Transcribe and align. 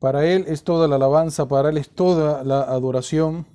Para 0.00 0.26
Él 0.26 0.44
es 0.48 0.64
toda 0.64 0.88
la 0.88 0.96
alabanza, 0.96 1.46
para 1.46 1.68
Él 1.68 1.76
es 1.76 1.90
toda 1.90 2.42
la 2.42 2.62
adoración. 2.62 3.46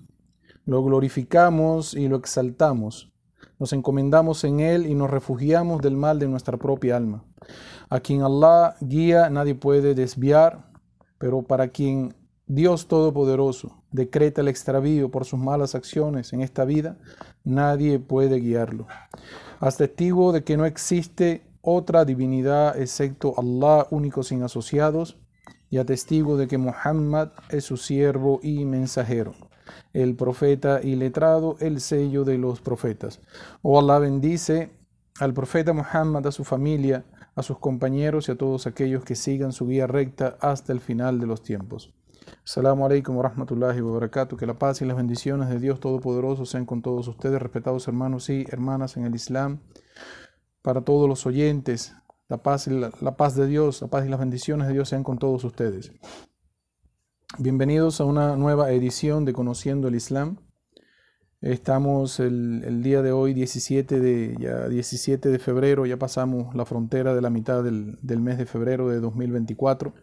Lo 0.66 0.82
glorificamos 0.82 1.94
y 1.94 2.08
lo 2.08 2.16
exaltamos. 2.16 3.12
Nos 3.60 3.74
encomendamos 3.74 4.46
en 4.46 4.62
Él 4.62 4.86
y 4.86 4.96
nos 4.96 5.10
refugiamos 5.10 5.82
del 5.82 5.98
mal 5.98 6.20
de 6.20 6.30
nuestra 6.30 6.56
propia 6.56 6.96
alma. 6.96 7.26
A 7.90 8.00
quien 8.00 8.22
Allah 8.22 8.78
guía 8.80 9.30
nadie 9.30 9.56
puede 9.56 9.94
desviar, 9.94 10.72
pero 11.18 11.42
para 11.42 11.68
quien 11.68 12.16
Dios 12.48 12.88
Todopoderoso 12.88 13.84
decreta 13.92 14.40
el 14.40 14.48
extravío 14.48 15.12
por 15.12 15.26
sus 15.26 15.40
malas 15.40 15.76
acciones 15.76 16.32
en 16.32 16.40
esta 16.40 16.64
vida, 16.64 16.98
nadie 17.44 18.00
puede 18.00 18.40
guiarlo. 18.40 18.88
Haz 19.60 19.76
testigo 19.76 20.32
de 20.32 20.46
que 20.46 20.56
no 20.56 20.66
existe 20.66 21.46
otra 21.66 22.06
divinidad 22.06 22.80
excepto 22.80 23.34
Allah 23.38 23.88
único 23.90 24.24
sin 24.24 24.44
asociados 24.44 25.18
y 25.70 25.78
atestigo 25.78 26.38
de 26.38 26.48
que 26.48 26.58
Muhammad 26.58 27.30
es 27.50 27.66
su 27.66 27.78
siervo 27.78 28.40
y 28.44 28.66
mensajero, 28.66 29.34
el 29.94 30.16
profeta 30.16 30.80
y 30.82 30.96
letrado, 30.96 31.58
el 31.60 31.82
sello 31.82 32.24
de 32.24 32.38
los 32.38 32.62
profetas. 32.62 33.20
Oh 33.62 33.80
Allah 33.80 34.00
bendice 34.00 34.72
al 35.20 35.34
profeta 35.34 35.74
Muhammad, 35.74 36.28
a 36.28 36.32
su 36.32 36.44
familia, 36.44 37.06
a 37.36 37.44
sus 37.44 37.58
compañeros 37.60 38.30
y 38.30 38.32
a 38.32 38.38
todos 38.38 38.68
aquellos 38.68 39.04
que 39.04 39.16
sigan 39.16 39.52
su 39.52 39.68
guía 39.68 39.88
recta 39.88 40.38
hasta 40.40 40.72
el 40.72 40.80
final 40.80 41.20
de 41.20 41.28
los 41.28 41.42
tiempos. 41.44 41.94
Assalamu 42.44 42.86
alaikum 42.86 43.16
wa 43.18 43.24
rahmatullahi 43.24 43.82
wa 43.82 43.94
barakatuh. 43.94 44.38
Que 44.38 44.46
la 44.46 44.56
paz 44.56 44.82
y 44.82 44.86
las 44.86 44.98
bendiciones 44.98 45.50
de 45.50 45.60
Dios 45.60 45.80
Todopoderoso 45.80 46.46
sean 46.46 46.66
con 46.66 46.82
todos 46.82 47.08
ustedes, 47.08 47.42
respetados 47.42 47.88
hermanos 47.88 48.30
y 48.30 48.46
hermanas 48.50 48.98
en 48.98 49.06
el 49.06 49.16
Islam. 49.16 49.60
Para 50.66 50.82
todos 50.82 51.08
los 51.08 51.26
oyentes, 51.28 51.94
la 52.28 52.38
paz, 52.38 52.66
la, 52.66 52.90
paz 53.16 53.36
de 53.36 53.46
Dios, 53.46 53.84
la 53.84 53.88
paz 53.88 54.04
y 54.04 54.10
las 54.10 54.20
bendiciones 54.20 54.66
de 54.66 54.74
Dios 54.74 54.90
sean 54.90 55.04
con 55.04 55.20
todos 55.20 55.44
ustedes. 55.44 55.92
Bienvenidos 57.38 58.02
a 58.02 58.06
una 58.06 58.36
nueva 58.36 58.72
edición 58.72 59.26
de 59.26 59.34
Conociendo 59.34 59.90
el 59.90 59.94
Islam. 59.94 60.38
Estamos 61.40 62.20
el, 62.20 62.82
día 62.82 63.04
de 63.04 63.12
hoy, 63.12 63.36
17 63.36 64.00
de, 64.00 64.36
ya 64.40 64.68
17 64.68 65.30
de 65.30 65.38
febrero, 65.38 65.86
ya 65.86 65.98
pasamos 65.98 66.56
la 66.56 66.66
frontera 66.66 67.14
de 67.14 67.22
la 67.22 67.30
mitad 67.30 67.64
del, 67.64 68.00
del 68.02 68.22
mes 68.22 68.40
de 68.40 68.48
febrero 68.48 68.90
de 68.90 69.00
2024. 69.00 69.94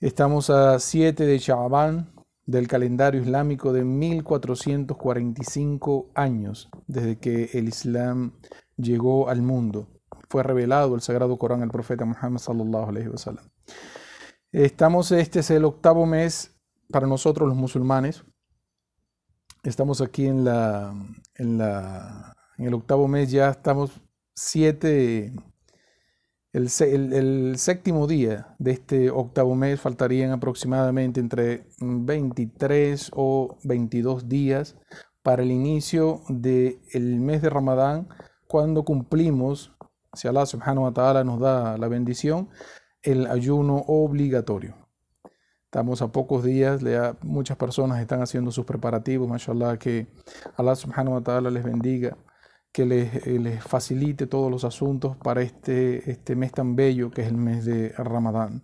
Estamos 0.00 0.48
a 0.48 0.78
7 0.78 1.26
de 1.26 1.38
Sha'ban 1.38 2.14
del 2.46 2.68
calendario 2.68 3.20
islámico 3.20 3.74
de 3.74 3.84
1445 3.84 6.10
años 6.14 6.70
desde 6.86 7.18
que 7.18 7.50
el 7.52 7.68
Islam 7.68 8.32
llegó 8.78 9.28
al 9.28 9.42
mundo 9.42 9.88
fue 10.28 10.42
revelado 10.42 10.94
el 10.94 11.00
Sagrado 11.00 11.36
Corán 11.38 11.62
al 11.62 11.70
profeta 11.70 12.04
Muhammad 12.04 12.38
sallallahu 12.38 12.88
alaihi. 12.88 13.10
Estamos, 14.52 15.12
este 15.12 15.40
es 15.40 15.50
el 15.50 15.64
octavo 15.64 16.06
mes 16.06 16.54
para 16.90 17.06
nosotros 17.06 17.48
los 17.48 17.56
musulmanes. 17.56 18.24
Estamos 19.62 20.00
aquí 20.00 20.26
en 20.26 20.44
la, 20.44 20.94
en 21.34 21.58
la, 21.58 22.34
en 22.56 22.66
el 22.66 22.74
octavo 22.74 23.08
mes 23.08 23.30
ya 23.30 23.50
estamos 23.50 24.00
siete, 24.34 25.32
el, 26.52 26.68
el, 26.80 27.58
séptimo 27.58 28.06
día 28.06 28.54
de 28.58 28.70
este 28.70 29.10
octavo 29.10 29.54
mes 29.54 29.80
faltarían 29.80 30.30
aproximadamente 30.30 31.20
entre 31.20 31.66
23 31.80 33.10
o 33.14 33.58
22 33.64 34.28
días 34.28 34.76
para 35.22 35.42
el 35.42 35.50
inicio 35.50 36.22
del 36.28 36.78
mes 37.20 37.42
de 37.42 37.50
Ramadán, 37.50 38.08
cuando 38.48 38.82
cumplimos 38.82 39.72
si 40.14 40.26
Allah 40.26 40.46
subhanahu 40.46 40.84
wa 40.84 40.92
ta'ala 40.92 41.22
nos 41.22 41.38
da 41.38 41.76
la 41.76 41.86
bendición, 41.86 42.48
el 43.02 43.26
ayuno 43.26 43.84
obligatorio. 43.86 44.74
Estamos 45.66 46.00
a 46.00 46.10
pocos 46.10 46.42
días, 46.42 46.80
muchas 47.22 47.58
personas 47.58 48.00
están 48.00 48.22
haciendo 48.22 48.50
sus 48.50 48.64
preparativos, 48.64 49.28
mashallah, 49.28 49.78
que 49.78 50.06
Allah 50.56 50.74
subhanahu 50.74 51.16
wa 51.16 51.20
ta'ala 51.20 51.50
les 51.50 51.62
bendiga, 51.62 52.16
que 52.72 52.86
les, 52.86 53.26
eh, 53.26 53.38
les, 53.38 53.62
facilite 53.62 54.26
todos 54.26 54.50
los 54.50 54.64
asuntos 54.64 55.16
para 55.18 55.42
este, 55.42 56.10
este 56.10 56.36
mes 56.36 56.52
tan 56.52 56.74
bello 56.74 57.10
que 57.10 57.22
es 57.22 57.28
el 57.28 57.36
mes 57.36 57.66
de 57.66 57.90
Ramadán. 57.90 58.62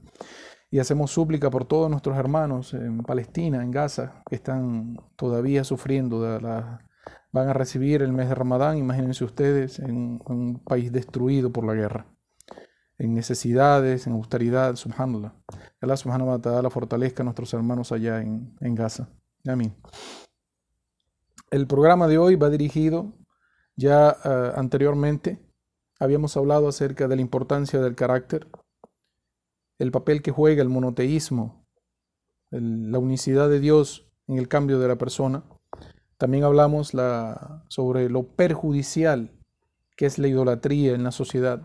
Y 0.70 0.78
hacemos 0.78 1.10
súplica 1.10 1.50
por 1.50 1.66
todos 1.66 1.90
nuestros 1.90 2.16
hermanos 2.16 2.72
en 2.72 2.98
Palestina, 3.02 3.62
en 3.62 3.70
Gaza, 3.70 4.22
que 4.28 4.34
están 4.34 4.96
todavía 5.14 5.62
sufriendo 5.62 6.22
de 6.22 6.40
la 6.40 6.83
van 7.34 7.48
a 7.48 7.52
recibir 7.52 8.00
el 8.02 8.12
mes 8.12 8.28
de 8.28 8.36
Ramadán, 8.36 8.78
imagínense 8.78 9.24
ustedes, 9.24 9.80
en, 9.80 10.20
un 10.24 10.62
país 10.64 10.92
destruido 10.92 11.50
por 11.50 11.66
la 11.66 11.74
guerra, 11.74 12.06
en 12.96 13.12
necesidades, 13.12 14.06
en 14.06 14.12
austeridad, 14.12 14.76
subhanallah. 14.76 15.34
Allah 15.80 15.96
subhanahu 15.96 16.28
wa 16.28 16.38
ta'ala 16.38 16.70
fortalezca 16.70 17.24
a 17.24 17.24
nuestros 17.24 17.52
hermanos 17.52 17.90
allá 17.90 18.20
en, 18.20 18.74
Gaza. 18.76 19.08
Amén. 19.48 19.74
El 21.50 21.66
programa 21.66 22.06
de 22.06 22.18
hoy 22.18 22.36
va 22.36 22.50
dirigido, 22.50 23.12
ya 23.74 24.16
eh, 24.24 24.52
anteriormente 24.54 25.44
habíamos 25.98 26.36
hablado 26.36 26.68
acerca 26.68 27.08
de 27.08 27.16
la 27.16 27.22
importancia 27.22 27.80
del 27.80 27.96
carácter, 27.96 28.46
el 29.80 29.90
papel 29.90 30.22
que 30.22 30.30
juega 30.30 30.62
el 30.62 30.68
monoteísmo, 30.68 31.66
la 32.52 33.00
unicidad 33.00 33.48
de 33.48 33.58
Dios 33.58 34.08
en 34.28 34.38
el 34.38 34.46
cambio 34.46 34.78
de 34.78 34.86
la 34.86 34.98
persona 34.98 35.42
también 36.18 36.44
hablamos 36.44 36.94
la, 36.94 37.64
sobre 37.68 38.08
lo 38.08 38.24
perjudicial 38.24 39.30
que 39.96 40.06
es 40.06 40.18
la 40.18 40.28
idolatría 40.28 40.94
en 40.94 41.04
la 41.04 41.12
sociedad. 41.12 41.62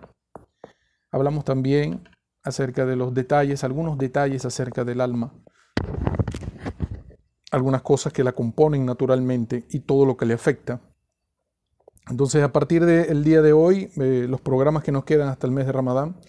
Hablamos 1.11 1.45
también 1.45 2.07
acerca 2.43 2.85
de 2.85 2.95
los 2.95 3.13
detalles, 3.13 3.63
algunos 3.63 3.97
detalles 3.97 4.45
acerca 4.45 4.83
del 4.83 5.01
alma, 5.01 5.33
algunas 7.51 7.81
cosas 7.81 8.13
que 8.13 8.23
la 8.23 8.33
componen 8.33 8.85
naturalmente 8.85 9.65
y 9.69 9.79
todo 9.81 10.05
lo 10.05 10.17
que 10.17 10.25
le 10.25 10.35
afecta. 10.35 10.81
Entonces, 12.09 12.43
a 12.43 12.51
partir 12.51 12.85
del 12.85 13.23
día 13.23 13.41
de 13.41 13.53
hoy, 13.53 13.91
eh, 13.97 14.25
los 14.27 14.41
programas 14.41 14.83
que 14.83 14.91
nos 14.91 15.03
quedan 15.03 15.29
hasta 15.29 15.45
el 15.45 15.53
mes 15.53 15.65
de 15.65 15.71
Ramadán, 15.71 16.19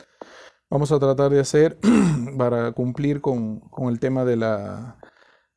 vamos 0.68 0.92
a 0.92 0.98
tratar 0.98 1.30
de 1.30 1.40
hacer 1.40 1.78
para 2.38 2.72
cumplir 2.72 3.20
con, 3.20 3.62
el 3.88 3.98
tema 3.98 4.24
de 4.24 4.36
la, 4.36 4.98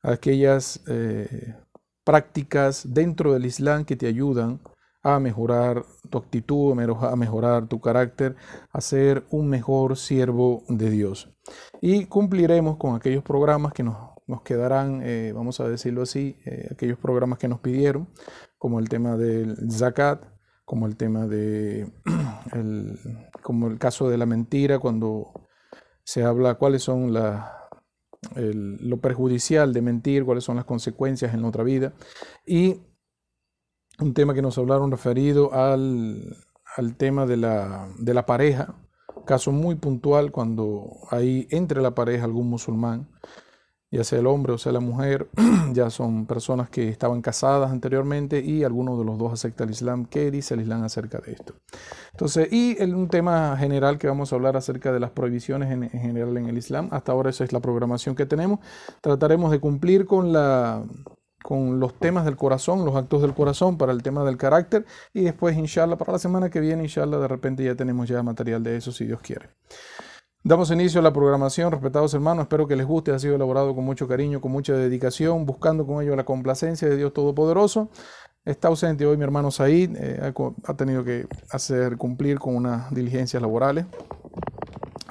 aquellas 0.02 0.82
eh, 0.88 1.56
prácticas 2.04 2.94
dentro 2.94 3.34
del 3.34 3.46
Islam 3.46 3.86
que 3.86 3.96
te 3.96 4.08
ayudan 4.08 4.60
a 5.04 5.20
mejorar 5.20 5.84
tu 6.10 6.18
actitud, 6.18 6.72
a 6.72 7.16
mejorar 7.16 7.68
tu 7.68 7.82
carácter, 7.82 8.36
a 8.72 8.80
ser 8.80 9.26
un 9.30 9.50
mejor 9.50 9.98
siervo 9.98 10.64
de 10.70 10.90
Dios. 10.90 11.30
Y 11.82 12.06
cumpliremos 12.06 12.78
con 12.78 12.96
aquellos 12.96 13.24
programas 13.24 13.74
que 13.74 13.84
nos, 13.84 13.98
quedarán, 14.46 15.02
eh, 15.04 15.34
vamos 15.36 15.60
a 15.60 15.68
decirlo 15.68 16.04
así, 16.04 16.38
eh, 16.46 16.70
aquellos 16.72 16.98
programas 16.98 17.38
que 17.38 17.50
nos 17.50 17.60
pidieron, 17.60 18.08
como 18.58 18.80
el 18.80 18.88
tema 18.88 19.18
del 19.18 19.70
zakat, 19.70 20.24
como 20.64 20.88
el 20.88 20.96
tema 20.96 21.28
de, 21.28 21.92
como 23.44 23.68
el 23.68 23.78
caso 23.78 24.10
de 24.10 24.18
la 24.18 24.26
mentira, 24.26 24.80
cuando 24.80 25.34
se 26.06 26.24
habla 26.24 26.56
cuáles 26.56 26.84
son 26.84 27.14
las 27.14 27.46
lo 28.36 28.98
perjudicial 28.98 29.74
de 29.74 29.82
mentir, 29.82 30.26
cuáles 30.26 30.44
son 30.44 30.56
las 30.56 30.66
consecuencias 30.66 31.34
en 31.34 31.42
nuestra 31.42 31.64
vida. 31.64 31.94
Y 32.46 32.82
un 34.00 34.14
tema 34.14 34.34
que 34.34 34.42
nos 34.42 34.58
hablaron 34.58 34.92
referido 34.92 35.54
al, 35.54 36.36
al 36.76 36.96
tema 36.96 37.26
de 37.26 37.38
la, 37.38 37.88
de 38.00 38.14
la 38.14 38.26
pareja, 38.26 38.76
caso 39.26 39.52
muy 39.52 39.76
puntual 39.76 40.32
cuando 40.32 40.90
hay 41.10 41.48
entre 41.52 41.82
la 41.82 41.96
pareja 41.96 42.26
algún 42.26 42.50
musulmán 42.50 43.10
ya 43.94 44.04
sea 44.04 44.20
el 44.20 44.28
hombre 44.28 44.54
o 44.54 44.58
sea 44.58 44.72
la 44.72 44.80
mujer, 44.80 45.28
ya 45.74 45.90
son 45.92 46.26
personas 46.26 46.70
que 46.70 46.90
estaban 46.90 47.22
casadas 47.22 47.72
anteriormente 47.72 48.40
y 48.40 48.64
alguno 48.64 48.98
de 48.98 49.06
los 49.06 49.20
dos 49.20 49.34
acepta 49.34 49.64
el 49.64 49.70
Islam. 49.70 50.06
¿Qué 50.06 50.32
dice 50.32 50.56
el 50.56 50.62
Islam 50.62 50.84
acerca 50.84 51.20
de 51.20 51.34
esto? 51.34 51.54
Entonces, 52.12 52.52
y 52.52 52.82
un 52.84 53.08
tema 53.08 53.56
general 53.58 54.00
que 54.00 54.08
vamos 54.08 54.34
a 54.34 54.36
hablar 54.36 54.58
acerca 54.58 54.92
de 54.92 55.00
las 55.00 55.12
prohibiciones 55.12 55.72
en, 55.72 55.90
general 55.90 56.36
en 56.38 56.48
el 56.48 56.58
Islam. 56.58 56.90
Hasta 56.92 57.12
ahora 57.12 57.30
esa 57.30 57.44
es 57.44 57.54
la 57.54 57.60
programación 57.60 58.16
que 58.16 58.26
tenemos. 58.26 58.60
Trataremos 59.02 59.52
de 59.52 59.60
cumplir 59.60 60.06
con 60.06 60.34
la 60.34 60.84
con 61.44 61.82
los 61.82 61.94
temas 62.00 62.24
del 62.24 62.38
corazón, 62.38 62.86
los 62.86 62.96
actos 62.96 63.22
del 63.22 63.34
corazón 63.34 63.78
para 63.78 63.92
el 63.92 64.02
tema 64.02 64.24
del 64.24 64.38
carácter 64.38 64.86
y 65.14 65.24
después, 65.26 65.58
inshallah, 65.58 65.98
para 65.98 66.14
la 66.14 66.20
semana 66.20 66.50
que 66.50 66.62
viene, 66.62 66.84
inshallah, 66.84 67.18
de 67.18 67.28
repente 67.28 67.66
ya 67.66 67.76
tenemos 67.76 68.08
ya 68.08 68.24
material 68.24 68.64
de 68.64 68.78
eso 68.78 68.94
si 68.94 69.06
Dios 69.06 69.20
quiere. 69.22 69.50
Damos 70.46 70.72
inicio 70.72 71.00
a 71.00 71.04
la 71.04 71.14
programación, 71.14 71.72
respetados 71.72 72.14
hermanos, 72.14 72.44
espero 72.44 72.68
que 72.68 72.76
les 72.76 72.86
guste, 72.86 73.12
ha 73.12 73.20
sido 73.20 73.36
elaborado 73.36 73.74
con 73.74 73.86
mucho 73.86 74.10
cariño, 74.10 74.42
con 74.42 74.52
mucha 74.52 74.74
dedicación, 74.74 75.46
buscando 75.46 75.88
con 75.88 76.04
ello 76.04 76.18
la 76.18 76.26
complacencia 76.26 76.90
de 76.90 76.98
Dios 76.98 77.14
Todopoderoso. 77.14 77.90
Está 78.44 78.68
ausente 78.68 79.06
hoy 79.06 79.16
mi 79.16 79.24
hermano 79.24 79.52
Said, 79.52 79.96
eh, 79.96 80.34
ha 80.66 80.74
tenido 80.74 81.06
que 81.06 81.28
hacer 81.50 81.96
cumplir 81.96 82.40
con 82.40 82.58
unas 82.58 82.94
diligencias 82.94 83.42
laborales. 83.42 83.86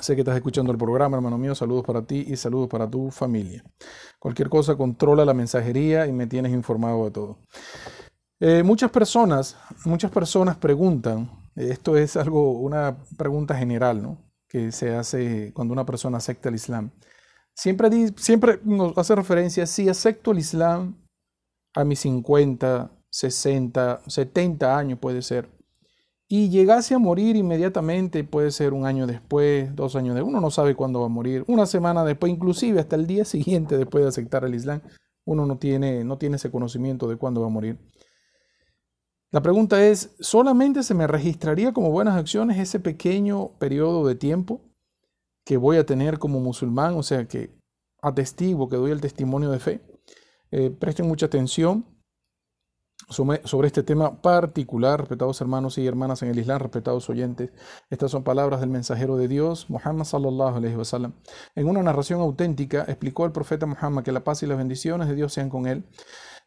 Sé 0.00 0.16
que 0.16 0.20
estás 0.20 0.36
escuchando 0.36 0.70
el 0.70 0.76
programa, 0.76 1.16
hermano 1.16 1.38
mío, 1.38 1.54
saludos 1.54 1.86
para 1.86 2.02
ti 2.02 2.26
y 2.28 2.36
saludos 2.36 2.68
para 2.68 2.86
tu 2.86 3.10
familia. 3.10 3.64
Cualquier 4.18 4.50
cosa, 4.50 4.76
controla 4.76 5.24
la 5.24 5.32
mensajería 5.32 6.06
y 6.06 6.12
me 6.12 6.26
tienes 6.26 6.52
informado 6.52 7.06
de 7.06 7.10
todo. 7.10 7.38
Eh, 8.38 8.62
muchas 8.62 8.90
personas, 8.90 9.56
muchas 9.86 10.10
personas 10.10 10.58
preguntan, 10.58 11.30
esto 11.56 11.96
es 11.96 12.18
algo, 12.18 12.52
una 12.58 12.98
pregunta 13.16 13.56
general, 13.56 14.02
¿no? 14.02 14.31
Que 14.52 14.70
se 14.70 14.94
hace 14.94 15.50
cuando 15.54 15.72
una 15.72 15.86
persona 15.86 16.18
acepta 16.18 16.50
el 16.50 16.56
Islam. 16.56 16.90
Siempre, 17.54 17.88
siempre 18.18 18.60
nos 18.64 18.96
hace 18.98 19.14
referencia, 19.14 19.66
si 19.66 19.88
acepto 19.88 20.32
el 20.32 20.40
Islam 20.40 20.94
a 21.74 21.84
mis 21.84 22.00
50, 22.00 22.92
60, 23.08 24.02
70 24.06 24.76
años 24.78 24.98
puede 24.98 25.22
ser, 25.22 25.48
y 26.28 26.50
llegase 26.50 26.94
a 26.94 26.98
morir 26.98 27.34
inmediatamente, 27.36 28.24
puede 28.24 28.50
ser 28.50 28.74
un 28.74 28.84
año 28.84 29.06
después, 29.06 29.74
dos 29.74 29.96
años 29.96 30.14
después, 30.14 30.30
uno 30.30 30.40
no 30.42 30.50
sabe 30.50 30.74
cuándo 30.74 31.00
va 31.00 31.06
a 31.06 31.08
morir, 31.08 31.44
una 31.46 31.64
semana 31.64 32.04
después, 32.04 32.30
inclusive 32.30 32.78
hasta 32.78 32.96
el 32.96 33.06
día 33.06 33.24
siguiente 33.26 33.78
después 33.78 34.04
de 34.04 34.08
aceptar 34.08 34.44
el 34.44 34.54
Islam, 34.54 34.82
uno 35.24 35.46
no 35.46 35.56
tiene, 35.56 36.04
no 36.04 36.18
tiene 36.18 36.36
ese 36.36 36.50
conocimiento 36.50 37.08
de 37.08 37.16
cuándo 37.16 37.40
va 37.40 37.46
a 37.46 37.50
morir. 37.50 37.78
La 39.32 39.40
pregunta 39.40 39.82
es, 39.82 40.14
¿solamente 40.20 40.82
se 40.82 40.92
me 40.92 41.06
registraría 41.06 41.72
como 41.72 41.90
buenas 41.90 42.16
acciones 42.16 42.58
ese 42.58 42.78
pequeño 42.80 43.52
periodo 43.58 44.06
de 44.06 44.14
tiempo 44.14 44.60
que 45.46 45.56
voy 45.56 45.78
a 45.78 45.86
tener 45.86 46.18
como 46.18 46.38
musulmán? 46.38 46.94
O 46.96 47.02
sea, 47.02 47.26
que 47.26 47.50
atestigo, 48.02 48.68
que 48.68 48.76
doy 48.76 48.90
el 48.90 49.00
testimonio 49.00 49.50
de 49.50 49.58
fe. 49.58 49.80
Eh, 50.50 50.70
presten 50.70 51.08
mucha 51.08 51.26
atención 51.26 51.86
sobre 53.08 53.66
este 53.66 53.82
tema 53.82 54.20
particular, 54.20 55.00
respetados 55.00 55.40
hermanos 55.40 55.78
y 55.78 55.86
hermanas 55.86 56.22
en 56.22 56.28
el 56.28 56.38
Islam, 56.38 56.60
respetados 56.60 57.08
oyentes. 57.08 57.50
Estas 57.88 58.10
son 58.10 58.24
palabras 58.24 58.60
del 58.60 58.68
mensajero 58.68 59.16
de 59.16 59.28
Dios, 59.28 59.70
Muhammad 59.70 60.04
sallallahu 60.04 60.56
alaihi 60.56 60.76
wasallam. 60.76 61.14
En 61.54 61.68
una 61.68 61.82
narración 61.82 62.20
auténtica 62.20 62.84
explicó 62.86 63.24
el 63.24 63.32
profeta 63.32 63.64
Muhammad 63.64 64.04
que 64.04 64.12
la 64.12 64.24
paz 64.24 64.42
y 64.42 64.46
las 64.46 64.58
bendiciones 64.58 65.08
de 65.08 65.14
Dios 65.14 65.32
sean 65.32 65.48
con 65.48 65.66
él. 65.66 65.84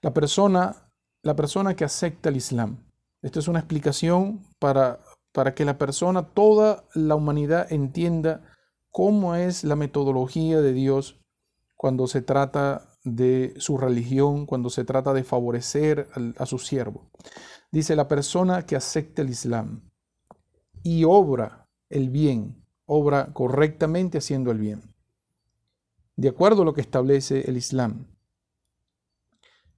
La 0.02 0.14
persona 0.14 0.85
la 1.26 1.36
persona 1.36 1.76
que 1.76 1.84
acepta 1.84 2.30
el 2.30 2.38
Islam. 2.38 2.78
Esto 3.24 3.40
es 3.40 3.48
una 3.48 3.58
explicación 3.58 4.46
para, 4.60 5.00
para 5.32 5.56
que 5.56 5.66
la 5.66 5.80
persona, 5.80 6.22
toda 6.22 6.86
la 6.94 7.16
humanidad 7.16 7.74
entienda 7.74 8.44
cómo 8.92 9.34
es 9.34 9.64
la 9.64 9.76
metodología 9.76 10.62
de 10.62 10.72
Dios 10.72 11.20
cuando 11.76 12.06
se 12.06 12.22
trata 12.22 12.92
de 13.04 13.56
su 13.58 13.80
religión, 13.80 14.46
cuando 14.46 14.70
se 14.70 14.86
trata 14.86 15.14
de 15.14 15.24
favorecer 15.24 16.10
a 16.38 16.46
su 16.46 16.60
siervo. 16.60 17.10
Dice 17.72 17.96
la 17.96 18.08
persona 18.08 18.68
que 18.68 18.76
acepta 18.76 19.24
el 19.24 19.32
Islam 19.32 19.90
y 20.84 21.06
obra 21.06 21.68
el 21.90 22.12
bien, 22.12 22.64
obra 22.86 23.34
correctamente 23.34 24.20
haciendo 24.20 24.52
el 24.52 24.60
bien. 24.60 24.94
De 26.18 26.30
acuerdo 26.30 26.62
a 26.62 26.66
lo 26.66 26.76
que 26.76 26.82
establece 26.82 27.50
el 27.50 27.58
Islam, 27.58 28.15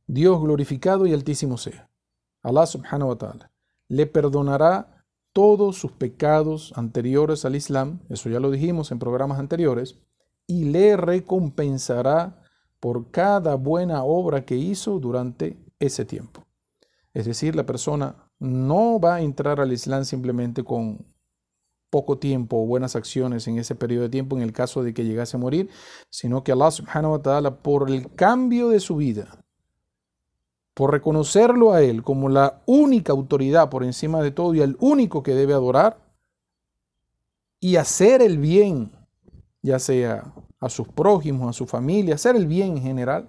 Dios 0.07 0.42
glorificado 0.42 1.06
y 1.06 1.13
altísimo 1.13 1.57
sea. 1.57 1.89
Allah 2.42 2.65
subhanahu 2.65 3.09
wa 3.09 3.18
ta'ala 3.18 3.51
le 3.89 4.06
perdonará 4.06 5.06
todos 5.33 5.77
sus 5.77 5.92
pecados 5.92 6.74
anteriores 6.75 7.45
al 7.45 7.56
Islam, 7.56 8.00
eso 8.09 8.30
ya 8.30 8.39
lo 8.39 8.51
dijimos 8.51 8.92
en 8.92 9.00
programas 9.00 9.39
anteriores, 9.39 10.00
y 10.48 10.65
le 10.65 10.98
recompensará 10.98 12.42
por 12.80 13.12
cada 13.12 13.56
buena 13.56 14.04
obra 14.04 14.45
que 14.45 14.56
hizo 14.56 15.00
durante 15.00 15.57
ese 15.80 16.06
tiempo. 16.06 16.44
Es 17.13 17.25
decir, 17.25 17.56
la 17.56 17.65
persona 17.65 18.31
no 18.39 19.00
va 19.00 19.15
a 19.15 19.21
entrar 19.21 19.59
al 19.59 19.74
Islam 19.74 20.06
simplemente 20.06 20.63
con 20.63 21.06
poco 21.89 22.18
tiempo 22.18 22.62
o 22.62 22.65
buenas 22.65 22.95
acciones 22.95 23.48
en 23.48 23.57
ese 23.57 23.75
periodo 23.75 24.04
de 24.04 24.09
tiempo 24.09 24.36
en 24.36 24.44
el 24.44 24.54
caso 24.54 24.83
de 24.83 24.94
que 24.94 25.06
llegase 25.06 25.38
a 25.38 25.39
morir, 25.39 25.69
sino 26.09 26.44
que 26.44 26.51
Allah 26.51 26.71
subhanahu 26.71 27.13
wa 27.13 27.21
ta'ala 27.21 27.62
por 27.62 27.89
el 27.89 28.13
cambio 28.13 28.69
de 28.69 28.80
su 28.80 28.95
vida, 28.95 29.45
por 30.77 30.91
reconocerlo 30.91 31.74
a 31.74 31.81
Él 31.81 32.03
como 32.03 32.29
la 32.29 32.62
única 32.68 33.12
autoridad 33.12 33.68
por 33.68 33.83
encima 33.83 34.21
de 34.21 34.29
todo 34.29 34.53
y 34.53 34.62
el 34.62 34.77
único 34.79 35.24
que 35.24 35.33
debe 35.33 35.53
adorar, 35.53 35.97
y 37.59 37.77
hacer 37.77 38.21
el 38.21 38.38
bien, 38.38 38.91
ya 39.63 39.79
sea 39.79 40.31
a 40.59 40.69
sus 40.69 40.88
prójimos, 40.88 41.50
a 41.50 41.53
su 41.53 41.65
familia, 41.65 42.13
hacer 42.13 42.35
el 42.35 42.45
bien 42.45 42.77
en 42.77 42.83
general, 42.83 43.27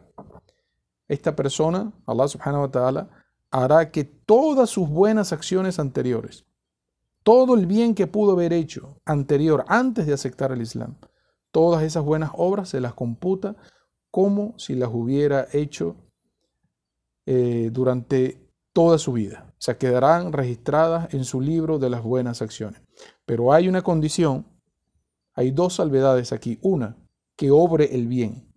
esta 1.09 1.35
persona, 1.35 1.91
Allah 2.05 2.29
subhanahu 2.29 2.65
wa 2.65 2.71
ta'ala, 2.71 3.09
hará 3.51 3.91
que 3.91 4.05
todas 4.05 4.69
sus 4.69 4.87
buenas 4.87 5.33
acciones 5.33 5.79
anteriores, 5.79 6.45
todo 7.23 7.55
el 7.55 7.65
bien 7.65 7.95
que 7.95 8.07
pudo 8.07 8.33
haber 8.33 8.53
hecho 8.53 9.01
anterior, 9.07 9.65
antes 9.69 10.07
de 10.07 10.13
aceptar 10.13 10.53
el 10.53 10.61
Islam, 10.61 10.97
todas 11.51 11.83
esas 11.83 12.05
buenas 12.05 12.31
obras 12.35 12.69
se 12.69 12.83
las 12.83 12.93
computa 12.93 13.57
como 14.11 14.53
si 14.59 14.75
las 14.75 14.91
hubiera 14.93 15.47
hecho 15.55 15.97
eh, 17.31 17.69
durante 17.71 18.41
toda 18.73 18.97
su 18.97 19.13
vida. 19.13 19.45
O 19.51 19.61
sea, 19.61 19.77
quedarán 19.77 20.33
registradas 20.33 21.13
en 21.13 21.25
su 21.25 21.43
libro 21.43 21.79
de 21.79 21.91
las 21.91 22.03
buenas 22.03 22.41
acciones. 22.41 22.81
Pero 23.27 23.53
hay 23.53 23.69
una 23.69 23.83
condición, 23.83 24.47
hay 25.35 25.51
dos 25.51 25.75
salvedades 25.75 26.33
aquí. 26.33 26.59
Una, 26.63 26.97
que 27.37 27.51
obre 27.51 27.95
el 27.95 28.07
bien. 28.07 28.51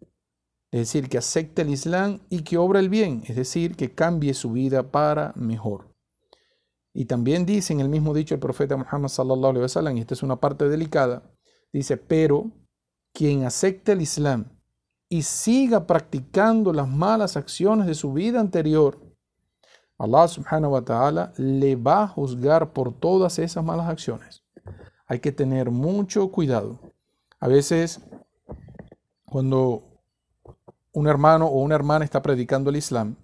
Es 0.72 0.80
decir, 0.80 1.10
que 1.10 1.18
acepte 1.18 1.64
el 1.64 1.70
Islam 1.70 2.22
y 2.30 2.44
que 2.44 2.58
obre 2.58 2.80
el 2.80 2.88
bien. 2.88 3.24
Es 3.28 3.36
decir, 3.36 3.76
que 3.76 3.94
cambie 3.94 4.34
su 4.34 4.54
vida 4.54 4.90
para 4.90 5.34
mejor. 5.36 5.94
Y 6.94 7.04
también 7.06 7.46
dice 7.46 7.74
en 7.74 7.82
el 7.82 7.90
mismo 7.90 8.14
dicho 8.14 8.36
el 8.36 8.40
profeta 8.40 8.78
Muhammad 8.78 9.10
sallallahu 9.10 9.50
alaihi 9.50 9.64
wasallam, 9.64 9.98
y 9.98 10.00
esta 10.00 10.14
es 10.14 10.24
una 10.24 10.40
parte 10.40 10.70
delicada, 10.70 11.24
dice, 11.74 11.98
pero 11.98 12.50
quien 13.14 13.44
acepte 13.44 13.92
el 13.92 14.02
Islam 14.02 14.46
y 15.12 15.24
siga 15.24 15.88
practicando 15.88 16.72
las 16.72 16.88
malas 16.88 17.36
acciones 17.36 17.86
de 17.86 17.96
su 17.96 18.14
vida 18.14 18.40
anterior, 18.40 18.98
Allah 19.98 20.26
subhanahu 20.26 20.72
wa 20.72 20.86
ta'ala 20.86 21.34
le 21.36 21.76
va 21.76 22.04
a 22.04 22.08
juzgar 22.08 22.72
por 22.72 22.98
todas 22.98 23.38
esas 23.38 23.62
malas 23.62 23.90
acciones. 23.90 24.42
Hay 25.08 25.20
que 25.20 25.34
tener 25.34 25.70
mucho 25.70 26.32
cuidado. 26.32 26.80
A 27.42 27.50
veces, 27.50 28.00
cuando 29.26 30.02
un 30.94 31.08
hermano 31.10 31.48
o 31.48 31.60
una 31.60 31.76
hermana 31.76 32.06
está 32.06 32.22
predicando 32.22 32.70
el 32.70 32.78
Islam, 32.78 33.18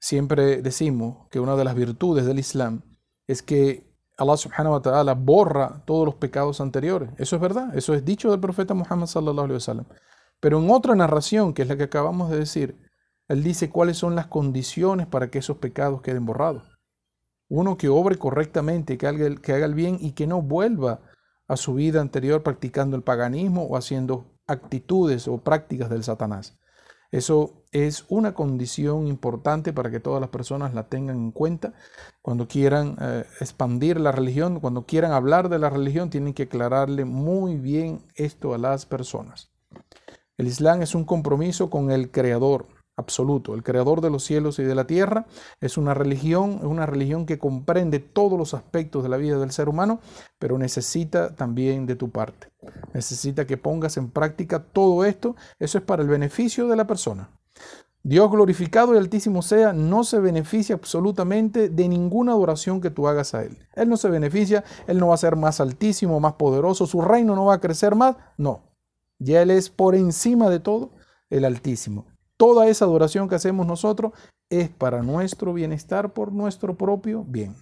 siempre 0.00 0.60
decimos 0.60 1.28
que 1.30 1.38
una 1.38 1.54
de 1.54 1.62
las 1.62 1.76
virtudes 1.76 2.26
del 2.26 2.40
Islam 2.40 2.82
es 3.28 3.44
que 3.44 3.94
Allah 4.18 4.36
subhanahu 4.36 4.72
wa 4.72 4.82
ta'ala 4.82 5.14
borra 5.14 5.84
todos 5.86 6.04
los 6.04 6.16
pecados 6.16 6.60
anteriores. 6.60 7.10
Eso 7.16 7.36
es 7.36 7.42
verdad, 7.42 7.78
eso 7.78 7.94
es 7.94 8.04
dicho 8.04 8.32
del 8.32 8.40
profeta 8.40 8.74
Muhammad 8.74 9.06
sallallahu 9.06 9.44
alaihi 9.44 9.54
wasallam. 9.54 9.86
Pero 10.40 10.58
en 10.58 10.70
otra 10.70 10.94
narración, 10.94 11.54
que 11.54 11.62
es 11.62 11.68
la 11.68 11.76
que 11.76 11.84
acabamos 11.84 12.30
de 12.30 12.38
decir, 12.38 12.78
él 13.28 13.42
dice 13.42 13.70
cuáles 13.70 13.96
son 13.96 14.14
las 14.14 14.26
condiciones 14.26 15.06
para 15.06 15.30
que 15.30 15.38
esos 15.38 15.58
pecados 15.58 16.02
queden 16.02 16.26
borrados. 16.26 16.76
Uno 17.48 17.76
que 17.76 17.88
obre 17.88 18.16
correctamente, 18.16 18.98
que 18.98 19.06
haga, 19.06 19.26
el, 19.26 19.74
bien 19.74 19.98
y 20.00 20.12
que 20.12 20.26
no 20.26 20.42
vuelva 20.42 21.00
a 21.48 21.56
su 21.56 21.74
vida 21.74 22.00
anterior 22.00 22.42
practicando 22.42 22.96
el 22.96 23.02
paganismo 23.02 23.64
o 23.64 23.76
haciendo 23.76 24.26
actitudes 24.46 25.28
o 25.28 25.38
prácticas 25.38 25.90
del 25.90 26.04
Satanás. 26.04 26.58
Eso 27.12 27.64
es 27.70 28.04
una 28.08 28.34
condición 28.34 29.06
importante 29.06 29.72
para 29.72 29.90
que 29.90 30.00
todas 30.00 30.20
las 30.20 30.30
personas 30.30 30.74
la 30.74 30.88
tengan 30.88 31.16
en 31.16 31.30
cuenta. 31.30 31.72
Cuando 32.20 32.48
quieran 32.48 32.96
eh, 33.00 33.24
expandir 33.40 34.00
la 34.00 34.10
religión, 34.10 34.58
cuando 34.58 34.86
quieran 34.86 35.12
hablar 35.12 35.48
de 35.48 35.60
la 35.60 35.70
religión, 35.70 36.10
tienen 36.10 36.34
que 36.34 36.44
aclararle 36.44 37.04
muy 37.04 37.56
bien 37.56 38.04
esto 38.16 38.54
a 38.54 38.58
las 38.58 38.86
personas. 38.86 39.52
El 40.38 40.46
Islam 40.46 40.82
es 40.82 40.94
un 40.94 41.04
compromiso 41.04 41.70
con 41.70 41.90
el 41.90 42.10
Creador 42.10 42.66
absoluto, 42.96 43.54
el 43.54 43.62
Creador 43.62 44.00
de 44.00 44.10
los 44.10 44.24
cielos 44.24 44.58
y 44.58 44.64
de 44.64 44.74
la 44.74 44.86
tierra. 44.86 45.26
Es 45.60 45.78
una 45.78 45.94
religión, 45.94 46.58
es 46.58 46.64
una 46.64 46.86
religión 46.86 47.26
que 47.26 47.38
comprende 47.38 48.00
todos 48.00 48.38
los 48.38 48.54
aspectos 48.54 49.02
de 49.02 49.08
la 49.08 49.16
vida 49.16 49.38
del 49.38 49.52
ser 49.52 49.68
humano, 49.68 50.00
pero 50.38 50.58
necesita 50.58 51.34
también 51.34 51.86
de 51.86 51.96
tu 51.96 52.10
parte. 52.10 52.48
Necesita 52.92 53.46
que 53.46 53.56
pongas 53.56 53.96
en 53.96 54.10
práctica 54.10 54.62
todo 54.62 55.04
esto. 55.04 55.36
Eso 55.58 55.78
es 55.78 55.84
para 55.84 56.02
el 56.02 56.08
beneficio 56.08 56.68
de 56.68 56.76
la 56.76 56.86
persona. 56.86 57.30
Dios 58.02 58.30
glorificado 58.30 58.94
y 58.94 58.98
altísimo 58.98 59.42
sea, 59.42 59.72
no 59.72 60.04
se 60.04 60.20
beneficia 60.20 60.76
absolutamente 60.76 61.68
de 61.68 61.88
ninguna 61.88 62.32
adoración 62.32 62.80
que 62.80 62.90
tú 62.90 63.08
hagas 63.08 63.34
a 63.34 63.42
Él. 63.42 63.58
Él 63.74 63.88
no 63.88 63.96
se 63.96 64.08
beneficia, 64.08 64.62
Él 64.86 64.98
no 64.98 65.08
va 65.08 65.14
a 65.14 65.18
ser 65.18 65.34
más 65.34 65.60
altísimo, 65.60 66.20
más 66.20 66.34
poderoso, 66.34 66.86
su 66.86 67.00
reino 67.00 67.34
no 67.34 67.46
va 67.46 67.54
a 67.54 67.60
crecer 67.60 67.96
más. 67.96 68.14
No, 68.36 68.62
ya 69.18 69.42
Él 69.42 69.50
es 69.50 69.70
por 69.70 69.94
encima 69.94 70.50
de 70.50 70.60
todo 70.60 70.92
el 71.30 71.44
Altísimo. 71.44 72.06
Toda 72.36 72.68
esa 72.68 72.84
adoración 72.84 73.28
que 73.28 73.34
hacemos 73.34 73.66
nosotros 73.66 74.12
es 74.50 74.68
para 74.68 75.02
nuestro 75.02 75.52
bienestar, 75.52 76.12
por 76.12 76.32
nuestro 76.32 76.76
propio 76.76 77.24
bien. 77.24 77.56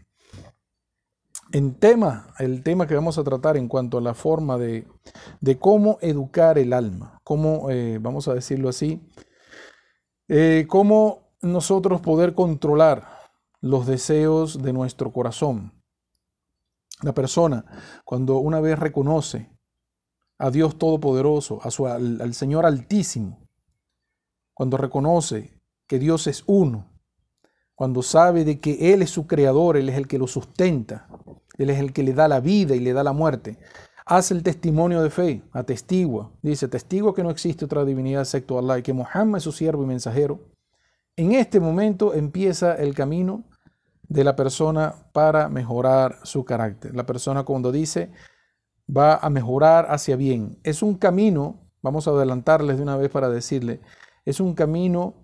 En 1.52 1.74
tema, 1.74 2.34
el 2.38 2.62
tema 2.62 2.86
que 2.86 2.94
vamos 2.94 3.16
a 3.18 3.24
tratar 3.24 3.56
en 3.56 3.68
cuanto 3.68 3.98
a 3.98 4.00
la 4.00 4.14
forma 4.14 4.58
de, 4.58 4.86
cómo 5.60 5.98
educar 6.00 6.58
el 6.58 6.72
alma, 6.72 7.20
cómo, 7.22 7.70
eh, 7.70 7.98
vamos 8.00 8.26
a 8.26 8.34
decirlo 8.34 8.68
así, 8.68 9.00
eh, 10.28 10.66
cómo 10.68 11.28
nosotros 11.42 12.00
poder 12.00 12.34
controlar 12.34 13.06
los 13.60 13.86
deseos 13.86 14.62
de 14.62 14.72
nuestro 14.72 15.12
corazón. 15.12 15.72
La 17.02 17.12
persona, 17.12 17.64
cuando 18.04 18.38
una 18.38 18.60
vez 18.60 18.78
reconoce 18.78 19.53
a 20.38 20.50
Dios 20.50 20.78
Todopoderoso, 20.78 21.60
al, 21.62 22.34
Señor 22.34 22.66
Altísimo, 22.66 23.48
cuando 24.52 24.76
reconoce 24.76 25.60
que 25.86 25.98
Dios 25.98 26.26
es 26.26 26.44
uno, 26.46 26.92
cuando 27.74 28.02
sabe 28.02 28.44
de 28.44 28.60
que 28.60 28.92
Él 28.92 29.02
es 29.02 29.10
su 29.10 29.26
creador, 29.26 29.76
Él 29.76 29.88
es 29.88 29.96
el 29.96 30.06
que 30.06 30.18
lo 30.18 30.26
sustenta, 30.26 31.08
Él 31.58 31.70
es 31.70 31.78
el 31.78 31.92
que 31.92 32.02
le 32.02 32.12
da 32.12 32.28
la 32.28 32.40
vida 32.40 32.74
y 32.74 32.80
le 32.80 32.92
da 32.92 33.02
la 33.02 33.12
muerte. 33.12 33.58
Hace 34.06 34.34
el 34.34 34.42
testimonio 34.42 35.02
de 35.02 35.10
fe, 35.10 35.42
atestigua. 35.52 36.30
Dice, 36.42 36.68
testigo 36.68 37.14
que 37.14 37.22
no 37.22 37.30
existe 37.30 37.64
otra 37.64 37.84
divinidad 37.84 38.22
excepto 38.22 38.58
Allah 38.58 38.78
y 38.78 38.82
que 38.82 38.92
Muhammad 38.92 39.38
es 39.38 39.44
su 39.44 39.52
siervo 39.52 39.82
y 39.82 39.86
mensajero. 39.86 40.40
En 41.16 41.32
este 41.32 41.58
momento 41.58 42.12
empieza 42.12 42.74
el 42.74 42.94
camino 42.94 43.44
de 44.08 44.24
la 44.24 44.36
persona 44.36 44.94
para 45.12 45.48
mejorar 45.48 46.18
su 46.22 46.44
carácter. 46.44 46.94
La 46.94 47.06
persona 47.06 47.44
cuando 47.44 47.72
dice 47.72 48.10
va 48.88 49.16
a 49.16 49.30
mejorar 49.30 49.86
hacia 49.90 50.16
bien. 50.16 50.58
Es 50.62 50.82
un 50.82 50.94
camino, 50.94 51.60
vamos 51.82 52.06
a 52.06 52.10
adelantarles 52.10 52.76
de 52.76 52.82
una 52.82 52.96
vez 52.96 53.10
para 53.10 53.28
decirle, 53.28 53.80
es 54.24 54.40
un 54.40 54.54
camino, 54.54 55.14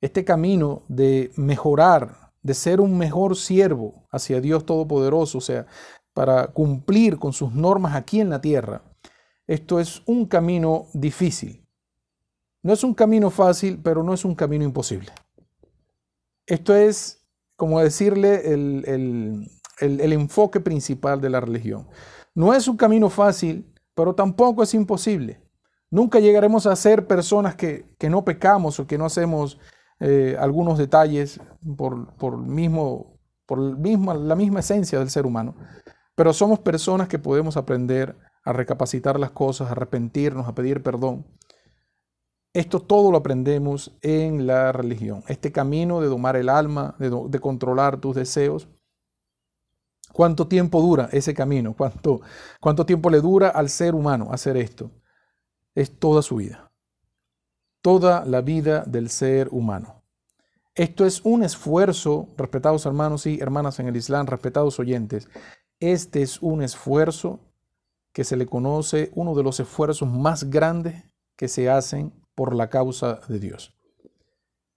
este 0.00 0.24
camino 0.24 0.82
de 0.88 1.32
mejorar, 1.36 2.32
de 2.42 2.54
ser 2.54 2.80
un 2.80 2.98
mejor 2.98 3.36
siervo 3.36 4.06
hacia 4.10 4.40
Dios 4.40 4.66
Todopoderoso, 4.66 5.38
o 5.38 5.40
sea, 5.40 5.66
para 6.12 6.48
cumplir 6.48 7.18
con 7.18 7.32
sus 7.32 7.52
normas 7.52 7.94
aquí 7.94 8.20
en 8.20 8.30
la 8.30 8.40
tierra. 8.40 8.82
Esto 9.46 9.80
es 9.80 10.02
un 10.06 10.26
camino 10.26 10.86
difícil. 10.94 11.66
No 12.62 12.72
es 12.72 12.82
un 12.82 12.94
camino 12.94 13.30
fácil, 13.30 13.80
pero 13.82 14.02
no 14.02 14.14
es 14.14 14.24
un 14.24 14.34
camino 14.34 14.64
imposible. 14.64 15.12
Esto 16.46 16.74
es 16.74 17.24
como 17.56 17.80
decirle 17.80 18.52
el, 18.52 19.48
enfoque 19.80 20.60
principal 20.60 21.20
de 21.20 21.30
la 21.30 21.40
religión. 21.40 21.86
No 22.34 22.52
es 22.52 22.68
un 22.68 22.76
camino 22.76 23.10
fácil, 23.10 23.72
pero 23.94 24.14
tampoco 24.14 24.62
es 24.62 24.74
imposible. 24.74 25.40
Nunca 25.90 26.18
llegaremos 26.18 26.66
a 26.66 26.74
ser 26.74 27.06
personas 27.06 27.54
que, 27.54 27.86
no 28.10 28.24
pecamos 28.24 28.80
o 28.80 28.86
que 28.86 28.98
no 28.98 29.04
hacemos 29.04 29.58
eh, 30.00 30.36
algunos 30.38 30.78
detalles 30.78 31.40
por, 31.76 32.14
por, 32.16 32.36
mismo, 32.38 33.18
por 33.46 33.60
la 33.60 34.34
misma 34.34 34.60
esencia 34.60 34.98
del 34.98 35.10
ser 35.10 35.26
humano. 35.26 35.54
Pero 36.14 36.32
somos 36.32 36.58
personas 36.60 37.08
que 37.08 37.18
podemos 37.18 37.56
aprender 37.56 38.16
a 38.44 38.52
recapacitar 38.52 39.18
las 39.18 39.30
cosas, 39.30 39.68
a 39.68 39.72
arrepentirnos, 39.72 40.46
a 40.46 40.54
pedir 40.54 40.82
perdón. 40.82 41.26
Esto 42.52 42.78
todo 42.80 43.10
lo 43.10 43.18
aprendemos 43.18 43.96
en 44.00 44.46
la 44.46 44.70
religión. 44.70 45.24
Este 45.26 45.50
camino 45.50 46.00
de 46.00 46.06
domar 46.06 46.36
el 46.36 46.48
alma, 46.48 46.94
de, 46.98 47.40
controlar 47.40 48.00
tus 48.00 48.14
deseos. 48.14 48.68
¿Cuánto 50.14 50.46
tiempo 50.46 50.80
dura 50.80 51.08
ese 51.10 51.34
camino? 51.34 51.74
¿Cuánto, 51.76 52.20
¿Cuánto 52.60 52.86
tiempo 52.86 53.10
le 53.10 53.20
dura 53.20 53.48
al 53.48 53.68
ser 53.68 53.96
humano 53.96 54.28
hacer 54.30 54.56
esto? 54.56 54.92
Es 55.74 55.98
toda 55.98 56.22
su 56.22 56.36
vida. 56.36 56.70
Toda 57.82 58.24
la 58.24 58.40
vida 58.40 58.84
del 58.86 59.10
ser 59.10 59.48
humano. 59.50 60.04
Esto 60.76 61.04
es 61.04 61.20
un 61.24 61.42
esfuerzo, 61.42 62.28
respetados 62.36 62.86
hermanos 62.86 63.26
y 63.26 63.40
hermanas 63.40 63.80
en 63.80 63.88
el 63.88 63.96
Islam, 63.96 64.28
respetados 64.28 64.78
oyentes. 64.78 65.28
Este 65.80 66.22
es 66.22 66.40
un 66.40 66.62
esfuerzo 66.62 67.40
que 68.12 68.22
se 68.22 68.36
le 68.36 68.46
conoce 68.46 69.10
uno 69.16 69.34
de 69.34 69.42
los 69.42 69.58
esfuerzos 69.58 70.08
más 70.08 70.44
grandes 70.48 71.02
que 71.34 71.48
se 71.48 71.68
hacen 71.68 72.12
por 72.36 72.54
la 72.54 72.70
causa 72.70 73.18
de 73.26 73.40
Dios. 73.40 73.73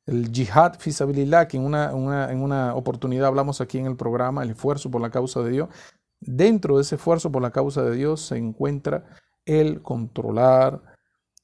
El 0.08 0.32
jihad 0.32 0.80
fisabilillah, 0.80 1.48
que 1.48 1.58
en 1.58 1.66
una, 1.66 1.92
en 2.32 2.42
una 2.42 2.74
oportunidad 2.76 3.28
hablamos 3.28 3.60
aquí 3.62 3.78
en 3.78 3.86
el 3.86 3.98
programa, 3.98 4.42
el 4.42 4.52
esfuerzo 4.52 4.90
por 4.90 5.02
la 5.02 5.12
causa 5.12 5.42
de 5.42 5.52
Dios, 5.52 5.70
dentro 6.22 6.78
de 6.78 6.82
ese 6.82 6.96
esfuerzo 6.96 7.32
por 7.32 7.42
la 7.42 7.52
causa 7.52 7.84
de 7.84 7.96
Dios 7.96 8.22
se 8.22 8.38
encuentra 8.38 9.06
el 9.46 9.82
controlar 9.82 10.82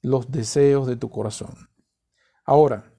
los 0.02 0.30
deseos 0.30 0.86
de 0.86 0.96
tu 0.96 1.10
corazón. 1.10 1.54
Ahora, 2.44 2.92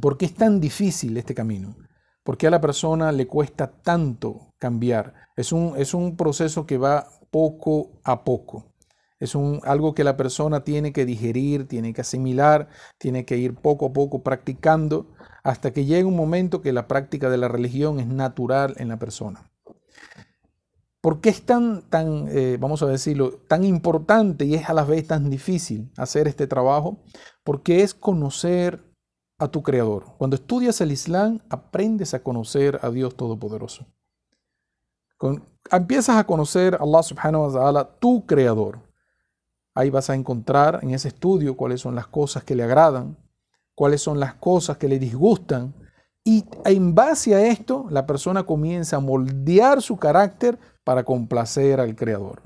¿por 0.00 0.16
qué 0.16 0.26
es 0.26 0.34
tan 0.34 0.60
difícil 0.60 1.16
este 1.16 1.34
camino? 1.34 1.76
¿Por 2.22 2.36
qué 2.36 2.46
a 2.46 2.50
la 2.50 2.60
persona 2.60 3.10
le 3.10 3.26
cuesta 3.26 3.70
tanto 3.70 4.54
cambiar? 4.58 5.14
Es 5.36 5.52
un, 5.52 5.74
es 5.76 5.94
un 5.94 6.16
proceso 6.16 6.66
que 6.66 6.78
va 6.78 7.08
poco 7.30 8.00
a 8.04 8.22
poco. 8.24 8.74
Es 9.20 9.34
un, 9.34 9.60
algo 9.64 9.94
que 9.94 10.04
la 10.04 10.16
persona 10.16 10.64
tiene 10.64 10.92
que 10.92 11.04
digerir, 11.04 11.66
tiene 11.66 11.92
que 11.92 12.02
asimilar, 12.02 12.68
tiene 12.98 13.24
que 13.24 13.36
ir 13.36 13.54
poco 13.54 13.86
a 13.86 13.92
poco 13.92 14.22
practicando 14.22 15.08
hasta 15.42 15.72
que 15.72 15.84
llegue 15.84 16.04
un 16.04 16.16
momento 16.16 16.60
que 16.60 16.72
la 16.72 16.86
práctica 16.86 17.28
de 17.30 17.38
la 17.38 17.48
religión 17.48 17.98
es 18.00 18.06
natural 18.06 18.74
en 18.78 18.88
la 18.88 18.98
persona. 18.98 19.50
¿Por 21.00 21.20
qué 21.20 21.28
es 21.30 21.42
tan, 21.42 21.82
tan 21.88 22.26
eh, 22.28 22.58
vamos 22.60 22.82
a 22.82 22.86
decirlo, 22.86 23.38
tan 23.48 23.64
importante 23.64 24.44
y 24.44 24.54
es 24.54 24.68
a 24.68 24.74
la 24.74 24.84
vez 24.84 25.06
tan 25.06 25.30
difícil 25.30 25.90
hacer 25.96 26.26
este 26.26 26.46
trabajo? 26.46 26.98
Porque 27.44 27.82
es 27.82 27.94
conocer 27.94 28.84
a 29.38 29.48
tu 29.48 29.62
Creador. 29.62 30.16
Cuando 30.18 30.34
estudias 30.34 30.80
el 30.80 30.90
Islam, 30.90 31.40
aprendes 31.48 32.14
a 32.14 32.22
conocer 32.22 32.80
a 32.82 32.90
Dios 32.90 33.16
Todopoderoso. 33.16 33.86
empiezas 35.70 36.16
a 36.16 36.24
conocer 36.24 36.74
a 36.74 36.82
Allah 36.82 37.02
subhanahu 37.02 37.46
wa 37.46 37.52
ta'ala, 37.52 37.98
tu 38.00 38.26
Creador. 38.26 38.87
Ahí 39.78 39.90
vas 39.90 40.10
a 40.10 40.16
encontrar 40.16 40.80
en 40.82 40.90
ese 40.90 41.06
estudio 41.06 41.56
cuáles 41.56 41.82
son 41.82 41.94
las 41.94 42.08
cosas 42.08 42.42
que 42.42 42.56
le 42.56 42.64
agradan, 42.64 43.16
cuáles 43.76 44.02
son 44.02 44.18
las 44.18 44.34
cosas 44.34 44.76
que 44.76 44.88
le 44.88 44.98
disgustan. 44.98 45.72
Y 46.24 46.44
en 46.64 46.96
base 46.96 47.36
a 47.36 47.46
esto, 47.46 47.86
la 47.88 48.04
persona 48.04 48.42
comienza 48.42 48.96
a 48.96 49.00
moldear 49.00 49.80
su 49.80 49.96
carácter 49.96 50.58
para 50.82 51.04
complacer 51.04 51.78
al 51.78 51.94
Creador. 51.94 52.42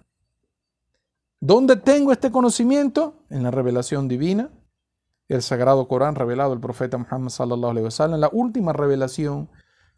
¿Dónde 1.40 1.76
tengo 1.76 2.12
este 2.12 2.30
conocimiento? 2.30 3.14
En 3.30 3.44
la 3.44 3.50
revelación 3.50 4.08
divina, 4.08 4.50
el 5.28 5.40
Sagrado 5.40 5.88
Corán 5.88 6.16
revelado 6.16 6.52
el 6.52 6.60
profeta 6.60 6.98
Muhammad 6.98 7.30
sallallahu 7.30 7.70
alaihi 7.70 7.84
wasallam, 7.86 8.20
la 8.20 8.28
última 8.30 8.74
revelación 8.74 9.48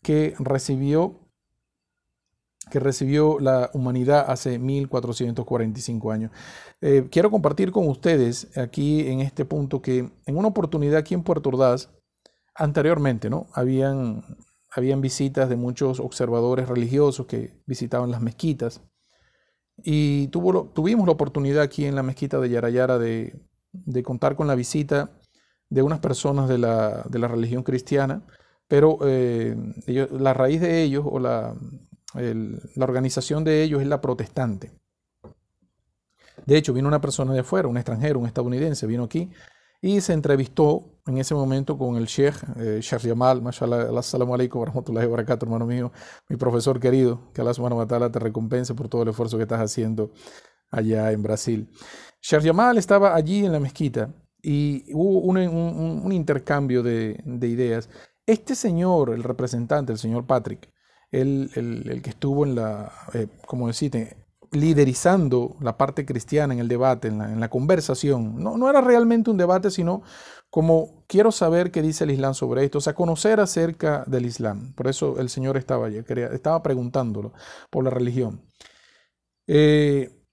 que 0.02 0.36
recibió 0.38 1.18
que 2.70 2.80
recibió 2.80 3.38
la 3.40 3.70
humanidad 3.72 4.24
hace 4.28 4.58
1445 4.58 6.12
años. 6.12 6.30
Eh, 6.80 7.08
quiero 7.10 7.30
compartir 7.30 7.72
con 7.72 7.88
ustedes 7.88 8.56
aquí 8.56 9.08
en 9.08 9.20
este 9.20 9.44
punto 9.44 9.80
que 9.82 10.10
en 10.26 10.36
una 10.36 10.48
oportunidad 10.48 10.98
aquí 10.98 11.14
en 11.14 11.22
Puerto 11.22 11.50
Ordaz, 11.50 11.90
anteriormente, 12.54 13.30
¿no? 13.30 13.46
Habían, 13.52 14.24
habían 14.70 15.00
visitas 15.00 15.48
de 15.48 15.56
muchos 15.56 16.00
observadores 16.00 16.68
religiosos 16.68 17.26
que 17.26 17.60
visitaban 17.66 18.10
las 18.10 18.20
mezquitas 18.20 18.80
y 19.82 20.28
tuvimos 20.28 21.06
la 21.06 21.12
oportunidad 21.12 21.62
aquí 21.62 21.84
en 21.84 21.96
la 21.96 22.02
mezquita 22.02 22.38
de 22.38 22.50
Yarayara 22.50 22.98
de, 22.98 23.40
contar 24.04 24.36
con 24.36 24.46
la 24.46 24.54
visita 24.54 25.10
de 25.68 25.82
unas 25.82 25.98
personas 25.98 26.48
de 26.48 26.58
la, 26.58 27.04
de 27.08 27.18
la 27.18 27.26
religión 27.26 27.64
cristiana, 27.64 28.24
pero 28.68 28.98
eh, 29.02 29.56
la 29.86 30.32
raíz 30.32 30.60
de 30.60 30.82
ellos 30.82 31.04
o 31.06 31.18
la, 31.18 31.56
la 32.14 32.84
organización 32.84 33.44
de 33.44 33.62
ellos 33.62 33.82
es 33.82 33.88
la 33.88 34.00
protestante. 34.00 34.72
De 36.46 36.56
hecho, 36.56 36.72
vino 36.72 36.88
una 36.88 37.00
persona 37.00 37.32
de 37.32 37.40
afuera, 37.40 37.68
un 37.68 37.76
extranjero, 37.76 38.18
un 38.18 38.26
estadounidense, 38.26 38.86
vino 38.86 39.04
aquí 39.04 39.30
y 39.80 40.00
se 40.00 40.14
entrevistó 40.14 40.98
en 41.06 41.18
ese 41.18 41.34
momento 41.34 41.76
con 41.76 41.96
el 41.96 42.06
Sheikh, 42.06 42.36
eh, 42.56 42.78
Sheikh 42.80 43.02
Yamal, 43.02 43.42
mashallah, 43.42 43.90
assalamu 43.98 44.34
alaikum 44.34 44.64
rahmatullahi 44.64 45.06
wa 45.06 45.20
hermano 45.20 45.66
mío, 45.66 45.92
mi 46.28 46.36
profesor 46.36 46.80
querido, 46.80 47.30
que 47.34 47.42
Allah 47.42 47.52
subhanahu 47.52 47.80
wa 47.80 47.86
ta'ala 47.86 48.10
te 48.10 48.18
recompense 48.18 48.74
por 48.74 48.88
todo 48.88 49.02
el 49.02 49.10
esfuerzo 49.10 49.36
que 49.36 49.42
estás 49.42 49.60
haciendo 49.60 50.10
allá 50.70 51.12
en 51.12 51.22
Brasil. 51.22 51.68
Sheikh 52.22 52.44
Yamal 52.44 52.78
estaba 52.78 53.14
allí 53.14 53.44
en 53.44 53.52
la 53.52 53.60
mezquita 53.60 54.08
y 54.40 54.90
hubo 54.94 55.20
un, 55.20 56.12
intercambio 56.12 56.82
de 56.82 57.18
ideas. 57.42 57.90
Este 58.26 58.54
señor, 58.54 59.10
el 59.10 59.22
representante, 59.22 59.92
el 59.92 59.98
señor 59.98 60.26
Patrick, 60.26 60.73
el, 61.20 62.00
que 62.02 62.10
estuvo 62.10 62.44
en 62.44 62.54
la, 62.54 62.92
eh, 63.12 63.28
como 63.46 63.68
deciste, 63.68 64.16
liderizando 64.50 65.56
la 65.60 65.76
parte 65.76 66.04
cristiana 66.06 66.54
en 66.54 66.60
el 66.60 66.68
debate, 66.68 67.08
en 67.08 67.40
la, 67.40 67.48
conversación. 67.48 68.42
No, 68.42 68.56
no, 68.56 68.70
era 68.70 68.80
realmente 68.80 69.30
un 69.30 69.36
debate, 69.36 69.70
sino 69.70 70.02
como 70.50 71.04
quiero 71.08 71.32
saber 71.32 71.70
qué 71.70 71.82
dice 71.82 72.04
el 72.04 72.12
Islam 72.12 72.34
sobre 72.34 72.64
esto, 72.64 72.78
o 72.78 72.80
sea, 72.80 72.94
conocer 72.94 73.40
acerca 73.40 74.04
del 74.06 74.26
Islam. 74.26 74.72
Por 74.74 74.86
eso 74.88 75.18
el 75.18 75.28
Señor 75.28 75.56
estaba 75.56 75.86
allí, 75.86 75.98
estaba 76.32 76.62
preguntándolo 76.62 77.32
por 77.70 77.84
la 77.84 77.90
religión. 77.90 78.42
Eh, 79.46 80.23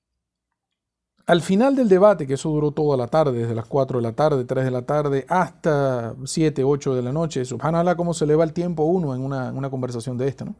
al 1.31 1.41
final 1.41 1.77
del 1.77 1.87
debate, 1.87 2.27
que 2.27 2.33
eso 2.33 2.49
duró 2.49 2.71
toda 2.71 2.97
la 2.97 3.07
tarde, 3.07 3.31
desde 3.31 3.55
las 3.55 3.65
4 3.65 3.99
de 3.99 4.03
la 4.03 4.11
tarde, 4.11 4.43
3 4.43 4.65
de 4.65 4.71
la 4.71 4.81
tarde, 4.81 5.25
hasta 5.29 6.13
7, 6.25 6.61
8 6.61 6.93
de 6.93 7.01
la 7.01 7.13
noche, 7.13 7.45
subhanallah, 7.45 7.95
cómo 7.95 8.13
se 8.13 8.25
le 8.25 8.35
va 8.35 8.43
el 8.43 8.51
tiempo 8.51 8.83
a 8.83 8.87
uno 8.87 9.15
en 9.15 9.21
una, 9.23 9.69
conversación 9.69 10.17
de 10.17 10.27
esta. 10.27 10.53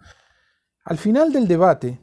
Al 0.86 0.98
final 0.98 1.34
del 1.34 1.50
debate, 1.50 2.00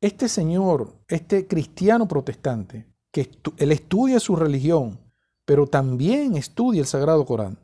este 0.00 0.28
señor, 0.28 1.00
este 1.06 1.46
cristiano 1.46 2.08
protestante, 2.08 2.92
que 3.12 3.30
él 3.58 3.70
estudia 3.70 4.18
su 4.18 4.34
religión, 4.34 4.98
pero 5.44 5.68
también 5.68 6.36
estudia 6.36 6.80
el 6.80 6.88
Sagrado 6.88 7.24
Corán, 7.24 7.60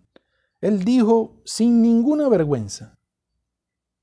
él 0.61 0.85
dijo 0.85 1.43
sin 1.45 1.83
ninguna 1.83 2.29
vergüenza, 2.29 2.97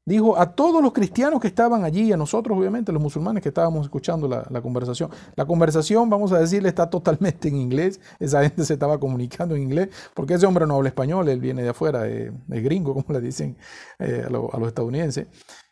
dijo 0.09 0.39
a 0.39 0.55
todos 0.55 0.81
los 0.81 0.91
cristianos 0.91 1.39
que 1.39 1.47
estaban 1.47 1.83
allí, 1.83 2.11
a 2.11 2.17
nosotros 2.17 2.57
obviamente, 2.57 2.91
los 2.91 3.01
musulmanes 3.01 3.43
que 3.43 3.49
estábamos 3.49 3.85
escuchando 3.85 4.27
la, 4.27 4.61
conversación. 4.61 5.11
La 5.35 5.45
conversación, 5.45 6.09
vamos 6.09 6.31
a 6.31 6.39
decirle, 6.39 6.69
está 6.69 6.89
totalmente 6.89 7.47
en 7.47 7.57
inglés. 7.57 8.01
Esa 8.19 8.41
gente 8.41 8.65
se 8.65 8.73
estaba 8.73 8.99
comunicando 8.99 9.55
en 9.55 9.61
inglés, 9.61 9.89
porque 10.15 10.33
ese 10.33 10.47
hombre 10.47 10.65
no 10.65 10.77
habla 10.77 10.89
español, 10.89 11.29
él 11.29 11.39
viene 11.39 11.61
de 11.61 11.69
afuera, 11.69 12.07
es, 12.07 12.33
gringo, 12.47 12.95
como 12.95 13.05
le 13.13 13.21
dicen 13.21 13.55
eh, 13.99 14.23
a, 14.25 14.29
los 14.31 14.67
estadounidenses. 14.67 15.27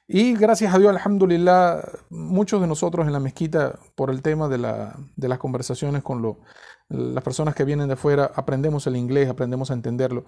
Y 0.07 0.35
gracias 0.35 0.73
a 0.73 0.77
Dios, 0.77 0.95
alhamdulillah, 0.95 1.81
muchos 2.11 2.61
de 2.61 2.67
nosotros 2.67 3.07
en 3.07 3.13
la 3.13 3.19
mezquita, 3.19 3.79
por 3.95 4.11
el 4.11 4.21
tema 4.21 4.47
de, 4.47 4.59
las 4.59 5.39
conversaciones 5.39 6.03
con 6.03 6.37
las 6.89 7.23
personas 7.23 7.55
que 7.55 7.65
vienen 7.65 7.87
de 7.87 7.95
afuera, 7.95 8.31
aprendemos 8.35 8.85
el 8.85 8.97
inglés, 8.97 9.29
aprendemos 9.29 9.71
a 9.71 9.73
entenderlo. 9.73 10.25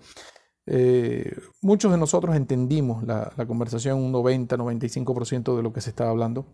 Eh, 0.71 1.35
muchos 1.63 1.91
de 1.91 1.97
nosotros 1.97 2.35
entendimos 2.35 3.03
la, 3.03 3.33
conversación, 3.47 3.97
un 3.97 4.13
90-95% 4.13 5.57
de 5.57 5.63
lo 5.63 5.73
que 5.73 5.81
se 5.81 5.89
estaba 5.89 6.11
hablando. 6.11 6.45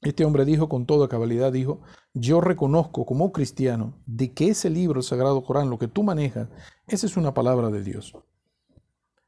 Este 0.00 0.24
hombre 0.24 0.46
dijo 0.46 0.70
con 0.70 0.86
toda 0.86 1.06
cabalidad, 1.06 1.52
dijo, 1.52 1.82
yo 2.14 2.40
reconozco 2.40 3.04
como 3.04 3.30
cristiano 3.30 3.92
de 4.06 4.32
que 4.32 4.48
ese 4.48 4.70
libro, 4.70 5.00
el 5.00 5.04
Sagrado 5.04 5.44
Corán, 5.44 5.68
lo 5.68 5.78
que 5.78 5.86
tú 5.86 6.02
manejas, 6.02 6.48
esa 6.86 7.04
es 7.04 7.18
una 7.18 7.34
palabra 7.34 7.68
de 7.68 7.84
Dios. 7.84 8.16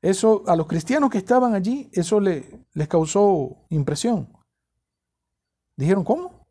Eso 0.00 0.42
a 0.46 0.56
los 0.56 0.66
cristianos 0.66 1.10
que 1.10 1.18
estaban 1.18 1.52
allí, 1.52 1.90
eso 1.92 2.18
le, 2.18 2.64
les 2.72 2.88
causó 2.88 3.66
impresión. 3.68 4.32
Dijeron, 5.76 6.02
¿cómo? 6.02 6.46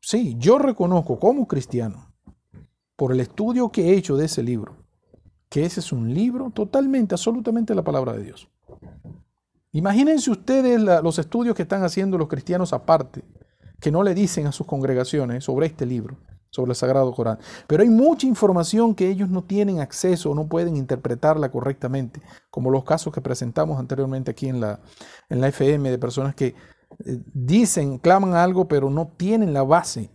Sí, 0.00 0.34
yo 0.38 0.58
reconozco 0.58 1.18
como 1.18 1.46
cristiano, 1.46 2.14
por 2.96 3.12
el 3.12 3.20
estudio 3.20 3.70
que 3.70 3.90
he 3.90 3.96
hecho 3.98 4.16
de 4.16 4.24
ese 4.24 4.42
libro, 4.42 4.81
que 5.52 5.66
ese 5.66 5.80
es 5.80 5.92
un 5.92 6.14
libro 6.14 6.48
totalmente, 6.48 7.14
absolutamente 7.14 7.74
la 7.74 7.84
palabra 7.84 8.14
de 8.14 8.24
Dios. 8.24 8.48
Imagínense 9.72 10.30
ustedes 10.30 10.80
los 10.80 11.18
estudios 11.18 11.54
que 11.54 11.60
están 11.60 11.84
haciendo 11.84 12.16
los 12.16 12.28
cristianos 12.28 12.72
aparte, 12.72 13.22
que 13.78 13.90
no 13.90 14.02
le 14.02 14.14
dicen 14.14 14.46
a 14.46 14.52
sus 14.52 14.66
congregaciones 14.66 15.44
sobre 15.44 15.66
este 15.66 15.84
libro, 15.84 16.16
sobre 16.48 16.70
el 16.70 16.76
Sagrado 16.76 17.12
Corán. 17.12 17.38
Pero 17.66 17.82
hay 17.82 17.90
mucha 17.90 18.26
información 18.26 18.94
que 18.94 19.10
ellos 19.10 19.28
no 19.28 19.44
tienen 19.44 19.80
acceso 19.80 20.30
o 20.30 20.34
no 20.34 20.46
pueden 20.46 20.74
interpretarla 20.74 21.50
correctamente, 21.50 22.22
como 22.48 22.70
los 22.70 22.84
casos 22.84 23.12
que 23.12 23.20
presentamos 23.20 23.78
anteriormente 23.78 24.30
aquí 24.30 24.48
en 24.48 24.58
la, 24.58 24.80
FM 25.28 25.90
de 25.90 25.98
personas 25.98 26.34
que 26.34 26.46
eh, 26.46 26.54
dicen, 27.34 27.98
claman 27.98 28.32
algo, 28.32 28.68
pero 28.68 28.88
no 28.88 29.12
tienen 29.18 29.52
la 29.52 29.64
base 29.64 30.08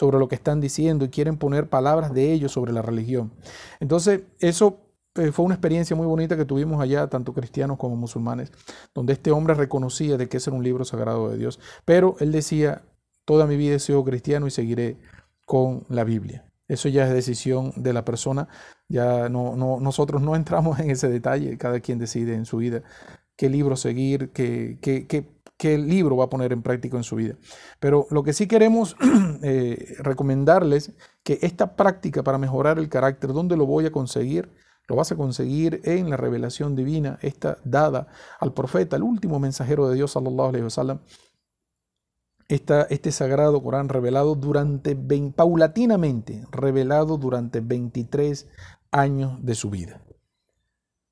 sobre 0.00 0.18
lo 0.18 0.28
que 0.28 0.34
están 0.34 0.62
diciendo 0.62 1.04
y 1.04 1.10
quieren 1.10 1.36
poner 1.36 1.68
palabras 1.68 2.14
de 2.14 2.32
ellos 2.32 2.52
sobre 2.52 2.72
la 2.72 2.80
religión. 2.80 3.34
Entonces, 3.80 4.22
eso 4.38 4.78
eh, 5.14 5.30
fue 5.30 5.44
una 5.44 5.56
experiencia 5.56 5.94
muy 5.94 6.06
bonita 6.06 6.38
que 6.38 6.46
tuvimos 6.46 6.80
allá, 6.80 7.08
tanto 7.08 7.34
cristianos 7.34 7.76
como 7.76 7.96
musulmanes, 7.96 8.50
donde 8.94 9.12
este 9.12 9.30
hombre 9.30 9.52
reconocía 9.52 10.16
de 10.16 10.26
que 10.26 10.38
ese 10.38 10.48
era 10.48 10.56
un 10.56 10.64
libro 10.64 10.86
sagrado 10.86 11.28
de 11.28 11.36
Dios. 11.36 11.60
Pero 11.84 12.16
él 12.20 12.32
decía, 12.32 12.80
toda 13.26 13.46
mi 13.46 13.58
vida 13.58 13.74
he 13.74 13.78
sido 13.78 14.02
cristiano 14.02 14.46
y 14.46 14.50
seguiré 14.50 14.96
con 15.44 15.84
la 15.90 16.04
Biblia. 16.04 16.50
Eso 16.66 16.88
ya 16.88 17.06
es 17.06 17.12
decisión 17.12 17.74
de 17.76 17.92
la 17.92 18.06
persona. 18.06 18.48
Ya 18.88 19.28
no, 19.28 19.54
no, 19.54 19.80
nosotros 19.80 20.22
no 20.22 20.34
entramos 20.34 20.78
en 20.80 20.88
ese 20.88 21.10
detalle. 21.10 21.58
Cada 21.58 21.80
quien 21.80 21.98
decide 21.98 22.36
en 22.36 22.46
su 22.46 22.56
vida 22.56 22.82
qué 23.36 23.50
libro 23.50 23.76
seguir, 23.76 24.30
qué, 24.30 24.78
qué, 24.80 25.06
qué 25.06 25.28
qué 25.60 25.76
libro 25.76 26.16
va 26.16 26.24
a 26.24 26.30
poner 26.30 26.54
en 26.54 26.62
práctica 26.62 26.96
en 26.96 27.04
su 27.04 27.16
vida. 27.16 27.34
Pero 27.80 28.06
lo 28.10 28.22
que 28.22 28.32
sí 28.32 28.48
queremos 28.48 28.96
eh, 29.42 29.94
recomendarles 29.98 30.94
que 31.22 31.38
esta 31.42 31.76
práctica 31.76 32.22
para 32.22 32.38
mejorar 32.38 32.78
el 32.78 32.88
carácter, 32.88 33.34
¿dónde 33.34 33.58
lo 33.58 33.66
voy 33.66 33.84
a 33.84 33.92
conseguir? 33.92 34.50
Lo 34.88 34.96
vas 34.96 35.12
a 35.12 35.16
conseguir 35.16 35.82
en 35.84 36.08
la 36.08 36.16
revelación 36.16 36.74
divina, 36.74 37.18
esta 37.20 37.58
dada 37.62 38.08
al 38.40 38.54
profeta, 38.54 38.96
el 38.96 39.02
último 39.02 39.38
mensajero 39.38 39.86
de 39.86 39.96
Dios, 39.96 40.12
sallallahu 40.12 40.48
alaihi 40.48 40.64
wasallam. 40.64 41.00
Esta, 42.48 42.84
este 42.84 43.12
sagrado 43.12 43.62
Corán 43.62 43.90
revelado 43.90 44.36
durante, 44.36 44.96
paulatinamente, 45.36 46.42
revelado 46.50 47.18
durante 47.18 47.60
23 47.60 48.48
años 48.92 49.44
de 49.44 49.54
su 49.54 49.68
vida 49.68 50.00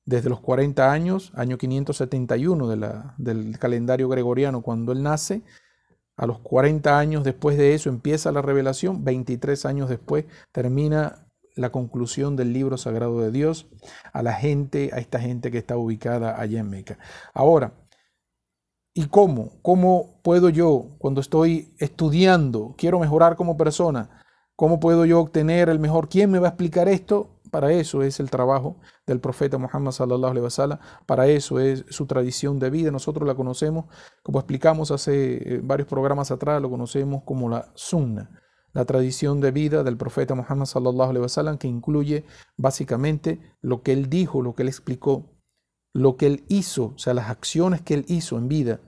desde 0.09 0.29
los 0.29 0.39
40 0.39 0.91
años, 0.91 1.31
año 1.35 1.59
571 1.59 2.67
de 2.67 2.77
la, 2.77 3.13
del 3.19 3.59
calendario 3.59 4.09
gregoriano, 4.09 4.63
cuando 4.63 4.91
él 4.91 5.03
nace, 5.03 5.43
a 6.17 6.25
los 6.25 6.39
40 6.39 6.97
años 6.97 7.23
después 7.23 7.57
de 7.59 7.75
eso 7.75 7.89
empieza 7.89 8.31
la 8.31 8.41
revelación, 8.41 9.05
23 9.05 9.65
años 9.67 9.87
después 9.87 10.25
termina 10.51 11.27
la 11.55 11.71
conclusión 11.71 12.35
del 12.35 12.53
libro 12.53 12.77
sagrado 12.77 13.21
de 13.21 13.31
Dios 13.31 13.67
a 14.11 14.23
la 14.23 14.33
gente, 14.33 14.89
a 14.93 14.97
esta 14.97 15.19
gente 15.19 15.51
que 15.51 15.59
está 15.59 15.77
ubicada 15.77 16.41
allá 16.41 16.59
en 16.59 16.71
Meca. 16.71 16.97
Ahora, 17.31 17.73
¿y 18.95 19.05
cómo? 19.05 19.61
¿Cómo 19.61 20.19
puedo 20.23 20.49
yo, 20.49 20.95
cuando 20.97 21.21
estoy 21.21 21.75
estudiando, 21.77 22.73
quiero 22.79 22.99
mejorar 22.99 23.35
como 23.35 23.57
persona, 23.57 24.18
cómo 24.59 24.81
puedo 24.81 25.05
yo 25.05 25.21
obtener 25.21 25.69
el 25.69 25.79
mejor? 25.79 26.09
¿Quién 26.09 26.29
me 26.31 26.37
va 26.37 26.47
a 26.47 26.49
explicar 26.49 26.89
esto? 26.89 27.29
Para 27.49 27.71
eso 27.71 28.03
es 28.03 28.19
el 28.19 28.29
trabajo 28.29 28.75
del 29.07 29.21
profeta 29.21 29.57
Muhammad 29.57 29.93
sallallahu 29.93 30.31
alaihi 30.31 30.43
wasallam, 30.43 30.79
para 31.05 31.27
eso 31.27 31.61
es 31.61 31.85
su 31.87 32.07
tradición 32.07 32.59
de 32.59 32.69
vida. 32.69 32.91
Nosotros 32.91 33.25
la 33.25 33.35
conocemos, 33.35 33.85
como 34.21 34.37
explicamos 34.37 34.91
hace 34.91 35.55
eh, 35.55 35.61
varios 35.63 35.87
programas 35.87 36.29
atrás, 36.29 36.61
lo 36.61 36.69
conocemos 36.69 37.23
como 37.23 37.47
la 37.47 37.71
sunna, 37.73 38.41
la 38.73 38.83
tradición 38.83 39.39
de 39.39 39.51
vida 39.51 39.81
del 39.81 39.95
profeta 39.95 40.35
Muhammad 40.35 40.65
sallallahu 40.65 41.11
alaihi 41.11 41.23
wasallam 41.23 41.57
que 41.57 41.69
incluye 41.69 42.25
básicamente 42.57 43.39
lo 43.61 43.81
que 43.81 43.93
él 43.93 44.09
dijo, 44.09 44.41
lo 44.41 44.55
que 44.55 44.63
él 44.63 44.67
explicó, 44.67 45.23
lo 45.93 46.17
que 46.17 46.27
él 46.27 46.43
hizo, 46.49 46.87
o 46.95 46.97
sea, 46.97 47.13
las 47.13 47.29
acciones 47.29 47.81
que 47.81 47.93
él 47.93 48.03
hizo 48.09 48.37
en 48.37 48.49
vida, 48.49 48.81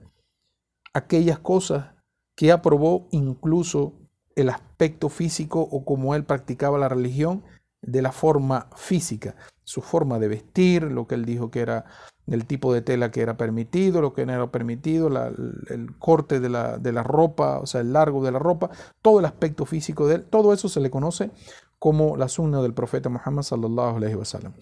aquellas 0.92 1.38
cosas 1.38 1.94
que 2.36 2.52
aprobó 2.52 3.08
incluso 3.10 4.01
el 4.36 4.48
aspecto 4.48 5.08
físico 5.08 5.60
o 5.60 5.84
como 5.84 6.14
él 6.14 6.24
practicaba 6.24 6.78
la 6.78 6.88
religión 6.88 7.42
de 7.82 8.02
la 8.02 8.12
forma 8.12 8.68
física, 8.76 9.34
su 9.64 9.82
forma 9.82 10.18
de 10.18 10.28
vestir, 10.28 10.84
lo 10.84 11.06
que 11.06 11.16
él 11.16 11.24
dijo 11.24 11.50
que 11.50 11.60
era 11.60 11.84
el 12.26 12.46
tipo 12.46 12.72
de 12.72 12.82
tela 12.82 13.10
que 13.10 13.20
era 13.20 13.36
permitido, 13.36 14.00
lo 14.00 14.12
que 14.12 14.24
no 14.24 14.32
era 14.32 14.50
permitido, 14.50 15.08
el 15.08 15.96
corte 15.98 16.40
de 16.40 16.48
la, 16.48 16.78
de 16.78 16.92
la, 16.92 17.02
ropa, 17.02 17.58
o 17.58 17.66
sea, 17.66 17.80
el 17.80 17.92
largo 17.92 18.24
de 18.24 18.30
la 18.30 18.38
ropa, 18.38 18.70
todo 19.02 19.18
el 19.18 19.24
aspecto 19.24 19.66
físico 19.66 20.06
de 20.06 20.16
él, 20.16 20.24
todo 20.24 20.52
eso 20.52 20.68
se 20.68 20.80
le 20.80 20.90
conoce 20.90 21.30
como 21.78 22.16
la 22.16 22.28
sunna 22.28 22.62
del 22.62 22.74
profeta 22.74 23.08
Muhammad 23.08 23.42
sallallahu 23.42 23.96
alaihi 23.96 24.14
wasallam. 24.14 24.52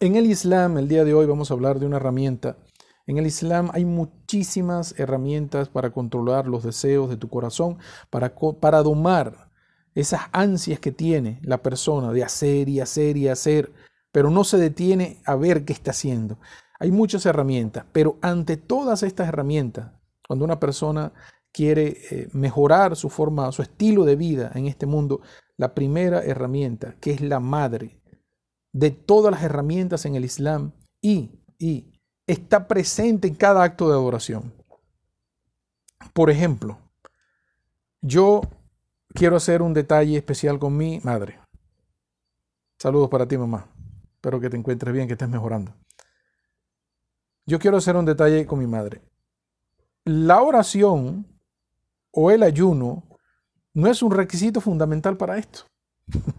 En 0.00 0.16
el 0.16 0.26
Islam, 0.26 0.78
el 0.78 0.88
día 0.88 1.04
de 1.04 1.14
hoy 1.14 1.26
vamos 1.26 1.50
a 1.50 1.54
hablar 1.54 1.78
de 1.78 1.86
una 1.86 1.98
herramienta. 1.98 2.56
En 3.06 3.18
el 3.18 3.26
Islam 3.26 3.70
hay 3.72 3.84
muchísimas 3.84 4.98
herramientas 4.98 5.68
para 5.68 5.90
controlar 5.90 6.48
los 6.48 6.64
deseos 6.64 7.08
de 7.08 7.16
tu 7.16 7.28
corazón, 7.28 7.78
para, 8.10 8.34
para 8.60 8.82
domar 8.82 9.50
esas 9.94 10.22
ansias 10.32 10.80
que 10.80 10.92
tiene 10.92 11.38
la 11.42 11.62
persona 11.62 12.12
de 12.12 12.24
hacer 12.24 12.68
y 12.68 12.80
hacer 12.80 13.16
y 13.16 13.28
hacer, 13.28 13.72
pero 14.10 14.30
no 14.30 14.42
se 14.44 14.58
detiene 14.58 15.22
a 15.24 15.36
ver 15.36 15.64
qué 15.64 15.72
está 15.72 15.92
haciendo. 15.92 16.38
Hay 16.78 16.90
muchas 16.90 17.24
herramientas, 17.26 17.86
pero 17.92 18.18
ante 18.20 18.56
todas 18.56 19.02
estas 19.02 19.28
herramientas, 19.28 19.92
cuando 20.26 20.44
una 20.44 20.58
persona 20.58 21.12
quiere 21.52 21.96
eh, 22.10 22.28
mejorar 22.32 22.96
su 22.96 23.08
forma, 23.08 23.50
su 23.52 23.62
estilo 23.62 24.04
de 24.04 24.16
vida 24.16 24.50
en 24.54 24.66
este 24.66 24.84
mundo, 24.84 25.22
la 25.56 25.74
primera 25.74 26.22
herramienta, 26.22 26.96
que 27.00 27.12
es 27.12 27.20
la 27.22 27.40
madre 27.40 28.02
de 28.72 28.90
todas 28.90 29.32
las 29.32 29.42
herramientas 29.42 30.04
en 30.04 30.16
el 30.16 30.24
Islam 30.26 30.72
y, 31.00 31.40
y 31.58 31.95
está 32.26 32.66
presente 32.66 33.28
en 33.28 33.34
cada 33.34 33.62
acto 33.62 33.88
de 33.88 33.94
adoración. 33.94 34.52
Por 36.12 36.30
ejemplo, 36.30 36.78
yo 38.00 38.42
quiero 39.14 39.36
hacer 39.36 39.62
un 39.62 39.74
detalle 39.74 40.16
especial 40.16 40.58
con 40.58 40.76
mi 40.76 41.00
madre. 41.00 41.38
Saludos 42.78 43.08
para 43.08 43.26
ti, 43.26 43.38
mamá. 43.38 43.66
Espero 44.14 44.40
que 44.40 44.50
te 44.50 44.56
encuentres 44.56 44.92
bien, 44.92 45.06
que 45.06 45.12
estés 45.14 45.28
mejorando. 45.28 45.72
Yo 47.46 47.58
quiero 47.58 47.76
hacer 47.76 47.96
un 47.96 48.04
detalle 48.04 48.44
con 48.46 48.58
mi 48.58 48.66
madre. 48.66 49.02
La 50.04 50.42
oración 50.42 51.26
o 52.10 52.30
el 52.30 52.42
ayuno 52.42 53.04
no 53.72 53.88
es 53.88 54.02
un 54.02 54.10
requisito 54.10 54.60
fundamental 54.60 55.16
para 55.16 55.38
esto. 55.38 55.64
o 56.14 56.32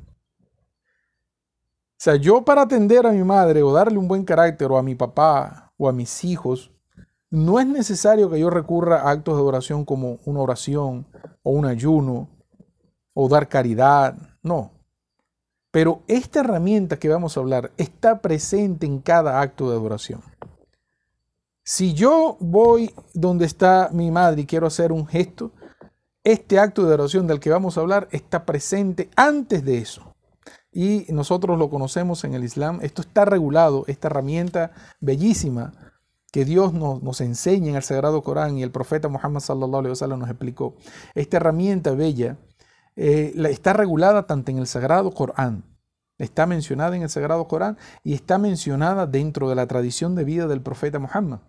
sea, 1.98 2.16
yo 2.16 2.44
para 2.44 2.64
atender 2.64 3.06
a 3.06 3.12
mi 3.12 3.24
madre 3.24 3.64
o 3.64 3.72
darle 3.72 3.98
un 3.98 4.08
buen 4.08 4.26
carácter 4.26 4.72
o 4.72 4.78
a 4.78 4.84
mi 4.84 4.96
papá 4.96 5.67
o 5.78 5.88
a 5.88 5.94
mis 5.94 6.24
hijos, 6.24 6.72
no 7.30 7.60
es 7.60 7.68
necesario 7.68 8.30
que 8.30 8.40
yo 8.40 8.50
recurra 8.50 9.02
a 9.02 9.12
actos 9.12 9.36
de 9.36 9.44
oración 9.44 9.86
como 9.86 10.20
una 10.26 10.40
oración 10.40 11.08
o 11.44 11.52
un 11.52 11.66
ayuno 11.66 12.30
o 13.14 13.28
dar 13.28 13.50
caridad, 13.50 14.16
no. 14.44 14.72
Pero 15.72 16.04
esta 16.08 16.40
herramienta 16.40 16.98
que 16.98 17.10
vamos 17.10 17.36
a 17.36 17.40
hablar 17.40 17.72
está 17.78 18.22
presente 18.22 18.86
en 18.86 19.00
cada 19.00 19.42
acto 19.42 19.70
de 19.70 19.76
adoración. 19.76 20.22
Si 21.64 21.94
yo 21.94 22.38
voy 22.40 22.94
donde 23.14 23.46
está 23.46 23.90
mi 23.92 24.10
madre 24.10 24.42
y 24.42 24.46
quiero 24.46 24.68
hacer 24.68 24.94
un 24.94 25.06
gesto, 25.06 25.52
este 26.24 26.60
acto 26.60 26.84
de 26.84 26.90
adoración 26.90 27.28
del 27.28 27.42
que 27.42 27.50
vamos 27.50 27.78
a 27.78 27.82
hablar 27.82 28.08
está 28.12 28.46
presente 28.46 29.10
antes 29.16 29.66
de 29.66 29.80
eso. 29.80 30.07
Y 30.78 31.08
nosotros 31.10 31.58
lo 31.58 31.72
conocemos 31.72 32.24
en 32.24 32.36
el 32.36 32.44
Islam. 32.44 32.78
Esto 32.84 33.02
está 33.02 33.26
regulado, 33.26 33.84
esta 33.88 34.10
herramienta 34.10 34.74
bellísima 35.00 35.74
que 36.32 36.46
Dios 36.46 36.72
nos, 36.72 37.02
nos, 37.02 37.20
enseña 37.20 37.70
en 37.70 37.78
el 37.78 37.82
Sagrado 37.82 38.22
Corán 38.22 38.60
y 38.60 38.62
el 38.62 38.70
profeta 38.70 39.08
Muhammad 39.08 39.40
sallallahu 39.40 39.80
alaihi 39.80 39.90
wasallam 39.90 40.20
nos 40.20 40.30
explicó. 40.30 40.76
Esta 41.16 41.38
herramienta 41.38 41.94
bella 41.94 42.38
eh, 42.96 43.34
está 43.50 43.74
regulada 43.74 44.28
tanto 44.28 44.52
en 44.52 44.60
el 44.60 44.68
Sagrado 44.68 45.10
Corán, 45.10 45.64
está 46.20 46.46
mencionada 46.46 46.96
en 46.96 47.02
el 47.02 47.10
Sagrado 47.10 47.48
Corán 47.48 47.80
y 48.04 48.14
está 48.14 48.38
mencionada 48.38 49.08
dentro 49.08 49.50
de 49.50 49.56
la 49.56 49.66
tradición 49.66 50.14
de 50.14 50.26
vida 50.26 50.46
del 50.46 50.62
profeta 50.62 51.00
Muhammad. 51.00 51.40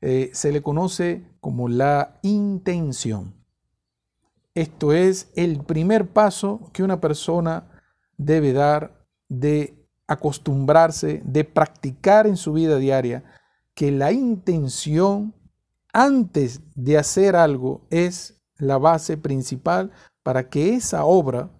Eh, 0.00 0.30
se 0.32 0.52
le 0.52 0.62
conoce 0.62 1.36
como 1.42 1.68
la 1.68 2.18
intención. 2.22 3.34
Esto 4.54 4.94
es 4.94 5.30
el 5.36 5.62
primer 5.64 6.08
paso 6.08 6.70
que 6.72 6.82
una 6.82 7.02
persona 7.02 7.73
debe 8.16 8.52
dar 8.52 9.06
de 9.28 9.74
acostumbrarse, 10.06 11.22
de 11.24 11.44
practicar 11.44 12.26
en 12.26 12.36
su 12.36 12.52
vida 12.52 12.78
diaria, 12.78 13.24
que 13.74 13.90
la 13.90 14.12
intención 14.12 15.34
antes 15.92 16.60
de 16.74 16.98
hacer 16.98 17.36
algo 17.36 17.86
es 17.90 18.42
la 18.58 18.78
base 18.78 19.16
principal 19.16 19.92
para 20.22 20.48
que 20.48 20.74
esa 20.74 21.04
obra, 21.04 21.50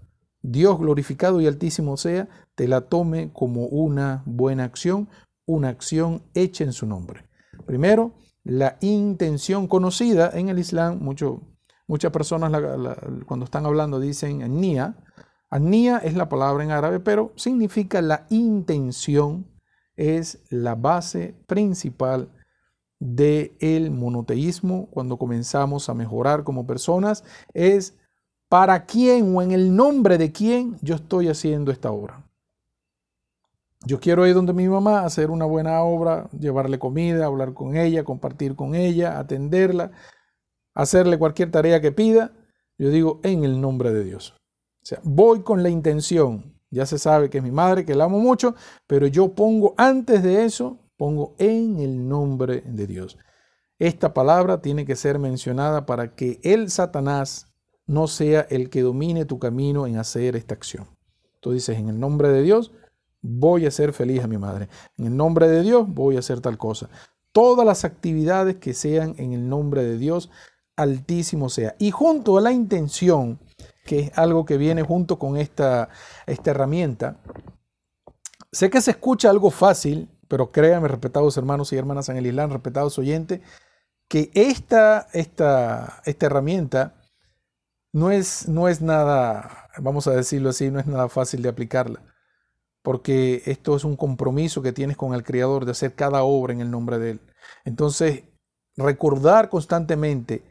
Dios 0.42 0.78
glorificado 0.78 1.40
y 1.40 1.46
altísimo 1.46 1.96
sea, 1.96 2.28
te 2.54 2.68
la 2.68 2.82
tome 2.82 3.30
como 3.32 3.66
una 3.66 4.22
buena 4.26 4.64
acción, 4.64 5.08
una 5.46 5.68
acción 5.68 6.22
hecha 6.34 6.64
en 6.64 6.72
su 6.72 6.86
nombre. 6.86 7.28
Primero, 7.66 8.14
la 8.44 8.76
intención 8.80 9.66
conocida 9.66 10.30
en 10.34 10.48
el 10.50 10.58
Islam, 10.58 10.98
mucho, 11.00 11.42
muchas 11.86 12.12
personas 12.12 12.52
cuando 13.26 13.44
están 13.44 13.66
hablando 13.66 14.00
dicen 14.00 14.60
nia. 14.60 14.96
Nia 15.58 15.98
es 15.98 16.14
la 16.14 16.28
palabra 16.28 16.64
en 16.64 16.70
árabe, 16.70 17.00
pero 17.00 17.32
significa 17.36 18.02
la 18.02 18.26
intención, 18.30 19.46
es 19.96 20.42
la 20.50 20.74
base 20.74 21.34
principal 21.46 22.28
del 22.98 23.52
el 23.60 23.90
monoteísmo 23.90 24.88
cuando 24.90 25.18
comenzamos 25.18 25.88
a 25.88 25.94
mejorar 25.94 26.42
como 26.44 26.66
personas, 26.66 27.24
es 27.52 27.96
para 28.48 28.86
quién 28.86 29.36
o 29.36 29.42
en 29.42 29.52
el 29.52 29.74
nombre 29.74 30.18
de 30.18 30.32
quién 30.32 30.78
yo 30.80 30.94
estoy 30.94 31.28
haciendo 31.28 31.70
esta 31.70 31.90
obra. 31.90 32.24
Yo 33.86 34.00
quiero 34.00 34.26
ir 34.26 34.34
donde 34.34 34.54
mi 34.54 34.68
mamá, 34.68 35.04
hacer 35.04 35.30
una 35.30 35.44
buena 35.44 35.82
obra, 35.82 36.28
llevarle 36.30 36.78
comida, 36.78 37.26
hablar 37.26 37.52
con 37.52 37.76
ella, 37.76 38.02
compartir 38.02 38.56
con 38.56 38.74
ella, 38.74 39.18
atenderla, 39.18 39.90
hacerle 40.74 41.18
cualquier 41.18 41.50
tarea 41.50 41.80
que 41.82 41.92
pida. 41.92 42.32
Yo 42.78 42.88
digo 42.88 43.20
en 43.22 43.44
el 43.44 43.60
nombre 43.60 43.92
de 43.92 44.04
Dios. 44.04 44.34
O 44.84 44.86
sea, 44.86 45.00
voy 45.02 45.40
con 45.40 45.62
la 45.62 45.70
intención. 45.70 46.54
Ya 46.70 46.84
se 46.84 46.98
sabe 46.98 47.30
que 47.30 47.38
es 47.38 47.44
mi 47.44 47.50
madre, 47.50 47.86
que 47.86 47.94
la 47.94 48.04
amo 48.04 48.18
mucho, 48.18 48.54
pero 48.86 49.06
yo 49.06 49.34
pongo 49.34 49.72
antes 49.78 50.22
de 50.22 50.44
eso, 50.44 50.78
pongo 50.98 51.34
en 51.38 51.78
el 51.78 52.06
nombre 52.06 52.62
de 52.66 52.86
Dios. 52.86 53.16
Esta 53.78 54.12
palabra 54.12 54.60
tiene 54.60 54.84
que 54.84 54.94
ser 54.94 55.18
mencionada 55.18 55.86
para 55.86 56.14
que 56.14 56.38
el 56.42 56.70
Satanás 56.70 57.46
no 57.86 58.08
sea 58.08 58.42
el 58.50 58.68
que 58.68 58.82
domine 58.82 59.24
tu 59.24 59.38
camino 59.38 59.86
en 59.86 59.96
hacer 59.96 60.36
esta 60.36 60.54
acción. 60.54 60.86
Tú 61.40 61.52
dices, 61.52 61.78
en 61.78 61.88
el 61.88 61.98
nombre 61.98 62.28
de 62.28 62.42
Dios, 62.42 62.70
voy 63.22 63.64
a 63.64 63.70
ser 63.70 63.94
feliz 63.94 64.22
a 64.22 64.26
mi 64.26 64.36
madre. 64.36 64.68
En 64.98 65.06
el 65.06 65.16
nombre 65.16 65.48
de 65.48 65.62
Dios 65.62 65.86
voy 65.88 66.16
a 66.16 66.18
hacer 66.18 66.42
tal 66.42 66.58
cosa. 66.58 66.90
Todas 67.32 67.64
las 67.64 67.86
actividades 67.86 68.56
que 68.56 68.74
sean 68.74 69.14
en 69.16 69.32
el 69.32 69.48
nombre 69.48 69.82
de 69.82 69.96
Dios, 69.96 70.30
altísimo 70.76 71.48
sea. 71.48 71.74
Y 71.78 71.90
junto 71.90 72.36
a 72.36 72.42
la 72.42 72.52
intención, 72.52 73.38
que 73.84 74.00
es 74.00 74.18
algo 74.18 74.44
que 74.44 74.56
viene 74.56 74.82
junto 74.82 75.18
con 75.18 75.36
esta, 75.36 75.88
esta 76.26 76.50
herramienta, 76.50 77.18
sé 78.52 78.70
que 78.70 78.80
se 78.80 78.92
escucha 78.92 79.30
algo 79.30 79.50
fácil, 79.50 80.08
pero 80.28 80.50
créanme, 80.50 80.88
respetados 80.88 81.36
hermanos 81.36 81.72
y 81.72 81.76
hermanas 81.76 82.08
en 82.08 82.16
el 82.16 82.26
Islam, 82.26 82.50
respetados 82.50 82.98
oyentes, 82.98 83.40
que 84.08 84.30
esta, 84.34 85.08
esta, 85.12 86.02
esta 86.04 86.26
herramienta 86.26 86.94
no 87.92 88.10
es, 88.10 88.48
no 88.48 88.68
es 88.68 88.80
nada, 88.80 89.68
vamos 89.78 90.06
a 90.06 90.12
decirlo 90.12 90.50
así, 90.50 90.70
no 90.70 90.80
es 90.80 90.86
nada 90.86 91.08
fácil 91.08 91.42
de 91.42 91.48
aplicarla 91.48 92.00
porque 92.84 93.42
esto 93.46 93.74
es 93.74 93.84
un 93.84 93.96
compromiso 93.96 94.60
que 94.60 94.74
tienes 94.74 94.98
con 94.98 95.14
el 95.14 95.24
Creador 95.24 95.64
de 95.64 95.70
hacer 95.70 95.94
cada 95.94 96.22
obra 96.22 96.52
en 96.52 96.60
el 96.60 96.70
nombre 96.70 96.98
de 96.98 97.12
Él. 97.12 97.20
Entonces, 97.64 98.24
recordar 98.76 99.48
constantemente 99.48 100.44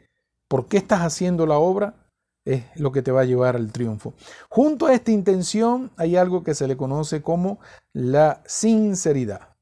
por 0.48 0.66
qué 0.66 0.78
estás 0.78 1.02
haciendo 1.02 1.46
la 1.46 1.58
obra 1.58 2.03
es 2.44 2.64
lo 2.76 2.92
que 2.92 3.02
te 3.02 3.10
va 3.10 3.22
a 3.22 3.24
llevar 3.24 3.56
al 3.56 3.72
triunfo. 3.72 4.14
Junto 4.48 4.86
a 4.86 4.94
esta 4.94 5.10
intención 5.10 5.90
hay 5.96 6.16
algo 6.16 6.42
que 6.42 6.54
se 6.54 6.68
le 6.68 6.76
conoce 6.76 7.22
como 7.22 7.58
la 7.92 8.42
sinceridad. 8.46 9.56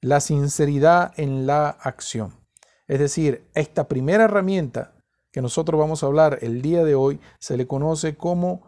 La 0.00 0.20
sinceridad 0.20 1.12
en 1.16 1.46
la 1.46 1.68
acción. 1.68 2.34
Es 2.86 2.98
decir, 2.98 3.48
esta 3.54 3.88
primera 3.88 4.24
herramienta 4.24 4.94
que 5.30 5.42
nosotros 5.42 5.78
vamos 5.78 6.02
a 6.02 6.06
hablar 6.06 6.38
el 6.40 6.62
día 6.62 6.84
de 6.84 6.94
hoy 6.94 7.20
se 7.38 7.56
le 7.56 7.66
conoce 7.66 8.16
como 8.16 8.66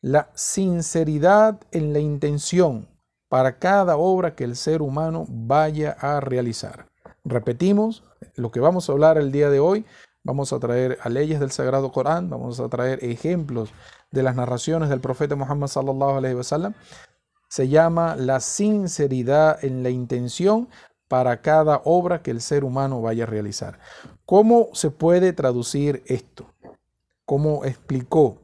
la 0.00 0.30
sinceridad 0.34 1.60
en 1.70 1.92
la 1.92 2.00
intención 2.00 2.88
para 3.28 3.58
cada 3.58 3.96
obra 3.96 4.34
que 4.34 4.44
el 4.44 4.56
ser 4.56 4.82
humano 4.82 5.26
vaya 5.28 5.92
a 5.92 6.18
realizar. 6.20 6.88
Repetimos, 7.24 8.02
lo 8.34 8.50
que 8.50 8.60
vamos 8.60 8.88
a 8.88 8.92
hablar 8.92 9.18
el 9.18 9.30
día 9.30 9.50
de 9.50 9.60
hoy, 9.60 9.84
vamos 10.22 10.52
a 10.52 10.58
traer 10.58 10.98
a 11.02 11.08
leyes 11.08 11.40
del 11.40 11.50
Sagrado 11.50 11.92
Corán, 11.92 12.30
vamos 12.30 12.60
a 12.60 12.68
traer 12.68 13.04
ejemplos 13.04 13.72
de 14.10 14.22
las 14.22 14.36
narraciones 14.36 14.88
del 14.88 15.00
profeta 15.00 15.36
Muhammad 15.36 15.68
sallallahu 15.68 16.18
alaihi 16.18 16.34
wasallam. 16.34 16.74
Se 17.48 17.68
llama 17.68 18.16
la 18.16 18.40
sinceridad 18.40 19.64
en 19.64 19.82
la 19.82 19.90
intención 19.90 20.68
para 21.08 21.40
cada 21.40 21.82
obra 21.84 22.22
que 22.22 22.30
el 22.30 22.40
ser 22.40 22.62
humano 22.62 23.02
vaya 23.02 23.24
a 23.24 23.26
realizar. 23.26 23.80
¿Cómo 24.24 24.68
se 24.74 24.90
puede 24.90 25.32
traducir 25.32 26.04
esto? 26.06 26.46
¿Cómo 27.24 27.64
explicó 27.64 28.38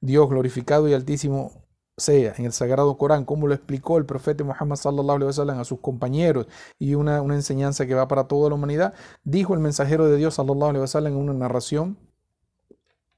Dios 0.00 0.28
glorificado 0.28 0.88
y 0.88 0.94
altísimo 0.94 1.63
sea 1.96 2.34
en 2.36 2.44
el 2.44 2.52
Sagrado 2.52 2.96
Corán, 2.96 3.24
como 3.24 3.46
lo 3.46 3.54
explicó 3.54 3.98
el 3.98 4.06
profeta 4.06 4.42
Muhammad 4.44 4.76
sallallahu 4.76 5.28
a 5.28 5.64
sus 5.64 5.80
compañeros 5.80 6.46
y 6.78 6.94
una, 6.94 7.18
enseñanza 7.18 7.86
que 7.86 7.94
va 7.94 8.08
para 8.08 8.26
toda 8.26 8.48
la 8.48 8.56
humanidad, 8.56 8.94
dijo 9.22 9.54
el 9.54 9.60
mensajero 9.60 10.06
de 10.06 10.16
Dios 10.16 10.34
sallallahu 10.34 10.70
alaihi 10.70 10.82
wasallam 10.82 11.12
en 11.12 11.18
una 11.18 11.34
narración 11.34 11.98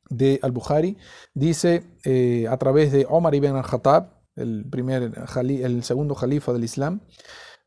de 0.09 0.39
Al-Bukhari, 0.43 0.99
dice 1.35 1.85
eh, 2.05 2.47
a 2.49 2.57
través 2.59 2.93
de 2.93 3.07
Omar 3.09 3.35
ibn 3.35 3.57
al-Khattab, 3.57 4.15
el, 4.37 4.67
primer, 4.69 5.13
el 5.47 5.83
segundo 5.83 6.15
califa 6.15 6.53
del 6.53 6.65
Islam, 6.65 7.01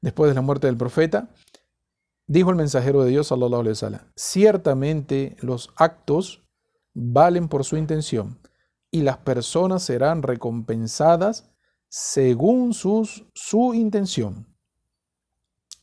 después 0.02 0.30
de 0.30 0.36
la 0.36 0.42
muerte 0.42 0.68
del 0.68 0.78
profeta, 0.78 1.30
dijo 2.28 2.52
el 2.52 2.56
mensajero 2.56 3.04
de 3.04 3.10
Dios 3.10 3.28
sallallahu 3.28 3.62
alaihi 3.62 3.72
wasallam, 3.72 4.02
ciertamente 4.16 5.36
los 5.42 5.72
actos 5.76 6.44
valen 6.94 7.50
por 7.50 7.66
su 7.66 7.78
intención 7.78 8.39
y 8.92 9.02
las 9.02 9.18
personas 9.18 9.84
serán 9.84 10.24
recompensadas 10.24 11.50
según 11.90 12.74
sus, 12.74 13.26
su 13.34 13.74
intención. 13.74 14.48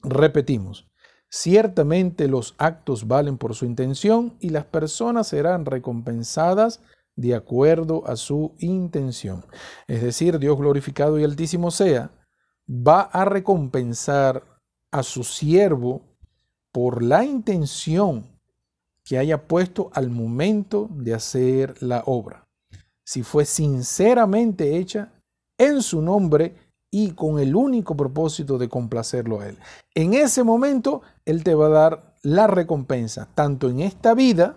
Repetimos, 0.03 0.89
ciertamente 1.29 2.29
los 2.29 2.55
actos 2.59 3.07
valen 3.07 3.39
por 3.39 3.55
su 3.55 3.65
intención 3.65 4.37
y 4.41 4.51
las 4.51 4.65
personas 4.65 5.29
serán 5.29 5.67
recompensadas 5.67 6.81
de 7.17 7.35
acuerdo 7.35 8.07
a 8.07 8.17
su 8.17 8.55
intención. 8.59 9.45
Es 9.87 10.03
decir, 10.03 10.39
Dios 10.39 10.57
glorificado 10.59 11.19
y 11.19 11.25
altísimo 11.25 11.71
sea, 11.71 12.11
va 12.69 13.03
a 13.03 13.25
recompensar 13.25 14.45
a 14.91 15.03
su 15.03 15.25
siervo 15.25 16.03
por 16.73 17.03
la 17.03 17.25
intención 17.25 18.27
que 19.05 19.19
haya 19.19 19.47
puesto 19.47 19.91
al 19.95 20.11
momento 20.11 20.89
de 20.91 21.15
hacer 21.15 21.81
la 21.81 22.03
obra 22.07 22.46
si 23.07 23.23
fue 23.23 23.45
sinceramente 23.45 24.77
hecha 24.77 25.13
en 25.57 25.81
su 25.81 26.03
nombre 26.03 26.57
y 26.91 27.13
con 27.13 27.39
el 27.39 27.55
único 27.55 27.97
propósito 27.97 28.59
de 28.59 28.69
complacerlo 28.69 29.41
a 29.41 29.49
Él. 29.49 29.59
En 29.95 30.13
ese 30.13 30.43
momento, 30.43 31.03
Él 31.25 31.45
te 31.45 31.55
va 31.55 31.67
a 31.67 31.71
dar 31.71 32.15
la 32.23 32.49
recompensa, 32.49 33.29
tanto 33.33 33.69
en 33.69 33.79
esta 33.79 34.13
vida 34.15 34.57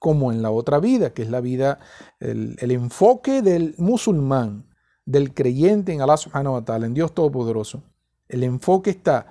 como 0.00 0.32
en 0.32 0.42
la 0.42 0.50
otra 0.50 0.80
vida, 0.80 1.14
que 1.14 1.22
es 1.22 1.30
la 1.30 1.40
vida, 1.40 1.78
el, 2.18 2.56
enfoque 2.70 3.40
del 3.40 3.76
musulmán, 3.78 4.66
del 5.06 5.32
creyente 5.32 5.92
en 5.92 6.02
Allah 6.02 6.16
subhanahu 6.16 6.54
wa 6.54 6.64
ta'ala, 6.64 6.86
en 6.86 6.94
Dios 6.94 7.14
Todopoderoso. 7.14 7.84
El 8.26 8.42
enfoque 8.42 8.90
está 8.90 9.26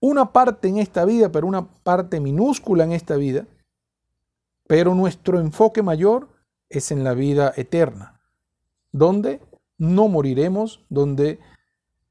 una 0.00 0.32
parte 0.32 0.68
en 0.68 0.78
esta 0.78 1.04
vida, 1.04 1.30
pero 1.30 1.46
una 1.46 1.68
parte 1.68 2.20
minúscula 2.20 2.84
en 2.84 2.92
esta 2.92 3.16
vida, 3.16 3.46
pero 4.66 4.94
nuestro 4.94 5.38
enfoque 5.40 5.82
mayor 5.82 6.31
es 6.72 6.90
en 6.90 7.04
la 7.04 7.14
vida 7.14 7.52
eterna, 7.56 8.20
donde 8.90 9.40
no 9.78 10.08
moriremos, 10.08 10.84
donde 10.88 11.40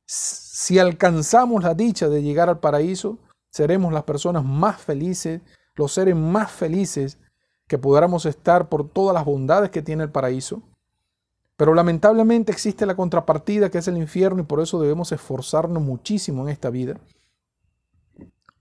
si 0.06 0.80
alcanzamos 0.80 1.64
la 1.64 1.74
dicha 1.74 2.10
de 2.10 2.24
llegar 2.24 2.50
al 2.50 2.60
paraíso, 2.60 3.20
seremos 3.50 3.94
las 3.94 4.04
personas 4.04 4.44
más 4.44 4.82
felices, 4.82 5.42
los 5.76 5.94
seres 5.94 6.16
más 6.16 6.52
felices 6.52 7.20
que 7.68 7.78
podamos 7.78 8.26
estar 8.26 8.70
por 8.70 8.90
todas 8.90 9.14
las 9.14 9.26
bondades 9.26 9.70
que 9.70 9.82
tiene 9.82 10.04
el 10.04 10.12
paraíso. 10.12 10.64
Pero 11.56 11.74
lamentablemente 11.74 12.52
existe 12.52 12.86
la 12.86 12.96
contrapartida 12.96 13.70
que 13.70 13.78
es 13.78 13.88
el 13.88 13.98
infierno 13.98 14.42
y 14.42 14.46
por 14.46 14.62
eso 14.62 14.82
debemos 14.82 15.12
esforzarnos 15.12 15.82
muchísimo 15.82 16.44
en 16.44 16.50
esta 16.50 16.70
vida 16.70 17.00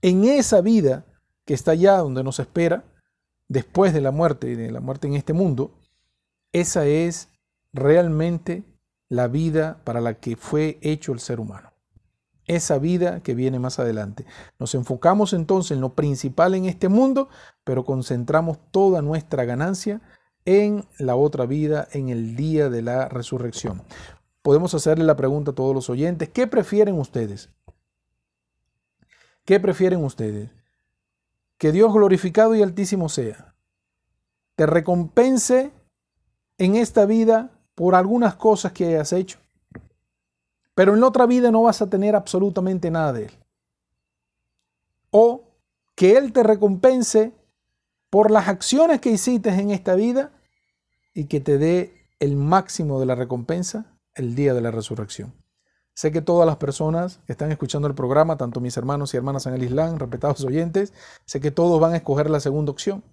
en 0.01 0.25
esa 0.25 0.61
vida 0.61 1.05
que 1.45 1.53
está 1.53 1.71
allá 1.71 1.97
donde 1.97 2.23
nos 2.23 2.39
espera, 2.39 2.83
después 3.47 3.93
de 3.93 4.01
la 4.01 4.11
muerte 4.11 4.49
y 4.49 4.55
de 4.55 4.71
la 4.71 4.79
muerte 4.79 5.07
en 5.07 5.15
este 5.15 5.33
mundo, 5.33 5.73
esa 6.51 6.85
es 6.85 7.29
realmente 7.73 8.63
la 9.09 9.27
vida 9.27 9.81
para 9.83 10.01
la 10.01 10.15
que 10.15 10.35
fue 10.35 10.79
hecho 10.81 11.11
el 11.11 11.19
ser 11.19 11.39
humano. 11.39 11.73
Esa 12.45 12.79
vida 12.79 13.21
que 13.21 13.35
viene 13.35 13.59
más 13.59 13.79
adelante. 13.79 14.25
Nos 14.59 14.75
enfocamos 14.75 15.33
entonces 15.33 15.71
en 15.71 15.81
lo 15.81 15.95
principal 15.95 16.55
en 16.55 16.65
este 16.65 16.89
mundo, 16.89 17.29
pero 17.63 17.85
concentramos 17.85 18.59
toda 18.71 19.01
nuestra 19.01 19.45
ganancia 19.45 20.01
en 20.45 20.85
la 20.97 21.15
otra 21.15 21.45
vida, 21.45 21.87
en 21.91 22.09
el 22.09 22.35
día 22.35 22.69
de 22.69 22.81
la 22.81 23.07
resurrección. 23.09 23.83
Podemos 24.41 24.73
hacerle 24.73 25.05
la 25.05 25.15
pregunta 25.15 25.51
a 25.51 25.55
todos 25.55 25.75
los 25.75 25.89
oyentes, 25.89 26.29
¿qué 26.29 26.47
prefieren 26.47 26.97
ustedes? 26.97 27.49
¿Qué 29.45 29.59
prefieren 29.59 30.03
ustedes? 30.03 30.49
Que 31.57 31.71
Dios 31.71 31.93
glorificado 31.93 32.55
y 32.55 32.63
altísimo 32.63 33.07
sea, 33.07 33.55
te 34.55 34.65
recompense 34.65 35.71
en 36.61 36.75
esta 36.75 37.07
vida 37.07 37.49
por 37.73 37.95
algunas 37.95 38.35
cosas 38.35 38.71
que 38.71 38.85
hayas 38.85 39.13
hecho, 39.13 39.39
pero 40.75 40.93
en 40.95 41.03
otra 41.03 41.25
vida 41.25 41.49
no 41.49 41.63
vas 41.63 41.81
a 41.81 41.89
tener 41.89 42.15
absolutamente 42.15 42.91
nada 42.91 43.13
de 43.13 43.25
Él. 43.25 43.31
O 45.09 45.43
que 45.95 46.17
Él 46.17 46.31
te 46.31 46.43
recompense 46.43 47.33
por 48.11 48.29
las 48.29 48.47
acciones 48.47 49.01
que 49.01 49.09
hiciste 49.09 49.49
en 49.49 49.71
esta 49.71 49.95
vida 49.95 50.31
y 51.15 51.25
que 51.25 51.39
te 51.39 51.57
dé 51.57 52.07
el 52.19 52.35
máximo 52.35 52.99
de 52.99 53.07
la 53.07 53.15
recompensa 53.15 53.97
el 54.13 54.35
día 54.35 54.53
de 54.53 54.61
la 54.61 54.69
resurrección. 54.69 55.33
Sé 55.95 56.11
que 56.11 56.21
todas 56.21 56.45
las 56.45 56.57
personas 56.57 57.21
que 57.25 57.31
están 57.31 57.51
escuchando 57.51 57.87
el 57.87 57.95
programa, 57.95 58.37
tanto 58.37 58.61
mis 58.61 58.77
hermanos 58.77 59.15
y 59.15 59.17
hermanas 59.17 59.47
en 59.47 59.55
el 59.55 59.63
Islam, 59.63 59.97
respetados 59.97 60.45
oyentes, 60.45 60.93
sé 61.25 61.41
que 61.41 61.49
todos 61.49 61.81
van 61.81 61.93
a 61.93 61.97
escoger 61.97 62.29
la 62.29 62.39
segunda 62.39 62.71
opción. 62.71 63.03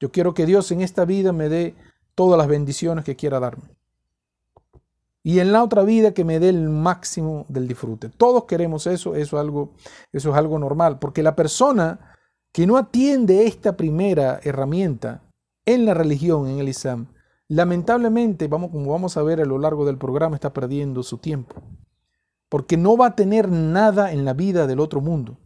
Yo 0.00 0.10
quiero 0.10 0.32
que 0.32 0.46
Dios 0.46 0.70
en 0.72 0.80
esta 0.80 1.04
vida 1.04 1.32
me 1.32 1.50
dé 1.50 1.74
todas 2.16 2.36
las 2.36 2.48
bendiciones 2.48 3.04
que 3.04 3.14
quiera 3.14 3.38
darme. 3.38 3.76
Y 5.22 5.38
en 5.38 5.52
la 5.52 5.62
otra 5.62 5.82
vida 5.82 6.14
que 6.14 6.24
me 6.24 6.40
dé 6.40 6.48
el 6.48 6.68
máximo 6.68 7.46
del 7.48 7.68
disfrute. 7.68 8.08
Todos 8.08 8.44
queremos 8.44 8.86
eso, 8.86 9.14
eso 9.14 9.36
es 9.36 9.40
algo, 9.40 9.74
eso 10.12 10.30
es 10.30 10.36
algo 10.36 10.58
normal, 10.58 10.98
porque 10.98 11.22
la 11.22 11.36
persona 11.36 12.14
que 12.52 12.66
no 12.66 12.76
atiende 12.76 13.46
esta 13.46 13.76
primera 13.76 14.40
herramienta 14.42 15.22
en 15.64 15.84
la 15.84 15.94
religión, 15.94 16.48
en 16.48 16.58
el 16.58 16.68
Islam, 16.68 17.08
lamentablemente, 17.48 18.48
vamos, 18.48 18.70
como 18.70 18.92
vamos 18.92 19.16
a 19.16 19.22
ver 19.22 19.40
a 19.40 19.44
lo 19.44 19.58
largo 19.58 19.84
del 19.84 19.98
programa, 19.98 20.36
está 20.36 20.52
perdiendo 20.52 21.02
su 21.02 21.18
tiempo. 21.18 21.56
Porque 22.48 22.76
no 22.76 22.96
va 22.96 23.06
a 23.06 23.16
tener 23.16 23.50
nada 23.50 24.12
en 24.12 24.24
la 24.24 24.32
vida 24.32 24.66
del 24.66 24.80
otro 24.80 25.00
mundo. 25.00 25.36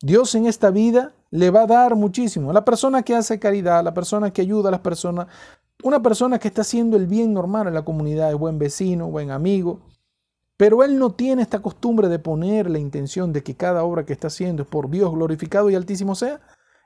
Dios 0.00 0.34
en 0.36 0.46
esta 0.46 0.70
vida 0.70 1.14
le 1.30 1.50
va 1.50 1.62
a 1.62 1.66
dar 1.66 1.94
muchísimo. 1.94 2.52
La 2.52 2.64
persona 2.64 3.02
que 3.02 3.14
hace 3.14 3.38
caridad, 3.38 3.84
la 3.84 3.94
persona 3.94 4.32
que 4.32 4.42
ayuda 4.42 4.68
a 4.68 4.72
las 4.72 4.80
personas, 4.80 5.26
una 5.82 6.02
persona 6.02 6.38
que 6.38 6.48
está 6.48 6.62
haciendo 6.62 6.96
el 6.96 7.06
bien 7.06 7.32
normal 7.32 7.68
en 7.68 7.74
la 7.74 7.84
comunidad, 7.84 8.30
es 8.30 8.38
buen 8.38 8.58
vecino, 8.58 9.10
buen 9.10 9.30
amigo, 9.30 9.80
pero 10.56 10.82
él 10.82 10.98
no 10.98 11.12
tiene 11.12 11.42
esta 11.42 11.60
costumbre 11.60 12.08
de 12.08 12.18
poner 12.18 12.68
la 12.68 12.80
intención 12.80 13.32
de 13.32 13.42
que 13.42 13.56
cada 13.56 13.84
obra 13.84 14.04
que 14.04 14.12
está 14.12 14.26
haciendo 14.26 14.64
es 14.64 14.68
por 14.68 14.90
Dios 14.90 15.12
glorificado 15.12 15.70
y 15.70 15.76
altísimo 15.76 16.14
sea. 16.14 16.40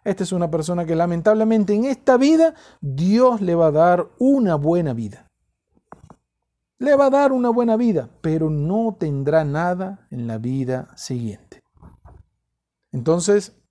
Esta 0.05 0.24
es 0.24 0.33
una 0.33 0.50
persona 0.50 0.85
que 0.85 0.96
lamentablemente 0.96 1.74
en 1.74 1.85
esta 1.85 2.16
vida 2.16 2.55
Dios 2.81 3.40
le 3.40 3.55
va 3.55 3.68
a 3.68 3.72
dar 3.72 4.09
una 4.18 4.57
buena 4.57 4.92
vida. 4.92 5.31
Le 6.78 6.96
va 6.96 7.07
a 7.07 7.11
dar 7.11 7.33
una 7.33 7.48
buena 7.48 7.76
vida, 7.76 8.11
pero 8.20 8.50
no 8.50 8.96
tendrá 8.98 9.44
nada 9.44 10.07
en 10.11 10.26
la 10.26 10.37
vida 10.37 10.88
siguiente. 10.96 11.62
Entonces, 12.90 13.62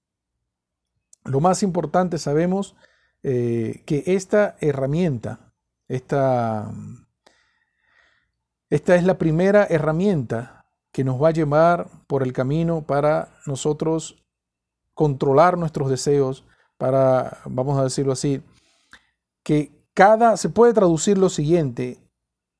lo 1.24 1.40
más 1.40 1.64
importante 1.64 2.18
sabemos 2.18 2.76
eh, 3.24 3.84
que 3.86 4.04
esta 4.08 4.56
herramienta, 4.60 5.54
esta 5.88 6.72
esta 8.72 8.96
es 8.96 9.04
la 9.04 9.18
primera 9.18 9.68
herramienta 9.70 10.66
que 10.94 11.04
nos 11.04 11.22
va 11.22 11.28
a 11.28 11.34
llevar 11.34 11.90
por 12.08 12.24
el 12.24 12.32
camino 12.32 12.84
para 12.88 13.38
nosotros 13.46 14.24
controlar 14.94 15.58
nuestros 15.58 15.90
deseos, 15.90 16.46
para, 16.78 17.40
vamos 17.44 17.78
a 17.78 17.84
decirlo 17.84 18.14
así, 18.14 18.42
que 19.44 19.74
cada, 19.94 20.38
se 20.38 20.48
puede 20.48 20.74
traducir 20.74 21.18
lo 21.18 21.28
siguiente, 21.28 22.00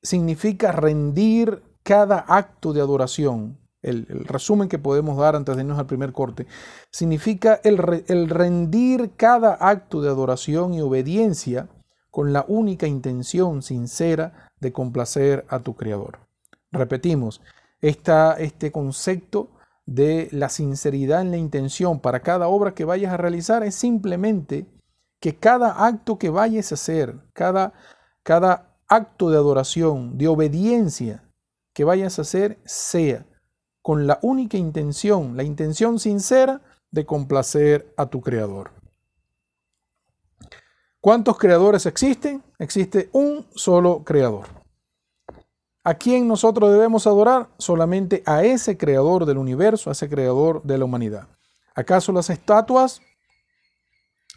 significa 0.02 0.70
rendir 0.70 1.62
cada 1.82 2.18
acto 2.18 2.74
de 2.74 2.82
adoración. 2.82 3.58
El, 3.82 4.06
resumen 4.06 4.68
que 4.68 4.78
podemos 4.78 5.18
dar 5.18 5.34
antes 5.34 5.56
de 5.56 5.62
irnos 5.62 5.78
al 5.78 5.86
primer 5.86 6.12
corte, 6.12 6.46
significa 6.90 7.60
el, 7.64 7.78
rendir 8.28 9.12
cada 9.16 9.54
acto 9.54 10.00
de 10.00 10.08
adoración 10.08 10.74
y 10.74 10.80
obediencia 10.80 11.68
con 12.10 12.32
la 12.32 12.44
única 12.46 12.86
intención 12.86 13.62
sincera 13.62 14.50
de 14.60 14.72
complacer 14.72 15.44
a 15.48 15.58
tu 15.58 15.74
Creador. 15.74 16.18
Repetimos, 16.70 17.40
este 17.80 18.70
concepto 18.70 19.48
de 19.86 20.28
la 20.30 20.48
sinceridad 20.48 21.22
en 21.22 21.32
la 21.32 21.36
intención 21.36 21.98
para 21.98 22.20
cada 22.20 22.48
obra 22.48 22.74
que 22.74 22.84
vayas 22.84 23.12
a 23.12 23.16
realizar 23.16 23.62
es 23.64 23.74
simplemente 23.74 24.66
que 25.20 25.36
cada 25.36 25.86
acto 25.86 26.18
que 26.18 26.30
vayas 26.30 26.72
a 26.72 26.76
hacer, 26.76 27.16
cada, 27.32 27.72
cada 28.22 28.76
acto 28.88 29.30
de 29.30 29.36
adoración, 29.36 30.18
de 30.18 30.28
obediencia 30.28 31.24
que 31.74 31.84
vayas 31.84 32.18
a 32.18 32.22
hacer, 32.22 32.58
sea 32.64 33.26
con 33.82 34.06
la 34.06 34.18
única 34.22 34.56
intención, 34.56 35.36
la 35.36 35.42
intención 35.42 35.98
sincera 35.98 36.62
de 36.90 37.04
complacer 37.04 37.92
a 37.96 38.06
tu 38.06 38.20
Creador. 38.20 38.70
¿Cuántos 41.00 41.36
creadores 41.36 41.84
existen? 41.86 42.44
Existe 42.60 43.10
un 43.12 43.44
solo 43.56 44.04
creador. 44.04 44.46
¿A 45.82 45.94
quién 45.94 46.28
nosotros 46.28 46.70
debemos 46.70 47.08
adorar? 47.08 47.48
Solamente 47.58 48.22
a 48.24 48.44
ese 48.44 48.78
creador 48.78 49.26
del 49.26 49.38
universo, 49.38 49.90
a 49.90 49.94
ese 49.94 50.08
creador 50.08 50.62
de 50.62 50.78
la 50.78 50.84
humanidad. 50.84 51.26
¿Acaso 51.74 52.12
las 52.12 52.30
estatuas, 52.30 53.00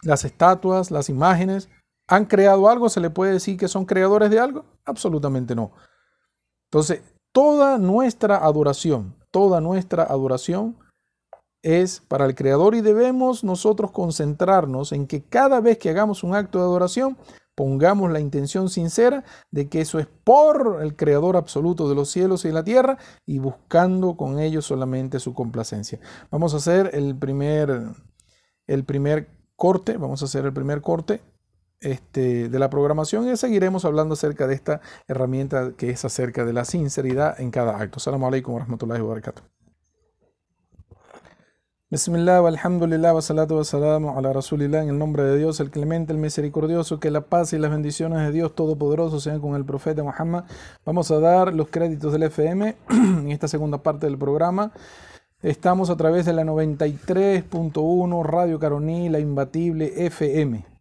las 0.02 0.26
estatuas, 0.26 0.90
las 0.90 1.08
imágenes, 1.08 1.70
han 2.08 2.26
creado 2.26 2.68
algo? 2.68 2.90
¿Se 2.90 3.00
le 3.00 3.12
puede 3.12 3.34
decir 3.34 3.58
que 3.58 3.68
son 3.68 3.86
creadores 3.86 4.32
de 4.32 4.40
algo? 4.40 4.66
Absolutamente 4.86 5.54
no. 5.54 5.72
Entonces, 6.72 7.04
toda 7.32 7.78
nuestra 7.78 8.38
adoración, 8.38 9.16
toda 9.36 9.60
nuestra 9.60 10.04
adoración 10.04 10.78
es 11.62 12.00
para 12.00 12.26
el 12.26 12.36
Creador 12.36 12.74
y 12.74 12.80
debemos 12.80 13.43
nosotros 13.43 13.91
concentrarnos 13.91 14.93
en 14.93 15.08
que 15.08 15.24
cada 15.24 15.60
vez 15.60 15.78
que 15.78 15.89
hagamos 15.89 16.24
un 16.24 16.34
acto 16.34 16.60
de 16.60 16.63
adoración, 16.63 17.17
pongamos 17.54 18.10
la 18.13 18.21
intención 18.21 18.69
sincera 18.69 19.26
de 19.52 19.67
que 19.67 19.82
eso 19.82 20.00
es 20.00 20.08
por 20.24 20.80
el 20.82 20.95
Creador 20.95 21.36
absoluto 21.36 21.89
de 21.89 21.95
los 21.95 22.10
cielos 22.10 22.45
y 22.45 22.54
la 22.54 22.63
tierra 22.63 22.98
y 23.26 23.39
buscando 23.39 24.15
con 24.15 24.39
ello 24.39 24.62
solamente 24.62 25.19
su 25.19 25.34
complacencia. 25.34 26.00
Vamos 26.32 26.54
a 26.54 26.58
hacer 26.58 26.91
el 26.93 27.13
primer, 27.13 27.89
el 28.67 28.86
primer 28.86 29.28
corte, 29.58 29.98
vamos 29.98 30.21
a 30.21 30.26
hacer 30.28 30.45
el 30.45 30.54
primer 30.54 30.80
corte 30.80 31.19
este, 31.86 32.50
de 32.50 32.60
la 32.60 32.69
programación 32.69 33.32
y 33.32 33.38
seguiremos 33.38 33.86
hablando 33.86 34.13
acerca 34.13 34.48
de 34.48 34.56
esta 34.56 34.82
herramienta 35.08 35.74
que 35.78 35.91
es 35.91 36.04
acerca 36.04 36.43
de 36.43 36.52
la 36.52 36.65
sinceridad 36.65 37.39
en 37.39 37.52
cada 37.52 37.78
acto. 37.78 38.00
Salam 38.00 38.24
alaikum 38.24 38.56
wa 38.56 38.62
rahmatullahi 38.62 39.02
wa 39.02 39.10
barakatuh. 39.10 39.43
Bismillah, 41.91 42.39
alhamdulillah, 42.45 43.13
wa 43.13 43.21
salatu 43.21 43.58
wa 43.58 43.63
salamu 43.63 44.17
ala 44.17 44.34
rasulillah, 44.34 44.82
en 44.82 44.89
el 44.89 44.98
nombre 44.98 45.24
de 45.24 45.38
Dios, 45.38 45.60
el 45.60 45.69
clemente, 45.69 46.12
el 46.12 46.17
misericordioso, 46.17 47.00
que 47.00 47.12
la 47.12 47.21
paz 47.21 47.54
y 47.54 47.60
las 47.60 47.69
bendiciones 47.69 48.17
de 48.26 48.32
Dios 48.32 48.56
Todopoderoso 48.56 49.19
sean 49.19 49.39
con 49.39 49.56
el 49.56 49.63
profeta 49.63 50.02
Muhammad. 50.02 50.45
Vamos 50.84 51.12
a 51.12 51.19
dar 51.19 51.54
los 51.54 51.67
créditos 51.67 52.12
del 52.12 52.24
FM 52.24 52.76
en 52.89 53.32
esta 53.32 53.48
segunda 53.48 53.78
parte 53.78 54.08
del 54.08 54.17
programa. 54.17 54.71
Estamos 55.43 55.91
a 55.91 55.95
través 55.95 56.26
de 56.26 56.34
la 56.34 56.43
93.1 56.43 58.24
Radio 58.24 58.58
Caroní, 58.58 59.10
la 59.10 59.19
imbatible 59.19 59.93
FM. 60.08 60.75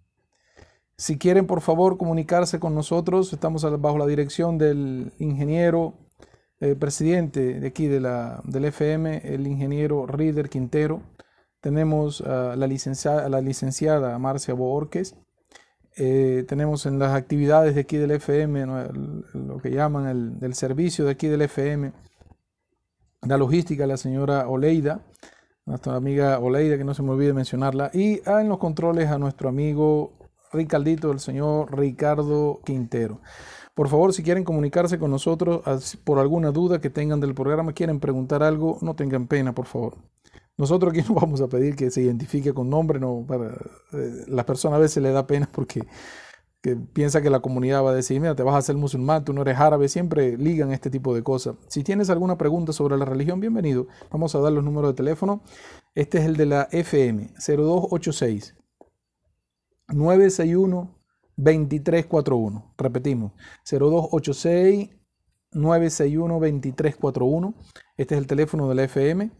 Si 0.96 1.18
quieren, 1.18 1.46
por 1.46 1.60
favor, 1.60 1.96
comunicarse 1.96 2.60
con 2.60 2.74
nosotros, 2.74 3.32
estamos 3.32 3.64
bajo 3.80 3.98
la 3.98 4.06
dirección 4.06 4.58
del 4.58 5.12
ingeniero 5.18 5.94
el 6.60 6.76
presidente 6.76 7.60
de 7.60 7.66
aquí 7.66 7.88
de 7.88 8.00
la, 8.00 8.40
del 8.44 8.66
FM, 8.66 9.22
el 9.24 9.46
ingeniero 9.46 10.06
Rider 10.06 10.48
Quintero. 10.48 11.02
Tenemos 11.60 12.20
a 12.20 12.56
la 12.56 12.66
licenciada, 12.66 13.28
la 13.28 13.40
licenciada 13.40 14.18
Marcia 14.18 14.54
Boorques. 14.54 15.16
Eh, 15.96 16.44
tenemos 16.48 16.86
en 16.86 16.98
las 16.98 17.14
actividades 17.14 17.74
de 17.74 17.82
aquí 17.82 17.96
del 17.96 18.12
FM, 18.12 18.66
lo 19.34 19.58
que 19.58 19.70
llaman 19.70 20.38
el, 20.40 20.54
servicio 20.54 21.04
de 21.04 21.12
aquí 21.12 21.28
del 21.28 21.42
FM, 21.42 21.92
la 23.22 23.36
logística, 23.36 23.86
la 23.86 23.96
señora 23.96 24.48
Oleida, 24.48 25.00
nuestra 25.66 25.94
amiga 25.94 26.38
Oleida, 26.38 26.76
que 26.76 26.84
no 26.84 26.94
se 26.94 27.02
me 27.02 27.10
olvide 27.10 27.32
mencionarla, 27.32 27.90
y 27.94 28.20
en 28.26 28.48
los 28.48 28.58
controles 28.58 29.08
a 29.08 29.18
nuestro 29.18 29.48
amigo 29.48 30.12
Ricardito, 30.54 31.10
el 31.10 31.20
señor 31.20 31.76
Ricardo 31.76 32.60
Quintero. 32.64 33.20
Por 33.74 33.88
favor, 33.88 34.12
si 34.12 34.22
quieren 34.22 34.44
comunicarse 34.44 34.98
con 34.98 35.10
nosotros 35.10 35.62
por 36.04 36.20
alguna 36.20 36.52
duda 36.52 36.80
que 36.80 36.90
tengan 36.90 37.20
del 37.20 37.34
programa, 37.34 37.72
quieren 37.72 37.98
preguntar 37.98 38.42
algo, 38.42 38.78
no 38.82 38.94
tengan 38.94 39.26
pena, 39.26 39.52
por 39.52 39.66
favor. 39.66 39.96
Nosotros 40.56 40.92
aquí 40.92 41.02
no 41.08 41.16
vamos 41.16 41.40
a 41.40 41.48
pedir 41.48 41.74
que 41.74 41.90
se 41.90 42.02
identifique 42.02 42.54
con 42.54 42.70
nombre, 42.70 43.00
no, 43.00 43.24
para, 43.26 43.48
eh, 43.92 44.24
las 44.28 44.44
personas 44.44 44.76
a 44.76 44.80
veces 44.80 45.02
le 45.02 45.10
da 45.10 45.26
pena 45.26 45.48
porque 45.52 45.82
que 46.62 46.76
piensa 46.76 47.20
que 47.20 47.28
la 47.28 47.40
comunidad 47.40 47.84
va 47.84 47.90
a 47.90 47.94
decir, 47.94 48.18
mira, 48.20 48.34
te 48.34 48.42
vas 48.42 48.54
a 48.54 48.58
hacer 48.58 48.74
musulmán, 48.74 49.22
tú 49.22 49.34
no 49.34 49.42
eres 49.42 49.58
árabe, 49.58 49.86
siempre 49.86 50.38
ligan 50.38 50.72
este 50.72 50.88
tipo 50.88 51.14
de 51.14 51.22
cosas. 51.22 51.56
Si 51.68 51.82
tienes 51.82 52.08
alguna 52.08 52.38
pregunta 52.38 52.72
sobre 52.72 52.96
la 52.96 53.04
religión, 53.04 53.38
bienvenido. 53.38 53.86
Vamos 54.10 54.34
a 54.34 54.38
dar 54.38 54.50
los 54.50 54.64
números 54.64 54.92
de 54.92 54.94
teléfono. 54.94 55.42
Este 55.94 56.18
es 56.18 56.24
el 56.24 56.38
de 56.38 56.46
la 56.46 56.68
FM, 56.70 57.34
0286 57.36 58.54
961 59.88 60.94
2341. 61.36 62.74
Repetimos, 62.78 63.32
0286 63.64 64.90
961 65.52 66.34
2341. 66.34 67.54
Este 67.96 68.14
es 68.14 68.20
el 68.20 68.26
teléfono 68.26 68.68
de 68.68 68.74
la 68.74 68.84
FM 68.84 69.30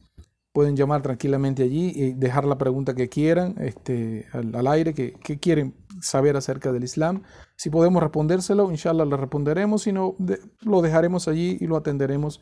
pueden 0.54 0.76
llamar 0.76 1.02
tranquilamente 1.02 1.64
allí 1.64 1.90
y 1.96 2.12
dejar 2.12 2.44
la 2.44 2.57
pregunta 2.57 2.94
que 2.94 3.09
quieran 3.09 3.57
este, 3.59 4.28
al, 4.33 4.68
aire, 4.68 4.94
que, 4.94 5.12
quieren 5.40 5.74
saber 6.00 6.37
acerca 6.37 6.70
del 6.72 6.85
Islam. 6.85 7.24
Si 7.57 7.70
podemos 7.70 8.00
respondérselo, 8.00 8.70
inshallah 8.70 9.04
le 9.04 9.16
responderemos, 9.16 9.83
si 9.83 9.92
no, 9.92 10.14
lo 10.61 10.80
dejaremos 10.80 11.26
allí 11.26 11.59
y 11.61 11.66
lo 11.66 11.76
atenderemos 11.76 12.40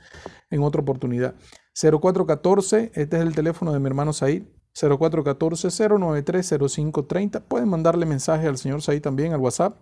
en 0.51 0.63
otra 0.63 0.83
oportunidad. 0.83 1.37
0414, 1.75 2.93
este 2.95 3.17
es 3.17 3.23
el 3.23 3.35
teléfono 3.35 3.73
de 3.73 3.81
mi 3.81 3.87
hermano 3.87 4.13
Said, 4.13 4.43
0414-093-0530. 4.75 7.43
Pueden 7.43 7.69
mandarle 7.69 8.07
mensaje 8.07 8.49
al 8.49 8.59
señor 8.59 8.83
Said 8.83 9.03
también 9.03 9.33
al 9.33 9.41
WhatsApp 9.41 9.77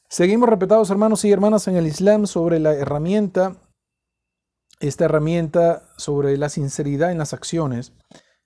Seguimos 0.08 0.48
respetados 0.48 0.88
hermanos 0.90 1.22
y 1.24 1.30
hermanas 1.30 1.68
en 1.68 1.76
el 1.76 1.86
Islam 1.86 2.26
sobre 2.26 2.58
la 2.58 2.74
herramienta, 2.74 3.58
esta 4.80 5.04
herramienta 5.04 5.84
sobre 5.96 6.36
la 6.36 6.48
sinceridad 6.48 7.12
en 7.12 7.18
las 7.18 7.32
acciones, 7.32 7.92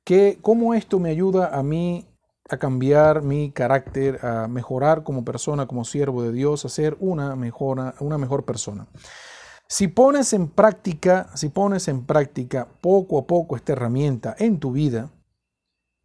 que 0.05 0.39
cómo 0.43 0.75
esto 0.75 0.99
me 1.01 1.11
ayuda 1.11 1.59
a 1.59 1.63
mí 1.63 2.07
a 2.51 2.59
cambiar 2.59 3.23
mi 3.23 3.51
carácter, 3.51 4.25
a 4.25 4.47
mejorar 4.49 5.03
como 5.03 5.25
persona, 5.25 5.67
como 5.67 5.85
siervo 5.85 6.23
de 6.23 6.33
Dios, 6.33 6.65
a 6.65 6.69
ser 6.69 6.97
una, 7.01 7.37
mejora, 7.37 7.95
una 8.01 8.19
mejor 8.19 8.45
persona. 8.45 8.87
Si 9.67 9.89
pones 9.89 10.35
en 10.35 10.49
práctica, 10.49 11.31
si 11.35 11.49
pones 11.49 11.89
en 11.89 12.05
práctica 12.05 12.69
poco 12.83 13.19
a 13.19 13.27
poco 13.27 13.57
esta 13.57 13.73
herramienta 13.73 14.37
en 14.39 14.61
tu 14.61 14.73
vida, 14.73 15.11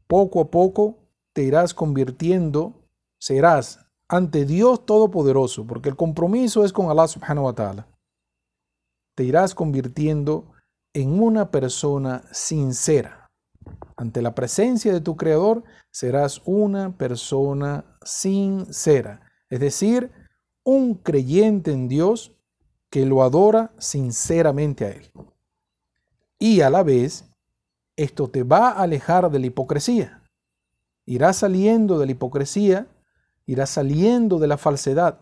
poco 0.08 0.40
a 0.40 0.50
poco 0.50 0.98
te 1.34 1.44
irás 1.44 1.74
convirtiendo, 1.74 2.74
serás 3.20 3.86
ante 4.08 4.46
Dios 4.46 4.86
Todopoderoso, 4.86 5.68
porque 5.68 5.90
el 5.90 5.98
compromiso 5.98 6.64
es 6.64 6.72
con 6.72 6.90
Allah 6.90 7.08
subhanahu 7.08 7.46
wa 7.46 7.54
ta'ala. 7.54 7.88
Te 9.16 9.26
irás 9.26 9.54
convirtiendo 9.54 10.54
en 10.94 11.22
una 11.22 11.52
persona 11.52 12.24
sincera 12.32 13.19
ante 13.96 14.22
la 14.22 14.36
presencia 14.36 14.94
de 14.94 15.02
tu 15.02 15.18
Creador 15.18 15.64
serás 15.92 16.42
una 16.46 16.98
persona 16.98 17.86
sincera, 18.04 19.22
es 19.50 19.60
decir, 19.60 20.12
un 20.64 20.96
creyente 20.96 21.72
en 21.72 21.88
Dios 21.88 22.34
que 22.90 23.06
lo 23.06 23.24
adora 23.24 23.72
sinceramente 23.78 24.86
a 24.86 24.90
Él. 24.90 25.12
Y 26.40 26.62
a 26.62 26.70
la 26.70 26.84
vez, 26.84 27.30
esto 27.96 28.30
te 28.30 28.44
va 28.44 28.70
a 28.70 28.84
alejar 28.84 29.30
de 29.30 29.40
la 29.40 29.48
hipocresía. 29.48 30.24
Irás 31.06 31.38
saliendo 31.38 32.00
de 32.00 32.06
la 32.06 32.12
hipocresía, 32.14 32.88
irás 33.46 33.72
saliendo 33.72 34.40
de 34.40 34.48
la 34.48 34.58
falsedad. 34.58 35.20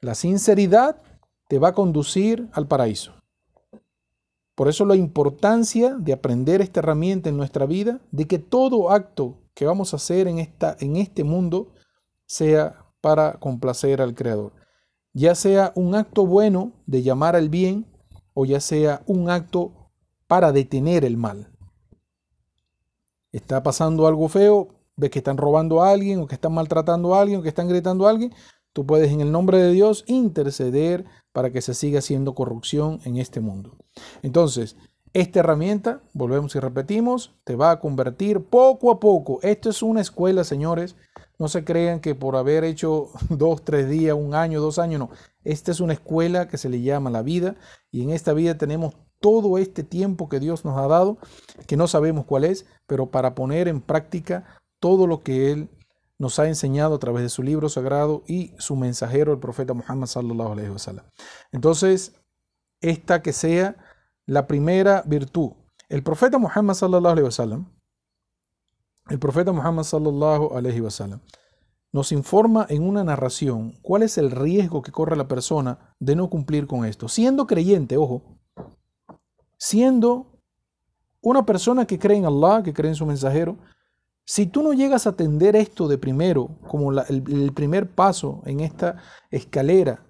La 0.00 0.14
sinceridad 0.14 1.02
te 1.48 1.58
va 1.58 1.68
a 1.68 1.74
conducir 1.74 2.48
al 2.52 2.68
paraíso. 2.68 3.19
Por 4.54 4.68
eso 4.68 4.84
la 4.84 4.96
importancia 4.96 5.94
de 5.94 6.12
aprender 6.12 6.60
esta 6.60 6.80
herramienta 6.80 7.28
en 7.28 7.36
nuestra 7.36 7.66
vida, 7.66 8.00
de 8.10 8.26
que 8.26 8.38
todo 8.38 8.90
acto 8.90 9.38
que 9.54 9.64
vamos 9.64 9.92
a 9.92 9.96
hacer 9.96 10.28
en, 10.28 10.38
esta, 10.38 10.76
en 10.80 10.96
este 10.96 11.24
mundo 11.24 11.72
sea 12.26 12.86
para 13.00 13.34
complacer 13.34 14.00
al 14.00 14.14
Creador. 14.14 14.52
Ya 15.12 15.34
sea 15.34 15.72
un 15.74 15.94
acto 15.94 16.26
bueno 16.26 16.72
de 16.86 17.02
llamar 17.02 17.36
al 17.36 17.48
bien 17.48 17.86
o 18.34 18.44
ya 18.44 18.60
sea 18.60 19.02
un 19.06 19.30
acto 19.30 19.72
para 20.26 20.52
detener 20.52 21.04
el 21.04 21.16
mal. 21.16 21.50
Está 23.32 23.62
pasando 23.62 24.06
algo 24.06 24.28
feo, 24.28 24.68
ves 24.96 25.10
que 25.10 25.18
están 25.18 25.36
robando 25.36 25.82
a 25.82 25.90
alguien 25.90 26.20
o 26.20 26.26
que 26.26 26.34
están 26.34 26.52
maltratando 26.52 27.14
a 27.14 27.20
alguien 27.20 27.40
o 27.40 27.42
que 27.42 27.48
están 27.48 27.68
gritando 27.68 28.06
a 28.06 28.10
alguien, 28.10 28.32
tú 28.72 28.86
puedes 28.86 29.10
en 29.10 29.20
el 29.20 29.32
nombre 29.32 29.58
de 29.58 29.72
Dios 29.72 30.04
interceder 30.06 31.04
para 31.32 31.50
que 31.50 31.62
se 31.62 31.74
siga 31.74 31.98
haciendo 31.98 32.34
corrupción 32.34 33.00
en 33.04 33.16
este 33.16 33.40
mundo. 33.40 33.76
Entonces, 34.22 34.76
esta 35.12 35.40
herramienta, 35.40 36.02
volvemos 36.12 36.54
y 36.54 36.60
repetimos, 36.60 37.34
te 37.42 37.56
va 37.56 37.72
a 37.72 37.80
convertir 37.80 38.44
poco 38.44 38.92
a 38.92 39.00
poco. 39.00 39.40
Esto 39.42 39.68
es 39.68 39.82
una 39.82 40.00
escuela, 40.00 40.44
señores. 40.44 40.94
No 41.36 41.48
se 41.48 41.64
crean 41.64 41.98
que 41.98 42.14
por 42.14 42.36
haber 42.36 42.62
hecho 42.62 43.08
dos, 43.28 43.64
tres 43.64 43.88
días, 43.88 44.16
un 44.16 44.34
año, 44.34 44.60
dos 44.60 44.78
años, 44.78 45.00
no. 45.00 45.10
Esta 45.42 45.72
es 45.72 45.80
una 45.80 45.94
escuela 45.94 46.46
que 46.46 46.58
se 46.58 46.68
le 46.68 46.80
llama 46.82 47.10
la 47.10 47.22
vida 47.22 47.56
y 47.90 48.02
en 48.02 48.10
esta 48.10 48.34
vida 48.34 48.56
tenemos 48.56 48.94
todo 49.20 49.58
este 49.58 49.82
tiempo 49.82 50.28
que 50.28 50.38
Dios 50.38 50.64
nos 50.64 50.78
ha 50.78 50.86
dado, 50.86 51.18
que 51.66 51.76
no 51.76 51.88
sabemos 51.88 52.24
cuál 52.24 52.44
es, 52.44 52.66
pero 52.86 53.10
para 53.10 53.34
poner 53.34 53.68
en 53.68 53.80
práctica 53.80 54.60
todo 54.78 55.06
lo 55.06 55.22
que 55.22 55.50
Él 55.50 55.68
nos 56.18 56.38
ha 56.38 56.46
enseñado 56.46 56.94
a 56.94 56.98
través 56.98 57.22
de 57.22 57.28
su 57.30 57.42
libro 57.42 57.68
sagrado 57.68 58.22
y 58.28 58.52
su 58.58 58.76
mensajero, 58.76 59.32
el 59.32 59.38
profeta 59.38 59.74
Muhammad. 59.74 60.08
Entonces, 61.50 62.12
esta 62.80 63.22
que 63.22 63.32
sea 63.32 63.76
la 64.30 64.46
primera 64.46 65.02
virtud. 65.04 65.50
El 65.88 66.04
profeta 66.04 66.38
Muhammad 66.38 66.74
sallallahu 66.74 67.12
alaihi 67.14 67.24
wasallam, 67.24 67.66
el 69.08 69.18
profeta 69.18 69.50
Muhammad 69.50 69.82
sallallahu 69.82 70.56
alaihi 70.56 70.80
wasallam 70.80 71.20
nos 71.92 72.12
informa 72.12 72.64
en 72.68 72.84
una 72.84 73.02
narración 73.02 73.72
cuál 73.82 74.04
es 74.04 74.18
el 74.18 74.30
riesgo 74.30 74.82
que 74.82 74.92
corre 74.92 75.16
la 75.16 75.26
persona 75.26 75.96
de 75.98 76.14
no 76.14 76.30
cumplir 76.30 76.68
con 76.68 76.84
esto. 76.84 77.08
Siendo 77.08 77.48
creyente, 77.48 77.96
ojo, 77.96 78.38
siendo 79.58 80.40
una 81.20 81.44
persona 81.44 81.84
que 81.84 81.98
cree 81.98 82.18
en 82.18 82.24
Allah, 82.24 82.62
que 82.62 82.72
cree 82.72 82.90
en 82.90 82.94
su 82.94 83.06
mensajero, 83.06 83.58
si 84.24 84.46
tú 84.46 84.62
no 84.62 84.74
llegas 84.74 85.08
a 85.08 85.10
atender 85.10 85.56
esto 85.56 85.88
de 85.88 85.98
primero, 85.98 86.56
como 86.68 86.92
el, 86.92 87.52
primer 87.52 87.90
paso 87.96 88.42
en 88.46 88.60
esta 88.60 88.98
escalera 89.32 90.06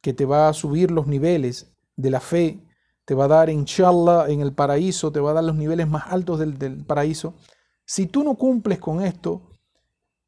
que 0.00 0.12
te 0.12 0.24
va 0.24 0.48
a 0.48 0.54
subir 0.54 0.90
los 0.90 1.06
niveles 1.06 1.72
de 1.94 2.10
la 2.10 2.18
fe, 2.18 2.66
te 3.10 3.16
va 3.16 3.24
a 3.24 3.26
dar, 3.26 3.50
inshallah, 3.50 4.28
en 4.28 4.40
el 4.40 4.52
paraíso, 4.52 5.10
te 5.10 5.18
va 5.18 5.32
a 5.32 5.34
dar 5.34 5.42
los 5.42 5.56
niveles 5.56 5.88
más 5.88 6.04
altos 6.12 6.38
del, 6.38 6.58
del 6.58 6.84
paraíso. 6.84 7.34
Si 7.84 8.06
tú 8.06 8.22
no 8.22 8.36
cumples 8.36 8.78
con 8.78 9.02
esto, 9.02 9.42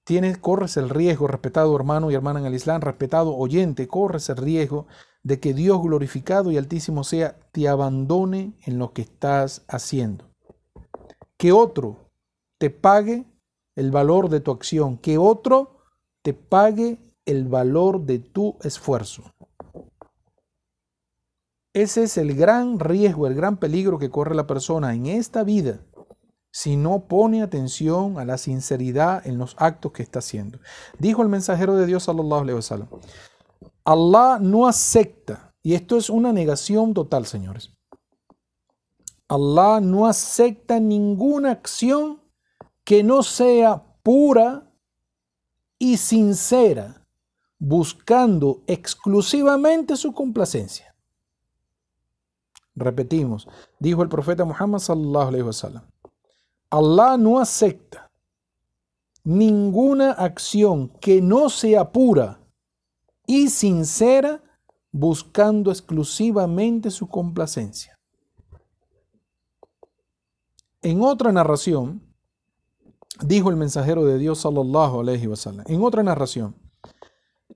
tienes, 0.03 0.37
corres 0.37 0.77
el 0.77 0.91
riesgo, 0.91 1.29
respetado 1.29 1.77
hermano 1.77 2.11
y 2.11 2.15
hermana 2.15 2.41
en 2.41 2.47
el 2.47 2.57
Islam, 2.57 2.81
respetado 2.81 3.37
oyente, 3.37 3.87
corres 3.87 4.29
el 4.31 4.39
riesgo 4.39 4.89
de 5.23 5.39
que 5.39 5.55
Dios 5.55 5.81
glorificado 5.81 6.51
y 6.51 6.57
altísimo 6.57 7.05
sea, 7.05 7.39
te 7.53 7.69
abandone 7.69 8.55
en 8.67 8.81
lo 8.81 8.93
que 8.93 9.03
estás 9.03 9.63
haciendo. 9.69 10.25
Que 11.37 11.53
otro 11.53 12.11
te 12.59 12.71
pague 12.71 13.27
el 13.77 13.93
valor 13.93 14.29
de 14.29 14.41
tu 14.41 14.51
acción, 14.51 14.99
que 14.99 15.19
otro 15.19 15.85
te 16.23 16.35
pague 16.35 16.99
el 17.27 17.47
valor 17.47 18.01
de 18.01 18.19
tu 18.19 18.57
esfuerzo. 18.65 19.23
Ese 21.75 22.03
es 22.03 22.19
el 22.19 22.35
gran 22.35 22.79
riesgo, 22.79 23.27
el 23.27 23.35
gran 23.35 23.57
peligro 23.57 23.99
que 23.99 24.11
corre 24.11 24.35
la 24.35 24.47
persona 24.47 24.95
en 24.95 25.07
esta 25.07 25.43
vida 25.43 25.81
si 26.53 26.77
no 26.77 27.07
pone 27.07 27.43
atención 27.43 28.19
a 28.19 28.27
la 28.27 28.37
sinceridad 28.37 29.27
en 29.27 29.39
los 29.39 29.57
actos 29.59 29.93
que 29.93 30.03
está 30.03 30.19
haciendo. 30.19 30.59
Dijo 30.99 31.23
el 31.23 31.29
mensajero 31.29 31.75
de 31.77 31.87
Dios 31.87 32.03
sallallahu 32.03 32.43
alaihi 32.43 32.57
wasallam, 32.57 32.89
Allah 33.85 34.39
no 34.39 34.67
acepta, 34.67 35.55
y 35.63 35.75
esto 35.75 35.97
es 35.97 36.11
una 36.11 36.33
negación 36.33 36.93
total, 36.93 37.25
señores. 37.25 37.71
Allah 39.29 39.81
no 39.81 40.07
acepta 40.07 40.79
ninguna 40.79 41.53
acción 41.53 42.21
que 42.85 43.03
no 43.03 43.23
sea 43.23 43.83
pura 44.03 44.71
y 45.79 45.97
sincera, 45.97 47.07
buscando 47.59 48.63
exclusivamente 48.67 49.97
su 49.97 50.13
complacencia. 50.13 50.92
Repetimos, 52.75 53.49
dijo 53.79 54.03
el 54.03 54.09
profeta 54.09 54.45
Muhammad 54.45 54.79
sallallahu 54.79 55.29
alaihi 55.29 55.45
wasallam. 55.45 55.83
Allah 56.71 57.17
no 57.19 57.39
acepta 57.39 58.11
ninguna 59.25 60.13
acción 60.13 60.89
que 61.01 61.21
no 61.21 61.49
sea 61.49 61.93
pura 61.93 62.41
y 63.27 63.49
sincera 63.51 64.43
buscando 64.91 65.71
exclusivamente 65.71 66.91
su 66.91 67.07
complacencia. 67.09 67.93
en 70.83 71.03
otra 71.03 71.33
narración, 71.33 72.03
dijo 73.25 73.51
el 73.51 73.57
mensajero 73.57 74.05
de 74.05 74.19
Dios 74.19 74.41
sallallahu 74.41 75.01
alaihi 75.01 75.29
wasallam, 75.29 75.65
en 75.69 75.83
otra 75.83 76.03
narración, 76.03 76.57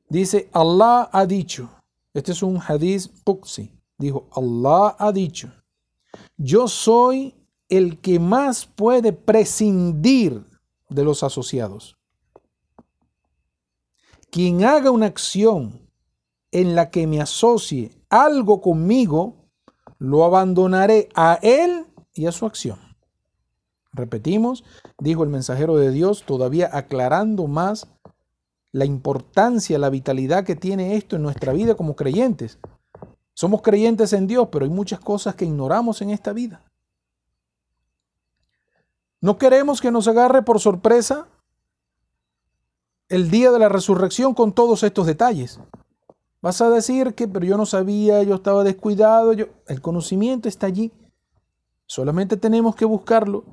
dice, 0.08 0.48
Allah 0.52 1.10
ha 1.12 1.26
dicho, 1.26 1.68
este 2.14 2.32
es 2.32 2.42
un 2.42 2.58
hadith 2.66 3.08
puxi, 3.24 3.75
dijo, 3.98 4.28
Allah 4.32 4.96
ha 4.98 5.12
dicho, 5.12 5.52
yo 6.36 6.68
soy 6.68 7.34
el 7.68 7.98
que 8.00 8.18
más 8.18 8.66
puede 8.66 9.12
prescindir 9.12 10.44
de 10.88 11.04
los 11.04 11.22
asociados. 11.22 11.96
Quien 14.30 14.64
haga 14.64 14.90
una 14.90 15.06
acción 15.06 15.80
en 16.52 16.74
la 16.74 16.90
que 16.90 17.06
me 17.06 17.20
asocie 17.20 17.90
algo 18.08 18.60
conmigo, 18.60 19.34
lo 19.98 20.24
abandonaré 20.24 21.08
a 21.14 21.38
él 21.42 21.86
y 22.14 22.26
a 22.26 22.32
su 22.32 22.46
acción. 22.46 22.78
Repetimos, 23.92 24.62
dijo 24.98 25.24
el 25.24 25.30
mensajero 25.30 25.76
de 25.76 25.90
Dios, 25.90 26.24
todavía 26.24 26.68
aclarando 26.72 27.46
más 27.46 27.88
la 28.72 28.84
importancia, 28.84 29.78
la 29.78 29.88
vitalidad 29.88 30.44
que 30.44 30.54
tiene 30.54 30.96
esto 30.96 31.16
en 31.16 31.22
nuestra 31.22 31.54
vida 31.54 31.76
como 31.76 31.96
creyentes. 31.96 32.58
Somos 33.36 33.60
creyentes 33.60 34.14
en 34.14 34.26
Dios, 34.26 34.48
pero 34.50 34.64
hay 34.64 34.70
muchas 34.70 34.98
cosas 34.98 35.34
que 35.34 35.44
ignoramos 35.44 36.00
en 36.00 36.08
esta 36.08 36.32
vida. 36.32 36.62
No 39.20 39.36
queremos 39.36 39.82
que 39.82 39.90
nos 39.90 40.08
agarre 40.08 40.40
por 40.40 40.58
sorpresa 40.58 41.28
el 43.10 43.30
día 43.30 43.50
de 43.50 43.58
la 43.58 43.68
resurrección 43.68 44.32
con 44.32 44.54
todos 44.54 44.82
estos 44.82 45.06
detalles. 45.06 45.60
Vas 46.40 46.62
a 46.62 46.70
decir 46.70 47.14
que, 47.14 47.28
pero 47.28 47.44
yo 47.44 47.58
no 47.58 47.66
sabía, 47.66 48.22
yo 48.22 48.36
estaba 48.36 48.64
descuidado, 48.64 49.34
yo... 49.34 49.48
el 49.66 49.82
conocimiento 49.82 50.48
está 50.48 50.66
allí. 50.66 50.90
Solamente 51.84 52.38
tenemos 52.38 52.74
que 52.74 52.86
buscarlo, 52.86 53.44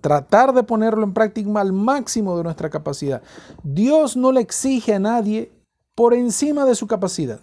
tratar 0.00 0.54
de 0.54 0.62
ponerlo 0.62 1.04
en 1.04 1.12
práctica 1.12 1.60
al 1.60 1.74
máximo 1.74 2.38
de 2.38 2.44
nuestra 2.44 2.70
capacidad. 2.70 3.22
Dios 3.62 4.16
no 4.16 4.32
le 4.32 4.40
exige 4.40 4.94
a 4.94 4.98
nadie 4.98 5.52
por 5.94 6.14
encima 6.14 6.64
de 6.64 6.74
su 6.74 6.86
capacidad. 6.86 7.40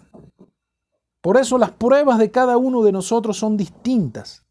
Por 1.20 1.36
eso 1.36 1.58
las 1.58 1.72
pruebas 1.72 2.18
de 2.18 2.30
cada 2.30 2.56
uno 2.56 2.82
de 2.82 2.92
nosotros 2.92 3.36
son 3.36 3.56
distintas. 3.56 4.44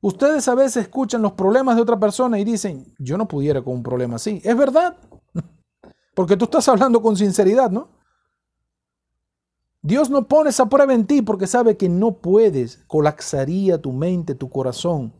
Ustedes 0.00 0.46
a 0.46 0.54
veces 0.54 0.84
escuchan 0.84 1.22
los 1.22 1.32
problemas 1.32 1.74
de 1.74 1.82
otra 1.82 1.98
persona 1.98 2.38
y 2.38 2.44
dicen, 2.44 2.94
yo 2.98 3.18
no 3.18 3.26
pudiera 3.26 3.62
con 3.62 3.74
un 3.74 3.82
problema 3.82 4.16
así. 4.16 4.40
Es 4.44 4.56
verdad, 4.56 4.96
porque 6.14 6.36
tú 6.36 6.44
estás 6.44 6.68
hablando 6.68 7.02
con 7.02 7.16
sinceridad, 7.16 7.70
¿no? 7.70 7.88
Dios 9.82 10.10
no 10.10 10.28
pone 10.28 10.50
esa 10.50 10.66
prueba 10.66 10.94
en 10.94 11.06
ti 11.06 11.22
porque 11.22 11.46
sabe 11.46 11.76
que 11.76 11.88
no 11.88 12.18
puedes, 12.18 12.84
colapsaría 12.86 13.80
tu 13.80 13.92
mente, 13.92 14.34
tu 14.34 14.50
corazón, 14.50 15.12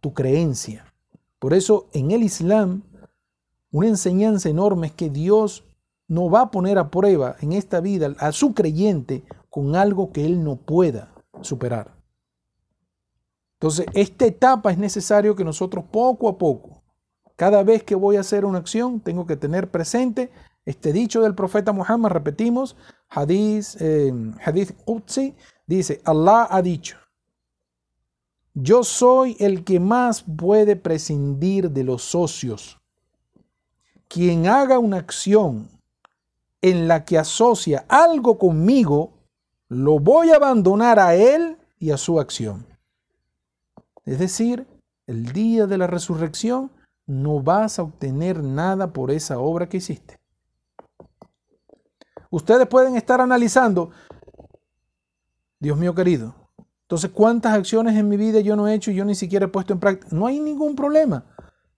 tu 0.00 0.14
creencia. 0.14 0.86
Por 1.38 1.52
eso 1.52 1.88
en 1.92 2.10
el 2.10 2.22
Islam, 2.22 2.84
una 3.70 3.88
enseñanza 3.88 4.48
enorme 4.48 4.88
es 4.88 4.92
que 4.92 5.10
Dios 5.10 5.64
no 6.08 6.30
va 6.30 6.42
a 6.42 6.50
poner 6.50 6.78
a 6.78 6.90
prueba 6.90 7.36
en 7.40 7.52
esta 7.52 7.80
vida 7.80 8.14
a 8.18 8.32
su 8.32 8.54
creyente 8.54 9.24
con 9.52 9.76
algo 9.76 10.12
que 10.12 10.24
él 10.24 10.42
no 10.42 10.56
pueda 10.56 11.12
superar. 11.42 11.94
Entonces, 13.60 13.84
esta 13.92 14.24
etapa 14.24 14.72
es 14.72 14.78
necesario 14.78 15.36
que 15.36 15.44
nosotros 15.44 15.84
poco 15.92 16.26
a 16.30 16.38
poco, 16.38 16.82
cada 17.36 17.62
vez 17.62 17.84
que 17.84 17.94
voy 17.94 18.16
a 18.16 18.20
hacer 18.20 18.46
una 18.46 18.60
acción, 18.60 18.98
tengo 18.98 19.26
que 19.26 19.36
tener 19.36 19.70
presente 19.70 20.30
este 20.64 20.90
dicho 20.94 21.20
del 21.20 21.34
profeta 21.34 21.70
Muhammad, 21.70 22.12
repetimos, 22.12 22.76
hadith, 23.10 23.76
eh, 23.78 24.10
hadith 24.42 24.72
Qudsi, 24.86 25.34
dice, 25.66 26.00
Allah 26.06 26.48
ha 26.50 26.62
dicho, 26.62 26.96
yo 28.54 28.82
soy 28.82 29.36
el 29.38 29.64
que 29.64 29.78
más 29.80 30.22
puede 30.22 30.76
prescindir 30.76 31.70
de 31.70 31.84
los 31.84 32.02
socios. 32.02 32.80
Quien 34.08 34.46
haga 34.46 34.78
una 34.78 34.96
acción 34.96 35.68
en 36.62 36.88
la 36.88 37.04
que 37.04 37.18
asocia 37.18 37.84
algo 37.88 38.38
conmigo, 38.38 39.11
lo 39.72 39.98
voy 39.98 40.30
a 40.30 40.36
abandonar 40.36 40.98
a 40.98 41.14
él 41.14 41.56
y 41.78 41.90
a 41.92 41.96
su 41.96 42.20
acción. 42.20 42.66
Es 44.04 44.18
decir, 44.18 44.66
el 45.06 45.32
día 45.32 45.66
de 45.66 45.78
la 45.78 45.86
resurrección 45.86 46.70
no 47.06 47.40
vas 47.40 47.78
a 47.78 47.82
obtener 47.82 48.42
nada 48.42 48.92
por 48.92 49.10
esa 49.10 49.38
obra 49.38 49.68
que 49.68 49.78
hiciste. 49.78 50.20
Ustedes 52.30 52.66
pueden 52.66 52.96
estar 52.96 53.20
analizando, 53.20 53.90
Dios 55.58 55.78
mío 55.78 55.94
querido, 55.94 56.34
entonces 56.82 57.10
cuántas 57.10 57.54
acciones 57.54 57.96
en 57.96 58.08
mi 58.08 58.18
vida 58.18 58.40
yo 58.40 58.56
no 58.56 58.68
he 58.68 58.74
hecho 58.74 58.90
y 58.90 58.94
yo 58.94 59.04
ni 59.06 59.14
siquiera 59.14 59.46
he 59.46 59.48
puesto 59.48 59.72
en 59.72 59.80
práctica. 59.80 60.14
No 60.14 60.26
hay 60.26 60.38
ningún 60.38 60.76
problema. 60.76 61.24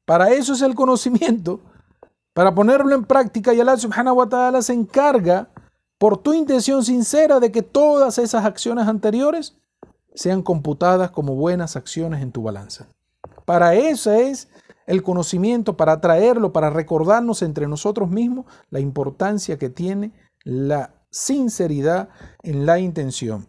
Para 0.04 0.30
eso 0.30 0.52
es 0.52 0.62
el 0.62 0.74
conocimiento, 0.74 1.60
para 2.32 2.52
ponerlo 2.52 2.94
en 2.94 3.04
práctica 3.04 3.54
y 3.54 3.60
Allah 3.60 3.76
subhanahu 3.76 4.16
wa 4.16 4.28
ta'ala 4.28 4.62
se 4.62 4.72
encarga 4.72 5.48
por 6.04 6.18
tu 6.18 6.34
intención 6.34 6.84
sincera 6.84 7.40
de 7.40 7.50
que 7.50 7.62
todas 7.62 8.18
esas 8.18 8.44
acciones 8.44 8.88
anteriores 8.88 9.56
sean 10.14 10.42
computadas 10.42 11.10
como 11.10 11.34
buenas 11.34 11.76
acciones 11.76 12.20
en 12.20 12.30
tu 12.30 12.42
balanza. 12.42 12.88
Para 13.46 13.74
eso 13.74 14.12
es 14.12 14.50
el 14.86 15.02
conocimiento, 15.02 15.78
para 15.78 16.02
traerlo, 16.02 16.52
para 16.52 16.68
recordarnos 16.68 17.40
entre 17.40 17.68
nosotros 17.68 18.10
mismos 18.10 18.44
la 18.68 18.80
importancia 18.80 19.58
que 19.58 19.70
tiene 19.70 20.12
la 20.42 20.92
sinceridad 21.08 22.10
en 22.42 22.66
la 22.66 22.78
intención. 22.78 23.48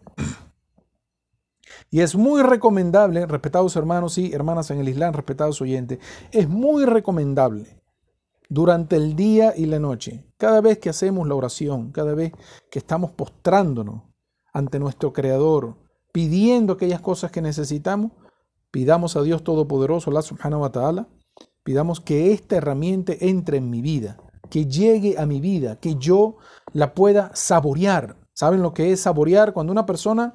Y 1.90 2.00
es 2.00 2.16
muy 2.16 2.40
recomendable, 2.40 3.26
respetados 3.26 3.76
hermanos 3.76 4.16
y 4.16 4.32
hermanas 4.32 4.70
en 4.70 4.80
el 4.80 4.88
Islam, 4.88 5.12
respetados 5.12 5.60
oyentes, 5.60 5.98
es 6.32 6.48
muy 6.48 6.86
recomendable 6.86 7.76
durante 8.48 8.96
el 8.96 9.16
día 9.16 9.54
y 9.56 9.66
la 9.66 9.78
noche, 9.78 10.24
cada 10.36 10.60
vez 10.60 10.78
que 10.78 10.88
hacemos 10.88 11.26
la 11.26 11.34
oración, 11.34 11.90
cada 11.92 12.14
vez 12.14 12.32
que 12.70 12.78
estamos 12.78 13.10
postrándonos 13.12 14.02
ante 14.52 14.78
nuestro 14.78 15.12
Creador, 15.12 15.76
pidiendo 16.12 16.74
aquellas 16.74 17.00
cosas 17.00 17.30
que 17.30 17.42
necesitamos, 17.42 18.12
pidamos 18.70 19.16
a 19.16 19.22
Dios 19.22 19.42
Todopoderoso, 19.42 20.10
Allah 20.10 20.22
subhanahu 20.22 20.62
wa 20.62 20.72
ta'ala, 20.72 21.08
pidamos 21.62 22.00
que 22.00 22.32
esta 22.32 22.56
herramienta 22.56 23.12
entre 23.20 23.58
en 23.58 23.68
mi 23.70 23.82
vida, 23.82 24.18
que 24.48 24.66
llegue 24.66 25.18
a 25.18 25.26
mi 25.26 25.40
vida, 25.40 25.76
que 25.76 25.96
yo 25.96 26.36
la 26.72 26.94
pueda 26.94 27.30
saborear. 27.34 28.16
¿Saben 28.32 28.62
lo 28.62 28.74
que 28.74 28.92
es 28.92 29.00
saborear? 29.00 29.52
Cuando 29.52 29.72
una 29.72 29.86
persona 29.86 30.34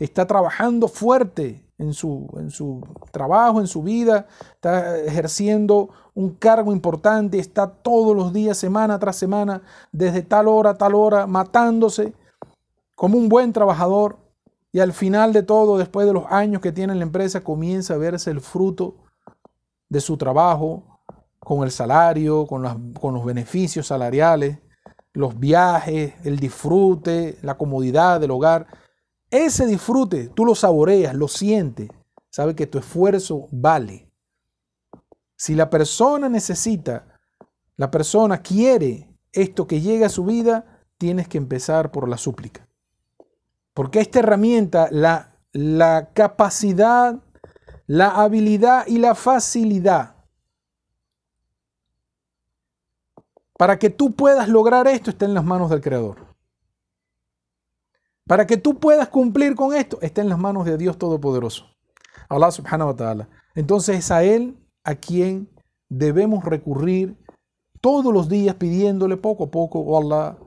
está 0.00 0.26
trabajando 0.26 0.88
fuerte 0.88 1.64
en 1.78 1.94
su, 1.94 2.28
en 2.38 2.50
su 2.50 2.82
trabajo, 3.12 3.60
en 3.60 3.66
su 3.66 3.82
vida, 3.82 4.26
está 4.54 4.98
ejerciendo 4.98 5.90
un 6.14 6.34
cargo 6.34 6.72
importante, 6.72 7.38
está 7.38 7.70
todos 7.70 8.16
los 8.16 8.32
días, 8.32 8.58
semana 8.58 8.98
tras 8.98 9.16
semana, 9.16 9.62
desde 9.92 10.22
tal 10.22 10.48
hora 10.48 10.70
a 10.70 10.74
tal 10.74 10.94
hora, 10.94 11.26
matándose 11.26 12.12
como 12.96 13.16
un 13.16 13.28
buen 13.28 13.52
trabajador. 13.52 14.18
Y 14.72 14.80
al 14.80 14.92
final 14.92 15.32
de 15.32 15.42
todo, 15.42 15.78
después 15.78 16.06
de 16.06 16.12
los 16.12 16.26
años 16.28 16.60
que 16.60 16.72
tiene 16.72 16.94
la 16.94 17.02
empresa, 17.02 17.42
comienza 17.42 17.94
a 17.94 17.98
verse 17.98 18.30
el 18.30 18.40
fruto 18.40 18.96
de 19.88 20.00
su 20.00 20.16
trabajo, 20.16 20.84
con 21.38 21.64
el 21.64 21.70
salario, 21.70 22.46
con, 22.46 22.92
con 22.92 23.14
los 23.14 23.24
beneficios 23.24 23.86
salariales, 23.86 24.58
los 25.12 25.38
viajes, 25.38 26.14
el 26.24 26.38
disfrute, 26.38 27.38
la 27.42 27.56
comodidad 27.56 28.20
del 28.20 28.30
hogar. 28.30 28.66
Ese 29.30 29.66
disfrute, 29.66 30.28
tú 30.28 30.44
lo 30.44 30.54
saboreas, 30.54 31.14
lo 31.14 31.28
sientes, 31.28 31.88
sabes 32.30 32.56
que 32.56 32.66
tu 32.66 32.78
esfuerzo 32.78 33.48
vale. 33.50 34.10
Si 35.36 35.54
la 35.54 35.70
persona 35.70 36.28
necesita, 36.28 37.18
la 37.76 37.90
persona 37.90 38.42
quiere 38.42 39.08
esto 39.32 39.66
que 39.66 39.80
llegue 39.80 40.04
a 40.04 40.10
su 40.10 40.24
vida, 40.24 40.82
tienes 40.98 41.28
que 41.28 41.38
empezar 41.38 41.90
por 41.92 42.08
la 42.08 42.18
súplica. 42.18 42.68
Porque 43.72 44.00
esta 44.00 44.18
herramienta, 44.18 44.88
la, 44.90 45.38
la 45.52 46.10
capacidad, 46.12 47.22
la 47.86 48.10
habilidad 48.10 48.86
y 48.86 48.98
la 48.98 49.14
facilidad 49.14 50.16
para 53.60 53.78
que 53.78 53.90
tú 53.90 54.12
puedas 54.12 54.48
lograr 54.48 54.88
esto 54.88 55.10
está 55.10 55.26
en 55.26 55.34
las 55.34 55.44
manos 55.44 55.68
del 55.68 55.82
Creador. 55.82 56.29
Para 58.30 58.46
que 58.46 58.56
tú 58.56 58.78
puedas 58.78 59.08
cumplir 59.08 59.56
con 59.56 59.74
esto 59.74 59.98
está 60.02 60.20
en 60.20 60.28
las 60.28 60.38
manos 60.38 60.64
de 60.64 60.78
Dios 60.78 60.96
Todopoderoso. 60.96 61.64
Allah 62.28 62.52
subhanahu 62.52 62.90
wa 62.90 62.94
ta'ala. 62.94 63.28
Entonces 63.56 63.98
es 63.98 64.10
a 64.12 64.22
Él 64.22 64.56
a 64.84 64.94
quien 64.94 65.50
debemos 65.88 66.44
recurrir 66.44 67.18
todos 67.80 68.14
los 68.14 68.28
días 68.28 68.54
pidiéndole 68.54 69.16
poco 69.16 69.46
a 69.46 69.50
poco, 69.50 69.80
oh 69.80 69.98
Allah, 70.00 70.38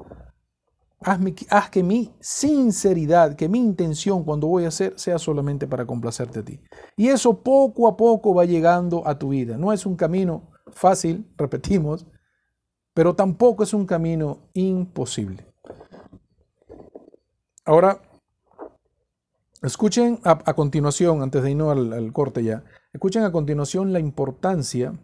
haz 1.49 1.69
que 1.71 1.84
mi 1.84 2.15
sinceridad, 2.21 3.36
que 3.36 3.49
mi 3.49 3.59
intención 3.59 4.23
cuando 4.23 4.47
voy 4.47 4.63
a 4.63 4.69
hacer 4.69 4.97
sea 4.97 5.19
solamente 5.19 5.67
para 5.67 5.86
complacerte 5.86 6.39
a 6.39 6.45
ti. 6.45 6.61
Y 6.95 7.09
eso 7.09 7.43
poco 7.43 7.89
a 7.89 7.97
poco 7.97 8.34
va 8.34 8.45
llegando 8.45 9.05
a 9.05 9.19
tu 9.19 9.27
vida. 9.27 9.57
No 9.57 9.73
es 9.73 9.86
un 9.86 9.97
camino 9.97 10.51
fácil, 10.71 11.29
repetimos, 11.38 12.07
pero 12.93 13.13
tampoco 13.13 13.61
es 13.61 13.73
un 13.73 13.86
camino 13.86 14.47
imposible. 14.53 15.52
Ahora, 17.66 18.01
Escuchen 19.64 20.20
a, 20.26 20.53
continuación, 20.55 21.22
antes 21.22 21.41
de 21.41 21.51
irnos 21.51 21.72
al, 21.72 22.11
corte 22.11 22.43
ya, 22.43 22.66
escuchen 22.91 23.24
a 23.24 23.32
continuación 23.32 23.93
la 23.93 24.01
importancia 24.01 24.99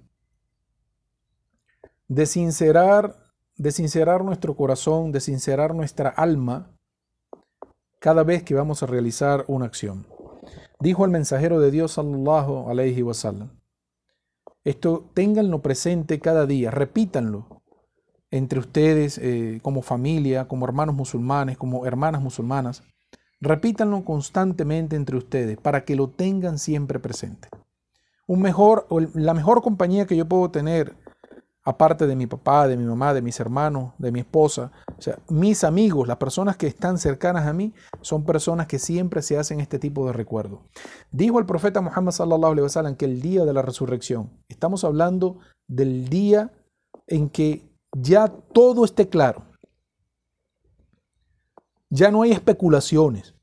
de 2.09 2.25
sincerar, 2.25 3.15
de 3.55 3.71
sincerar 3.71 4.25
nuestro 4.25 4.57
corazón, 4.57 5.13
de 5.13 5.21
sincerar 5.21 5.73
nuestra 5.73 6.09
alma 6.09 6.75
cada 7.99 8.23
vez 8.23 8.43
que 8.43 8.53
vamos 8.53 8.83
a 8.83 8.85
realizar 8.85 9.45
una 9.47 9.65
acción. 9.65 10.05
Dijo 10.81 11.05
el 11.05 11.11
mensajero 11.11 11.61
de 11.61 11.71
Dios 11.71 11.93
sallallahu 11.93 12.69
alaihi 12.69 13.01
wasallam. 13.01 13.61
Esto 14.65 15.09
ténganlo 15.13 15.61
presente 15.61 16.19
cada 16.19 16.45
día, 16.45 16.69
repítanlo 16.69 17.58
entre 18.31 18.59
ustedes 18.59 19.17
eh, 19.17 19.59
como 19.61 19.81
familia, 19.81 20.47
como 20.47 20.65
hermanos 20.65 20.95
musulmanes, 20.95 21.57
como 21.57 21.85
hermanas 21.85 22.21
musulmanas. 22.21 22.83
Repítanlo 23.41 24.03
constantemente 24.03 24.95
entre 24.95 25.17
ustedes 25.17 25.57
para 25.57 25.85
que 25.85 25.95
lo 25.95 26.09
tengan 26.09 26.59
siempre 26.59 26.99
presente. 26.99 27.49
Un 28.27 28.41
mejor, 28.41 28.85
la 29.13 29.33
mejor 29.33 29.61
compañía 29.61 30.05
que 30.05 30.15
yo 30.15 30.27
puedo 30.27 30.51
tener 30.51 30.95
aparte 31.63 32.07
de 32.07 32.15
mi 32.15 32.25
papá, 32.25 32.67
de 32.67 32.77
mi 32.77 32.85
mamá, 32.85 33.13
de 33.13 33.21
mis 33.21 33.39
hermanos, 33.39 33.93
de 33.97 34.11
mi 34.11 34.21
esposa, 34.21 34.71
o 34.97 35.01
sea, 35.01 35.19
mis 35.29 35.63
amigos, 35.63 36.07
las 36.07 36.17
personas 36.17 36.57
que 36.57 36.67
están 36.67 36.97
cercanas 36.97 37.45
a 37.45 37.53
mí, 37.53 37.73
son 38.01 38.25
personas 38.25 38.65
que 38.67 38.79
siempre 38.79 39.21
se 39.21 39.37
hacen 39.37 39.59
este 39.59 39.77
tipo 39.77 40.05
de 40.07 40.13
recuerdo. 40.13 40.63
Dijo 41.11 41.37
el 41.37 41.45
profeta 41.45 41.81
Muhammad 41.81 42.11
sallallahu 42.11 42.53
alaihi 42.53 42.63
wasallam 42.63 42.95
que 42.95 43.05
el 43.05 43.21
día 43.21 43.45
de 43.45 43.53
la 43.53 43.61
resurrección, 43.61 44.31
estamos 44.47 44.83
hablando 44.83 45.37
del 45.67 46.09
día 46.09 46.51
en 47.07 47.29
que 47.29 47.68
ya 47.93 48.27
todo 48.27 48.85
esté 48.85 49.07
claro. 49.07 49.45
Ya 51.89 52.11
no 52.11 52.21
hay 52.21 52.31
especulaciones. 52.31 53.33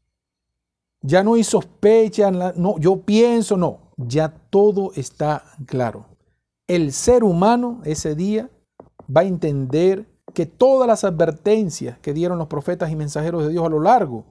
Ya 1.03 1.22
no 1.22 1.34
hay 1.34 1.44
sospecha, 1.44 2.30
no, 2.30 2.78
yo 2.78 3.03
pienso, 3.03 3.57
no, 3.57 3.92
ya 3.97 4.28
todo 4.51 4.92
está 4.94 5.44
claro 5.66 6.16
el 6.66 6.92
ser 6.92 7.22
humano 7.22 7.80
ese 7.84 8.14
día 8.14 8.51
va 9.14 9.20
a 9.20 9.24
entender 9.24 10.07
que 10.34 10.47
todas 10.47 10.88
las 10.88 11.05
advertencias 11.05 11.99
que 11.99 12.12
dieron 12.12 12.38
los 12.38 12.49
profetas 12.49 12.90
y 12.90 12.97
mensajeros 12.97 13.44
de 13.44 13.51
Dios 13.51 13.64
a 13.64 13.70
lo 13.70 13.80
largo 13.80 14.26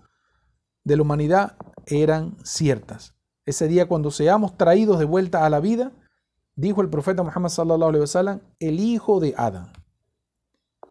de 0.83 0.97
la 0.97 1.01
humanidad 1.01 1.57
eran 1.87 2.37
ciertas. 2.43 3.15
Ese 3.45 3.67
día 3.67 3.87
cuando 3.87 4.11
seamos 4.11 4.57
traídos 4.57 4.99
de 4.99 5.05
vuelta 5.05 5.45
a 5.45 5.49
la 5.49 5.59
vida, 5.59 5.93
dijo 6.55 6.81
el 6.81 6.89
profeta 6.89 7.23
Muhammad 7.23 7.49
sallallahu 7.49 7.89
alaihi 7.89 8.41
el 8.59 8.79
hijo 8.79 9.19
de 9.19 9.33
Adán 9.37 9.71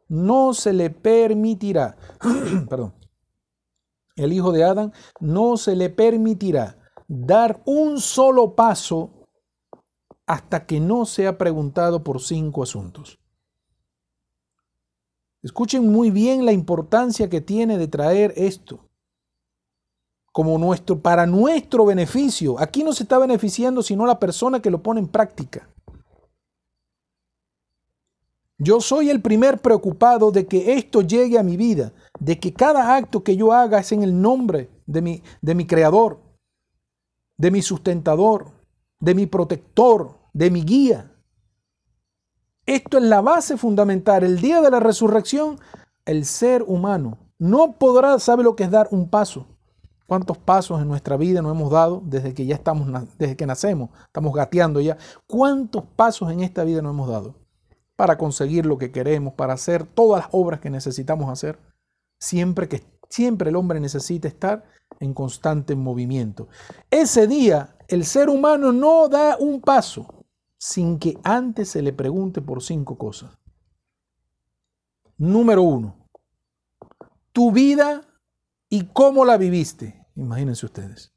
no 0.08 0.54
se 0.54 0.72
le 0.72 0.90
permitirá, 0.90 1.96
perdón, 2.68 2.94
el 4.16 4.32
hijo 4.32 4.52
de 4.52 4.64
Adán 4.64 4.92
no 5.20 5.56
se 5.56 5.74
le 5.74 5.90
permitirá 5.90 6.78
dar 7.08 7.62
un 7.66 8.00
solo 8.00 8.54
paso 8.54 9.10
hasta 10.26 10.66
que 10.66 10.80
no 10.80 11.04
sea 11.04 11.36
preguntado 11.36 12.02
por 12.02 12.20
cinco 12.20 12.62
asuntos. 12.62 13.18
Escuchen 15.42 15.92
muy 15.92 16.10
bien 16.10 16.46
la 16.46 16.52
importancia 16.52 17.28
que 17.28 17.42
tiene 17.42 17.76
de 17.76 17.88
traer 17.88 18.32
esto 18.36 18.88
como 20.32 20.58
nuestro 20.58 21.00
para 21.00 21.26
nuestro 21.26 21.84
beneficio. 21.84 22.58
Aquí 22.58 22.82
no 22.82 22.92
se 22.92 23.02
está 23.02 23.18
beneficiando 23.18 23.82
sino 23.82 24.06
la 24.06 24.18
persona 24.18 24.60
que 24.60 24.70
lo 24.70 24.82
pone 24.82 25.00
en 25.00 25.08
práctica. 25.08 25.68
Yo 28.64 28.80
soy 28.80 29.10
el 29.10 29.20
primer 29.20 29.60
preocupado 29.60 30.30
de 30.30 30.46
que 30.46 30.72
esto 30.72 31.02
llegue 31.02 31.38
a 31.38 31.42
mi 31.42 31.58
vida, 31.58 31.92
de 32.18 32.40
que 32.40 32.54
cada 32.54 32.96
acto 32.96 33.22
que 33.22 33.36
yo 33.36 33.52
haga 33.52 33.80
es 33.80 33.92
en 33.92 34.02
el 34.02 34.18
nombre 34.22 34.70
de 34.86 35.02
mi, 35.02 35.22
de 35.42 35.54
mi 35.54 35.66
creador, 35.66 36.22
de 37.36 37.50
mi 37.50 37.60
sustentador, 37.60 38.52
de 39.00 39.14
mi 39.14 39.26
protector, 39.26 40.18
de 40.32 40.50
mi 40.50 40.62
guía. 40.62 41.12
Esto 42.64 42.96
es 42.96 43.04
la 43.04 43.20
base 43.20 43.58
fundamental. 43.58 44.24
El 44.24 44.40
día 44.40 44.62
de 44.62 44.70
la 44.70 44.80
resurrección, 44.80 45.58
el 46.06 46.24
ser 46.24 46.62
humano 46.62 47.18
no 47.38 47.72
podrá 47.72 48.18
saber 48.18 48.46
lo 48.46 48.56
que 48.56 48.64
es 48.64 48.70
dar 48.70 48.88
un 48.92 49.10
paso. 49.10 49.46
¿Cuántos 50.06 50.38
pasos 50.38 50.80
en 50.80 50.88
nuestra 50.88 51.18
vida 51.18 51.42
nos 51.42 51.54
hemos 51.54 51.70
dado 51.70 52.02
desde 52.06 52.32
que 52.32 52.46
ya 52.46 52.54
estamos, 52.54 52.88
desde 53.18 53.36
que 53.36 53.44
nacemos? 53.44 53.90
Estamos 54.06 54.32
gateando 54.32 54.80
ya. 54.80 54.96
¿Cuántos 55.26 55.84
pasos 55.84 56.32
en 56.32 56.40
esta 56.40 56.64
vida 56.64 56.80
nos 56.80 56.94
hemos 56.94 57.10
dado 57.10 57.43
para 57.96 58.18
conseguir 58.18 58.66
lo 58.66 58.78
que 58.78 58.92
queremos, 58.92 59.34
para 59.34 59.54
hacer 59.54 59.84
todas 59.86 60.24
las 60.24 60.28
obras 60.32 60.60
que 60.60 60.70
necesitamos 60.70 61.30
hacer? 61.30 61.58
Siempre 62.18 62.68
que 62.68 62.82
siempre 63.08 63.50
el 63.50 63.56
hombre 63.56 63.78
necesita 63.78 64.26
estar 64.26 64.64
en 64.98 65.14
constante 65.14 65.76
movimiento. 65.76 66.48
Ese 66.90 67.26
día 67.26 67.76
el 67.88 68.04
ser 68.04 68.28
humano 68.28 68.72
no 68.72 69.08
da 69.08 69.36
un 69.38 69.60
paso 69.60 70.24
sin 70.58 70.98
que 70.98 71.18
antes 71.22 71.68
se 71.68 71.82
le 71.82 71.92
pregunte 71.92 72.40
por 72.40 72.62
cinco 72.62 72.98
cosas. 72.98 73.38
Número 75.16 75.62
uno, 75.62 76.08
tu 77.32 77.52
vida 77.52 78.00
y 78.68 78.86
cómo 78.86 79.24
la 79.24 79.36
viviste. 79.36 80.04
Imagínense 80.16 80.66
ustedes. 80.66 81.13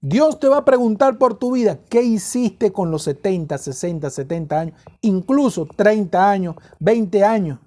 Dios 0.00 0.40
te 0.40 0.48
va 0.48 0.58
a 0.58 0.64
preguntar 0.64 1.18
por 1.18 1.38
tu 1.38 1.52
vida, 1.52 1.78
¿qué 1.88 2.02
hiciste 2.02 2.72
con 2.72 2.90
los 2.90 3.02
70, 3.02 3.58
60, 3.58 4.08
70 4.08 4.60
años, 4.60 4.80
incluso 5.02 5.66
30 5.66 6.30
años, 6.30 6.56
20 6.78 7.24
años? 7.24 7.58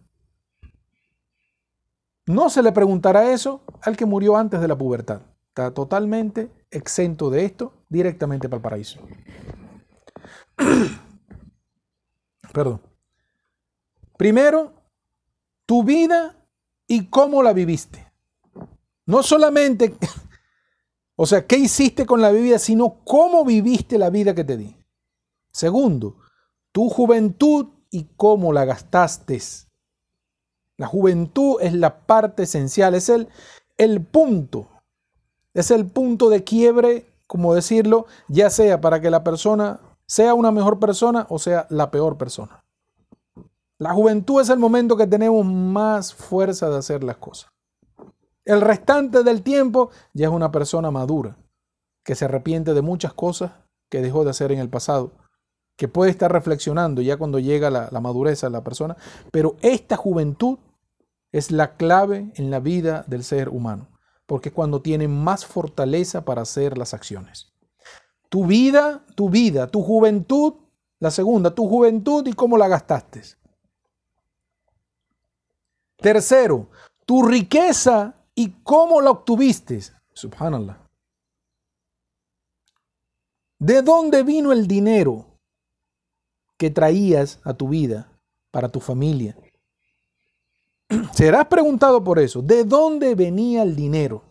No 2.25 2.49
se 2.49 2.63
le 2.63 2.71
preguntará 2.71 3.31
eso 3.31 3.61
al 3.81 3.97
que 3.97 4.05
murió 4.05 4.37
antes 4.37 4.61
de 4.61 4.67
la 4.67 4.77
pubertad. 4.77 5.21
Está 5.49 5.71
totalmente 5.71 6.49
exento 6.71 7.29
de 7.29 7.45
esto, 7.45 7.73
directamente 7.89 8.49
para 8.49 8.57
el 8.57 8.63
paraíso. 8.63 8.99
Perdón. 12.53 12.81
Primero, 14.17 14.73
tu 15.65 15.83
vida 15.83 16.35
y 16.87 17.07
cómo 17.07 17.43
la 17.43 17.53
viviste. 17.53 18.11
No 19.05 19.21
solamente, 19.21 19.95
o 21.15 21.25
sea, 21.25 21.45
qué 21.45 21.57
hiciste 21.57 22.05
con 22.05 22.21
la 22.21 22.31
vida, 22.31 22.59
sino 22.59 22.99
cómo 23.03 23.45
viviste 23.45 23.97
la 23.97 24.09
vida 24.09 24.33
que 24.33 24.43
te 24.43 24.57
di. 24.57 24.75
Segundo, 25.51 26.17
tu 26.71 26.89
juventud 26.89 27.67
y 27.89 28.07
cómo 28.17 28.53
la 28.53 28.65
gastaste. 28.65 29.39
La 30.77 30.87
juventud 30.87 31.57
es 31.61 31.73
la 31.73 32.05
parte 32.05 32.43
esencial, 32.43 32.95
es 32.95 33.09
el, 33.09 33.27
el 33.77 34.01
punto 34.01 34.67
es 35.53 35.71
el 35.71 35.85
punto 35.85 36.29
de 36.29 36.43
quiebre, 36.43 37.05
como 37.27 37.53
decirlo, 37.53 38.07
ya 38.27 38.49
sea 38.49 38.81
para 38.81 38.99
que 38.99 39.09
la 39.09 39.23
persona 39.23 39.79
sea 40.05 40.33
una 40.33 40.51
mejor 40.51 40.79
persona 40.79 41.25
o 41.29 41.39
sea 41.39 41.67
la 41.69 41.91
peor 41.91 42.17
persona. 42.17 42.63
La 43.77 43.93
juventud 43.93 44.41
es 44.41 44.49
el 44.49 44.59
momento 44.59 44.97
que 44.97 45.07
tenemos 45.07 45.45
más 45.45 46.13
fuerza 46.13 46.69
de 46.69 46.77
hacer 46.77 47.03
las 47.03 47.17
cosas. 47.17 47.51
El 48.45 48.61
restante 48.61 49.23
del 49.23 49.41
tiempo 49.41 49.89
ya 50.13 50.27
es 50.27 50.33
una 50.33 50.51
persona 50.51 50.91
madura, 50.91 51.37
que 52.03 52.15
se 52.15 52.25
arrepiente 52.25 52.73
de 52.73 52.81
muchas 52.81 53.13
cosas 53.13 53.51
que 53.89 54.01
dejó 54.01 54.23
de 54.23 54.31
hacer 54.31 54.51
en 54.51 54.59
el 54.59 54.69
pasado, 54.69 55.13
que 55.77 55.87
puede 55.87 56.11
estar 56.11 56.31
reflexionando 56.31 57.01
ya 57.01 57.17
cuando 57.17 57.39
llega 57.39 57.69
la, 57.69 57.89
madurez 58.01 58.41
de 58.41 58.49
la 58.49 58.63
persona, 58.63 58.97
pero 59.31 59.55
esta 59.61 59.97
juventud 59.97 60.59
es 61.31 61.51
la 61.51 61.77
clave 61.77 62.31
en 62.35 62.51
la 62.51 62.59
vida 62.59 63.05
del 63.07 63.23
ser 63.23 63.49
humano 63.49 63.93
porque 64.25 64.49
es 64.49 64.55
cuando 64.55 64.81
tiene 64.81 65.07
más 65.07 65.45
fortaleza 65.45 66.25
para 66.25 66.41
hacer 66.41 66.77
las 66.77 66.93
acciones. 66.93 67.53
Tu 68.29 68.45
vida, 68.45 69.05
tu 69.15 69.29
vida, 69.29 69.67
tu 69.67 69.81
juventud, 69.83 70.55
la 70.99 71.11
segunda, 71.11 71.53
tu 71.53 71.67
juventud 71.67 72.25
y 72.25 72.33
cómo 72.33 72.57
la 72.57 72.67
gastaste. 72.67 73.21
Tercero, 75.97 76.69
tu 77.05 77.23
riqueza 77.23 78.15
y 78.35 78.51
cómo 78.63 79.01
la 79.01 79.11
obtuviste. 79.11 79.79
Subhanallah. 80.13 80.77
¿De 83.59 83.81
dónde 83.81 84.23
vino 84.23 84.51
el 84.51 84.67
dinero 84.67 85.25
que 86.57 86.69
traías 86.69 87.39
a 87.43 87.53
tu 87.53 87.69
vida 87.69 88.11
para 88.51 88.69
tu 88.69 88.79
familia? 88.79 89.37
Serás 91.13 91.47
preguntado 91.47 92.03
por 92.03 92.19
eso. 92.19 92.41
¿De 92.41 92.63
dónde 92.63 93.15
venía 93.15 93.63
el 93.63 93.75
dinero? 93.75 94.23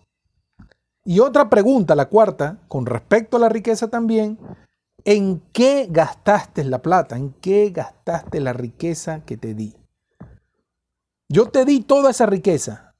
Y 1.05 1.18
otra 1.18 1.50
pregunta, 1.50 1.94
la 1.94 2.09
cuarta, 2.09 2.59
con 2.68 2.86
respecto 2.86 3.36
a 3.36 3.40
la 3.40 3.48
riqueza 3.48 3.88
también, 3.88 4.38
¿en 5.05 5.42
qué 5.53 5.88
gastaste 5.90 6.62
la 6.64 6.80
plata? 6.80 7.16
¿En 7.16 7.32
qué 7.40 7.70
gastaste 7.70 8.40
la 8.40 8.53
riqueza 8.53 9.24
que 9.24 9.36
te 9.36 9.55
di? 9.55 9.74
Yo 11.28 11.48
te 11.48 11.64
di 11.64 11.80
toda 11.80 12.11
esa 12.11 12.26
riqueza. 12.26 12.91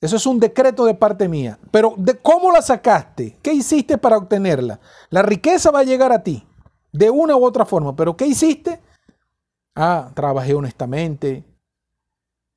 Eso 0.00 0.16
es 0.16 0.26
un 0.26 0.40
decreto 0.40 0.84
de 0.84 0.94
parte 0.94 1.28
mía. 1.28 1.58
Pero 1.70 1.94
¿de 1.96 2.16
cómo 2.18 2.52
la 2.52 2.62
sacaste? 2.62 3.38
¿Qué 3.42 3.52
hiciste 3.52 3.98
para 3.98 4.16
obtenerla? 4.16 4.80
La 5.10 5.22
riqueza 5.22 5.70
va 5.70 5.80
a 5.80 5.84
llegar 5.84 6.12
a 6.12 6.22
ti 6.22 6.46
de 6.92 7.10
una 7.10 7.36
u 7.36 7.44
otra 7.44 7.66
forma. 7.66 7.94
Pero 7.94 8.16
¿qué 8.16 8.26
hiciste? 8.26 8.80
Ah, 9.74 10.10
trabajé 10.14 10.54
honestamente, 10.54 11.44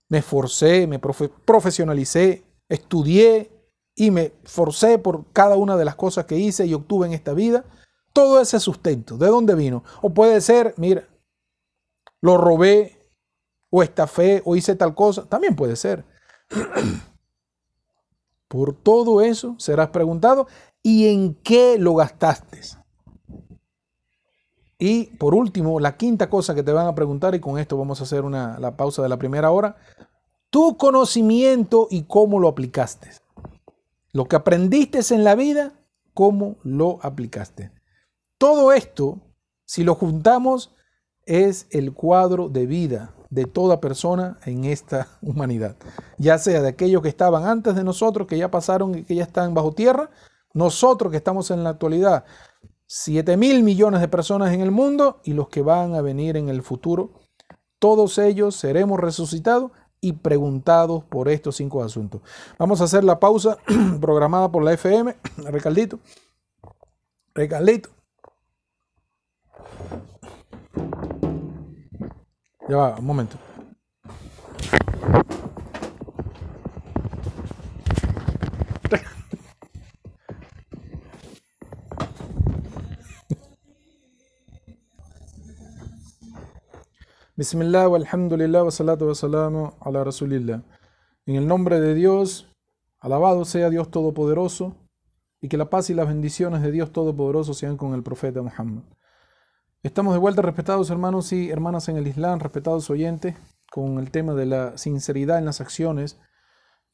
me 0.09 0.19
esforcé, 0.19 0.87
me 0.87 0.99
profesionalicé, 0.99 2.43
estudié, 2.69 3.53
y 3.95 4.11
me 4.11 4.33
forcé 4.43 4.97
por 4.97 5.31
cada 5.31 5.55
una 5.55 5.77
de 5.77 5.85
las 5.85 5.95
cosas 5.95 6.25
que 6.25 6.37
hice 6.37 6.65
y 6.65 6.73
obtuve 6.73 7.07
en 7.07 7.13
esta 7.13 7.33
vida, 7.33 7.65
todo 8.11 8.41
ese 8.41 8.59
sustento, 8.59 9.17
¿de 9.17 9.27
dónde 9.27 9.55
vino? 9.55 9.83
O 10.01 10.13
puede 10.13 10.41
ser, 10.41 10.73
mira, 10.77 11.07
lo 12.21 12.37
robé, 12.37 13.11
o 13.69 13.83
estafé, 13.83 14.41
o 14.45 14.55
hice 14.55 14.75
tal 14.75 14.93
cosa, 14.95 15.25
también 15.25 15.55
puede 15.55 15.75
ser. 15.75 16.05
Por 18.53 18.75
todo 18.75 19.21
eso 19.21 19.55
serás 19.57 19.89
preguntado, 19.89 20.45
¿y 20.83 21.07
en 21.07 21.33
qué 21.33 21.79
lo 21.79 21.95
gastaste? 21.95 22.59
Y 24.77 25.05
por 25.17 25.33
último, 25.33 25.79
la 25.79 25.97
quinta 25.97 26.29
cosa 26.29 26.53
que 26.53 26.61
te 26.61 26.71
van 26.71 26.85
a 26.85 26.93
preguntar, 26.93 27.33
y 27.33 27.39
con 27.39 27.57
esto 27.57 27.79
vamos 27.79 27.99
a 27.99 28.03
hacer 28.03 28.23
una, 28.23 28.59
la 28.59 28.77
pausa 28.77 29.01
de 29.01 29.09
la 29.09 29.17
primera 29.17 29.49
hora, 29.49 29.75
tu 30.51 30.77
conocimiento 30.77 31.87
y 31.89 32.03
cómo 32.03 32.39
lo 32.39 32.47
aplicaste. 32.47 33.09
Lo 34.11 34.25
que 34.25 34.35
aprendiste 34.35 34.99
en 35.15 35.23
la 35.23 35.33
vida, 35.33 35.73
cómo 36.13 36.57
lo 36.61 36.99
aplicaste. 37.01 37.71
Todo 38.37 38.71
esto, 38.71 39.19
si 39.65 39.83
lo 39.83 39.95
juntamos, 39.95 40.75
es 41.25 41.65
el 41.71 41.95
cuadro 41.95 42.49
de 42.49 42.67
vida 42.67 43.15
de 43.33 43.45
toda 43.45 43.81
persona 43.81 44.37
en 44.45 44.65
esta 44.65 45.07
humanidad. 45.21 45.75
Ya 46.17 46.37
sea 46.37 46.61
de 46.61 46.69
aquellos 46.69 47.01
que 47.01 47.09
estaban 47.09 47.45
antes 47.45 47.75
de 47.75 47.83
nosotros, 47.83 48.27
que 48.27 48.37
ya 48.37 48.51
pasaron 48.51 48.97
y 48.97 49.03
que 49.03 49.15
ya 49.15 49.23
están 49.23 49.53
bajo 49.53 49.71
tierra, 49.71 50.09
nosotros 50.53 51.11
que 51.11 51.17
estamos 51.17 51.49
en 51.49 51.63
la 51.63 51.71
actualidad, 51.71 52.25
7 52.85 53.37
mil 53.37 53.63
millones 53.63 54.01
de 54.01 54.07
personas 54.07 54.53
en 54.53 54.61
el 54.61 54.69
mundo 54.69 55.19
y 55.23 55.33
los 55.33 55.49
que 55.49 55.63
van 55.63 55.95
a 55.95 56.01
venir 56.01 56.37
en 56.37 56.49
el 56.49 56.61
futuro, 56.61 57.13
todos 57.79 58.19
ellos 58.19 58.55
seremos 58.55 58.99
resucitados 58.99 59.71
y 59.99 60.13
preguntados 60.13 61.03
por 61.05 61.27
estos 61.27 61.55
cinco 61.55 61.81
asuntos. 61.81 62.21
Vamos 62.59 62.81
a 62.81 62.83
hacer 62.83 63.03
la 63.03 63.19
pausa 63.19 63.57
programada 64.01 64.51
por 64.51 64.63
la 64.63 64.73
FM. 64.73 65.15
Recaldito. 65.37 65.99
Recaldito. 67.33 67.89
Ya 72.69 72.77
va, 72.77 72.95
un 72.97 73.05
momento. 73.05 73.37
Bismillah, 87.35 87.93
alhamdulillah, 87.93 88.63
wa 88.63 88.71
salatu 88.71 89.07
wa 89.07 89.15
salamu 89.15 89.73
ala 89.81 90.05
rasulillah. 90.05 90.61
En 91.25 91.35
el 91.35 91.45
nombre 91.45 91.81
de 91.81 91.93
Dios, 91.93 92.47
alabado 93.01 93.43
sea 93.43 93.69
Dios 93.69 93.91
Todopoderoso, 93.91 94.77
y 95.41 95.49
que 95.49 95.57
la 95.57 95.69
paz 95.69 95.89
y 95.89 95.93
las 95.93 96.07
bendiciones 96.07 96.61
de 96.61 96.71
Dios 96.71 96.93
Todopoderoso 96.93 97.53
sean 97.53 97.75
con 97.75 97.93
el 97.93 98.03
profeta 98.03 98.41
Muhammad. 98.41 98.83
Estamos 99.83 100.13
de 100.13 100.19
vuelta, 100.19 100.41
respetados 100.41 100.89
hermanos 100.91 101.33
y 101.33 101.49
hermanas 101.49 101.89
en 101.89 101.97
el 101.97 102.07
Islam, 102.07 102.39
respetados 102.39 102.89
oyentes, 102.89 103.35
con 103.69 103.99
el 103.99 104.11
tema 104.11 104.33
de 104.33 104.45
la 104.45 104.77
sinceridad 104.77 105.39
en 105.39 105.43
las 105.43 105.59
acciones. 105.59 106.21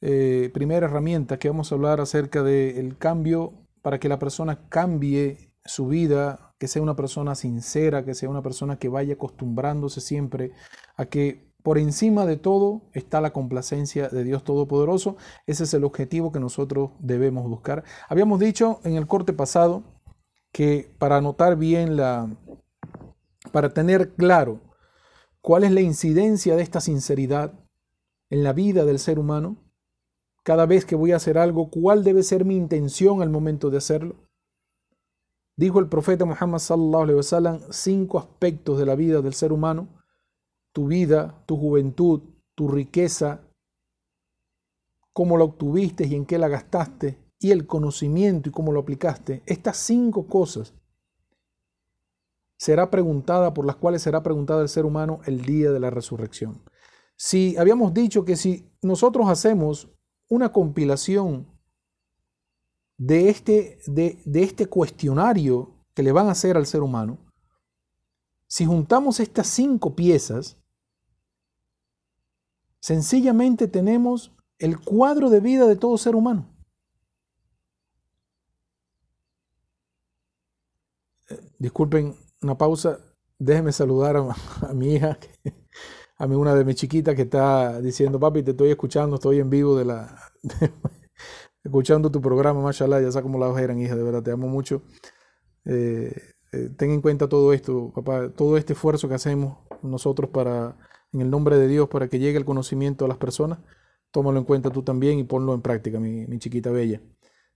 Eh, 0.02 0.50
primera 0.56 0.88
herramienta 0.88 1.38
que 1.38 1.50
vamos 1.50 1.72
a 1.72 1.76
hablar 1.76 2.02
acerca 2.02 2.42
del 2.42 2.98
cambio 2.98 3.54
para 3.84 4.00
que 4.00 4.10
la 4.10 4.18
persona 4.18 4.68
cambie 4.70 5.54
su 5.64 5.88
vida 5.88 6.56
que 6.58 6.68
sea 6.68 6.82
una 6.82 6.96
persona 6.96 7.36
sincera, 7.36 8.04
que 8.04 8.16
sea 8.16 8.28
una 8.28 8.42
persona 8.42 8.80
que 8.80 8.90
vaya 8.90 9.14
acostumbrándose 9.14 10.02
siempre 10.02 10.54
a 10.98 11.06
que 11.06 11.54
por 11.62 11.78
encima 11.78 12.26
de 12.26 12.38
todo 12.38 12.82
está 12.94 13.22
la 13.22 13.34
complacencia 13.34 14.10
de 14.10 14.24
Dios 14.24 14.44
Todopoderoso. 14.44 15.16
Ese 15.46 15.66
es 15.66 15.74
el 15.76 15.84
objetivo 15.84 16.32
que 16.32 16.40
nosotros 16.40 16.90
debemos 16.98 17.48
buscar. 17.48 17.84
Habíamos 18.08 18.40
dicho 18.40 18.80
en 18.84 18.96
el 18.96 19.06
corte 19.06 19.32
pasado 19.32 19.84
que 20.52 20.92
para 20.98 21.22
notar 21.22 21.56
bien 21.56 21.96
la, 21.96 22.28
para 23.52 23.74
tener 23.74 24.16
claro 24.16 24.62
cuál 25.42 25.64
es 25.64 25.72
la 25.72 25.82
incidencia 25.82 26.56
de 26.56 26.64
esta 26.64 26.82
sinceridad 26.82 27.54
en 28.30 28.44
la 28.44 28.54
vida 28.54 28.86
del 28.86 29.00
ser 29.00 29.20
humano, 29.20 29.58
cada 30.44 30.66
vez 30.66 30.86
que 30.86 30.96
voy 30.96 31.12
a 31.12 31.18
hacer 31.18 31.38
algo, 31.38 31.70
cuál 31.70 32.04
debe 32.04 32.24
ser 32.24 32.46
mi 32.46 32.56
intención 32.56 33.22
al 33.22 33.30
momento 33.30 33.70
de 33.70 33.78
hacerlo. 33.78 34.16
Dijo 35.56 35.80
el 35.80 35.90
profeta 35.90 36.26
Muhammad 36.26 36.60
sallallahu 36.60 37.04
alaihi 37.04 37.18
wasallam 37.18 37.60
cinco 37.70 38.18
aspectos 38.18 38.80
de 38.80 38.86
la 38.86 38.96
vida 38.96 39.22
del 39.22 39.34
ser 39.34 39.52
humano: 39.52 39.90
tu 40.72 40.88
vida, 40.88 41.44
tu 41.46 41.58
juventud, 41.58 42.22
tu 42.56 42.70
riqueza, 42.70 43.42
cómo 45.12 45.38
la 45.38 45.44
obtuviste 45.44 46.06
y 46.08 46.16
en 46.16 46.26
qué 46.26 46.38
la 46.38 46.48
gastaste, 46.48 47.20
y 47.40 47.52
el 47.52 47.68
conocimiento 47.68 48.50
y 48.50 48.52
cómo 48.52 48.72
lo 48.72 48.80
aplicaste. 48.80 49.44
Estas 49.46 49.78
cinco 49.78 50.28
cosas 50.28 50.74
será 52.60 52.92
preguntada 52.92 53.54
por 53.54 53.66
las 53.66 53.78
cuales 53.78 54.02
será 54.02 54.22
preguntada 54.22 54.62
el 54.62 54.68
ser 54.68 54.86
humano 54.86 55.22
el 55.26 55.44
día 55.44 55.72
de 55.72 55.80
la 55.80 55.90
resurrección. 55.90 56.62
Si 57.16 57.56
habíamos 57.58 57.94
dicho 57.94 58.26
que 58.26 58.36
si 58.36 58.70
nosotros 58.82 59.30
hacemos 59.30 59.90
una 60.28 60.52
compilación 60.52 61.48
de 62.98 63.30
este, 63.30 63.80
de, 63.88 64.22
este 64.34 64.66
cuestionario 64.66 65.74
que 65.94 66.04
le 66.04 66.12
van 66.12 66.28
a 66.28 66.32
hacer 66.32 66.58
al 66.58 66.66
ser 66.66 66.82
humano, 66.82 67.18
si 68.46 68.66
juntamos 68.66 69.22
estas 69.22 69.48
cinco 69.48 69.96
piezas, 69.96 70.58
sencillamente 72.82 73.70
tenemos 73.70 74.36
el 74.58 74.82
cuadro 74.82 75.30
de 75.30 75.40
vida 75.40 75.66
de 75.66 75.78
todo 75.78 75.98
ser 75.98 76.14
humano. 76.14 76.54
Eh, 81.30 81.40
disculpen 81.58 82.16
una 82.42 82.58
pausa, 82.58 83.00
déjenme 83.38 83.72
saludar 83.72 84.18
a, 84.18 84.74
mi 84.74 84.96
hija, 84.96 85.18
a 86.18 86.28
mi, 86.28 86.36
una 86.36 86.56
de 86.56 86.66
mis 86.66 86.76
chiquitas 86.76 87.16
que 87.16 87.24
está 87.24 87.82
diciendo, 87.82 88.20
papi, 88.20 88.44
te 88.44 88.52
estoy 88.52 88.70
escuchando, 88.70 89.16
estoy 89.16 89.40
en 89.40 89.50
vivo 89.50 89.78
de 89.78 89.86
la, 89.86 90.18
escuchando 91.64 92.12
tu 92.12 92.22
programa, 92.22 92.62
mashallah, 92.62 93.02
ya 93.02 93.12
sabes 93.12 93.24
cómo 93.24 93.40
la 93.40 93.62
eran, 93.62 93.80
hija, 93.80 93.96
de 93.96 94.04
verdad, 94.04 94.24
te 94.24 94.32
amo 94.32 94.48
mucho. 94.48 94.82
Eh, 95.66 96.14
eh, 96.52 96.70
ten 96.78 96.92
en 96.92 97.02
cuenta 97.02 97.30
todo 97.30 97.54
esto, 97.54 97.92
papá, 97.94 98.30
todo 98.30 98.58
este 98.58 98.74
esfuerzo 98.74 99.08
que 99.08 99.16
hacemos 99.16 99.60
nosotros 99.84 100.30
para, 100.32 100.78
en 101.14 101.22
el 101.22 101.30
nombre 101.30 101.58
de 101.58 101.68
Dios, 101.68 101.90
para 101.90 102.08
que 102.10 102.20
llegue 102.20 102.38
el 102.38 102.46
conocimiento 102.46 103.06
a 103.06 103.08
las 103.08 103.18
personas, 103.18 103.60
tómalo 104.12 104.40
en 104.40 104.46
cuenta 104.46 104.72
tú 104.72 104.84
también 104.84 105.20
y 105.20 105.24
ponlo 105.24 105.54
en 105.54 105.62
práctica, 105.62 106.00
mi, 106.00 106.26
mi 106.28 106.40
chiquita 106.40 106.72
bella. 106.72 107.02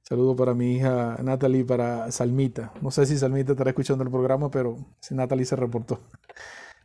Saludo 0.04 0.36
para 0.36 0.54
mi 0.54 0.76
hija 0.76 1.18
Natalie, 1.24 1.64
para 1.64 2.12
Salmita. 2.12 2.74
No 2.82 2.92
sé 2.92 3.06
si 3.06 3.18
Salmita 3.18 3.54
estará 3.54 3.70
escuchando 3.70 4.04
el 4.04 4.12
programa, 4.12 4.52
pero 4.52 4.78
si 5.00 5.16
Natalie 5.16 5.46
se 5.46 5.56
reportó. 5.56 6.02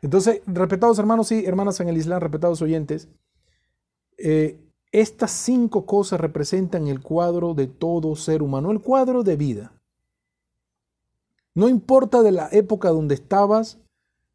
Entonces, 0.03 0.41
respetados 0.47 1.01
hermanos 1.01 1.33
y 1.33 1.45
hermanas 1.45 1.81
en 1.81 1.89
el 1.89 1.97
Islam, 1.97 2.21
respetados 2.21 2.63
oyentes, 2.63 3.09
eh, 4.19 4.61
estas 4.93 5.33
cinco 5.33 5.85
cosas 5.85 6.21
representan 6.21 6.87
el 6.87 7.01
cuadro 7.01 7.55
de 7.55 7.67
todo 7.67 8.15
ser 8.15 8.41
humano, 8.41 8.71
el 8.71 8.81
cuadro 8.81 9.25
de 9.25 9.37
vida. 9.37 9.73
No 11.55 11.69
importa 11.69 12.23
de 12.23 12.31
la 12.31 12.49
época 12.53 12.91
donde 12.91 13.17
estabas, 13.17 13.79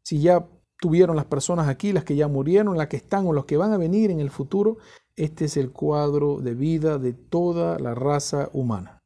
si 0.02 0.20
ya 0.20 0.46
tuvieron 0.78 1.16
las 1.16 1.24
personas 1.24 1.68
aquí, 1.68 1.94
las 1.94 2.04
que 2.04 2.16
ya 2.16 2.28
murieron, 2.28 2.76
las 2.76 2.88
que 2.88 2.98
están 2.98 3.26
o 3.26 3.32
los 3.32 3.46
que 3.46 3.56
van 3.56 3.72
a 3.72 3.78
venir 3.78 4.10
en 4.10 4.20
el 4.20 4.30
futuro, 4.30 4.76
este 5.16 5.46
es 5.46 5.56
el 5.56 5.70
cuadro 5.72 6.38
de 6.40 6.54
vida 6.54 6.98
de 6.98 7.12
toda 7.12 7.78
la 7.78 7.94
raza 7.94 8.50
humana. 8.52 9.02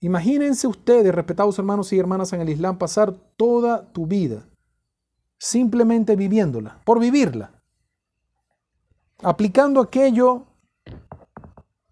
Imagínense 0.00 0.66
ustedes, 0.66 1.14
respetados 1.14 1.58
hermanos 1.58 1.92
y 1.92 1.98
hermanas 1.98 2.32
en 2.32 2.40
el 2.40 2.48
Islam, 2.48 2.78
pasar 2.78 3.12
toda 3.36 3.92
tu 3.92 4.06
vida 4.06 4.48
simplemente 5.38 6.16
viviéndola, 6.16 6.80
por 6.84 7.00
vivirla 7.00 7.60
aplicando 9.22 9.80
aquello 9.80 10.46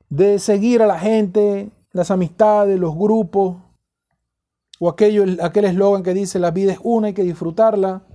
de 0.09 0.39
seguir 0.39 0.83
a 0.83 0.87
la 0.87 0.99
gente, 0.99 1.71
las 1.93 2.11
amistades, 2.11 2.79
los 2.79 2.95
grupos, 2.95 3.57
o 4.81 4.89
aquello, 4.89 5.25
aquel 5.43 5.67
eslogan 5.67 6.03
que 6.03 6.15
dice 6.15 6.39
la 6.39 6.51
vida 6.51 6.73
es 6.73 6.79
una, 6.83 7.09
hay 7.09 7.15
que 7.15 7.25
disfrutarla. 7.25 8.07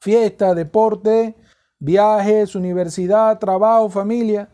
Fiesta, 0.00 0.54
deporte, 0.54 1.36
viajes, 1.84 2.54
universidad, 2.54 3.38
trabajo, 3.38 3.90
familia. 3.90 4.48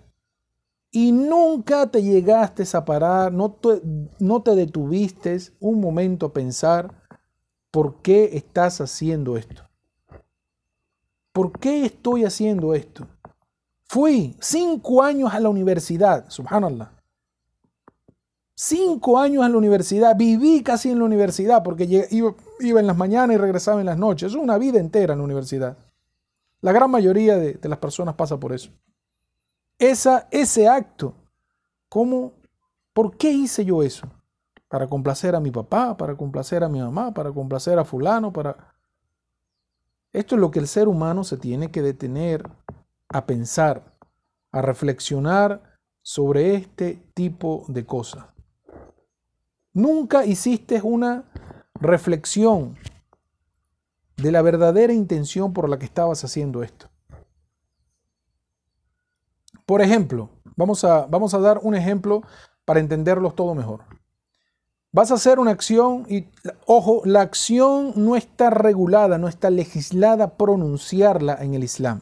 Y 0.91 1.13
nunca 1.13 1.89
te 1.89 2.03
llegaste 2.03 2.65
a 2.77 2.85
parar, 2.85 3.33
no 3.33 3.53
te, 3.53 4.57
detuviste 4.57 5.39
un 5.61 5.81
momento 5.81 6.27
a 6.27 6.33
pensar 6.33 6.93
por 7.71 8.03
qué 8.03 8.31
estás 8.33 8.81
haciendo 8.81 9.37
esto. 9.37 9.63
¿Por 11.33 11.53
qué 11.53 11.85
estoy 11.85 12.25
haciendo 12.25 12.75
esto? 12.75 13.07
Fui 13.85 14.37
cinco 14.41 15.01
años 15.01 15.33
a 15.33 15.39
la 15.39 15.49
universidad, 15.49 16.29
subhanallah. 16.29 16.91
Cinco 18.57 19.17
años 19.17 19.45
a 19.45 19.49
la 19.49 19.57
universidad, 19.57 20.17
viví 20.17 20.63
casi 20.65 20.91
en 20.91 20.99
la 20.99 21.05
universidad 21.05 21.63
porque 21.63 22.09
iba, 22.11 22.35
en 22.81 22.87
las 22.87 22.97
mañanas 22.97 23.37
y 23.37 23.39
regresaba 23.39 23.79
en 23.79 23.87
las 23.87 23.97
noches. 23.97 24.33
Es 24.33 24.37
una 24.37 24.59
vida 24.59 24.81
entera 24.81 25.13
en 25.13 25.21
la 25.21 25.25
universidad. 25.25 25.77
La 26.61 26.73
gran 26.73 26.91
mayoría 26.91 27.37
de, 27.37 27.59
las 27.69 27.79
personas 27.79 28.15
pasa 28.15 28.39
por 28.39 28.53
eso. 28.53 28.71
esa, 29.79 30.29
ese 30.31 30.69
acto, 30.69 31.15
¿cómo, 31.89 32.35
por 32.93 33.17
qué 33.17 33.31
hice 33.31 33.65
yo 33.65 33.83
eso? 33.83 34.07
Para 34.69 34.89
complacer 34.89 35.35
a 35.35 35.41
mi 35.41 35.51
papá, 35.51 35.97
para 35.97 36.15
complacer 36.17 36.63
a 36.63 36.69
mi 36.69 36.81
mamá, 36.81 37.13
para 37.13 37.33
complacer 37.33 37.79
a 37.79 37.85
fulano, 37.85 38.33
para... 38.33 38.75
Esto 40.13 40.35
es 40.35 40.41
lo 40.41 40.51
que 40.51 40.59
el 40.59 40.67
ser 40.67 40.89
humano 40.89 41.25
se 41.25 41.37
tiene 41.37 41.71
que 41.71 41.83
detener 41.83 42.49
a 43.09 43.27
pensar, 43.27 43.95
a 44.53 44.61
reflexionar 44.61 45.63
sobre 46.03 46.55
este 46.55 47.03
tipo 47.15 47.65
de 47.69 47.87
cosas. 47.87 48.27
Nunca 49.73 50.25
hiciste 50.25 50.81
una 50.83 51.25
reflexión 51.75 52.77
de 54.21 54.33
la 54.33 54.43
verdadera 54.43 54.93
intención 54.93 55.53
por 55.53 55.69
la 55.69 55.79
que 55.79 55.85
estabas 55.85 56.23
haciendo 56.25 56.63
esto. 56.63 56.89
Por 59.67 59.83
ejemplo, 59.83 60.31
vamos 60.57 60.85
a, 60.85 61.07
vamos 61.07 61.33
a 61.35 61.39
dar 61.39 61.61
un 61.63 61.75
ejemplo 61.75 62.23
para 62.65 62.81
entenderlos 62.81 63.35
todo 63.35 63.55
mejor. 63.55 63.85
Vas 64.93 65.13
a 65.13 65.15
hacer 65.15 65.39
una 65.39 65.53
acción 65.53 66.05
y, 66.09 66.27
ojo, 66.67 67.03
la 67.05 67.21
acción 67.21 67.93
no 67.95 68.17
está 68.17 68.51
regulada, 68.51 69.19
no 69.19 69.29
está 69.29 69.49
legislada 69.51 70.37
pronunciarla 70.37 71.39
en 71.41 71.55
el 71.55 71.63
Islam. 71.63 72.01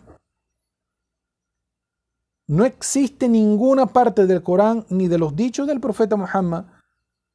No 2.46 2.64
existe 2.64 3.28
ninguna 3.28 3.86
parte 3.86 4.26
del 4.26 4.42
Corán 4.42 4.86
ni 4.88 5.06
de 5.06 5.18
los 5.18 5.36
dichos 5.36 5.66
del 5.66 5.80
profeta 5.80 6.16
Muhammad 6.16 6.64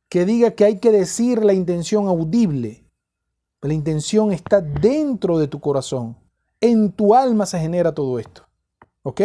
que 0.10 0.26
diga 0.26 0.52
que 0.52 0.66
hay 0.66 0.80
que 0.80 0.92
decir 0.92 1.46
la 1.46 1.54
intención 1.54 2.08
audible. 2.08 2.83
La 3.64 3.74
intención 3.74 4.34
está 4.34 4.60
dentro 4.60 5.40
de 5.40 5.48
tu 5.48 5.62
corazón. 5.62 6.18
En 6.60 6.92
tu 6.92 7.16
alma 7.16 7.46
se 7.46 7.60
genera 7.60 7.94
todo 7.94 8.20
esto. 8.20 8.46
¿Ok? 9.04 9.22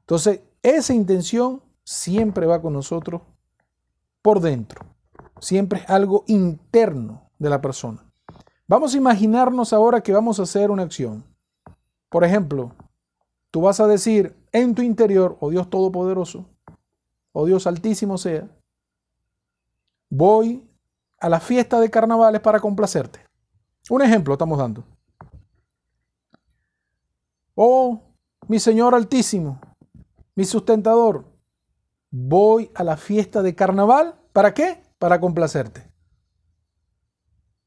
Entonces, 0.00 0.40
esa 0.62 0.92
intención 0.92 1.62
siempre 1.82 2.46
va 2.46 2.60
con 2.60 2.74
nosotros 2.74 3.22
por 4.20 4.40
dentro. 4.40 4.84
Siempre 5.40 5.80
es 5.80 5.88
algo 5.88 6.24
interno 6.26 7.30
de 7.38 7.48
la 7.50 7.62
persona. 7.62 8.04
Vamos 8.68 8.94
a 8.94 8.98
imaginarnos 8.98 9.72
ahora 9.72 10.02
que 10.02 10.12
vamos 10.12 10.38
a 10.38 10.42
hacer 10.42 10.70
una 10.70 10.82
acción. 10.82 11.24
Por 12.10 12.22
ejemplo, 12.22 12.72
tú 13.50 13.62
vas 13.62 13.80
a 13.80 13.86
decir 13.86 14.36
en 14.52 14.74
tu 14.74 14.82
interior, 14.82 15.38
oh 15.40 15.48
Dios 15.50 15.70
Todopoderoso, 15.70 16.46
oh 17.32 17.46
Dios 17.46 17.66
Altísimo 17.66 18.18
sea, 18.18 18.46
voy 20.10 20.68
a 21.18 21.30
la 21.30 21.40
fiesta 21.40 21.80
de 21.80 21.90
carnavales 21.90 22.42
para 22.42 22.60
complacerte. 22.60 23.23
Un 23.90 24.02
ejemplo 24.02 24.34
estamos 24.34 24.58
dando. 24.58 24.84
Oh, 27.54 28.00
mi 28.48 28.58
Señor 28.58 28.94
Altísimo, 28.94 29.60
mi 30.34 30.44
sustentador, 30.44 31.24
voy 32.10 32.70
a 32.74 32.82
la 32.82 32.96
fiesta 32.96 33.42
de 33.42 33.54
carnaval. 33.54 34.18
¿Para 34.32 34.52
qué? 34.52 34.82
Para 34.98 35.20
complacerte. 35.20 35.88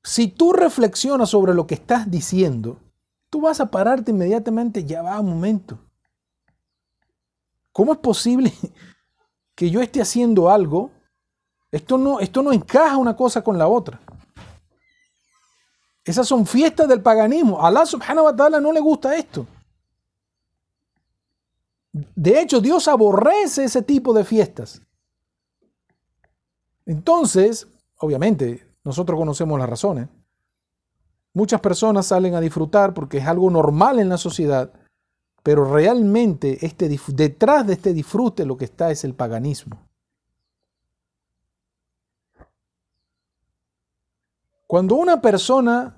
Si 0.04 0.28
tú 0.28 0.54
reflexionas 0.54 1.30
sobre 1.30 1.54
lo 1.54 1.68
que 1.68 1.76
estás 1.76 2.10
diciendo, 2.10 2.80
tú 3.30 3.42
vas 3.42 3.60
a 3.60 3.72
pararte 3.72 4.12
inmediatamente, 4.12 4.84
ya 4.84 5.02
va 5.02 5.20
un 5.20 5.30
momento. 5.30 5.80
¿Cómo 7.72 7.94
es 7.94 8.00
posible 8.00 8.52
que 9.56 9.70
yo 9.70 9.82
esté 9.82 10.02
haciendo 10.02 10.50
algo 10.50 10.92
esto 11.72 11.98
no, 11.98 12.20
esto 12.20 12.42
no 12.42 12.54
encaja 12.54 12.98
una 12.98 13.16
cosa 13.16 13.44
con 13.44 13.58
la 13.58 13.68
otra. 13.68 14.00
Esas 16.08 16.26
son 16.26 16.46
fiestas 16.46 16.88
del 16.88 17.02
paganismo. 17.02 17.62
A 17.62 17.68
Allah 17.68 17.86
subhanahu 17.86 18.24
wa 18.24 18.36
ta'ala 18.36 18.62
no 18.62 18.72
le 18.72 18.80
gusta 18.80 19.14
esto. 19.14 19.46
De 21.92 22.40
hecho, 22.40 22.62
Dios 22.62 22.88
aborrece 22.88 23.66
ese 23.66 23.82
tipo 23.82 24.14
de 24.14 24.24
fiestas. 24.24 24.82
Entonces, 26.86 27.68
obviamente, 27.98 28.66
nosotros 28.86 29.20
conocemos 29.20 29.60
las 29.60 29.70
razones. 29.70 30.08
Muchas 31.34 31.60
personas 31.60 32.06
salen 32.06 32.36
a 32.36 32.42
disfrutar 32.42 32.94
porque 32.94 33.18
es 33.18 33.28
algo 33.28 33.50
normal 33.50 34.00
en 34.00 34.08
la 34.08 34.18
sociedad, 34.18 34.72
pero 35.44 35.66
realmente 35.66 36.66
este, 36.66 36.88
detrás 37.10 37.68
de 37.68 37.74
este 37.74 37.92
disfrute 37.92 38.46
lo 38.46 38.56
que 38.56 38.66
está 38.66 38.92
es 38.92 39.04
el 39.04 39.14
paganismo. 39.14 39.78
Cuando 44.68 44.96
una 44.96 45.22
persona 45.22 45.97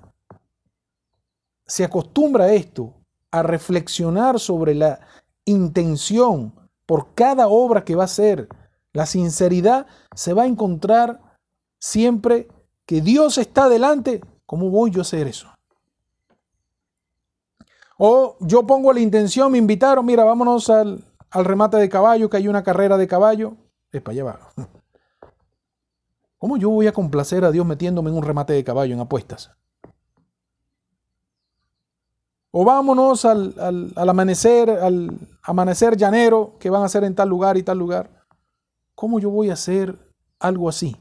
se 1.70 1.84
acostumbra 1.84 2.46
a 2.46 2.52
esto, 2.52 2.94
a 3.30 3.44
reflexionar 3.44 4.40
sobre 4.40 4.74
la 4.74 4.98
intención 5.44 6.52
por 6.84 7.14
cada 7.14 7.46
obra 7.46 7.84
que 7.84 7.94
va 7.94 8.02
a 8.02 8.06
hacer, 8.06 8.48
la 8.92 9.06
sinceridad, 9.06 9.86
se 10.12 10.32
va 10.32 10.42
a 10.42 10.46
encontrar 10.46 11.20
siempre 11.78 12.48
que 12.86 13.00
Dios 13.00 13.38
está 13.38 13.68
delante. 13.68 14.20
¿Cómo 14.46 14.68
voy 14.68 14.90
yo 14.90 15.00
a 15.00 15.02
hacer 15.02 15.28
eso? 15.28 15.46
O 17.98 18.36
yo 18.40 18.66
pongo 18.66 18.92
la 18.92 18.98
intención, 18.98 19.52
me 19.52 19.58
invitaron, 19.58 20.04
mira, 20.04 20.24
vámonos 20.24 20.68
al, 20.70 21.04
al 21.30 21.44
remate 21.44 21.76
de 21.76 21.88
caballo, 21.88 22.28
que 22.28 22.38
hay 22.38 22.48
una 22.48 22.64
carrera 22.64 22.96
de 22.96 23.06
caballo. 23.06 23.56
Es 23.92 24.02
para 24.02 24.22
allá 24.22 24.40
¿Cómo 26.38 26.56
yo 26.56 26.70
voy 26.70 26.88
a 26.88 26.92
complacer 26.92 27.44
a 27.44 27.52
Dios 27.52 27.64
metiéndome 27.64 28.10
en 28.10 28.16
un 28.16 28.24
remate 28.24 28.54
de 28.54 28.64
caballo 28.64 28.92
en 28.92 29.00
apuestas? 29.00 29.52
O 32.52 32.64
vámonos 32.64 33.24
al, 33.24 33.54
amanecer, 33.96 34.70
al 34.70 35.18
amanecer 35.42 35.96
llanero 35.96 36.56
que 36.58 36.70
van 36.70 36.82
a 36.82 36.86
hacer 36.86 37.04
en 37.04 37.14
tal 37.14 37.28
lugar 37.28 37.56
y 37.56 37.62
tal 37.62 37.78
lugar. 37.78 38.10
¿Cómo 38.94 39.20
yo 39.20 39.30
voy 39.30 39.50
a 39.50 39.54
hacer 39.54 39.96
algo 40.38 40.68
así? 40.68 40.96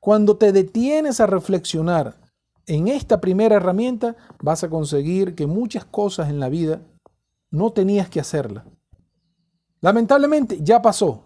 Cuando 0.00 0.36
te 0.36 0.52
detienes 0.52 1.20
a 1.20 1.26
reflexionar 1.26 2.16
en 2.66 2.88
esta 2.88 3.20
primera 3.20 3.56
herramienta, 3.56 4.16
vas 4.42 4.62
a 4.64 4.68
conseguir 4.68 5.34
que 5.34 5.46
muchas 5.46 5.84
cosas 5.84 6.28
en 6.28 6.40
la 6.40 6.48
vida 6.48 6.80
no 7.50 7.72
tenías 7.72 8.08
que 8.10 8.20
hacerlas. 8.20 8.64
Lamentablemente 9.80 10.58
ya 10.60 10.82
pasó, 10.82 11.22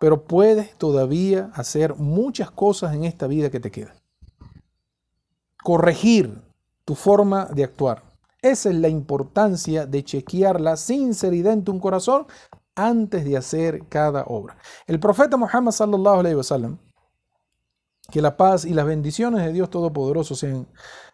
pero 0.00 0.24
puedes 0.24 0.76
todavía 0.76 1.50
hacer 1.54 1.94
muchas 1.94 2.50
cosas 2.50 2.94
en 2.94 3.04
esta 3.04 3.26
vida 3.26 3.50
que 3.50 3.60
te 3.60 3.70
queda. 3.70 3.94
Corregir 5.62 6.42
tu 6.84 6.94
forma 6.94 7.46
de 7.46 7.64
actuar. 7.64 8.11
Esa 8.42 8.70
es 8.70 8.74
la 8.74 8.88
importancia 8.88 9.86
de 9.86 10.02
chequear 10.02 10.60
la 10.60 10.76
sinceridad 10.76 11.52
en 11.52 11.62
tu 11.62 11.78
corazón 11.78 12.26
antes 12.74 13.24
de 13.24 13.36
hacer 13.36 13.86
cada 13.88 14.24
obra. 14.24 14.56
El 14.88 14.98
profeta 14.98 15.36
Muhammad 15.36 15.70
sallallahu 15.70 16.20
alaihi 16.20 16.34
wasallam, 16.34 16.78
que 18.10 18.20
la 18.20 18.36
paz 18.36 18.64
y 18.64 18.74
las 18.74 18.84
bendiciones 18.84 19.44
de 19.44 19.52
Dios 19.52 19.70
Todopoderoso 19.70 20.34
sean 20.34 20.66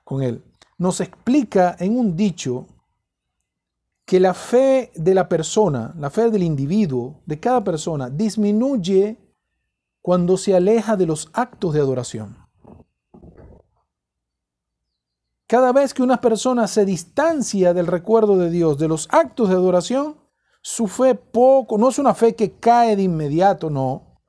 con 0.04 0.22
él, 0.22 0.42
nos 0.78 1.02
explica 1.02 1.76
en 1.78 1.98
un 1.98 2.16
dicho 2.16 2.66
que 4.06 4.20
la 4.20 4.32
fe 4.32 4.90
de 4.94 5.12
la 5.12 5.28
persona, 5.28 5.94
la 5.98 6.08
fe 6.08 6.30
del 6.30 6.42
individuo, 6.42 7.20
de 7.26 7.38
cada 7.38 7.62
persona, 7.62 8.08
disminuye 8.08 9.18
cuando 10.00 10.38
se 10.38 10.56
aleja 10.56 10.96
de 10.96 11.04
los 11.04 11.28
actos 11.34 11.74
de 11.74 11.80
adoración. 11.80 12.47
Cada 15.48 15.72
vez 15.72 15.94
que 15.94 16.02
una 16.02 16.20
persona 16.20 16.66
se 16.66 16.84
distancia 16.84 17.72
del 17.72 17.86
recuerdo 17.86 18.36
de 18.36 18.50
Dios, 18.50 18.76
de 18.76 18.86
los 18.86 19.08
actos 19.10 19.48
de 19.48 19.54
adoración, 19.54 20.16
su 20.60 20.88
fe 20.88 21.14
poco, 21.14 21.78
no 21.78 21.88
es 21.88 21.98
una 21.98 22.12
fe 22.12 22.34
que 22.34 22.58
cae 22.58 22.96
de 22.96 23.04
inmediato, 23.04 23.70
no, 23.70 24.20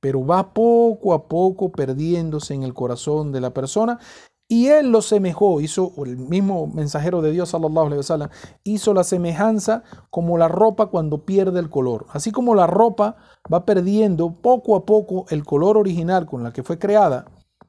pero 0.00 0.26
va 0.26 0.52
poco 0.52 1.14
a 1.14 1.28
poco 1.28 1.70
perdiéndose 1.70 2.54
en 2.54 2.64
el 2.64 2.74
corazón 2.74 3.30
de 3.30 3.40
la 3.40 3.50
persona 3.54 4.00
y 4.48 4.66
él 4.66 4.90
lo 4.90 5.00
semejó, 5.00 5.60
hizo 5.60 5.92
el 6.04 6.16
mismo 6.16 6.66
mensajero 6.66 7.22
de 7.22 7.30
Dios, 7.30 7.50
sallallahu 7.50 7.86
alaihi 7.86 7.98
wasallam, 7.98 8.30
hizo 8.64 8.94
la 8.94 9.04
semejanza 9.04 9.84
como 10.10 10.38
la 10.38 10.48
ropa 10.48 10.86
cuando 10.86 11.24
pierde 11.24 11.60
el 11.60 11.70
color. 11.70 12.06
Así 12.10 12.32
como 12.32 12.56
la 12.56 12.66
ropa 12.66 13.14
va 13.52 13.64
perdiendo 13.64 14.40
poco 14.40 14.74
a 14.74 14.84
poco 14.84 15.26
el 15.30 15.44
color 15.44 15.76
original 15.76 16.26
con 16.26 16.42
la 16.42 16.52
que 16.52 16.64
fue 16.64 16.80
creada, 16.80 17.26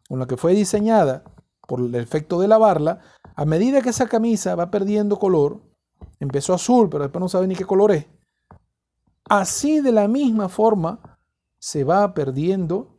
con 0.09 0.17
la 0.17 0.25
que 0.25 0.37
fue 0.37 0.53
diseñada 0.53 1.23
por 1.67 1.79
el 1.79 1.93
efecto 1.93 2.39
de 2.39 2.47
lavarla, 2.47 3.01
a 3.35 3.45
medida 3.45 3.81
que 3.81 3.89
esa 3.89 4.07
camisa 4.07 4.55
va 4.55 4.71
perdiendo 4.71 5.19
color, 5.19 5.61
empezó 6.19 6.55
azul, 6.55 6.89
pero 6.89 7.03
después 7.03 7.21
no 7.21 7.29
sabe 7.29 7.47
ni 7.47 7.55
qué 7.55 7.65
color 7.65 7.91
es. 7.91 8.07
Así 9.29 9.81
de 9.81 9.91
la 9.91 10.07
misma 10.07 10.49
forma 10.49 11.19
se 11.59 11.83
va 11.83 12.13
perdiendo 12.15 12.97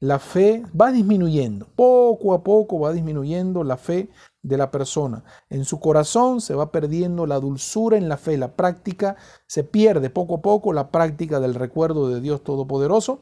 la 0.00 0.20
fe 0.20 0.62
va 0.80 0.92
disminuyendo, 0.92 1.66
poco 1.74 2.32
a 2.32 2.44
poco 2.44 2.78
va 2.78 2.92
disminuyendo 2.92 3.64
la 3.64 3.76
fe 3.76 4.08
de 4.42 4.56
la 4.56 4.70
persona. 4.70 5.24
En 5.50 5.64
su 5.64 5.80
corazón 5.80 6.40
se 6.40 6.54
va 6.54 6.70
perdiendo 6.70 7.26
la 7.26 7.40
dulzura 7.40 7.96
en 7.96 8.08
la 8.08 8.16
fe, 8.16 8.36
la 8.36 8.54
práctica, 8.54 9.16
se 9.46 9.64
pierde 9.64 10.08
poco 10.10 10.36
a 10.36 10.42
poco 10.42 10.72
la 10.72 10.90
práctica 10.90 11.40
del 11.40 11.54
recuerdo 11.54 12.08
de 12.08 12.20
Dios 12.20 12.44
Todopoderoso. 12.44 13.20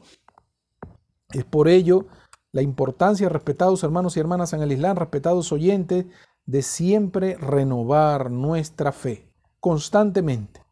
Es 1.31 1.43
por 1.43 1.67
ello 1.67 2.05
la 2.51 2.61
importancia, 2.61 3.29
respetados 3.29 3.83
hermanos 3.83 4.17
y 4.17 4.19
hermanas 4.19 4.53
en 4.53 4.61
el 4.61 4.71
Islam, 4.71 4.97
respetados 4.97 5.51
oyentes, 5.51 6.05
de 6.45 6.61
siempre 6.61 7.35
renovar 7.35 8.31
nuestra 8.31 8.91
fe 8.91 9.29
constantemente. 9.59 10.65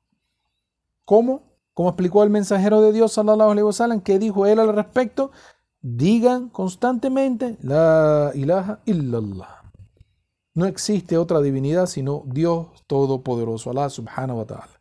¿Cómo? 1.04 1.44
Como 1.74 1.90
explicó 1.90 2.24
el 2.24 2.30
mensajero 2.30 2.82
de 2.82 2.94
Dios, 2.94 3.12
sallallahu 3.12 3.52
alaihi 3.52 3.66
wasallam, 3.66 4.02
que 4.02 4.18
dijo 4.18 4.46
él 4.46 4.60
al 4.60 4.74
respecto, 4.74 5.32
digan 5.82 6.50
constantemente 6.50 7.58
la 7.62 8.32
ilaha 8.34 8.80
illallah. 8.86 9.72
No 10.54 10.66
existe 10.66 11.18
otra 11.18 11.42
divinidad 11.42 11.86
sino 11.86 12.24
Dios 12.26 12.68
Todopoderoso, 12.88 13.70
Allah 13.70 13.90
subhanahu 13.90 14.40
wa 14.40 14.46
ta'ala. 14.46 14.75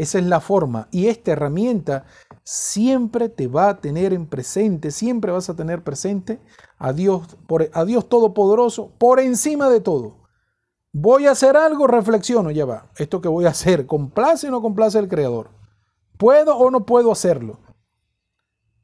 Esa 0.00 0.18
es 0.18 0.24
la 0.24 0.40
forma 0.40 0.88
y 0.90 1.08
esta 1.08 1.32
herramienta 1.32 2.06
siempre 2.42 3.28
te 3.28 3.48
va 3.48 3.68
a 3.68 3.80
tener 3.82 4.14
en 4.14 4.26
presente, 4.26 4.92
siempre 4.92 5.30
vas 5.30 5.50
a 5.50 5.56
tener 5.56 5.84
presente 5.84 6.40
a 6.78 6.94
Dios, 6.94 7.36
a 7.74 7.84
Dios 7.84 8.08
Todopoderoso 8.08 8.92
por 8.96 9.20
encima 9.20 9.68
de 9.68 9.82
todo. 9.82 10.16
Voy 10.90 11.26
a 11.26 11.32
hacer 11.32 11.54
algo, 11.54 11.86
reflexiono, 11.86 12.50
ya 12.50 12.64
va. 12.64 12.90
Esto 12.96 13.20
que 13.20 13.28
voy 13.28 13.44
a 13.44 13.50
hacer, 13.50 13.84
¿complace 13.84 14.48
o 14.48 14.50
no 14.50 14.62
complace 14.62 14.98
al 14.98 15.06
Creador? 15.06 15.50
¿Puedo 16.16 16.56
o 16.56 16.70
no 16.70 16.86
puedo 16.86 17.12
hacerlo? 17.12 17.60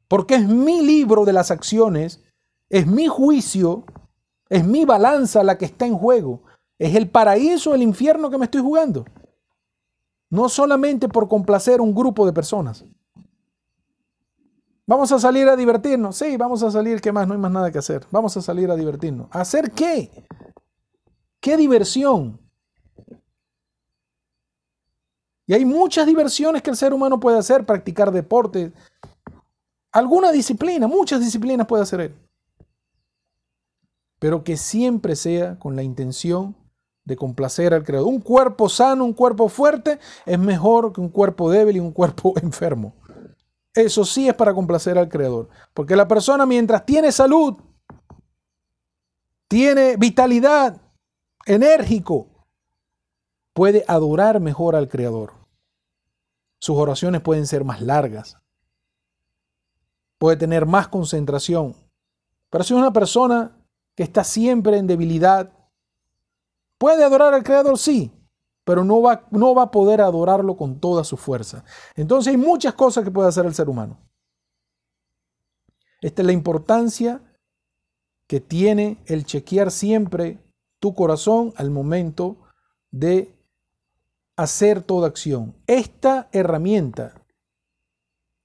Porque 0.07 0.35
es 0.35 0.47
mi 0.47 0.83
libro 0.83 1.25
de 1.25 1.33
las 1.33 1.49
acciones, 1.49 2.23
es 2.69 2.85
mi 2.85 3.07
juicio, 3.07 3.85
es 4.49 4.67
mi 4.67 4.85
balanza 4.85 5.41
la 5.41 5.57
que 5.57 5.65
está 5.65 5.87
en 5.87 5.97
juego. 5.97 6.43
Es 6.77 6.93
el 6.93 7.09
paraíso 7.09 7.73
el 7.73 7.81
infierno 7.81 8.29
que 8.29 8.37
me 8.37 8.45
estoy 8.45 8.61
jugando. 8.61 9.05
No 10.29 10.49
solamente 10.49 11.07
por 11.07 11.27
complacer 11.27 11.81
un 11.81 11.95
grupo 11.95 12.25
de 12.25 12.33
personas. 12.33 12.85
Vamos 14.85 15.11
a 15.11 15.19
salir 15.19 15.47
a 15.49 15.55
divertirnos. 15.55 16.15
Sí, 16.15 16.37
vamos 16.37 16.63
a 16.63 16.71
salir, 16.71 17.01
¿qué 17.01 17.11
más? 17.11 17.27
No 17.27 17.33
hay 17.33 17.39
más 17.39 17.51
nada 17.51 17.71
que 17.71 17.77
hacer. 17.77 18.05
Vamos 18.09 18.35
a 18.37 18.41
salir 18.41 18.71
a 18.71 18.75
divertirnos. 18.75 19.27
hacer 19.31 19.71
qué? 19.71 20.25
¿Qué 21.39 21.57
diversión? 21.57 22.39
Y 25.45 25.53
hay 25.53 25.65
muchas 25.65 26.05
diversiones 26.05 26.61
que 26.61 26.69
el 26.69 26.75
ser 26.75 26.93
humano 26.93 27.19
puede 27.19 27.37
hacer, 27.37 27.65
practicar 27.65 28.11
deporte, 28.11 28.73
alguna 29.93 30.31
disciplina, 30.31 30.87
muchas 30.87 31.21
disciplinas 31.21 31.67
puede 31.67 31.83
hacer 31.83 32.01
él. 32.01 32.15
Pero 34.19 34.43
que 34.43 34.57
siempre 34.57 35.15
sea 35.15 35.57
con 35.57 35.75
la 35.75 35.83
intención 35.83 36.55
de 37.07 37.15
complacer 37.15 37.73
al 37.73 37.85
Creador. 37.85 38.09
Un 38.09 38.19
cuerpo 38.19 38.67
sano, 38.67 39.05
un 39.05 39.13
cuerpo 39.13 39.47
fuerte, 39.47 39.97
es 40.25 40.37
mejor 40.37 40.91
que 40.91 40.99
un 40.99 41.07
cuerpo 41.07 41.49
débil 41.49 41.77
y 41.77 41.79
un 41.79 41.93
cuerpo 41.93 42.33
enfermo. 42.41 42.93
Eso 43.73 44.03
sí 44.03 44.27
es 44.27 44.35
para 44.35 44.53
complacer 44.53 44.97
al 44.97 45.07
Creador. 45.07 45.47
Porque 45.73 45.95
la 45.95 46.05
persona 46.05 46.45
mientras 46.45 46.85
tiene 46.85 47.13
salud, 47.13 47.55
tiene 49.47 49.95
vitalidad, 49.95 50.81
enérgico, 51.45 52.27
puede 53.53 53.85
adorar 53.87 54.41
mejor 54.41 54.75
al 54.75 54.89
Creador. 54.89 55.31
Sus 56.59 56.75
oraciones 56.75 57.21
pueden 57.21 57.47
ser 57.47 57.63
más 57.63 57.81
largas. 57.81 58.37
Puede 60.17 60.35
tener 60.35 60.65
más 60.65 60.89
concentración. 60.89 61.73
Pero 62.49 62.65
si 62.65 62.73
es 62.73 62.79
una 62.79 62.91
persona 62.91 63.55
que 63.95 64.03
está 64.03 64.25
siempre 64.25 64.77
en 64.77 64.87
debilidad, 64.87 65.56
puede 66.77 67.03
adorar 67.03 67.33
al 67.33 67.43
Creador, 67.43 67.77
sí, 67.77 68.11
pero 68.63 68.83
no 68.83 69.01
va, 69.01 69.27
no 69.31 69.55
va 69.55 69.63
a 69.63 69.71
poder 69.71 70.01
adorarlo 70.01 70.57
con 70.57 70.79
toda 70.79 71.03
su 71.03 71.17
fuerza. 71.17 71.63
Entonces 71.95 72.31
hay 72.31 72.37
muchas 72.37 72.73
cosas 72.73 73.03
que 73.03 73.11
puede 73.11 73.29
hacer 73.29 73.45
el 73.45 73.53
ser 73.53 73.69
humano. 73.69 73.97
Esta 76.01 76.21
es 76.21 76.25
la 76.25 76.33
importancia 76.33 77.21
que 78.27 78.41
tiene 78.41 79.01
el 79.05 79.25
chequear 79.25 79.71
siempre 79.71 80.37
tu 80.79 80.93
corazón 80.93 81.53
al 81.55 81.71
momento 81.71 82.37
de 82.91 83.33
hacer 84.35 84.83
toda 84.83 85.07
acción. 85.07 85.55
Esta 85.65 86.29
herramienta, 86.31 87.25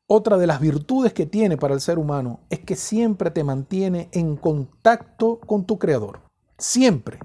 otra 0.06 0.38
de 0.38 0.46
las 0.46 0.60
virtudes 0.60 1.12
que 1.12 1.26
tiene 1.26 1.56
para 1.56 1.74
el 1.74 1.80
ser 1.80 1.98
humano, 1.98 2.40
es 2.48 2.60
que 2.60 2.76
siempre 2.76 3.30
te 3.30 3.44
mantiene 3.44 4.08
en 4.12 4.36
contacto 4.36 5.40
con 5.40 5.66
tu 5.66 5.78
creador. 5.78 6.22
Siempre. 6.58 7.18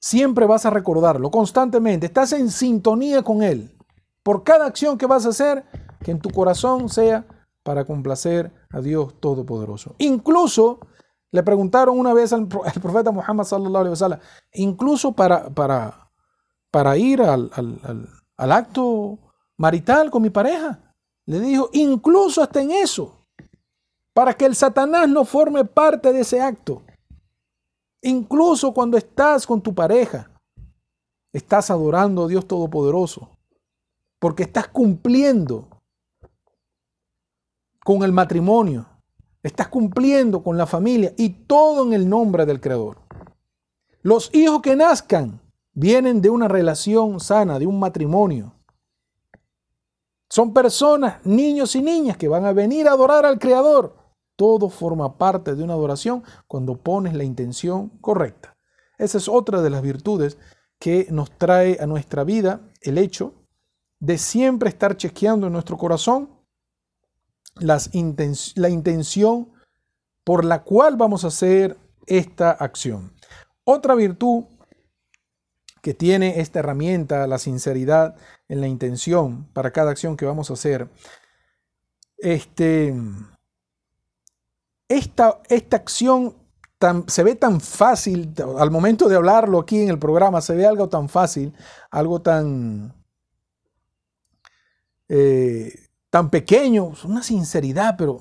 Siempre 0.00 0.46
vas 0.46 0.66
a 0.66 0.70
recordarlo 0.70 1.30
constantemente. 1.30 2.06
Estás 2.06 2.32
en 2.32 2.50
sintonía 2.50 3.22
con 3.22 3.42
él. 3.42 3.76
Por 4.22 4.44
cada 4.44 4.66
acción 4.66 4.98
que 4.98 5.06
vas 5.06 5.26
a 5.26 5.30
hacer, 5.30 5.64
que 6.04 6.10
en 6.10 6.20
tu 6.20 6.30
corazón 6.30 6.88
sea 6.88 7.26
para 7.62 7.84
complacer 7.84 8.52
a 8.70 8.80
Dios 8.80 9.18
Todopoderoso. 9.20 9.94
Incluso 9.98 10.80
le 11.30 11.42
preguntaron 11.42 11.98
una 11.98 12.14
vez 12.14 12.32
al, 12.32 12.46
profeta 12.82 13.10
Muhammad 13.10 13.44
sallallahu 13.44 13.76
alaihi 13.76 13.90
wasallam, 13.90 14.20
incluso 14.52 15.12
para, 15.12 15.50
para 15.50 16.08
para 16.70 16.96
ir 16.96 17.22
al, 17.22 17.50
acto 18.36 19.18
marital 19.56 20.10
con 20.10 20.22
mi 20.22 20.30
pareja. 20.30 20.94
Le 21.26 21.40
dijo, 21.40 21.70
incluso 21.72 22.42
hasta 22.42 22.60
en 22.60 22.70
eso, 22.70 23.26
para 24.14 24.34
que 24.34 24.46
el 24.46 24.54
Satanás 24.54 25.08
no 25.08 25.24
forme 25.24 25.64
parte 25.64 26.12
de 26.12 26.20
ese 26.20 26.40
acto. 26.40 26.82
Incluso 28.02 28.72
cuando 28.72 28.96
estás 28.96 29.46
con 29.46 29.60
tu 29.60 29.74
pareja, 29.74 30.30
estás 31.32 31.70
adorando 31.70 32.24
a 32.24 32.28
Dios 32.28 32.46
Todopoderoso, 32.46 33.30
porque 34.18 34.44
estás 34.44 34.68
cumpliendo 34.68 35.68
con 37.84 38.02
el 38.02 38.12
matrimonio, 38.12 38.86
estás 39.42 39.68
cumpliendo 39.68 40.42
con 40.42 40.56
la 40.56 40.66
familia 40.66 41.12
y 41.16 41.30
todo 41.30 41.84
en 41.84 41.92
el 41.92 42.08
nombre 42.08 42.46
del 42.46 42.60
Creador. 42.60 42.98
Los 44.02 44.30
hijos 44.32 44.62
que 44.62 44.76
nazcan 44.76 45.40
vienen 45.72 46.20
de 46.20 46.30
una 46.30 46.48
relación 46.48 47.20
sana, 47.20 47.58
de 47.58 47.66
un 47.66 47.78
matrimonio. 47.78 48.54
Son 50.30 50.52
personas, 50.52 51.24
niños 51.24 51.74
y 51.74 51.82
niñas 51.82 52.16
que 52.16 52.28
van 52.28 52.44
a 52.44 52.52
venir 52.52 52.86
a 52.86 52.92
adorar 52.92 53.24
al 53.24 53.38
Creador. 53.38 53.97
Todo 54.38 54.68
forma 54.70 55.18
parte 55.18 55.56
de 55.56 55.64
una 55.64 55.72
adoración 55.72 56.22
cuando 56.46 56.76
pones 56.76 57.12
la 57.14 57.24
intención 57.24 57.88
correcta. 58.00 58.56
Esa 58.96 59.18
es 59.18 59.28
otra 59.28 59.62
de 59.62 59.70
las 59.70 59.82
virtudes 59.82 60.38
que 60.78 61.08
nos 61.10 61.36
trae 61.36 61.76
a 61.80 61.86
nuestra 61.86 62.22
vida 62.22 62.60
el 62.82 62.98
hecho 62.98 63.34
de 63.98 64.16
siempre 64.16 64.68
estar 64.68 64.96
chequeando 64.96 65.48
en 65.48 65.52
nuestro 65.52 65.76
corazón 65.76 66.30
las 67.56 67.90
la 68.54 68.68
intención 68.68 69.50
por 70.22 70.44
la 70.44 70.62
cual 70.62 70.96
vamos 70.96 71.24
a 71.24 71.28
hacer 71.28 71.76
esta 72.06 72.52
acción. 72.52 73.12
Otra 73.64 73.96
virtud 73.96 74.44
que 75.82 75.94
tiene 75.94 76.38
esta 76.38 76.60
herramienta, 76.60 77.26
la 77.26 77.38
sinceridad 77.38 78.14
en 78.46 78.60
la 78.60 78.68
intención 78.68 79.48
para 79.52 79.72
cada 79.72 79.90
acción 79.90 80.16
que 80.16 80.26
vamos 80.26 80.50
a 80.50 80.52
hacer. 80.52 80.88
Este, 82.18 82.94
esta, 84.88 85.40
esta 85.48 85.76
acción 85.76 86.34
se 87.08 87.22
ve 87.24 87.34
tan 87.34 87.60
fácil, 87.60 88.32
al 88.58 88.70
momento 88.70 89.08
de 89.08 89.16
hablarlo 89.16 89.58
aquí 89.58 89.80
en 89.80 89.88
el 89.88 89.98
programa, 89.98 90.40
se 90.40 90.54
ve 90.54 90.64
algo 90.64 90.88
tan 90.88 91.08
fácil, 91.08 91.52
algo 91.90 92.22
tan, 92.22 92.94
eh, 95.08 95.88
tan 96.08 96.30
pequeño, 96.30 96.92
una 97.04 97.22
sinceridad, 97.22 97.96
pero 97.98 98.20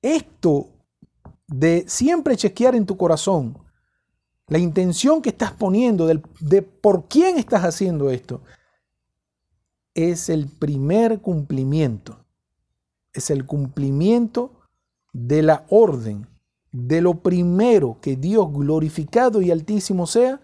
esto 0.00 0.68
de 1.46 1.84
siempre 1.86 2.36
chequear 2.36 2.74
en 2.74 2.86
tu 2.86 2.96
corazón 2.96 3.58
la 4.48 4.58
intención 4.58 5.20
que 5.20 5.30
estás 5.30 5.52
poniendo 5.52 6.06
de 6.06 6.62
por 6.62 7.06
quién 7.08 7.36
estás 7.36 7.64
haciendo 7.64 8.10
esto, 8.10 8.42
es 9.92 10.28
el 10.28 10.46
primer 10.48 11.20
cumplimiento. 11.20 12.24
Es 13.12 13.30
el 13.30 13.44
cumplimiento 13.46 14.55
de 15.16 15.42
la 15.42 15.64
orden, 15.70 16.26
de 16.72 17.00
lo 17.00 17.22
primero 17.22 17.98
que 18.02 18.16
Dios 18.16 18.52
glorificado 18.52 19.40
y 19.40 19.50
altísimo 19.50 20.06
sea, 20.06 20.42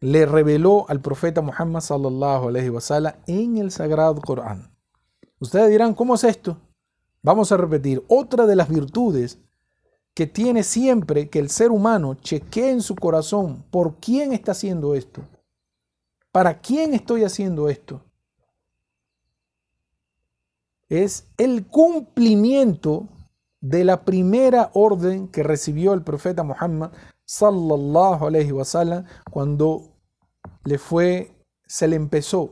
le 0.00 0.24
reveló 0.24 0.86
al 0.88 1.02
profeta 1.02 1.42
Muhammad 1.42 1.82
sallallahu 1.82 2.48
alaihi 2.48 2.70
wasallam 2.70 3.14
en 3.26 3.58
el 3.58 3.70
sagrado 3.70 4.22
Corán. 4.22 4.74
Ustedes 5.38 5.68
dirán, 5.68 5.92
¿cómo 5.92 6.14
es 6.14 6.24
esto? 6.24 6.56
Vamos 7.22 7.52
a 7.52 7.58
repetir, 7.58 8.02
otra 8.08 8.46
de 8.46 8.56
las 8.56 8.70
virtudes 8.70 9.38
que 10.14 10.26
tiene 10.26 10.62
siempre 10.62 11.28
que 11.28 11.38
el 11.38 11.50
ser 11.50 11.70
humano 11.70 12.14
chequee 12.14 12.70
en 12.70 12.80
su 12.80 12.96
corazón 12.96 13.62
por 13.70 13.96
quién 13.96 14.32
está 14.32 14.52
haciendo 14.52 14.94
esto. 14.94 15.20
¿Para 16.30 16.60
quién 16.60 16.94
estoy 16.94 17.24
haciendo 17.24 17.68
esto? 17.68 18.02
Es 20.88 21.26
el 21.36 21.66
cumplimiento 21.66 23.06
de 23.62 23.84
la 23.84 24.04
primera 24.04 24.70
orden 24.74 25.28
que 25.28 25.42
recibió 25.42 25.94
el 25.94 26.02
profeta 26.02 26.42
Muhammad 26.42 26.90
sallallahu 27.24 28.26
alaihi 28.26 28.52
wasallam 28.52 29.06
cuando 29.30 29.94
le 30.64 30.78
fue 30.78 31.34
se 31.66 31.88
le 31.88 31.96
empezó 31.96 32.50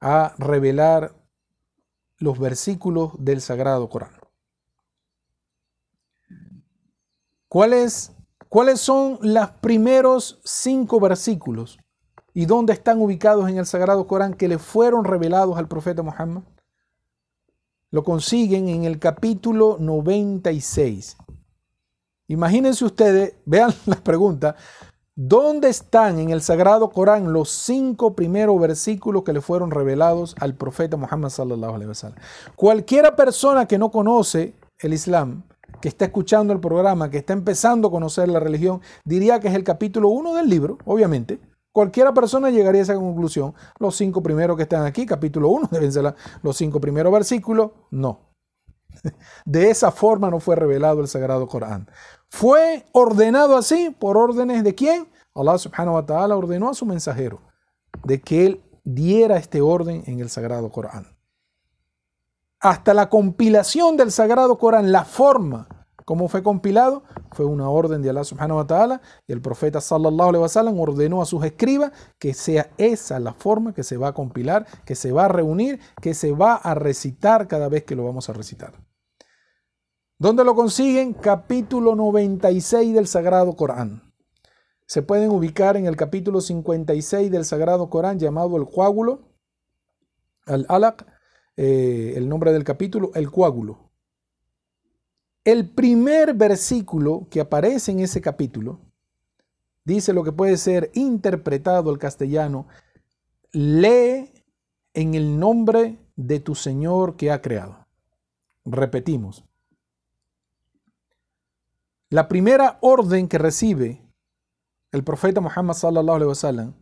a 0.00 0.34
revelar 0.38 1.14
los 2.18 2.38
versículos 2.38 3.12
del 3.18 3.40
sagrado 3.40 3.88
Corán. 3.88 4.12
¿Cuáles, 7.48 8.12
¿Cuáles 8.48 8.80
son 8.80 9.18
los 9.22 9.50
primeros 9.60 10.40
cinco 10.44 11.00
versículos 11.00 11.78
y 12.34 12.46
dónde 12.46 12.72
están 12.72 13.00
ubicados 13.00 13.48
en 13.48 13.58
el 13.58 13.66
Sagrado 13.66 14.06
Corán 14.06 14.34
que 14.34 14.48
le 14.48 14.58
fueron 14.58 15.04
revelados 15.04 15.56
al 15.56 15.66
profeta 15.66 16.02
Muhammad? 16.02 16.42
Lo 17.90 18.04
consiguen 18.04 18.68
en 18.68 18.84
el 18.84 18.98
capítulo 18.98 19.78
96. 19.80 21.16
Imagínense 22.28 22.84
ustedes, 22.84 23.34
vean 23.46 23.72
la 23.86 23.96
pregunta, 23.96 24.56
¿dónde 25.16 25.70
están 25.70 26.18
en 26.18 26.28
el 26.28 26.42
Sagrado 26.42 26.90
Corán 26.90 27.32
los 27.32 27.48
cinco 27.48 28.14
primeros 28.14 28.60
versículos 28.60 29.22
que 29.22 29.32
le 29.32 29.40
fueron 29.40 29.70
revelados 29.70 30.36
al 30.38 30.54
profeta 30.54 30.98
Muhammad 30.98 31.30
sallallahu 31.30 31.74
alaihi 31.74 31.88
wasallam? 31.88 32.18
Cualquiera 32.56 33.16
persona 33.16 33.66
que 33.66 33.78
no 33.78 33.90
conoce 33.90 34.54
el 34.80 34.92
Islam, 34.92 35.44
que 35.80 35.88
está 35.88 36.04
escuchando 36.04 36.52
el 36.52 36.60
programa, 36.60 37.08
que 37.08 37.16
está 37.16 37.32
empezando 37.32 37.88
a 37.88 37.90
conocer 37.90 38.28
la 38.28 38.38
religión, 38.38 38.82
diría 39.04 39.40
que 39.40 39.48
es 39.48 39.54
el 39.54 39.64
capítulo 39.64 40.08
1 40.10 40.34
del 40.34 40.50
libro, 40.50 40.76
obviamente. 40.84 41.40
Cualquiera 41.78 42.12
persona 42.12 42.50
llegaría 42.50 42.80
a 42.80 42.82
esa 42.82 42.96
conclusión. 42.96 43.54
Los 43.78 43.94
cinco 43.94 44.20
primeros 44.20 44.56
que 44.56 44.64
están 44.64 44.84
aquí, 44.84 45.06
capítulo 45.06 45.48
1, 45.50 45.68
deben 45.70 46.12
los 46.42 46.56
cinco 46.56 46.80
primeros 46.80 47.12
versículos. 47.12 47.70
No. 47.92 48.34
De 49.44 49.70
esa 49.70 49.92
forma 49.92 50.28
no 50.28 50.40
fue 50.40 50.56
revelado 50.56 51.00
el 51.00 51.06
Sagrado 51.06 51.46
Corán. 51.46 51.88
Fue 52.30 52.84
ordenado 52.90 53.56
así 53.56 53.94
por 53.96 54.16
órdenes 54.16 54.64
de 54.64 54.74
quién? 54.74 55.06
Allah 55.36 55.56
subhanahu 55.56 55.94
wa 55.94 56.04
ta'ala 56.04 56.36
ordenó 56.36 56.68
a 56.68 56.74
su 56.74 56.84
mensajero 56.84 57.42
de 58.02 58.20
que 58.20 58.46
él 58.46 58.64
diera 58.82 59.36
este 59.36 59.60
orden 59.60 60.02
en 60.06 60.18
el 60.18 60.30
Sagrado 60.30 60.72
Corán 60.72 61.06
hasta 62.58 62.92
la 62.92 63.08
compilación 63.08 63.96
del 63.96 64.10
Sagrado 64.10 64.58
Corán, 64.58 64.90
la 64.90 65.04
forma 65.04 65.68
como 66.08 66.28
fue 66.28 66.42
compilado, 66.42 67.02
fue 67.32 67.44
una 67.44 67.68
orden 67.68 68.00
de 68.00 68.08
Allah 68.08 68.24
subhanahu 68.24 68.56
wa 68.56 68.66
ta'ala 68.66 69.02
y 69.26 69.32
el 69.34 69.42
profeta 69.42 69.78
sallallahu 69.78 70.30
alaihi 70.30 70.40
wasallam 70.40 70.80
ordenó 70.80 71.20
a 71.20 71.26
sus 71.26 71.44
escribas 71.44 71.92
que 72.18 72.32
sea 72.32 72.70
esa 72.78 73.20
la 73.20 73.34
forma 73.34 73.74
que 73.74 73.82
se 73.82 73.98
va 73.98 74.08
a 74.08 74.14
compilar, 74.14 74.66
que 74.86 74.94
se 74.94 75.12
va 75.12 75.26
a 75.26 75.28
reunir, 75.28 75.80
que 76.00 76.14
se 76.14 76.32
va 76.32 76.54
a 76.54 76.74
recitar 76.74 77.46
cada 77.46 77.68
vez 77.68 77.84
que 77.84 77.94
lo 77.94 78.06
vamos 78.06 78.30
a 78.30 78.32
recitar. 78.32 78.72
¿Dónde 80.18 80.44
lo 80.44 80.54
consiguen? 80.54 81.12
Capítulo 81.12 81.94
96 81.94 82.94
del 82.94 83.06
Sagrado 83.06 83.54
Corán. 83.54 84.14
Se 84.86 85.02
pueden 85.02 85.28
ubicar 85.28 85.76
en 85.76 85.84
el 85.84 85.96
capítulo 85.96 86.40
56 86.40 87.30
del 87.30 87.44
Sagrado 87.44 87.90
Corán 87.90 88.18
llamado 88.18 88.56
el 88.56 88.64
coágulo, 88.64 89.28
al-alaq, 90.46 91.04
eh, 91.58 92.14
el 92.16 92.30
nombre 92.30 92.50
del 92.54 92.64
capítulo, 92.64 93.10
el 93.14 93.30
coágulo. 93.30 93.87
El 95.44 95.70
primer 95.70 96.34
versículo 96.34 97.26
que 97.30 97.40
aparece 97.40 97.92
en 97.92 98.00
ese 98.00 98.20
capítulo 98.20 98.80
dice 99.84 100.12
lo 100.12 100.22
que 100.22 100.32
puede 100.32 100.56
ser 100.58 100.90
interpretado 100.94 101.90
al 101.90 101.98
castellano, 101.98 102.66
lee 103.52 104.30
en 104.92 105.14
el 105.14 105.38
nombre 105.38 105.98
de 106.16 106.40
tu 106.40 106.54
Señor 106.54 107.16
que 107.16 107.30
ha 107.30 107.40
creado. 107.40 107.86
Repetimos. 108.64 109.44
La 112.10 112.28
primera 112.28 112.78
orden 112.82 113.28
que 113.28 113.38
recibe 113.38 114.02
el 114.92 115.04
profeta 115.04 115.40
Muhammad 115.40 115.74
sallallahu 115.74 116.16
alaihi 116.16 116.28
wasallam 116.28 116.74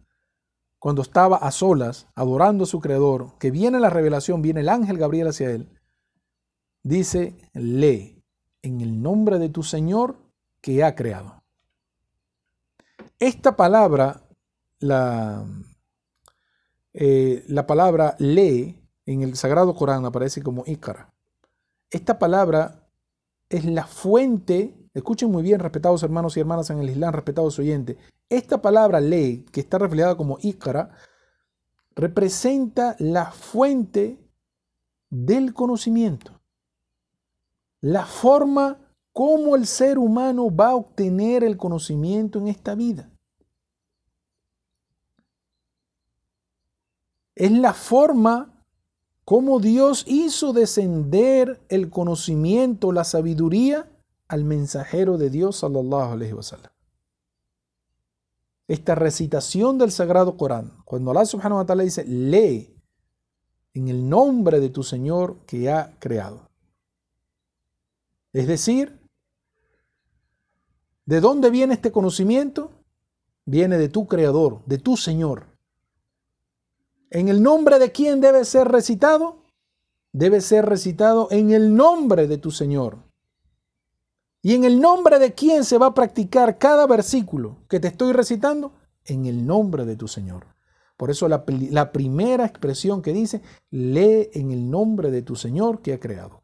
cuando 0.79 1.03
estaba 1.03 1.37
a 1.37 1.51
solas, 1.51 2.07
adorando 2.15 2.65
a 2.65 2.67
su 2.67 2.81
creador, 2.81 3.39
que 3.39 3.51
viene 3.51 3.81
la 3.81 3.91
revelación, 3.91 4.43
viene 4.43 4.61
el 4.61 4.69
ángel 4.69 4.99
Gabriel 4.99 5.29
hacia 5.29 5.51
él, 5.51 5.69
dice, 6.83 7.37
lee 7.55 8.16
en 8.67 8.81
el 8.81 9.03
nombre 9.03 9.39
de 9.39 9.49
tu 9.49 9.62
Señor 9.62 10.17
que 10.61 10.85
ha 10.85 10.95
creado. 10.95 11.43
Esta 13.19 13.57
palabra, 13.57 14.23
la, 14.81 15.45
eh, 16.93 17.45
la 17.49 17.67
palabra 17.67 18.17
lee 18.19 18.79
en 19.07 19.23
el 19.23 19.37
Sagrado 19.37 19.75
Corán 19.75 20.05
aparece 20.05 20.43
como 20.43 20.64
Ícara. 20.67 21.12
Esta 21.91 22.19
palabra 22.19 22.89
es 23.49 23.64
la 23.64 23.87
fuente 23.87 24.87
Escuchen 24.97 25.31
muy 25.31 25.43
bien, 25.43 25.61
respetados 25.61 26.03
hermanos 26.03 26.35
y 26.37 26.41
hermanas 26.41 26.71
en 26.71 26.79
el 26.79 26.89
Islam, 26.89 27.12
respetados 27.12 27.59
oyentes. 27.59 27.99
Esta 28.31 28.62
palabra 28.62 28.99
ley, 28.99 29.45
que 29.53 29.61
está 29.61 29.77
reflejada 29.77 30.17
como 30.17 30.39
Ikra, 30.41 30.89
representa 31.95 32.97
la 32.99 33.31
fuente 33.31 34.19
del 35.11 35.53
conocimiento. 35.53 36.36
La 37.87 38.05
forma 38.05 38.80
como 39.12 39.55
el 39.55 39.64
ser 39.64 39.97
humano 39.97 40.49
va 40.51 40.70
a 40.70 40.74
obtener 40.74 41.45
el 41.45 41.57
conocimiento 41.57 42.41
en 42.41 42.49
esta 42.49 42.74
vida. 42.74 43.12
Es 47.37 47.53
la 47.53 47.72
forma 47.74 48.61
como 49.24 49.61
Dios 49.61 50.03
hizo 50.09 50.53
descender 50.53 51.64
el 51.68 51.89
conocimiento, 51.89 52.91
la 52.91 53.05
sabiduría 53.05 53.89
al 54.26 54.43
mensajero 54.43 55.16
de 55.16 55.30
Dios 55.30 55.59
sallallahu 55.59 56.12
alaihi 56.14 56.32
wasallam. 56.32 56.72
Esta 58.66 58.97
recitación 58.97 59.78
del 59.78 59.93
Sagrado 59.93 60.37
Corán, 60.37 60.72
cuando 60.84 61.12
Allah 61.12 61.24
subhanahu 61.24 61.59
wa 61.59 61.66
ta'ala 61.66 61.84
dice, 61.84 62.05
lee 62.05 62.76
en 63.74 63.87
el 63.87 64.09
nombre 64.09 64.59
de 64.59 64.70
tu 64.70 64.82
Señor 64.82 65.37
que 65.47 65.70
ha 65.70 65.95
creado. 66.01 66.45
Es 68.37 68.47
decir, 68.47 69.01
¿de 71.07 71.22
dónde 71.22 71.49
viene 71.49 71.72
este 71.72 71.91
conocimiento? 71.91 72.70
Viene 73.47 73.78
de 73.78 73.89
tu 73.89 74.07
Creador, 74.07 74.62
de 74.66 74.76
tu 74.76 74.99
Señor. 74.99 75.47
¿En 77.09 77.28
el 77.28 77.43
nombre 77.43 77.78
de 77.78 77.93
quién 77.93 78.20
debe 78.20 78.45
ser 78.45 78.68
recitado? 78.68 79.39
Debe 80.12 80.43
ser 80.43 80.66
recitado 80.66 81.28
en 81.30 81.53
el 81.53 81.74
nombre 81.74 82.26
de 82.26 82.37
tu 82.37 82.51
Señor. 82.51 82.99
¿Y 84.43 84.55
en 84.55 84.64
el 84.64 84.82
nombre 84.82 85.18
de 85.18 85.32
quién 85.32 85.64
se 85.64 85.78
va 85.78 85.87
a 85.87 85.95
practicar 85.95 86.59
cada 86.59 86.87
versículo 86.87 87.64
que 87.70 87.80
te 87.80 87.89
estoy 87.89 88.12
recitando? 88.12 88.74
En 89.07 89.24
el 89.24 89.47
nombre 89.47 89.87
de 89.87 89.97
tu 89.97 90.09
Señor. 90.09 90.45
Por 90.99 91.11
eso 91.11 91.26
la, 91.26 91.47
primera 91.91 92.45
expresión 92.45 93.01
que 93.01 93.14
dice, 93.14 93.41
lee 93.70 94.28
en 94.34 94.51
el 94.51 94.70
nombre 94.70 95.11
de 95.11 95.22
tu 95.22 95.37
Señor 95.37 95.80
que 95.80 95.95
ha 95.95 96.01
creado. 96.01 96.43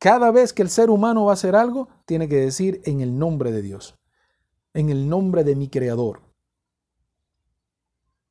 Cada 0.00 0.30
vez 0.30 0.54
que 0.54 0.62
el 0.62 0.70
ser 0.70 0.88
humano 0.88 1.26
va 1.26 1.32
a 1.32 1.34
hacer 1.34 1.54
algo, 1.54 1.88
tiene 2.06 2.26
que 2.26 2.36
decir 2.36 2.80
en 2.86 3.02
el 3.02 3.18
nombre 3.18 3.52
de 3.52 3.60
Dios, 3.60 3.98
en 4.72 4.88
el 4.88 5.10
nombre 5.10 5.44
de 5.44 5.54
mi 5.54 5.68
Creador. 5.68 6.22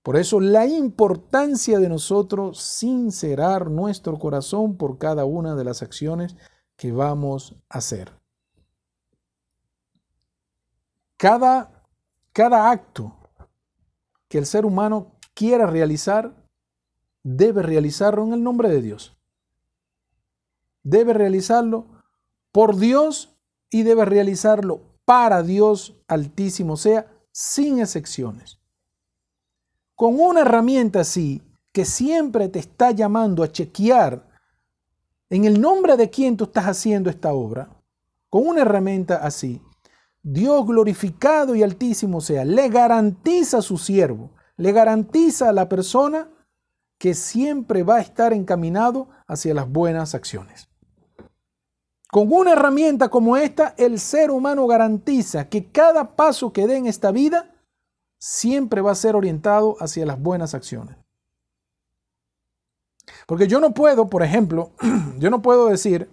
Por 0.01 0.17
eso 0.17 0.39
la 0.39 0.65
importancia 0.65 1.78
de 1.78 1.88
nosotros 1.88 2.59
sincerar 2.59 3.70
nuestro 3.70 4.17
corazón 4.17 4.78
por 4.78 4.97
cada 4.97 5.26
una 5.26 5.53
de 5.53 5.63
las 5.63 5.84
acciones 5.84 6.36
que 6.76 6.91
vamos 6.91 7.55
a 7.70 7.78
hacer. 7.78 8.20
Cada, 11.17 11.86
cada 12.34 12.72
acto 12.72 13.15
que 14.28 14.39
el 14.39 14.47
ser 14.47 14.65
humano 14.65 15.20
quiera 15.36 15.67
realizar, 15.67 16.34
debe 17.22 17.61
realizarlo 17.61 18.24
en 18.24 18.34
el 18.34 18.41
nombre 18.41 18.70
de 18.70 18.82
Dios. 18.82 19.18
Debe 20.84 21.13
realizarlo 21.13 21.88
por 22.51 22.77
Dios 22.77 23.38
y 23.69 23.84
debe 23.84 24.05
realizarlo 24.05 24.82
para 25.05 25.43
Dios 25.43 25.95
altísimo, 26.07 26.77
sea, 26.77 27.07
sin 27.32 27.80
excepciones. 27.80 28.59
Con 29.95 30.19
una 30.19 30.41
herramienta 30.41 31.01
así, 31.01 31.41
que 31.71 31.86
siempre 31.86 32.49
te 32.49 32.59
está 32.59 32.91
llamando 32.91 33.43
a 33.43 33.51
chequear 33.51 34.27
en 35.30 35.45
el 35.45 35.61
nombre 35.61 35.97
de 35.97 36.09
quién 36.09 36.38
tú 36.38 36.45
estás 36.45 36.65
haciendo 36.65 37.09
esta 37.09 37.34
obra, 37.34 37.69
con 38.30 38.47
una 38.47 38.61
herramienta 38.61 39.17
así, 39.17 39.61
Dios 40.21 40.65
glorificado 40.65 41.55
y 41.55 41.63
altísimo 41.63 42.21
sea, 42.21 42.45
le 42.45 42.69
garantiza 42.69 43.59
a 43.59 43.61
su 43.61 43.77
siervo, 43.77 44.32
le 44.57 44.71
garantiza 44.71 45.49
a 45.49 45.53
la 45.53 45.69
persona 45.69 46.30
que 46.97 47.13
siempre 47.13 47.84
va 47.84 47.97
a 47.97 48.01
estar 48.01 48.34
encaminado 48.34 49.09
hacia 49.27 49.53
las 49.53 49.69
buenas 49.69 50.15
acciones. 50.15 50.68
Con 52.12 52.34
una 52.34 52.53
herramienta 52.53 53.10
como 53.10 53.38
esta, 53.38 53.76
el 53.78 53.99
ser 53.99 54.32
humano 54.32 54.66
garantiza 54.66 55.47
que 55.47 55.72
cada 55.72 56.16
paso 56.16 56.51
que 56.51 56.66
dé 56.66 56.78
en 56.78 56.88
esta 56.88 57.12
vida 57.12 57.53
siempre 58.18 58.82
va 58.82 58.91
a 58.91 58.95
ser 58.95 59.16
orientado 59.16 59.76
hacia 59.80 60.07
las 60.07 60.20
buenas 60.20 60.55
acciones. 60.55 60.97
Porque 63.28 63.47
yo 63.47 63.60
no 63.60 63.76
puedo, 63.76 64.10
por 64.10 64.24
ejemplo, 64.24 64.72
yo 65.20 65.30
no 65.30 65.43
puedo 65.43 65.68
decir, 65.68 66.10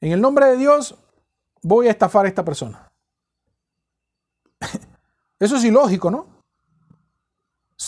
en 0.00 0.10
el 0.10 0.20
nombre 0.20 0.46
de 0.46 0.56
Dios, 0.56 0.96
voy 1.62 1.86
a 1.86 1.92
estafar 1.92 2.26
a 2.26 2.28
esta 2.28 2.44
persona. 2.44 2.92
Eso 5.38 5.56
es 5.56 5.64
ilógico, 5.64 6.10
¿no? 6.10 6.26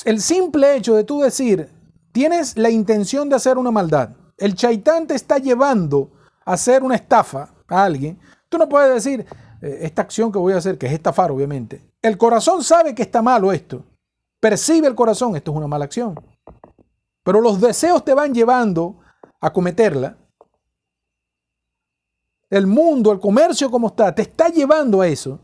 El 0.05 0.21
simple 0.21 0.77
hecho 0.77 0.95
de 0.95 1.03
tú 1.03 1.21
decir, 1.21 1.69
tienes 2.13 2.57
la 2.57 2.71
intención 2.71 3.29
de 3.29 3.35
hacer 3.35 3.59
una 3.59 3.73
maldad, 3.73 4.11
el 4.39 4.55
chaitán 4.55 5.09
te 5.09 5.17
está 5.17 5.39
llevando 5.39 6.13
hacer 6.53 6.83
una 6.83 6.95
estafa 6.95 7.55
a 7.69 7.85
alguien, 7.85 8.19
tú 8.49 8.59
no 8.59 8.69
puedes 8.69 8.93
decir, 8.93 9.27
eh, 9.63 9.79
esta 9.83 10.03
acción 10.03 10.33
que 10.33 10.39
voy 10.39 10.53
a 10.53 10.59
hacer, 10.59 10.79
que 10.79 10.87
es 10.87 10.93
estafar 10.93 11.31
obviamente, 11.31 11.85
el 12.03 12.17
corazón 12.17 12.65
sabe 12.65 12.95
que 12.95 13.03
está 13.03 13.23
malo 13.23 13.53
esto, 13.53 13.85
percibe 14.41 14.87
el 14.87 14.95
corazón, 14.95 15.37
esto 15.37 15.51
es 15.51 15.57
una 15.57 15.67
mala 15.67 15.85
acción. 15.85 16.15
Pero 17.23 17.41
los 17.41 17.61
deseos 17.61 18.05
te 18.05 18.15
van 18.15 18.33
llevando 18.33 18.99
a 19.41 19.53
cometerla. 19.53 20.17
El 22.49 22.67
mundo, 22.67 23.13
el 23.13 23.21
comercio 23.21 23.71
como 23.71 23.89
está, 23.89 24.15
te 24.15 24.23
está 24.23 24.49
llevando 24.49 25.01
a 25.01 25.07
eso. 25.07 25.39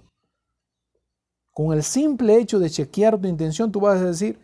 Con 1.53 1.73
el 1.73 1.83
simple 1.83 2.37
hecho 2.37 2.59
de 2.59 2.69
chequear 2.69 3.19
tu 3.19 3.29
intención, 3.29 3.71
tú 3.71 3.81
vas 3.81 4.01
a 4.01 4.07
decir, 4.07 4.41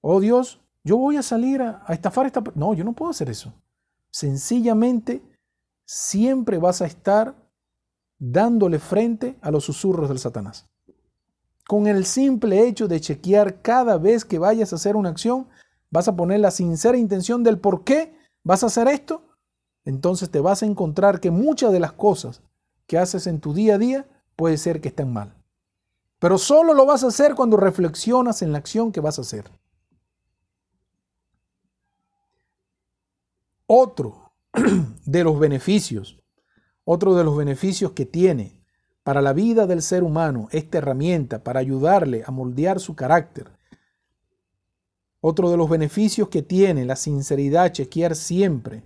oh 0.00 0.20
Dios, 0.20 0.60
yo 0.84 0.98
voy 0.98 1.16
a 1.16 1.22
salir 1.22 1.62
a, 1.62 1.84
estafar 1.88 2.26
esta... 2.26 2.42
No, 2.54 2.74
yo 2.74 2.84
no 2.84 2.92
puedo 2.92 3.10
hacer 3.10 3.28
eso. 3.30 3.52
Sencillamente, 4.14 5.22
siempre 5.84 6.58
vas 6.58 6.80
a 6.80 6.86
estar 6.86 7.34
dándole 8.16 8.78
frente 8.78 9.36
a 9.42 9.50
los 9.50 9.64
susurros 9.64 10.08
del 10.08 10.20
Satanás. 10.20 10.70
Con 11.66 11.88
el 11.88 12.04
simple 12.04 12.64
hecho 12.64 12.86
de 12.86 13.00
chequear 13.00 13.60
cada 13.60 13.98
vez 13.98 14.24
que 14.24 14.38
vayas 14.38 14.72
a 14.72 14.76
hacer 14.76 14.94
una 14.94 15.08
acción, 15.08 15.48
vas 15.90 16.06
a 16.06 16.14
poner 16.14 16.38
la 16.38 16.52
sincera 16.52 16.96
intención 16.96 17.42
del 17.42 17.58
por 17.58 17.82
qué 17.82 18.16
vas 18.44 18.62
a 18.62 18.66
hacer 18.66 18.86
esto, 18.86 19.22
entonces 19.84 20.30
te 20.30 20.38
vas 20.38 20.62
a 20.62 20.66
encontrar 20.66 21.18
que 21.18 21.32
muchas 21.32 21.72
de 21.72 21.80
las 21.80 21.90
cosas 21.90 22.40
que 22.86 22.98
haces 22.98 23.26
en 23.26 23.40
tu 23.40 23.52
día 23.52 23.74
a 23.74 23.78
día 23.78 24.06
puede 24.36 24.58
ser 24.58 24.80
que 24.80 24.90
estén 24.90 25.12
mal. 25.12 25.34
Pero 26.20 26.38
solo 26.38 26.72
lo 26.72 26.86
vas 26.86 27.02
a 27.02 27.08
hacer 27.08 27.34
cuando 27.34 27.56
reflexionas 27.56 28.42
en 28.42 28.52
la 28.52 28.58
acción 28.58 28.92
que 28.92 29.00
vas 29.00 29.18
a 29.18 29.22
hacer. 29.22 29.50
Otro 33.66 34.32
de 35.06 35.24
los 35.24 35.38
beneficios, 35.38 36.22
otro 36.84 37.14
de 37.14 37.24
los 37.24 37.36
beneficios 37.36 37.92
que 37.92 38.04
tiene 38.04 38.62
para 39.02 39.22
la 39.22 39.32
vida 39.32 39.66
del 39.66 39.82
ser 39.82 40.02
humano 40.02 40.48
esta 40.50 40.78
herramienta 40.78 41.42
para 41.42 41.60
ayudarle 41.60 42.24
a 42.26 42.30
moldear 42.30 42.80
su 42.80 42.94
carácter. 42.94 43.50
Otro 45.20 45.50
de 45.50 45.56
los 45.56 45.70
beneficios 45.70 46.28
que 46.28 46.42
tiene 46.42 46.84
la 46.84 46.96
sinceridad, 46.96 47.72
chequear 47.72 48.14
siempre, 48.14 48.84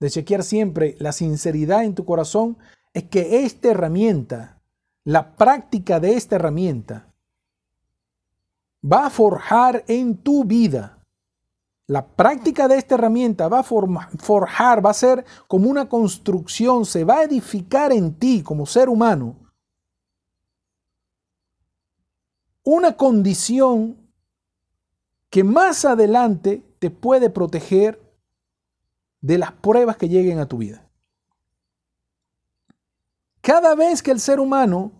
de 0.00 0.10
chequear 0.10 0.42
siempre 0.42 0.96
la 0.98 1.12
sinceridad 1.12 1.84
en 1.84 1.94
tu 1.94 2.04
corazón, 2.04 2.58
es 2.92 3.04
que 3.04 3.44
esta 3.44 3.70
herramienta, 3.70 4.60
la 5.04 5.36
práctica 5.36 6.00
de 6.00 6.14
esta 6.14 6.36
herramienta, 6.36 7.14
va 8.84 9.06
a 9.06 9.10
forjar 9.10 9.84
en 9.86 10.18
tu 10.18 10.44
vida 10.44 11.01
la 11.92 12.06
práctica 12.06 12.68
de 12.68 12.78
esta 12.78 12.94
herramienta 12.94 13.48
va 13.48 13.58
a 13.58 13.62
forjar, 13.62 14.84
va 14.84 14.88
a 14.88 14.94
ser 14.94 15.26
como 15.46 15.68
una 15.68 15.90
construcción, 15.90 16.86
se 16.86 17.04
va 17.04 17.18
a 17.18 17.24
edificar 17.24 17.92
en 17.92 18.14
ti 18.14 18.42
como 18.42 18.64
ser 18.64 18.88
humano 18.88 19.36
una 22.64 22.96
condición 22.96 23.98
que 25.28 25.44
más 25.44 25.84
adelante 25.84 26.62
te 26.78 26.88
puede 26.88 27.28
proteger 27.28 28.00
de 29.20 29.36
las 29.36 29.52
pruebas 29.52 29.98
que 29.98 30.08
lleguen 30.08 30.38
a 30.38 30.46
tu 30.46 30.56
vida. 30.56 30.88
Cada 33.42 33.74
vez 33.74 34.02
que 34.02 34.12
el 34.12 34.20
ser 34.20 34.40
humano 34.40 34.92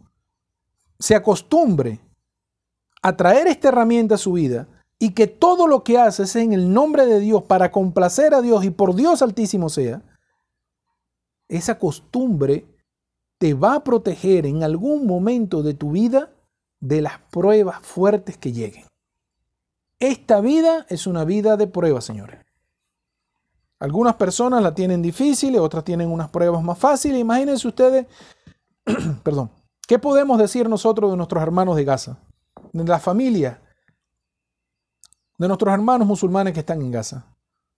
se 0.98 1.14
acostumbre 1.14 2.00
a 3.00 3.16
traer 3.16 3.46
esta 3.46 3.68
herramienta 3.68 4.16
a 4.16 4.18
su 4.18 4.34
vida, 4.34 4.68
y 5.02 5.14
que 5.14 5.26
todo 5.26 5.66
lo 5.66 5.82
que 5.82 5.98
haces 5.98 6.36
en 6.36 6.52
el 6.52 6.72
nombre 6.72 7.06
de 7.06 7.18
Dios 7.18 7.42
para 7.42 7.72
complacer 7.72 8.34
a 8.34 8.40
Dios 8.40 8.64
y 8.64 8.70
por 8.70 8.94
Dios 8.94 9.20
altísimo 9.20 9.68
sea, 9.68 10.00
esa 11.48 11.76
costumbre 11.76 12.66
te 13.36 13.52
va 13.52 13.74
a 13.74 13.82
proteger 13.82 14.46
en 14.46 14.62
algún 14.62 15.04
momento 15.04 15.64
de 15.64 15.74
tu 15.74 15.90
vida 15.90 16.30
de 16.78 17.02
las 17.02 17.18
pruebas 17.32 17.80
fuertes 17.82 18.38
que 18.38 18.52
lleguen. 18.52 18.84
Esta 19.98 20.40
vida 20.40 20.86
es 20.88 21.08
una 21.08 21.24
vida 21.24 21.56
de 21.56 21.66
pruebas, 21.66 22.04
señores. 22.04 22.38
Algunas 23.80 24.14
personas 24.14 24.62
la 24.62 24.72
tienen 24.72 25.02
difícil, 25.02 25.58
otras 25.58 25.82
tienen 25.82 26.12
unas 26.12 26.30
pruebas 26.30 26.62
más 26.62 26.78
fáciles. 26.78 27.18
Imagínense 27.18 27.66
ustedes, 27.66 28.06
perdón, 29.24 29.50
¿qué 29.88 29.98
podemos 29.98 30.38
decir 30.38 30.68
nosotros 30.68 31.10
de 31.10 31.16
nuestros 31.16 31.42
hermanos 31.42 31.74
de 31.74 31.82
Gaza? 31.82 32.18
De 32.72 32.84
la 32.84 33.00
familia 33.00 33.61
de 35.38 35.48
nuestros 35.48 35.72
hermanos 35.72 36.06
musulmanes 36.06 36.52
que 36.52 36.60
están 36.60 36.80
en 36.80 36.90
Gaza, 36.90 37.26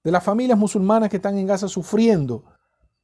de 0.03 0.11
las 0.11 0.23
familias 0.23 0.59
musulmanas 0.59 1.09
que 1.09 1.17
están 1.17 1.39
en 1.39 1.47
Gaza 1.47 1.69
sufriendo 1.69 2.45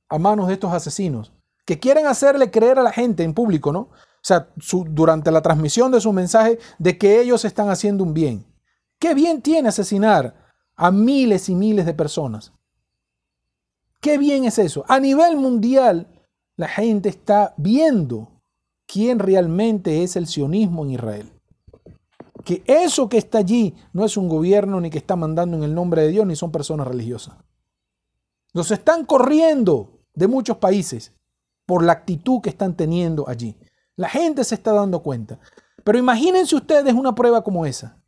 a 0.08 0.18
manos 0.18 0.48
de 0.48 0.54
estos 0.54 0.72
asesinos, 0.72 1.32
que 1.64 1.78
quieren 1.78 2.06
hacerle 2.06 2.50
creer 2.50 2.78
a 2.78 2.82
la 2.82 2.92
gente 2.92 3.22
en 3.22 3.32
público, 3.32 3.72
¿no? 3.72 3.80
O 3.80 4.22
sea, 4.22 4.48
durante 4.88 5.30
la 5.30 5.40
transmisión 5.40 5.92
de 5.92 6.00
su 6.00 6.12
mensaje 6.12 6.58
de 6.78 6.98
que 6.98 7.20
ellos 7.20 7.44
están 7.44 7.70
haciendo 7.70 8.04
un 8.04 8.12
bien. 8.12 8.44
¿Qué 8.98 9.14
bien 9.14 9.40
tiene 9.40 9.70
asesinar 9.70 10.34
a 10.76 10.90
miles 10.90 11.48
y 11.48 11.54
miles 11.54 11.86
de 11.86 11.94
personas? 11.94 12.52
¿Qué 14.00 14.18
bien 14.18 14.44
es 14.44 14.58
eso? 14.58 14.84
A 14.88 15.00
nivel 15.00 15.36
mundial, 15.36 16.08
la 16.56 16.68
gente 16.68 17.08
está 17.08 17.54
viendo 17.56 18.42
quién 18.86 19.18
realmente 19.18 20.02
es 20.02 20.16
el 20.16 20.26
sionismo 20.26 20.84
en 20.84 20.90
Israel 20.90 21.39
que 22.50 22.64
eso 22.66 23.08
que 23.08 23.16
está 23.16 23.38
allí 23.38 23.76
no 23.92 24.04
es 24.04 24.16
un 24.16 24.28
gobierno 24.28 24.80
ni 24.80 24.90
que 24.90 24.98
está 24.98 25.14
mandando 25.14 25.56
en 25.56 25.62
el 25.62 25.72
nombre 25.72 26.02
de 26.02 26.08
Dios, 26.08 26.26
ni 26.26 26.34
son 26.34 26.50
personas 26.50 26.88
religiosas. 26.88 27.36
Nos 28.52 28.72
están 28.72 29.06
corriendo 29.06 30.00
de 30.14 30.26
muchos 30.26 30.56
países 30.56 31.14
por 31.64 31.84
la 31.84 31.92
actitud 31.92 32.40
que 32.40 32.50
están 32.50 32.76
teniendo 32.76 33.28
allí. 33.28 33.56
La 33.94 34.08
gente 34.08 34.42
se 34.42 34.56
está 34.56 34.72
dando 34.72 35.00
cuenta. 35.00 35.38
Pero 35.84 35.96
imagínense 35.96 36.56
ustedes 36.56 36.92
una 36.92 37.14
prueba 37.14 37.44
como 37.44 37.66
esa. 37.66 38.02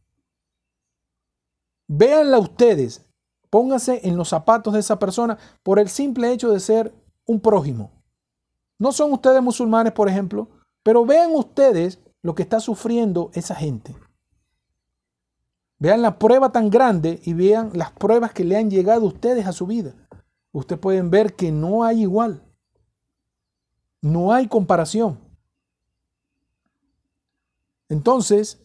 Véanla 1.87 2.41
ustedes, 2.41 3.07
pónganse 3.49 4.01
en 4.03 4.17
los 4.17 4.31
zapatos 4.31 4.75
de 4.75 4.81
esa 4.81 4.99
persona 4.99 5.39
por 5.63 5.79
el 5.79 5.89
simple 5.89 6.33
hecho 6.33 6.51
de 6.51 6.59
ser 6.59 6.93
un 7.27 7.39
prójimo. 7.39 7.93
No 8.81 8.91
son 8.91 9.13
ustedes 9.13 9.41
musulmanes, 9.41 9.93
por 9.93 10.09
ejemplo, 10.09 10.49
pero 10.83 11.07
vean 11.07 11.31
ustedes 11.33 12.01
lo 12.23 12.35
que 12.35 12.43
está 12.43 12.59
sufriendo 12.59 13.31
esa 13.35 13.55
gente. 13.55 13.95
Vean 15.83 16.01
la 16.01 16.17
prueba 16.17 16.53
tan 16.53 16.71
grande 16.71 17.21
y 17.25 17.35
vean 17.35 17.73
las 17.75 17.91
pruebas 17.91 18.33
que 18.33 18.45
le 18.45 18.57
han 18.57 18.71
llegado 18.71 19.01
a 19.03 19.09
ustedes 19.09 19.49
a 19.49 19.53
su 19.53 19.67
vida. 19.67 19.93
Ustedes 20.53 20.81
pueden 20.81 21.11
ver 21.11 21.35
que 21.35 21.51
no 21.51 21.83
hay 21.83 22.03
igual. 22.03 22.41
No 24.01 24.33
hay 24.33 24.47
comparación. 24.47 25.19
Entonces, 27.89 28.65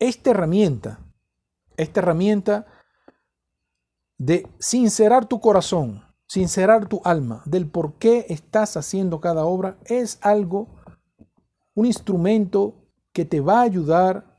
esta 0.00 0.30
herramienta, 0.30 0.98
esta 1.76 2.00
herramienta 2.00 2.66
de 4.18 4.48
sincerar 4.58 5.26
tu 5.26 5.38
corazón, 5.38 6.02
sincerar 6.26 6.88
tu 6.88 7.00
alma, 7.04 7.42
del 7.44 7.70
por 7.70 7.94
qué 7.98 8.26
estás 8.28 8.76
haciendo 8.76 9.20
cada 9.20 9.44
obra, 9.44 9.78
es 9.84 10.18
algo, 10.20 10.66
un 11.74 11.86
instrumento 11.86 12.74
que 13.12 13.24
te 13.24 13.38
va 13.38 13.60
a 13.60 13.62
ayudar 13.62 14.31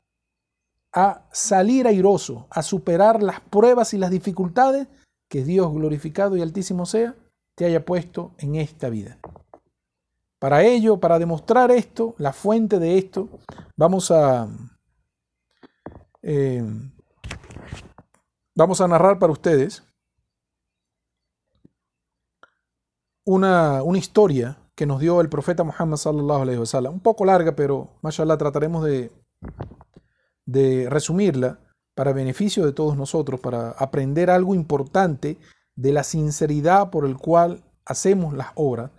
a 0.94 1.26
salir 1.32 1.88
airoso, 1.88 2.46
a 2.50 2.62
superar 2.62 3.22
las 3.22 3.40
pruebas 3.40 3.92
y 3.94 3.98
las 3.98 4.10
dificultades 4.10 4.86
que 5.28 5.44
Dios 5.44 5.72
glorificado 5.72 6.36
y 6.36 6.42
altísimo 6.42 6.86
sea, 6.86 7.16
te 7.56 7.64
haya 7.64 7.84
puesto 7.84 8.32
en 8.38 8.54
esta 8.54 8.88
vida. 8.88 9.18
Para 10.38 10.62
ello, 10.62 11.00
para 11.00 11.18
demostrar 11.18 11.72
esto, 11.72 12.14
la 12.18 12.32
fuente 12.32 12.78
de 12.78 12.98
esto, 12.98 13.28
vamos 13.76 14.10
a, 14.12 14.48
eh, 16.22 16.62
vamos 18.54 18.80
a 18.80 18.86
narrar 18.86 19.18
para 19.18 19.32
ustedes 19.32 19.82
una, 23.24 23.82
una, 23.82 23.98
historia 23.98 24.58
que 24.76 24.86
nos 24.86 25.00
dio 25.00 25.20
el 25.20 25.28
profeta 25.28 25.64
Muhammad 25.64 25.96
sallallahu 25.96 26.42
alaihi 26.42 26.58
wasallam, 26.58 26.94
un 26.94 27.00
poco 27.00 27.24
larga, 27.24 27.56
pero 27.56 27.88
mashallah 28.02 28.36
trataremos 28.36 28.84
de 28.84 29.10
de 30.46 30.88
resumirla 30.90 31.60
para 31.94 32.12
beneficio 32.12 32.66
de 32.66 32.72
todos 32.72 32.96
nosotros, 32.96 33.40
para 33.40 33.70
aprender 33.70 34.30
algo 34.30 34.54
importante 34.54 35.38
de 35.76 35.92
la 35.92 36.04
sinceridad 36.04 36.90
por 36.90 37.06
el 37.06 37.16
cual 37.16 37.64
hacemos 37.84 38.34
las 38.34 38.48
obras 38.54 38.90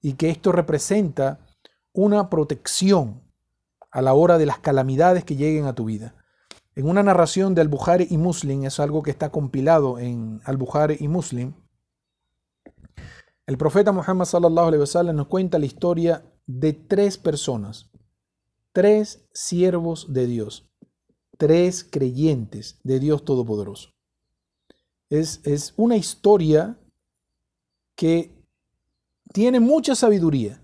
y 0.00 0.14
que 0.14 0.30
esto 0.30 0.52
representa 0.52 1.40
una 1.92 2.30
protección 2.30 3.22
a 3.90 4.02
la 4.02 4.14
hora 4.14 4.38
de 4.38 4.46
las 4.46 4.58
calamidades 4.58 5.24
que 5.24 5.36
lleguen 5.36 5.66
a 5.66 5.74
tu 5.74 5.86
vida. 5.86 6.14
En 6.74 6.88
una 6.88 7.02
narración 7.02 7.54
de 7.54 7.62
Al-Bukhari 7.62 8.06
y 8.08 8.18
Muslim, 8.18 8.64
es 8.64 8.78
algo 8.78 9.02
que 9.02 9.10
está 9.10 9.30
compilado 9.30 9.98
en 9.98 10.40
Al-Bukhari 10.44 10.96
y 11.00 11.08
Muslim, 11.08 11.54
el 13.46 13.56
profeta 13.56 13.92
Muhammad 13.92 14.26
sallallahu 14.26 14.68
alaihi 14.68 14.80
wasallam 14.80 15.16
nos 15.16 15.26
cuenta 15.26 15.58
la 15.58 15.64
historia 15.64 16.22
de 16.46 16.74
tres 16.74 17.16
personas, 17.16 17.90
tres 18.72 19.26
siervos 19.32 20.12
de 20.12 20.26
Dios 20.26 20.67
tres 21.38 21.82
creyentes 21.90 22.78
de 22.84 23.00
Dios 23.00 23.24
Todopoderoso. 23.24 23.94
Es, 25.08 25.40
es 25.44 25.72
una 25.78 25.96
historia 25.96 26.78
que 27.96 28.38
tiene 29.32 29.60
mucha 29.60 29.94
sabiduría. 29.94 30.62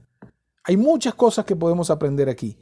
Hay 0.64 0.76
muchas 0.76 1.14
cosas 1.14 1.46
que 1.46 1.56
podemos 1.56 1.90
aprender 1.90 2.28
aquí, 2.28 2.58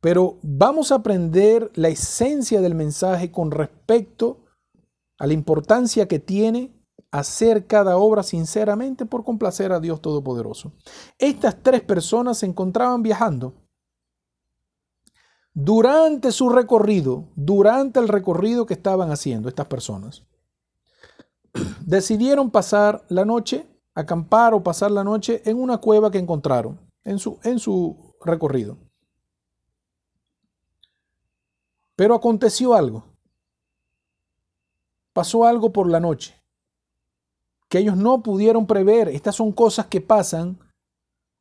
Pero 0.00 0.38
vamos 0.42 0.92
a 0.92 0.96
aprender 0.96 1.70
la 1.74 1.88
esencia 1.88 2.60
del 2.60 2.74
mensaje 2.74 3.30
con 3.30 3.50
respecto 3.50 4.44
a 5.18 5.26
la 5.26 5.32
importancia 5.32 6.06
que 6.06 6.18
tiene 6.18 6.76
hacer 7.10 7.66
cada 7.66 7.96
obra 7.96 8.22
sinceramente 8.22 9.06
por 9.06 9.24
complacer 9.24 9.72
a 9.72 9.80
Dios 9.80 10.00
Todopoderoso. 10.00 10.72
Estas 11.18 11.62
tres 11.62 11.80
personas 11.80 12.38
se 12.38 12.46
encontraban 12.46 13.02
viajando. 13.02 13.54
Durante 15.58 16.32
su 16.32 16.50
recorrido, 16.50 17.24
durante 17.34 17.98
el 17.98 18.08
recorrido 18.08 18.66
que 18.66 18.74
estaban 18.74 19.10
haciendo 19.10 19.48
estas 19.48 19.64
personas, 19.64 20.22
decidieron 21.80 22.50
pasar 22.50 23.06
la 23.08 23.24
noche, 23.24 23.66
acampar 23.94 24.52
o 24.52 24.62
pasar 24.62 24.90
la 24.90 25.02
noche 25.02 25.40
en 25.46 25.58
una 25.58 25.78
cueva 25.78 26.10
que 26.10 26.18
encontraron 26.18 26.78
en 27.04 27.18
su, 27.18 27.38
en 27.42 27.58
su 27.58 28.14
recorrido. 28.22 28.76
Pero 31.96 32.14
aconteció 32.14 32.74
algo. 32.74 33.04
Pasó 35.14 35.46
algo 35.46 35.72
por 35.72 35.88
la 35.88 36.00
noche 36.00 36.38
que 37.70 37.78
ellos 37.78 37.96
no 37.96 38.22
pudieron 38.22 38.66
prever. 38.66 39.08
Estas 39.08 39.36
son 39.36 39.52
cosas 39.52 39.86
que 39.86 40.02
pasan 40.02 40.58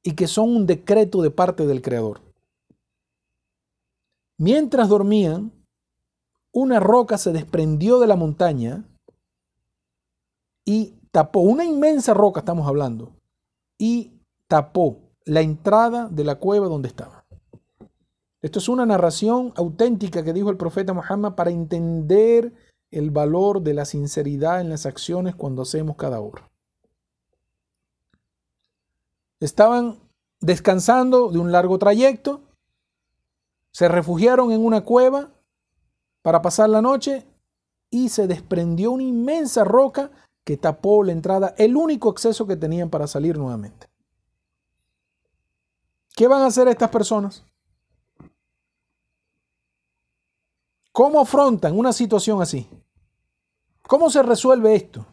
y 0.03 0.13
que 0.13 0.27
son 0.27 0.55
un 0.55 0.65
decreto 0.65 1.21
de 1.21 1.31
parte 1.31 1.67
del 1.67 1.81
Creador. 1.81 2.24
Mientras 4.37 4.89
dormían, 4.89 5.51
una 6.51 6.79
roca 6.79 7.17
se 7.17 7.31
desprendió 7.31 7.99
de 7.99 8.07
la 8.07 8.15
montaña 8.15 8.85
y 10.65 10.95
tapó, 11.11 11.41
una 11.41 11.63
inmensa 11.63 12.13
roca 12.13 12.39
estamos 12.39 12.67
hablando, 12.67 13.13
y 13.77 14.21
tapó 14.47 14.99
la 15.25 15.41
entrada 15.41 16.09
de 16.09 16.23
la 16.23 16.35
cueva 16.35 16.67
donde 16.67 16.89
estaban. 16.89 17.23
Esto 18.41 18.59
es 18.59 18.69
una 18.69 18.85
narración 18.85 19.53
auténtica 19.55 20.23
que 20.23 20.33
dijo 20.33 20.49
el 20.49 20.57
profeta 20.57 20.93
Muhammad 20.93 21.35
para 21.35 21.49
entender 21.49 22.53
el 22.91 23.09
valor 23.11 23.61
de 23.61 23.73
la 23.73 23.85
sinceridad 23.85 24.61
en 24.61 24.69
las 24.69 24.85
acciones 24.85 25.35
cuando 25.35 25.63
hacemos 25.63 25.95
cada 25.95 26.19
obra. 26.19 26.49
Estaban 29.39 29.99
descansando 30.39 31.31
de 31.31 31.39
un 31.39 31.51
largo 31.51 31.79
trayecto, 31.79 32.41
se 33.75 33.89
refugiaron 33.89 34.53
en 34.53 34.65
una 34.65 34.85
cueva 34.85 35.33
para 36.21 36.41
pasar 36.41 36.69
la 36.69 36.81
noche 36.81 37.27
y 37.89 38.07
se 38.07 38.25
desprendió 38.25 38.91
una 38.91 39.03
inmensa 39.03 39.65
roca 39.65 40.11
que 40.45 40.55
tapó 40.55 41.03
la 41.03 41.11
entrada, 41.11 41.53
el 41.57 41.75
único 41.75 42.07
acceso 42.07 42.47
que 42.47 42.55
tenían 42.55 42.89
para 42.89 43.05
salir 43.05 43.37
nuevamente. 43.37 43.89
¿Qué 46.15 46.25
van 46.25 46.43
a 46.43 46.45
hacer 46.45 46.69
estas 46.69 46.89
personas? 46.89 47.43
¿Cómo 50.93 51.19
afrontan 51.19 51.77
una 51.77 51.91
situación 51.91 52.41
así? 52.41 52.69
¿Cómo 53.81 54.09
se 54.09 54.23
resuelve 54.23 54.73
esto? 54.73 55.05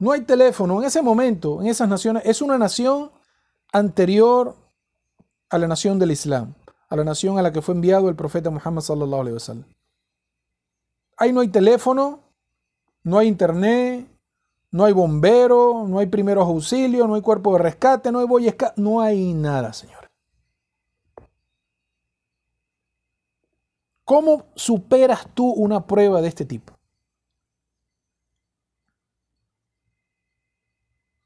No 0.00 0.10
hay 0.10 0.22
teléfono. 0.22 0.80
En 0.80 0.88
ese 0.88 1.00
momento, 1.00 1.60
en 1.60 1.68
esas 1.68 1.88
naciones, 1.88 2.24
es 2.26 2.42
una 2.42 2.58
nación 2.58 3.12
anterior 3.72 4.56
a 5.48 5.58
la 5.58 5.68
nación 5.68 6.00
del 6.00 6.10
Islam, 6.10 6.56
a 6.92 6.96
la 6.96 7.04
nación 7.04 7.38
a 7.38 7.42
la 7.42 7.52
que 7.52 7.62
fue 7.62 7.74
enviado 7.74 8.10
el 8.10 8.14
profeta 8.14 8.50
Muhammad 8.50 8.82
sallallahu 8.82 9.22
alaihi 9.22 9.32
wasallam. 9.32 9.64
Ahí 11.16 11.32
no 11.32 11.40
hay 11.40 11.48
teléfono, 11.48 12.20
no 13.02 13.16
hay 13.16 13.28
internet, 13.28 14.06
no 14.70 14.84
hay 14.84 14.92
bombero, 14.92 15.86
no 15.88 16.00
hay 16.00 16.06
primeros 16.06 16.46
auxilios, 16.46 17.08
no 17.08 17.14
hay 17.14 17.22
cuerpo 17.22 17.54
de 17.54 17.60
rescate, 17.60 18.12
no 18.12 18.18
hay 18.18 18.26
boy 18.26 18.54
no 18.76 19.00
hay 19.00 19.32
nada, 19.32 19.72
señor. 19.72 20.10
¿Cómo 24.04 24.44
superas 24.54 25.26
tú 25.32 25.50
una 25.50 25.86
prueba 25.86 26.20
de 26.20 26.28
este 26.28 26.44
tipo? 26.44 26.74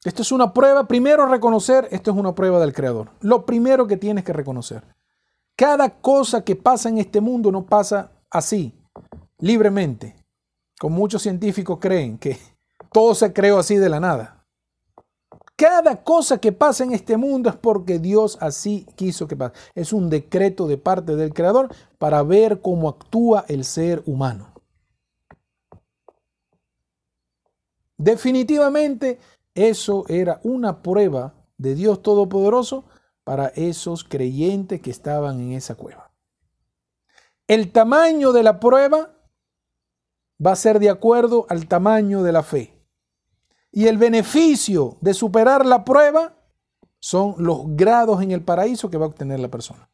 Esto 0.05 0.23
es 0.23 0.31
una 0.31 0.53
prueba, 0.53 0.87
primero 0.87 1.27
reconocer, 1.27 1.89
esto 1.91 2.13
es 2.13 2.17
una 2.17 2.37
prueba 2.37 2.61
del 2.61 2.73
Creador. 2.73 3.11
Lo 3.19 3.45
primero 3.45 3.89
que 3.89 3.97
tienes 3.97 4.23
que 4.23 4.33
reconocer. 4.33 4.96
Cada 5.57 5.89
cosa 5.89 6.45
que 6.45 6.55
pasa 6.55 6.91
en 6.91 6.99
este 6.99 7.21
mundo 7.21 7.51
no 7.51 7.65
pasa 7.65 8.13
así, 8.31 8.75
libremente. 9.39 10.15
Como 10.79 10.97
muchos 10.97 11.23
científicos 11.23 11.79
creen 11.81 12.19
que 12.19 12.39
todo 12.93 13.15
se 13.15 13.33
creó 13.33 13.59
así 13.59 13.77
de 13.77 13.89
la 13.89 13.99
nada. 13.99 14.45
Cada 15.57 16.05
cosa 16.05 16.39
que 16.39 16.53
pasa 16.53 16.85
en 16.85 16.93
este 16.93 17.17
mundo 17.17 17.49
es 17.49 17.57
porque 17.57 17.99
Dios 17.99 18.37
así 18.43 18.87
quiso 18.95 19.27
que 19.27 19.37
pase. 19.37 19.55
Es 19.75 19.95
un 19.95 20.11
decreto 20.11 20.67
de 20.67 20.77
parte 20.77 21.17
del 21.17 21.33
Creador 21.33 21.75
para 21.97 22.23
ver 22.23 22.61
cómo 22.61 22.91
actúa 22.91 23.47
el 23.49 23.65
ser 23.65 24.03
humano. 24.05 24.53
Definitivamente 27.97 29.19
eso 29.55 30.05
era 30.09 30.39
una 30.43 30.83
prueba 30.83 31.33
de 31.57 31.75
Dios 31.75 32.03
Todopoderoso 32.03 32.85
para 33.27 33.49
esos 33.57 34.05
creyentes 34.05 34.81
que 34.81 34.93
estaban 34.93 35.41
en 35.41 35.55
esa 35.55 35.75
cueva. 35.75 36.13
El 37.49 37.73
tamaño 37.73 38.31
de 38.31 38.45
la 38.45 38.61
prueba 38.61 39.19
va 40.45 40.53
a 40.53 40.57
ser 40.57 40.79
de 40.79 40.89
acuerdo 40.89 41.45
al 41.49 41.67
tamaño 41.67 42.23
de 42.23 42.31
la 42.31 42.45
fe. 42.45 42.81
Y 43.73 43.89
el 43.89 43.99
beneficio 43.99 44.97
de 45.01 45.13
superar 45.13 45.67
la 45.67 45.85
prueba 45.85 46.37
son 47.01 47.35
los 47.39 47.63
grados 47.71 48.23
en 48.23 48.31
el 48.31 48.45
paraíso 48.45 48.91
que 48.91 48.97
va 48.97 49.07
a 49.07 49.09
obtener 49.09 49.41
la 49.41 49.49
persona. 49.49 49.91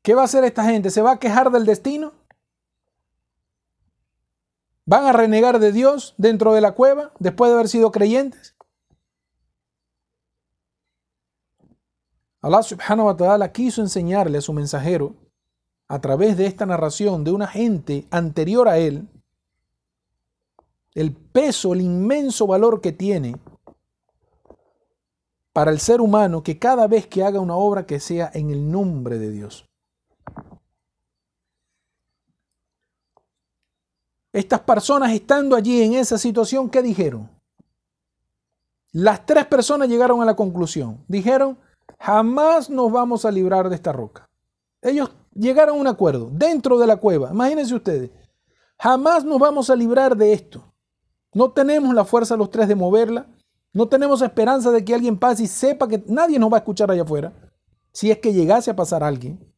¿Qué 0.00 0.14
va 0.14 0.22
a 0.22 0.24
hacer 0.24 0.42
esta 0.44 0.64
gente? 0.64 0.88
¿Se 0.88 1.02
va 1.02 1.12
a 1.12 1.18
quejar 1.18 1.50
del 1.50 1.66
destino? 1.66 2.14
¿Van 4.88 5.04
a 5.04 5.12
renegar 5.12 5.58
de 5.58 5.72
Dios 5.72 6.14
dentro 6.16 6.54
de 6.54 6.60
la 6.60 6.72
cueva 6.72 7.12
después 7.18 7.50
de 7.50 7.54
haber 7.54 7.68
sido 7.68 7.90
creyentes? 7.90 8.54
Allah 12.40 12.62
subhanahu 12.62 13.06
wa 13.06 13.16
ta'ala 13.16 13.50
quiso 13.50 13.82
enseñarle 13.82 14.38
a 14.38 14.40
su 14.40 14.52
mensajero 14.52 15.16
a 15.88 16.00
través 16.00 16.36
de 16.36 16.46
esta 16.46 16.66
narración 16.66 17.24
de 17.24 17.32
una 17.32 17.48
gente 17.48 18.06
anterior 18.12 18.68
a 18.68 18.78
él, 18.78 19.08
el 20.94 21.12
peso, 21.12 21.74
el 21.74 21.80
inmenso 21.80 22.46
valor 22.46 22.80
que 22.80 22.92
tiene 22.92 23.36
para 25.52 25.72
el 25.72 25.80
ser 25.80 26.00
humano 26.00 26.44
que 26.44 26.60
cada 26.60 26.86
vez 26.86 27.08
que 27.08 27.24
haga 27.24 27.40
una 27.40 27.56
obra 27.56 27.86
que 27.86 27.98
sea 27.98 28.30
en 28.32 28.50
el 28.50 28.70
nombre 28.70 29.18
de 29.18 29.32
Dios. 29.32 29.65
Estas 34.36 34.60
personas 34.60 35.12
estando 35.12 35.56
allí 35.56 35.80
en 35.80 35.94
esa 35.94 36.18
situación, 36.18 36.68
¿qué 36.68 36.82
dijeron? 36.82 37.30
Las 38.92 39.24
tres 39.24 39.46
personas 39.46 39.88
llegaron 39.88 40.20
a 40.20 40.26
la 40.26 40.36
conclusión. 40.36 41.02
Dijeron, 41.08 41.58
jamás 41.98 42.68
nos 42.68 42.92
vamos 42.92 43.24
a 43.24 43.30
librar 43.30 43.70
de 43.70 43.76
esta 43.76 43.92
roca. 43.92 44.28
Ellos 44.82 45.10
llegaron 45.32 45.78
a 45.78 45.80
un 45.80 45.86
acuerdo 45.86 46.28
dentro 46.30 46.76
de 46.76 46.86
la 46.86 46.98
cueva. 46.98 47.30
Imagínense 47.30 47.74
ustedes, 47.74 48.10
jamás 48.78 49.24
nos 49.24 49.38
vamos 49.38 49.70
a 49.70 49.74
librar 49.74 50.14
de 50.14 50.34
esto. 50.34 50.70
No 51.32 51.52
tenemos 51.52 51.94
la 51.94 52.04
fuerza 52.04 52.36
los 52.36 52.50
tres 52.50 52.68
de 52.68 52.74
moverla. 52.74 53.34
No 53.72 53.88
tenemos 53.88 54.20
esperanza 54.20 54.70
de 54.70 54.84
que 54.84 54.94
alguien 54.94 55.18
pase 55.18 55.44
y 55.44 55.46
sepa 55.46 55.88
que 55.88 56.04
nadie 56.08 56.38
nos 56.38 56.52
va 56.52 56.58
a 56.58 56.60
escuchar 56.60 56.90
allá 56.90 57.04
afuera. 57.04 57.32
Si 57.90 58.10
es 58.10 58.18
que 58.18 58.34
llegase 58.34 58.70
a 58.70 58.76
pasar 58.76 59.02
alguien. 59.02 59.50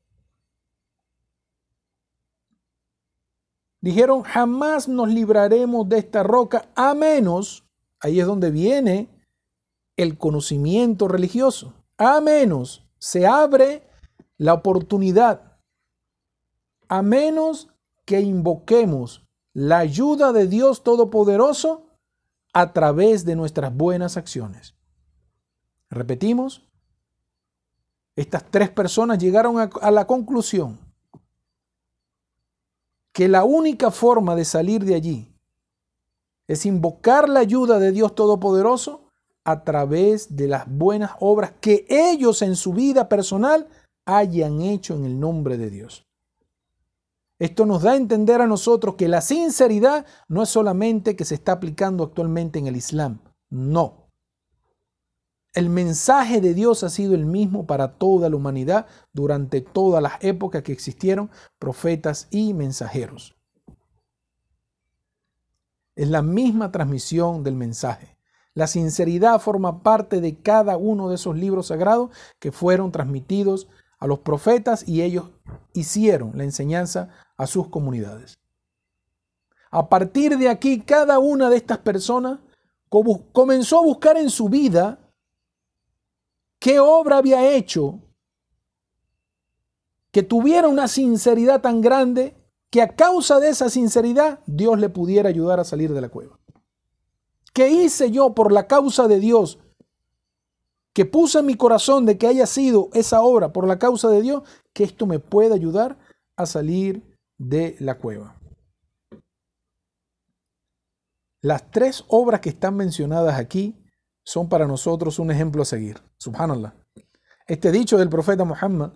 Dijeron, 3.80 4.22
jamás 4.22 4.88
nos 4.88 5.08
libraremos 5.08 5.88
de 5.88 5.98
esta 5.98 6.22
roca 6.22 6.68
a 6.74 6.94
menos, 6.94 7.64
ahí 8.00 8.20
es 8.20 8.26
donde 8.26 8.50
viene 8.50 9.08
el 9.96 10.18
conocimiento 10.18 11.08
religioso, 11.08 11.74
a 11.96 12.20
menos 12.20 12.88
se 12.98 13.26
abre 13.26 13.88
la 14.36 14.54
oportunidad. 14.54 15.58
A 16.88 17.02
menos 17.02 17.68
que 18.04 18.20
invoquemos 18.20 19.26
la 19.52 19.78
ayuda 19.78 20.32
de 20.32 20.46
Dios 20.46 20.82
Todopoderoso 20.82 21.86
a 22.54 22.72
través 22.72 23.24
de 23.24 23.36
nuestras 23.36 23.76
buenas 23.76 24.16
acciones. 24.16 24.74
Repetimos, 25.90 26.66
estas 28.16 28.44
tres 28.50 28.70
personas 28.70 29.18
llegaron 29.18 29.58
a, 29.58 29.90
la 29.90 30.06
conclusión 30.06 30.78
que 33.12 33.28
la 33.28 33.44
única 33.44 33.90
forma 33.90 34.34
de 34.34 34.44
salir 34.44 34.84
de 34.84 34.94
allí 34.94 35.34
es 36.46 36.64
invocar 36.66 37.28
la 37.28 37.40
ayuda 37.40 37.78
de 37.78 37.92
Dios 37.92 38.14
Todopoderoso 38.14 39.08
a 39.44 39.64
través 39.64 40.36
de 40.36 40.48
las 40.48 40.64
buenas 40.68 41.12
obras 41.20 41.52
que 41.60 41.86
ellos 41.88 42.42
en 42.42 42.56
su 42.56 42.72
vida 42.72 43.08
personal 43.08 43.68
hayan 44.04 44.62
hecho 44.62 44.94
en 44.94 45.04
el 45.04 45.18
nombre 45.18 45.56
de 45.56 45.70
Dios. 45.70 46.06
Esto 47.38 47.66
nos 47.66 47.82
da 47.82 47.92
a 47.92 47.96
entender 47.96 48.40
a 48.40 48.46
nosotros 48.46 48.96
que 48.96 49.08
la 49.08 49.20
sinceridad 49.20 50.06
no 50.26 50.42
es 50.42 50.48
solamente 50.48 51.14
que 51.14 51.24
se 51.24 51.34
está 51.34 51.52
aplicando 51.52 52.02
actualmente 52.02 52.58
en 52.58 52.66
el 52.66 52.76
Islam, 52.76 53.20
no. 53.48 53.97
El 55.58 55.70
mensaje 55.70 56.40
de 56.40 56.54
Dios 56.54 56.84
ha 56.84 56.88
sido 56.88 57.16
el 57.16 57.26
mismo 57.26 57.66
para 57.66 57.94
toda 57.94 58.30
la 58.30 58.36
humanidad 58.36 58.86
durante 59.12 59.60
todas 59.60 60.00
las 60.00 60.12
épocas 60.22 60.62
que 60.62 60.70
existieron 60.70 61.32
profetas 61.58 62.28
y 62.30 62.54
mensajeros. 62.54 63.34
Es 65.96 66.08
la 66.10 66.22
misma 66.22 66.70
transmisión 66.70 67.42
del 67.42 67.56
mensaje. 67.56 68.16
La 68.54 68.68
sinceridad 68.68 69.40
forma 69.40 69.82
parte 69.82 70.20
de 70.20 70.36
cada 70.36 70.76
uno 70.76 71.08
de 71.08 71.16
esos 71.16 71.36
libros 71.36 71.66
sagrados 71.66 72.10
que 72.38 72.52
fueron 72.52 72.92
transmitidos 72.92 73.66
a 73.98 74.06
los 74.06 74.20
profetas 74.20 74.86
y 74.86 75.02
ellos 75.02 75.24
hicieron 75.72 76.38
la 76.38 76.44
enseñanza 76.44 77.08
a 77.36 77.48
sus 77.48 77.66
comunidades. 77.66 78.38
A 79.72 79.88
partir 79.88 80.38
de 80.38 80.50
aquí, 80.50 80.82
cada 80.82 81.18
una 81.18 81.50
de 81.50 81.56
estas 81.56 81.78
personas 81.78 82.38
comenzó 83.32 83.78
a 83.78 83.84
buscar 83.84 84.16
en 84.18 84.30
su 84.30 84.48
vida 84.48 85.00
qué 86.58 86.80
obra 86.80 87.18
había 87.18 87.54
hecho 87.54 88.00
que 90.10 90.22
tuviera 90.22 90.68
una 90.68 90.88
sinceridad 90.88 91.60
tan 91.60 91.80
grande 91.80 92.36
que 92.70 92.82
a 92.82 92.94
causa 92.94 93.40
de 93.40 93.50
esa 93.50 93.70
sinceridad 93.70 94.40
Dios 94.46 94.78
le 94.78 94.88
pudiera 94.88 95.28
ayudar 95.28 95.60
a 95.60 95.64
salir 95.64 95.92
de 95.92 96.00
la 96.00 96.08
cueva. 96.08 96.38
¿Qué 97.52 97.68
hice 97.68 98.10
yo 98.10 98.34
por 98.34 98.52
la 98.52 98.66
causa 98.66 99.08
de 99.08 99.20
Dios? 99.20 99.58
Que 100.92 101.04
puse 101.04 101.40
en 101.40 101.46
mi 101.46 101.56
corazón 101.56 102.06
de 102.06 102.18
que 102.18 102.26
haya 102.26 102.46
sido 102.46 102.88
esa 102.92 103.22
obra 103.22 103.52
por 103.52 103.66
la 103.66 103.78
causa 103.78 104.08
de 104.08 104.22
Dios, 104.22 104.42
que 104.72 104.84
esto 104.84 105.06
me 105.06 105.18
pueda 105.18 105.54
ayudar 105.54 105.98
a 106.36 106.46
salir 106.46 107.02
de 107.38 107.76
la 107.78 107.98
cueva. 107.98 108.36
Las 111.40 111.70
tres 111.70 112.04
obras 112.08 112.40
que 112.40 112.48
están 112.48 112.76
mencionadas 112.76 113.38
aquí 113.38 113.76
son 114.28 114.50
para 114.50 114.66
nosotros 114.66 115.18
un 115.18 115.30
ejemplo 115.30 115.62
a 115.62 115.64
seguir. 115.64 116.02
Subhanallah. 116.18 116.74
Este 117.46 117.72
dicho 117.72 117.96
del 117.96 118.10
profeta 118.10 118.44
Muhammad, 118.44 118.92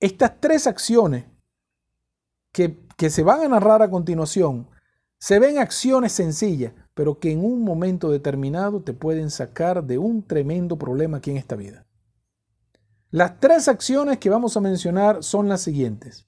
estas 0.00 0.40
tres 0.40 0.66
acciones 0.66 1.26
que, 2.50 2.88
que 2.96 3.10
se 3.10 3.22
van 3.22 3.42
a 3.42 3.48
narrar 3.48 3.82
a 3.82 3.90
continuación, 3.90 4.70
se 5.18 5.38
ven 5.38 5.58
acciones 5.58 6.12
sencillas, 6.12 6.72
pero 6.94 7.18
que 7.18 7.30
en 7.30 7.44
un 7.44 7.62
momento 7.62 8.10
determinado 8.10 8.82
te 8.82 8.94
pueden 8.94 9.30
sacar 9.30 9.84
de 9.84 9.98
un 9.98 10.26
tremendo 10.26 10.78
problema 10.78 11.18
aquí 11.18 11.30
en 11.30 11.36
esta 11.36 11.56
vida. 11.56 11.84
Las 13.10 13.38
tres 13.38 13.68
acciones 13.68 14.16
que 14.16 14.30
vamos 14.30 14.56
a 14.56 14.62
mencionar 14.62 15.22
son 15.22 15.46
las 15.50 15.60
siguientes. 15.60 16.26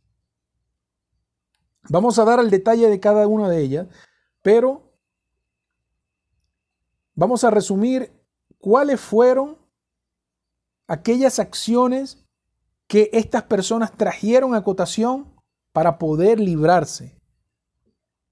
Vamos 1.89 2.19
a 2.19 2.27
dar 2.27 2.39
el 2.39 2.51
detalle 2.51 2.91
de 2.91 3.01
cada 3.01 3.27
una 3.27 3.49
de 3.49 3.62
ellas, 3.62 3.87
pero 4.43 4.93
vamos 7.15 7.45
a 7.45 7.51
resumir 7.51 8.22
cuáles 8.62 9.01
fueron 9.01 9.59
aquellas 10.86 11.40
acciones 11.40 12.24
que 12.86 13.10
estas 13.12 13.43
personas 13.43 13.90
trajeron 13.90 14.55
a 14.55 14.62
cotación 14.62 15.34
para 15.72 15.98
poder 15.98 16.39
librarse 16.39 17.20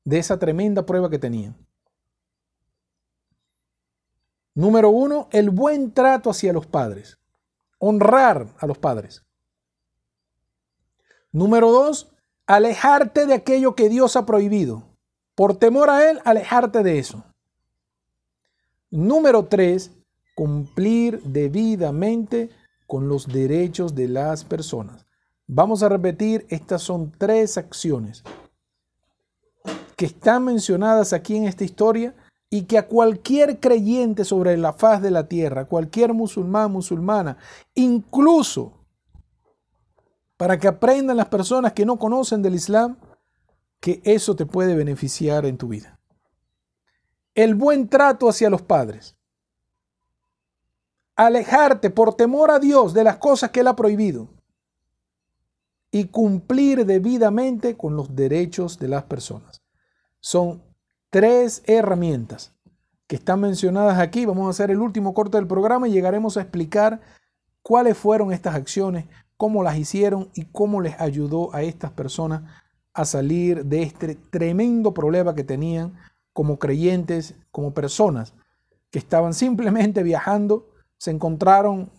de 0.05 0.19
esa 0.19 0.39
tremenda 0.39 0.87
prueba 0.87 1.11
que 1.11 1.19
tenían. 1.19 1.57
Número 4.55 4.91
uno, 4.91 5.29
el 5.33 5.51
buen 5.51 5.93
trato 5.93 6.31
hacia 6.31 6.53
los 6.53 6.67
padres. 6.67 7.19
Honrar 7.79 8.55
a 8.59 8.67
los 8.69 8.79
padres. 8.79 9.25
Número 11.33 11.73
dos, 11.73 12.13
alejarte 12.47 13.27
de 13.27 13.35
aquello 13.35 13.75
que 13.75 13.89
Dios 13.89 14.15
ha 14.15 14.27
prohibido. 14.27 14.97
Por 15.35 15.57
temor 15.57 15.91
a 15.91 16.09
Él, 16.09 16.21
alejarte 16.25 16.85
de 16.85 17.01
eso. 17.01 17.25
Número 18.91 19.47
tres, 19.47 19.91
cumplir 20.41 21.23
debidamente 21.23 22.49
con 22.87 23.09
los 23.09 23.27
derechos 23.27 23.95
de 23.95 24.09
las 24.09 24.43
personas. 24.43 25.05
Vamos 25.47 25.83
a 25.83 25.91
repetir, 25.91 26.47
estas 26.49 26.81
son 26.81 27.13
tres 27.19 27.59
acciones 27.59 28.25
que 29.97 30.07
están 30.07 30.47
mencionadas 30.47 31.13
aquí 31.13 31.37
en 31.37 31.45
esta 31.45 31.65
historia 31.65 32.15
y 32.49 32.63
que 32.63 32.79
a 32.79 32.87
cualquier 32.87 33.61
creyente 33.61 34.25
sobre 34.25 34.57
la 34.57 34.73
faz 34.73 35.03
de 35.03 35.11
la 35.11 35.29
tierra, 35.29 35.67
cualquier 35.67 36.15
musulmán, 36.15 36.73
musulmana, 36.73 37.37
incluso 37.75 38.73
para 40.39 40.59
que 40.59 40.69
aprendan 40.69 41.19
las 41.19 41.29
personas 41.29 41.75
que 41.75 41.85
no 41.85 41.99
conocen 41.99 42.41
del 42.41 42.55
Islam, 42.55 42.97
que 43.79 44.01
eso 44.05 44.35
te 44.37 44.47
puede 44.47 44.75
beneficiar 44.75 45.45
en 45.45 45.59
tu 45.59 45.69
vida. 45.69 46.01
El 47.35 47.55
buen 47.55 47.91
trato 47.91 48.27
hacia 48.27 48.49
los 48.49 48.63
padres 48.63 49.20
alejarte 51.27 51.91
por 51.91 52.15
temor 52.15 52.51
a 52.51 52.59
Dios 52.59 52.95
de 52.95 53.05
las 53.05 53.19
cosas 53.19 53.51
que 53.51 53.61
Él 53.61 53.69
ha 53.69 53.77
prohibido 53.77 54.29
y 55.91 56.05
cumplir 56.07 56.87
debidamente 56.87 57.77
con 57.77 57.95
los 57.95 58.17
derechos 58.17 58.79
de 58.79 58.89
las 58.89 59.03
personas. 59.05 59.63
Son 60.21 60.63
tres 61.11 61.63
herramientas 61.67 62.55
que 63.07 63.17
están 63.17 63.41
mencionadas 63.41 63.99
aquí. 63.99 64.25
Vamos 64.25 64.47
a 64.47 64.51
hacer 64.51 64.71
el 64.71 64.81
último 64.81 65.13
corte 65.13 65.37
del 65.37 65.47
programa 65.47 65.89
y 65.89 65.93
llegaremos 65.93 66.37
a 66.37 66.43
explicar 66.43 67.03
cuáles 67.63 67.99
fueron 67.99 68.33
estas 68.33 68.55
acciones, 68.55 69.05
cómo 69.37 69.63
las 69.63 69.77
hicieron 69.77 70.31
y 70.35 70.47
cómo 70.47 70.81
les 70.81 70.99
ayudó 71.01 71.55
a 71.55 71.63
estas 71.63 71.91
personas 71.91 72.45
a 72.95 73.05
salir 73.05 73.67
de 73.67 73.83
este 73.83 74.15
tremendo 74.15 74.95
problema 74.95 75.35
que 75.35 75.45
tenían 75.45 75.99
como 76.33 76.59
creyentes, 76.59 77.35
como 77.51 77.75
personas 77.75 78.33
que 78.91 78.99
estaban 78.99 79.35
simplemente 79.35 80.03
viajando 80.03 80.70
se 81.01 81.11
encontraron 81.11 81.91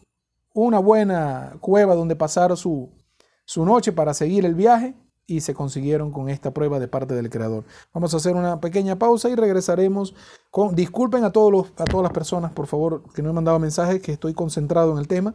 una 0.54 0.80
buena 0.80 1.58
cueva 1.60 1.96
donde 1.96 2.16
pasar 2.16 2.56
su, 2.56 2.90
su 3.46 3.66
noche 3.66 3.92
para 3.92 4.14
seguir 4.14 4.46
el 4.46 4.54
viaje 4.54 4.96
y 5.26 5.42
se 5.42 5.56
consiguieron 5.56 6.12
con 6.12 6.30
esta 6.30 6.52
prueba 6.52 6.80
de 6.80 6.88
parte 6.88 7.16
del 7.16 7.30
creador. 7.30 7.64
Vamos 7.94 8.14
a 8.14 8.18
hacer 8.18 8.36
una 8.36 8.60
pequeña 8.60 8.98
pausa 8.98 9.30
y 9.30 9.36
regresaremos 9.36 10.14
con 10.52 10.76
disculpen 10.76 11.24
a 11.24 11.32
todos 11.32 11.52
los, 11.52 11.68
a 11.78 11.86
todas 11.86 12.04
las 12.04 12.12
personas, 12.12 12.52
por 12.52 12.68
favor, 12.68 13.04
que 13.14 13.24
no 13.24 13.32
he 13.32 13.34
mandado 13.34 13.58
mensajes, 13.58 14.02
que 14.02 14.12
estoy 14.12 14.34
concentrado 14.36 14.92
en 14.92 15.00
el 15.00 15.08
tema. 15.08 15.34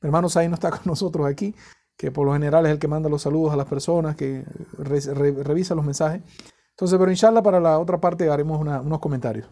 Mi 0.00 0.06
hermano 0.06 0.30
Sai 0.30 0.48
no 0.48 0.54
está 0.54 0.70
con 0.70 0.80
nosotros 0.86 1.26
aquí, 1.26 1.54
que 1.98 2.10
por 2.10 2.26
lo 2.26 2.32
general 2.32 2.64
es 2.64 2.72
el 2.72 2.78
que 2.78 2.88
manda 2.88 3.10
los 3.10 3.22
saludos 3.22 3.52
a 3.52 3.56
las 3.56 3.66
personas, 3.66 4.16
que 4.16 4.44
revisa 4.78 5.74
los 5.74 5.84
mensajes. 5.84 6.22
Entonces, 6.70 6.98
pero 6.98 7.10
inshallah 7.10 7.42
para 7.42 7.60
la 7.60 7.78
otra 7.78 8.00
parte 8.00 8.30
haremos 8.30 8.58
unos 8.58 9.00
comentarios. 9.00 9.48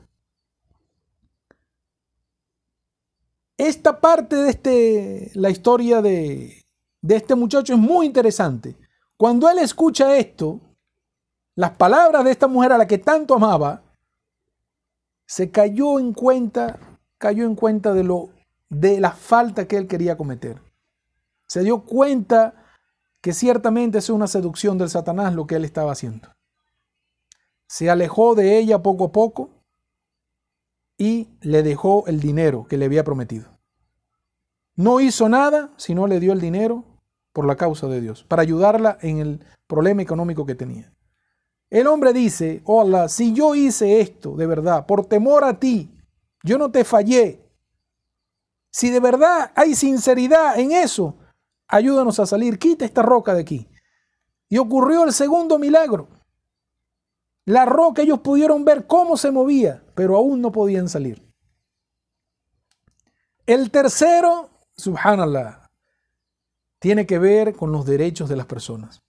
Esta 3.60 4.00
parte 4.00 4.36
de 4.36 4.48
este, 4.48 5.30
la 5.34 5.50
historia 5.50 6.00
de, 6.00 6.64
de 7.02 7.16
este 7.16 7.34
muchacho 7.34 7.74
es 7.74 7.78
muy 7.78 8.06
interesante. 8.06 8.74
Cuando 9.18 9.50
él 9.50 9.58
escucha 9.58 10.16
esto, 10.16 10.62
las 11.56 11.72
palabras 11.72 12.24
de 12.24 12.30
esta 12.30 12.46
mujer 12.46 12.72
a 12.72 12.78
la 12.78 12.86
que 12.86 12.96
tanto 12.96 13.34
amaba, 13.34 13.82
se 15.26 15.50
cayó 15.50 15.98
en 16.00 16.14
cuenta, 16.14 16.80
cayó 17.18 17.44
en 17.44 17.54
cuenta 17.54 17.92
de 17.92 18.02
lo 18.02 18.30
de 18.70 18.98
la 18.98 19.12
falta 19.12 19.68
que 19.68 19.76
él 19.76 19.86
quería 19.86 20.16
cometer. 20.16 20.58
Se 21.46 21.60
dio 21.60 21.82
cuenta 21.82 22.54
que 23.20 23.34
ciertamente 23.34 23.98
es 23.98 24.08
una 24.08 24.26
seducción 24.26 24.78
del 24.78 24.88
Satanás 24.88 25.34
lo 25.34 25.46
que 25.46 25.56
él 25.56 25.66
estaba 25.66 25.92
haciendo. 25.92 26.30
Se 27.66 27.90
alejó 27.90 28.34
de 28.34 28.56
ella 28.56 28.82
poco 28.82 29.04
a 29.04 29.12
poco 29.12 29.50
y 31.00 31.30
le 31.40 31.62
dejó 31.62 32.06
el 32.08 32.20
dinero 32.20 32.66
que 32.68 32.76
le 32.76 32.84
había 32.84 33.04
prometido. 33.04 33.48
No 34.76 35.00
hizo 35.00 35.30
nada, 35.30 35.72
sino 35.78 36.06
le 36.06 36.20
dio 36.20 36.34
el 36.34 36.42
dinero 36.42 36.84
por 37.32 37.46
la 37.46 37.56
causa 37.56 37.86
de 37.86 38.02
Dios, 38.02 38.22
para 38.24 38.42
ayudarla 38.42 38.98
en 39.00 39.16
el 39.16 39.44
problema 39.66 40.02
económico 40.02 40.44
que 40.44 40.54
tenía. 40.54 40.92
El 41.70 41.86
hombre 41.86 42.12
dice, 42.12 42.60
hola, 42.66 43.08
si 43.08 43.32
yo 43.32 43.54
hice 43.54 44.02
esto 44.02 44.36
de 44.36 44.46
verdad, 44.46 44.84
por 44.84 45.06
temor 45.06 45.42
a 45.42 45.58
ti, 45.58 45.90
yo 46.42 46.58
no 46.58 46.70
te 46.70 46.84
fallé. 46.84 47.48
Si 48.70 48.90
de 48.90 49.00
verdad 49.00 49.52
hay 49.54 49.74
sinceridad 49.74 50.58
en 50.58 50.72
eso, 50.72 51.16
ayúdanos 51.66 52.20
a 52.20 52.26
salir, 52.26 52.58
quita 52.58 52.84
esta 52.84 53.00
roca 53.00 53.32
de 53.32 53.40
aquí. 53.40 53.70
Y 54.50 54.58
ocurrió 54.58 55.04
el 55.04 55.14
segundo 55.14 55.58
milagro. 55.58 56.08
La 57.46 57.64
roca 57.64 58.02
ellos 58.02 58.18
pudieron 58.18 58.66
ver 58.66 58.86
cómo 58.86 59.16
se 59.16 59.30
movía, 59.30 59.82
pero 60.00 60.16
aún 60.16 60.40
no 60.40 60.50
podían 60.50 60.88
salir. 60.88 61.22
El 63.44 63.70
tercero, 63.70 64.48
subhanallah, 64.74 65.66
tiene 66.78 67.04
que 67.04 67.18
ver 67.18 67.54
con 67.54 67.70
los 67.70 67.84
derechos 67.84 68.26
de 68.30 68.36
las 68.36 68.46
personas. 68.46 69.02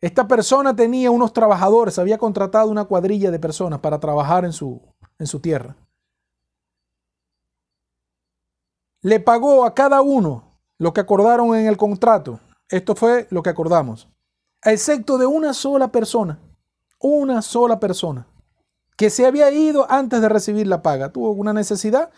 Esta 0.00 0.26
persona 0.26 0.74
tenía 0.74 1.12
unos 1.12 1.32
trabajadores, 1.32 1.96
había 2.00 2.18
contratado 2.18 2.68
una 2.68 2.86
cuadrilla 2.86 3.30
de 3.30 3.38
personas 3.38 3.78
para 3.78 4.00
trabajar 4.00 4.44
en 4.44 4.52
su, 4.52 4.82
en 5.16 5.28
su 5.28 5.38
tierra. 5.38 5.76
Le 9.02 9.20
pagó 9.20 9.64
a 9.64 9.74
cada 9.74 10.00
uno 10.00 10.58
lo 10.76 10.92
que 10.92 11.02
acordaron 11.02 11.54
en 11.54 11.68
el 11.68 11.76
contrato. 11.76 12.40
Esto 12.68 12.96
fue 12.96 13.28
lo 13.30 13.44
que 13.44 13.50
acordamos. 13.50 14.08
Excepto 14.64 15.18
de 15.18 15.26
una 15.26 15.54
sola 15.54 15.92
persona 15.92 16.40
una 17.00 17.42
sola 17.42 17.78
persona 17.78 18.27
que 18.98 19.10
se 19.10 19.24
había 19.26 19.50
ido 19.52 19.86
antes 19.88 20.20
de 20.20 20.28
recibir 20.28 20.66
la 20.66 20.82
paga. 20.82 21.12
Tuvo 21.12 21.30
una 21.30 21.52
necesidad 21.52 22.10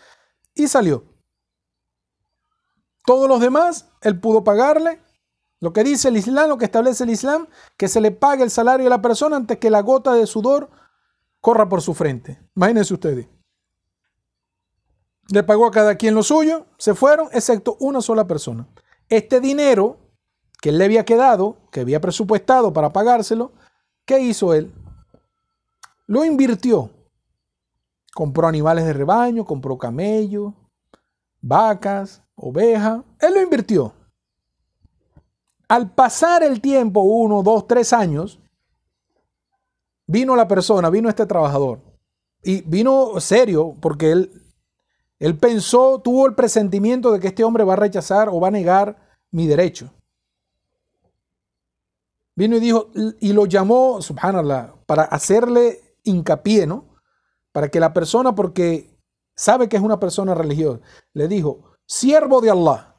y 0.55 0.67
salió. 0.67 1.05
Todos 3.05 3.29
los 3.29 3.39
demás, 3.39 3.87
él 4.01 4.19
pudo 4.19 4.43
pagarle. 4.43 4.99
Lo 5.59 5.73
que 5.73 5.83
dice 5.83 6.07
el 6.07 6.17
Islam, 6.17 6.49
lo 6.49 6.57
que 6.57 6.65
establece 6.65 7.03
el 7.03 7.11
Islam, 7.11 7.47
que 7.77 7.87
se 7.87 8.01
le 8.01 8.09
pague 8.09 8.43
el 8.43 8.49
salario 8.49 8.87
a 8.87 8.89
la 8.89 9.01
persona 9.01 9.35
antes 9.35 9.59
que 9.59 9.69
la 9.69 9.81
gota 9.81 10.13
de 10.13 10.25
sudor 10.25 10.71
corra 11.39 11.69
por 11.69 11.83
su 11.83 11.93
frente. 11.93 12.41
Imagínense 12.55 12.95
ustedes. 12.95 13.27
Le 15.27 15.43
pagó 15.43 15.67
a 15.67 15.71
cada 15.71 15.95
quien 15.95 16.15
lo 16.15 16.23
suyo, 16.23 16.65
se 16.79 16.95
fueron, 16.95 17.29
excepto 17.31 17.77
una 17.79 18.01
sola 18.01 18.25
persona. 18.25 18.67
Este 19.07 19.39
dinero 19.39 19.99
que 20.59 20.69
él 20.69 20.79
le 20.79 20.85
había 20.85 21.05
quedado, 21.05 21.57
que 21.71 21.81
había 21.81 22.01
presupuestado 22.01 22.73
para 22.73 22.91
pagárselo, 22.91 23.53
¿qué 24.03 24.19
hizo 24.19 24.55
él? 24.55 24.73
Lo 26.11 26.25
invirtió. 26.25 26.89
Compró 28.13 28.45
animales 28.45 28.83
de 28.83 28.91
rebaño, 28.91 29.45
compró 29.45 29.77
camellos, 29.77 30.53
vacas, 31.39 32.21
ovejas. 32.35 33.01
Él 33.21 33.33
lo 33.33 33.41
invirtió. 33.41 33.93
Al 35.69 35.89
pasar 35.89 36.43
el 36.43 36.59
tiempo, 36.59 36.99
uno, 36.99 37.41
dos, 37.43 37.65
tres 37.65 37.93
años, 37.93 38.41
vino 40.05 40.35
la 40.35 40.49
persona, 40.49 40.89
vino 40.89 41.07
este 41.07 41.25
trabajador. 41.25 41.79
Y 42.43 42.59
vino 42.63 43.17
serio 43.21 43.77
porque 43.79 44.11
él 44.11 44.43
él 45.17 45.37
pensó, 45.37 46.01
tuvo 46.03 46.27
el 46.27 46.35
presentimiento 46.35 47.13
de 47.13 47.21
que 47.21 47.27
este 47.27 47.45
hombre 47.45 47.63
va 47.63 47.73
a 47.73 47.77
rechazar 47.77 48.27
o 48.27 48.41
va 48.41 48.49
a 48.49 48.51
negar 48.51 49.15
mi 49.31 49.47
derecho. 49.47 49.93
Vino 52.35 52.57
y 52.57 52.59
dijo, 52.59 52.89
y 53.21 53.31
lo 53.31 53.45
llamó, 53.45 54.01
subhanallah, 54.01 54.73
para 54.85 55.03
hacerle 55.03 55.90
hincapié, 56.03 56.67
¿no? 56.67 56.95
Para 57.51 57.69
que 57.69 57.79
la 57.79 57.93
persona, 57.93 58.33
porque 58.33 58.97
sabe 59.35 59.67
que 59.67 59.77
es 59.77 59.83
una 59.83 59.99
persona 59.99 60.33
religiosa, 60.33 60.81
le 61.13 61.27
dijo, 61.27 61.73
siervo 61.85 62.41
de 62.41 62.51
Allah, 62.51 62.95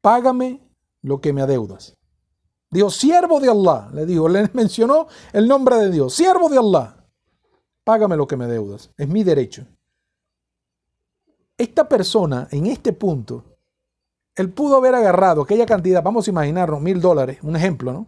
págame 0.00 0.60
lo 1.02 1.20
que 1.20 1.32
me 1.32 1.42
adeudas. 1.42 1.96
Dijo, 2.70 2.90
siervo 2.90 3.40
de 3.40 3.50
Allah, 3.50 3.90
le 3.92 4.06
dijo, 4.06 4.28
le 4.28 4.48
mencionó 4.54 5.08
el 5.32 5.48
nombre 5.48 5.76
de 5.76 5.90
Dios, 5.90 6.14
siervo 6.14 6.48
de 6.48 6.58
Allah 6.58 7.00
págame 7.90 8.16
lo 8.16 8.28
que 8.28 8.36
me 8.36 8.46
deudas, 8.46 8.90
es 8.96 9.08
mi 9.08 9.24
derecho. 9.24 9.66
Esta 11.58 11.88
persona, 11.88 12.46
en 12.52 12.66
este 12.66 12.92
punto, 12.92 13.58
él 14.36 14.52
pudo 14.52 14.76
haber 14.76 14.94
agarrado 14.94 15.42
aquella 15.42 15.66
cantidad, 15.66 16.00
vamos 16.00 16.26
a 16.26 16.30
imaginarnos, 16.30 16.80
mil 16.80 17.00
dólares, 17.00 17.38
un 17.42 17.56
ejemplo, 17.56 17.92
¿no? 17.92 18.06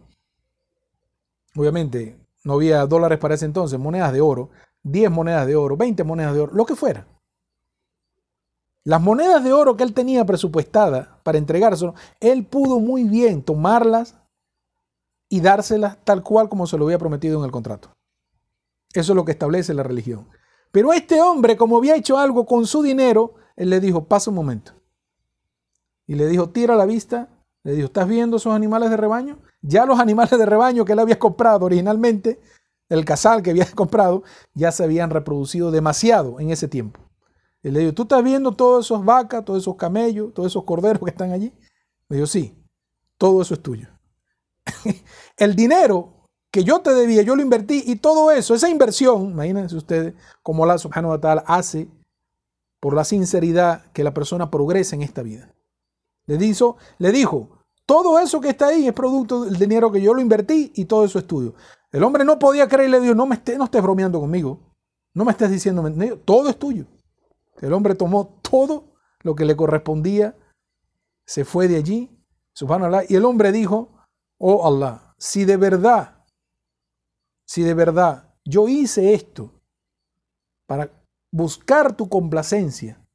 Obviamente, 1.55 2.17
no 2.43 2.53
había 2.53 2.85
dólares 2.85 3.19
para 3.19 3.35
ese 3.35 3.45
entonces, 3.45 3.79
monedas 3.79 4.11
de 4.11 4.21
oro, 4.21 4.49
10 4.83 5.11
monedas 5.11 5.47
de 5.47 5.55
oro, 5.55 5.77
20 5.77 6.03
monedas 6.03 6.33
de 6.33 6.41
oro, 6.41 6.53
lo 6.53 6.65
que 6.65 6.75
fuera. 6.75 7.07
Las 8.85 9.01
monedas 9.01 9.43
de 9.43 9.53
oro 9.53 9.77
que 9.77 9.83
él 9.83 9.93
tenía 9.93 10.25
presupuestadas 10.25 11.07
para 11.23 11.37
entregárselo, 11.37 11.95
él 12.19 12.45
pudo 12.45 12.79
muy 12.79 13.05
bien 13.05 13.41
tomarlas 13.41 14.15
y 15.29 15.39
dárselas 15.39 15.97
tal 16.03 16.21
cual 16.21 16.49
como 16.49 16.67
se 16.67 16.77
lo 16.77 16.85
había 16.85 16.99
prometido 16.99 17.39
en 17.39 17.45
el 17.45 17.51
contrato. 17.51 17.93
Eso 18.93 19.13
es 19.13 19.15
lo 19.15 19.23
que 19.23 19.31
establece 19.31 19.73
la 19.73 19.83
religión. 19.83 20.27
Pero 20.71 20.91
este 20.91 21.21
hombre, 21.21 21.55
como 21.55 21.77
había 21.77 21.95
hecho 21.95 22.17
algo 22.17 22.45
con 22.45 22.67
su 22.67 22.83
dinero, 22.83 23.35
él 23.55 23.69
le 23.69 23.79
dijo, 23.79 24.05
pasa 24.05 24.31
un 24.31 24.35
momento. 24.35 24.73
Y 26.05 26.15
le 26.15 26.27
dijo, 26.27 26.49
tira 26.49 26.75
la 26.75 26.85
vista. 26.85 27.29
Le 27.63 27.73
dijo, 27.73 27.85
¿estás 27.85 28.07
viendo 28.07 28.37
esos 28.37 28.53
animales 28.53 28.89
de 28.89 28.97
rebaño? 28.97 29.39
Ya 29.63 29.85
los 29.85 29.99
animales 29.99 30.37
de 30.37 30.45
rebaño 30.45 30.85
que 30.85 30.93
él 30.93 30.99
había 30.99 31.17
comprado 31.17 31.65
originalmente, 31.65 32.39
el 32.89 33.05
casal 33.05 33.41
que 33.41 33.49
había 33.49 33.65
comprado, 33.75 34.23
ya 34.53 34.71
se 34.71 34.83
habían 34.83 35.09
reproducido 35.09 35.71
demasiado 35.71 36.39
en 36.39 36.51
ese 36.51 36.67
tiempo. 36.67 36.99
Y 37.63 37.71
le 37.71 37.79
dijo, 37.79 37.93
¿tú 37.93 38.03
estás 38.03 38.23
viendo 38.23 38.51
todas 38.51 38.85
esas 38.85 39.03
vacas, 39.03 39.43
todos 39.43 39.63
esos 39.63 39.75
camellos, 39.77 40.33
todos 40.33 40.51
esos 40.51 40.65
corderos 40.65 41.01
que 41.01 41.09
están 41.09 41.31
allí? 41.31 41.53
Le 42.09 42.17
dijo, 42.17 42.27
sí, 42.27 42.55
todo 43.17 43.41
eso 43.41 43.53
es 43.53 43.63
tuyo. 43.63 43.87
el 45.37 45.55
dinero 45.55 46.27
que 46.51 46.63
yo 46.63 46.81
te 46.81 46.93
debía, 46.93 47.23
yo 47.23 47.35
lo 47.35 47.41
invertí 47.41 47.83
y 47.87 47.95
todo 47.95 48.29
eso, 48.29 48.53
esa 48.53 48.69
inversión, 48.69 49.31
imagínense 49.31 49.75
ustedes 49.75 50.13
cómo 50.43 50.65
Allah 50.65 50.77
subhanahu 50.77 51.11
wa 51.11 51.43
hace 51.47 51.87
por 52.79 52.93
la 52.93 53.05
sinceridad 53.05 53.91
que 53.93 54.03
la 54.03 54.13
persona 54.13 54.51
progrese 54.51 54.95
en 54.95 55.01
esta 55.01 55.23
vida. 55.23 55.55
Le, 56.25 56.37
dijo, 56.37 56.77
le 56.99 57.11
dijo, 57.13 57.62
todo 57.85 58.19
eso 58.19 58.39
que 58.41 58.49
está 58.49 58.67
ahí 58.67 58.87
es 58.87 58.93
producto 58.93 59.45
del 59.45 59.57
dinero 59.57 59.91
que 59.91 60.01
yo 60.01 60.13
lo 60.13 60.21
invertí 60.21 60.71
y 60.75 60.85
todo 60.85 61.05
eso 61.05 61.19
es 61.19 61.27
tuyo. 61.27 61.53
El 61.91 62.03
hombre 62.03 62.23
no 62.25 62.39
podía 62.39 62.67
creer 62.67 62.89
y 62.89 62.91
le 62.91 62.99
dijo, 62.99 63.15
no, 63.15 63.25
me 63.25 63.35
estés, 63.35 63.57
no 63.57 63.65
estés 63.65 63.81
bromeando 63.81 64.19
conmigo, 64.19 64.59
no 65.13 65.25
me 65.25 65.31
estés 65.31 65.51
diciendo, 65.51 65.83
todo 66.25 66.49
es 66.49 66.57
tuyo. 66.57 66.85
El 67.61 67.73
hombre 67.73 67.95
tomó 67.95 68.39
todo 68.41 68.95
lo 69.21 69.35
que 69.35 69.45
le 69.45 69.55
correspondía, 69.55 70.35
se 71.25 71.45
fue 71.45 71.67
de 71.67 71.77
allí, 71.77 72.09
subhanallah, 72.53 73.03
y 73.07 73.15
el 73.15 73.25
hombre 73.25 73.51
dijo, 73.51 73.89
oh 74.37 74.67
Allah, 74.67 75.15
si 75.17 75.45
de 75.45 75.57
verdad 75.57 76.23
si 77.45 77.61
de 77.61 77.73
verdad 77.73 78.33
yo 78.43 78.67
hice 78.67 79.13
esto 79.13 79.51
para 80.65 80.89
buscar 81.31 81.95
tu 81.95 82.09
complacencia, 82.09 83.05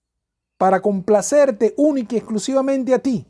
para 0.56 0.80
complacerte 0.80 1.74
única 1.76 2.14
y 2.14 2.18
exclusivamente 2.18 2.94
a 2.94 2.98
ti, 2.98 3.26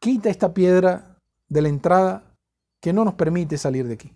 quita 0.00 0.30
esta 0.30 0.52
piedra 0.52 1.18
de 1.48 1.62
la 1.62 1.68
entrada 1.68 2.34
que 2.80 2.92
no 2.92 3.04
nos 3.04 3.14
permite 3.14 3.58
salir 3.58 3.86
de 3.86 3.94
aquí. 3.94 4.12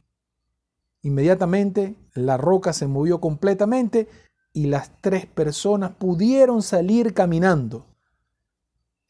Inmediatamente 1.02 1.96
la 2.14 2.36
roca 2.38 2.72
se 2.72 2.86
movió 2.86 3.20
completamente 3.20 4.08
y 4.54 4.66
las 4.66 4.90
tres 5.00 5.26
personas 5.26 5.92
pudieron 5.92 6.62
salir 6.62 7.12
caminando. 7.12 7.84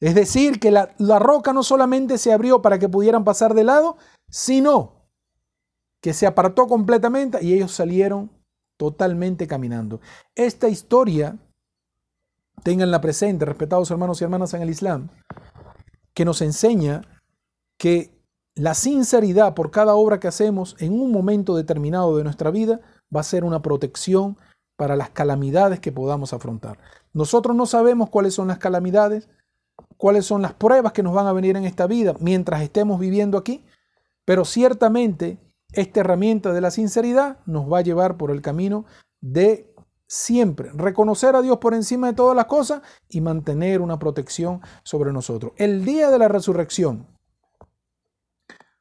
Es 0.01 0.14
decir, 0.14 0.59
que 0.59 0.70
la, 0.70 1.18
roca 1.18 1.52
no 1.52 1.62
solamente 1.62 2.18
se 2.18 2.32
abrió 2.32 2.60
para 2.60 2.78
que 2.78 2.88
pudieran 2.88 3.24
pasar 3.24 3.55
de 3.55 3.64
lado, 3.64 3.96
sino 4.28 5.09
que 6.02 6.12
se 6.12 6.26
apartó 6.26 6.66
completamente 6.66 7.38
y 7.42 7.55
ellos 7.55 7.72
salieron 7.72 8.30
totalmente 8.76 9.46
caminando. 9.46 10.01
Esta 10.34 10.68
historia, 10.68 11.38
tenganla 12.62 13.01
presente, 13.01 13.44
respetados 13.44 13.90
hermanos 13.90 14.20
y 14.20 14.24
hermanas 14.24 14.52
en 14.55 14.62
el 14.62 14.70
Islam, 14.70 15.09
que 16.15 16.24
nos 16.24 16.41
enseña 16.41 17.03
que 17.77 18.15
la 18.55 18.74
sinceridad 18.74 19.55
por 19.55 19.70
cada 19.70 19.95
obra 19.95 20.20
que 20.20 20.28
hacemos 20.28 20.77
en 20.78 20.93
un 20.93 21.11
momento 21.11 21.57
determinado 21.57 22.16
de 22.16 22.24
nuestra 22.24 22.51
vida 22.51 22.81
va 23.15 23.20
a 23.20 23.24
ser 23.24 23.45
una 23.45 23.62
protección 23.62 24.39
para 24.77 24.97
las 24.97 25.11
calamidades 25.11 25.81
que 25.81 25.93
podamos 25.93 26.32
afrontar. 26.32 26.78
Nosotros 27.12 27.57
no 27.57 27.66
sabemos 27.66 28.11
cuáles 28.11 28.35
son 28.35 28.49
las 28.49 28.59
calamidades, 28.59 29.28
cuáles 29.97 30.24
son 30.24 30.43
las 30.43 30.53
pruebas 30.55 30.93
que 30.93 31.03
nos 31.03 31.15
van 31.15 31.27
a 31.27 31.32
venir 31.32 31.57
en 31.57 31.65
esta 31.65 31.86
vida 31.86 32.15
mientras 32.20 32.62
estemos 32.62 33.01
viviendo 33.01 33.39
aquí, 33.39 33.65
pero 34.24 34.45
ciertamente 34.45 35.39
esta 35.73 36.01
herramienta 36.01 36.53
de 36.53 36.61
la 36.61 36.70
sinceridad 36.70 37.39
nos 37.47 37.70
va 37.73 37.78
a 37.78 37.82
llevar 37.82 38.16
por 38.16 38.31
el 38.31 38.41
camino 38.41 38.85
de 39.20 39.73
siempre 40.15 40.70
reconocer 40.73 41.35
a 41.35 41.43
Dios 41.43 41.59
por 41.59 41.74
encima 41.74 42.07
de 42.07 42.12
todas 42.12 42.36
las 42.36 42.45
cosas 42.45 42.82
y 43.09 43.20
mantener 43.20 43.81
una 43.81 43.99
protección 43.99 44.61
sobre 44.85 45.12
nosotros. 45.12 45.53
El 45.57 45.85
día 45.85 46.09
de 46.09 46.19
la 46.20 46.28
resurrección, 46.28 47.09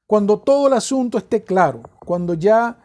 cuando 0.06 0.42
todo 0.42 0.68
el 0.68 0.74
asunto 0.74 1.18
esté 1.18 1.44
claro, 1.44 1.82
cuando 2.06 2.36
ya 2.36 2.84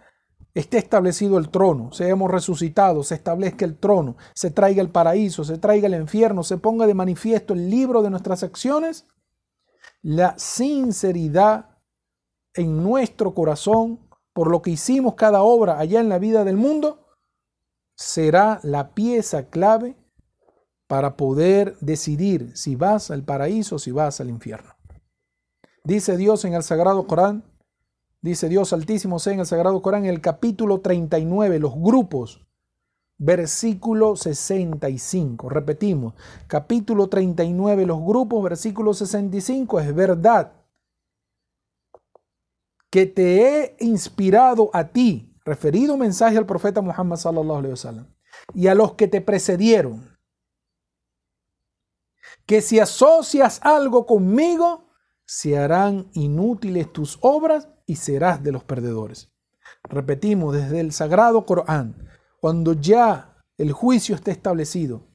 esté 0.54 0.78
establecido 0.78 1.36
el 1.36 1.50
trono, 1.50 1.92
seamos 1.92 2.30
resucitados, 2.30 3.08
se 3.08 3.16
establezca 3.16 3.66
el 3.66 3.76
trono, 3.76 4.16
se 4.34 4.50
traiga 4.50 4.80
el 4.80 4.88
paraíso, 4.88 5.44
se 5.44 5.58
traiga 5.58 5.86
el 5.86 5.94
infierno, 5.94 6.42
se 6.42 6.56
ponga 6.56 6.86
de 6.86 6.94
manifiesto 6.94 7.52
el 7.52 7.68
libro 7.68 8.00
de 8.00 8.08
nuestras 8.08 8.42
acciones, 8.42 9.04
la 10.00 10.38
sinceridad 10.38 11.76
en 12.54 12.82
nuestro 12.82 13.34
corazón 13.34 14.08
por 14.32 14.50
lo 14.50 14.62
que 14.62 14.70
hicimos 14.70 15.16
cada 15.16 15.42
obra 15.42 15.78
allá 15.78 16.00
en 16.00 16.08
la 16.08 16.18
vida 16.18 16.44
del 16.44 16.56
mundo, 16.56 17.07
será 17.98 18.60
la 18.62 18.94
pieza 18.94 19.50
clave 19.50 19.96
para 20.86 21.16
poder 21.16 21.76
decidir 21.80 22.56
si 22.56 22.76
vas 22.76 23.10
al 23.10 23.24
paraíso 23.24 23.76
o 23.76 23.78
si 23.78 23.90
vas 23.90 24.20
al 24.20 24.30
infierno. 24.30 24.70
Dice 25.84 26.16
Dios 26.16 26.44
en 26.44 26.54
el 26.54 26.62
Sagrado 26.62 27.06
Corán, 27.06 27.44
dice 28.22 28.48
Dios 28.48 28.72
Altísimo 28.72 29.18
en 29.26 29.40
el 29.40 29.46
Sagrado 29.46 29.82
Corán, 29.82 30.04
en 30.04 30.10
el 30.10 30.20
capítulo 30.20 30.80
39, 30.80 31.58
los 31.58 31.74
grupos, 31.74 32.46
versículo 33.18 34.14
65. 34.14 35.48
Repetimos, 35.48 36.14
capítulo 36.46 37.08
39, 37.08 37.84
los 37.84 38.00
grupos, 38.00 38.44
versículo 38.44 38.94
65, 38.94 39.80
es 39.80 39.94
verdad 39.94 40.52
que 42.90 43.06
te 43.06 43.42
he 43.42 43.76
inspirado 43.80 44.70
a 44.72 44.88
ti, 44.88 45.27
referido 45.48 45.96
mensaje 45.96 46.36
al 46.36 46.46
profeta 46.46 46.80
Muhammad 46.80 47.16
sallallahu 47.16 47.58
alaihi 47.58 47.72
wasallam, 47.72 48.14
y 48.54 48.66
a 48.66 48.74
los 48.74 48.94
que 48.94 49.08
te 49.08 49.20
precedieron, 49.20 50.16
que 52.46 52.60
si 52.60 52.78
asocias 52.78 53.60
algo 53.62 54.06
conmigo, 54.06 54.88
se 55.24 55.58
harán 55.58 56.08
inútiles 56.14 56.92
tus 56.92 57.18
obras 57.20 57.68
y 57.86 57.96
serás 57.96 58.42
de 58.42 58.52
los 58.52 58.64
perdedores. 58.64 59.30
Repetimos 59.84 60.54
desde 60.54 60.80
el 60.80 60.92
sagrado 60.92 61.44
Corán, 61.44 62.08
cuando 62.40 62.72
ya 62.72 63.36
el 63.58 63.72
juicio 63.72 64.14
esté 64.14 64.30
establecido, 64.30 65.06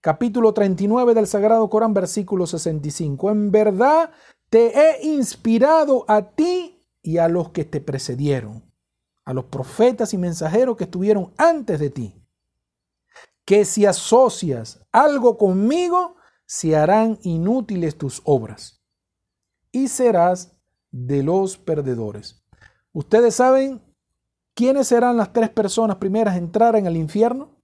capítulo 0.00 0.54
39 0.54 1.14
del 1.14 1.26
Sagrado 1.26 1.68
Corán, 1.68 1.92
versículo 1.94 2.46
65. 2.46 3.30
En 3.30 3.50
verdad 3.50 4.10
te 4.48 4.72
he 4.78 5.06
inspirado 5.06 6.04
a 6.08 6.30
ti 6.30 6.80
y 7.02 7.18
a 7.18 7.28
los 7.28 7.50
que 7.50 7.64
te 7.64 7.80
precedieron, 7.80 8.71
a 9.24 9.32
los 9.32 9.44
profetas 9.44 10.12
y 10.14 10.18
mensajeros 10.18 10.76
que 10.76 10.84
estuvieron 10.84 11.32
antes 11.36 11.78
de 11.78 11.90
ti, 11.90 12.22
que 13.44 13.64
si 13.64 13.86
asocias 13.86 14.84
algo 14.92 15.38
conmigo, 15.38 16.16
se 16.46 16.76
harán 16.76 17.18
inútiles 17.22 17.96
tus 17.96 18.20
obras 18.24 18.82
y 19.70 19.88
serás 19.88 20.54
de 20.90 21.22
los 21.22 21.56
perdedores. 21.56 22.44
Ustedes 22.92 23.36
saben 23.36 23.82
quiénes 24.54 24.88
serán 24.88 25.16
las 25.16 25.32
tres 25.32 25.48
personas 25.50 25.96
primeras 25.96 26.34
a 26.34 26.38
entrar 26.38 26.76
en 26.76 26.86
el 26.86 26.96
infierno 26.96 27.56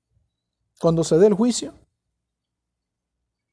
cuando 0.81 1.05
se 1.05 1.19
dé 1.19 1.27
el 1.27 1.35
juicio. 1.35 1.75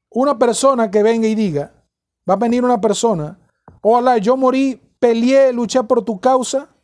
Una 0.08 0.38
persona 0.38 0.90
que 0.90 1.02
venga 1.02 1.28
y 1.28 1.34
diga, 1.34 1.84
va 2.28 2.34
a 2.34 2.38
venir 2.38 2.64
una 2.64 2.80
persona, 2.80 3.38
hola, 3.82 4.16
yo 4.16 4.36
morí, 4.36 4.80
peleé, 4.98 5.52
luché 5.52 5.82
por 5.82 6.02
tu 6.02 6.18
causa 6.18 6.75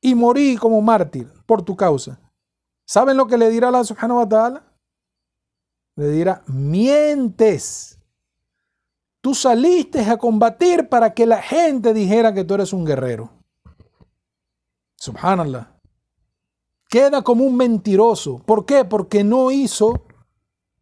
y 0.00 0.14
morí 0.14 0.56
como 0.56 0.80
mártir 0.80 1.32
por 1.46 1.62
tu 1.62 1.76
causa. 1.76 2.20
¿Saben 2.86 3.16
lo 3.16 3.26
que 3.26 3.36
le 3.36 3.50
dirá 3.50 3.70
la 3.70 3.84
subhanahu 3.84 4.18
wa 4.18 4.28
ta'ala? 4.28 4.64
Le 5.96 6.08
dirá, 6.10 6.42
mientes. 6.46 7.98
Tú 9.20 9.34
saliste 9.34 10.00
a 10.00 10.16
combatir 10.16 10.88
para 10.88 11.12
que 11.12 11.26
la 11.26 11.42
gente 11.42 11.92
dijera 11.92 12.32
que 12.32 12.44
tú 12.44 12.54
eres 12.54 12.72
un 12.72 12.84
guerrero. 12.84 13.30
Subhanallah. 14.96 15.76
Queda 16.88 17.22
como 17.22 17.44
un 17.44 17.56
mentiroso. 17.56 18.38
¿Por 18.38 18.64
qué? 18.64 18.84
Porque 18.84 19.22
no 19.22 19.50
hizo, 19.50 20.04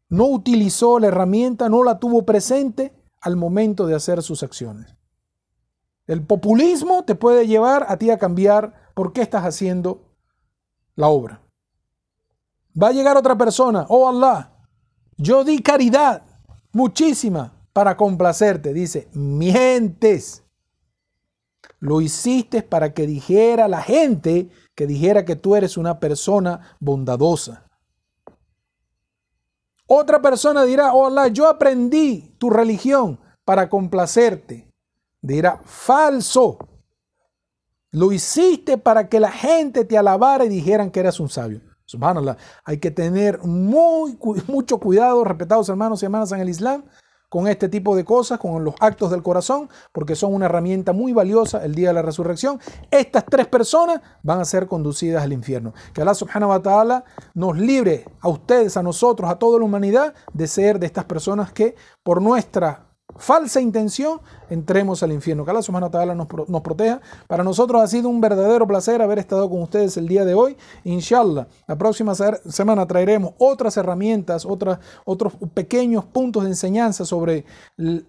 no 0.09 0.27
utilizó 0.27 1.01
la 1.01 1.09
herramienta, 1.09 1.69
no 1.69 1.83
la 1.83 1.99
tuvo 1.99 2.25
presente 2.25 2.95
al 3.21 3.37
momento 3.37 3.87
de 3.87 3.97
hacer 3.97 4.23
sus 4.23 4.43
acciones. 4.43 4.95
El 6.07 6.25
populismo 6.25 7.05
te 7.05 7.17
puede 7.17 7.49
llevar 7.49 7.87
a 7.89 7.97
ti 7.97 8.11
a 8.11 8.19
cambiar 8.19 8.86
por 8.97 9.13
qué 9.13 9.21
estás 9.21 9.45
haciendo 9.45 10.17
la 10.95 11.09
obra. 11.09 11.43
Va 12.83 12.89
a 12.89 12.93
llegar 12.93 13.19
otra 13.19 13.37
persona, 13.37 13.85
oh 13.91 14.09
Allah, 14.09 14.57
yo 15.19 15.45
di 15.45 15.61
caridad 15.61 16.23
muchísima 16.73 17.53
para 17.75 17.95
complacerte. 17.95 18.73
Dice, 18.73 19.09
mientes. 19.13 20.43
Lo 21.79 22.01
hiciste 22.01 22.63
para 22.63 22.95
que 22.95 23.07
dijera 23.07 23.69
la 23.69 23.83
gente, 23.83 24.49
que 24.75 24.87
dijera 24.87 25.27
que 25.27 25.37
tú 25.37 25.57
eres 25.57 25.77
una 25.77 26.01
persona 26.01 26.75
bondadosa. 26.81 27.67
Otra 29.87 30.23
persona 30.23 30.65
dirá, 30.65 30.95
hola, 30.95 31.29
yo 31.29 31.47
aprendí 31.47 32.35
tu 32.39 32.49
religión 32.49 33.21
para 33.45 33.69
complacerte. 33.69 34.73
Dirá, 35.21 35.61
falso. 35.67 36.57
Lo 37.97 38.13
hiciste 38.13 38.77
para 38.77 39.09
que 39.09 39.19
la 39.21 39.31
gente 39.31 39.87
te 39.87 39.97
alabara 39.97 40.45
y 40.45 40.51
dijeran 40.51 40.91
que 40.91 41.01
eras 41.01 41.19
un 41.19 41.31
sabio. 41.31 41.63
Subhanallah. 41.87 42.37
Hay 42.67 42.77
que 42.77 42.91
tener 42.91 43.39
muy, 43.43 44.19
mucho 44.49 44.79
cuidado, 44.79 45.25
respetados 45.25 45.71
hermanos 45.71 46.03
y 46.03 46.05
hermanas 46.05 46.31
en 46.33 46.41
el 46.41 46.51
Islam, 46.51 46.85
con 47.31 47.49
este 47.49 47.71
tipo 47.71 47.97
de 47.97 48.05
cosas, 48.05 48.39
con 48.39 48.63
los 48.65 48.75
actos 48.81 49.11
del 49.11 49.23
corazón, 49.23 49.71
porque 49.93 50.15
son 50.15 50.35
una 50.35 50.45
herramienta 50.45 50.93
muy 50.93 51.15
valiosa 51.15 51.65
el 51.65 51.75
día 51.75 51.89
de 51.89 51.95
la 51.95 52.03
resurrección. 52.03 52.61
Estas 52.91 53.25
tres 53.25 53.47
personas 53.47 54.03
van 54.23 54.41
a 54.41 54.45
ser 54.45 54.67
conducidas 54.67 55.23
al 55.23 55.33
infierno. 55.33 55.73
Que 55.95 56.03
Allah 56.03 56.13
subhanahu 56.13 56.51
wa 56.51 56.61
ta'ala 56.61 57.03
nos 57.33 57.57
libre 57.57 58.05
a 58.21 58.29
ustedes, 58.29 58.77
a 58.77 58.83
nosotros, 58.83 59.31
a 59.31 59.39
toda 59.39 59.59
la 59.59 59.65
humanidad 59.65 60.13
de 60.35 60.47
ser 60.47 60.79
de 60.79 60.85
estas 60.85 61.07
personas 61.07 61.51
que 61.51 61.75
por 62.03 62.21
nuestra 62.21 62.87
falsa 63.19 63.61
intención, 63.61 64.21
entremos 64.51 65.03
al 65.03 65.13
infierno. 65.13 65.45
Que 65.45 65.51
Allah 65.51 65.63
subhanahu 65.63 65.91
wa 65.93 66.15
nos, 66.15 66.29
nos 66.49 66.63
proteja. 66.63 67.01
Para 67.27 67.45
nosotros 67.45 67.83
ha 67.83 67.87
sido 67.87 68.09
un 68.09 68.21
verdadero 68.21 68.67
placer 68.67 69.03
haber 69.03 69.19
estado 69.19 69.49
con 69.49 69.63
ustedes 69.63 69.97
el 69.97 70.09
día 70.09 70.25
de 70.25 70.35
hoy. 70.35 70.57
Inshallah, 70.85 71.47
la 71.67 71.77
próxima 71.77 72.15
semana 72.15 72.87
traeremos 72.87 73.33
otras 73.39 73.77
herramientas, 73.77 74.47
otros 74.47 75.35
pequeños 75.55 76.05
puntos 76.05 76.45
de 76.45 76.51
enseñanza 76.51 77.05
sobre 77.05 77.45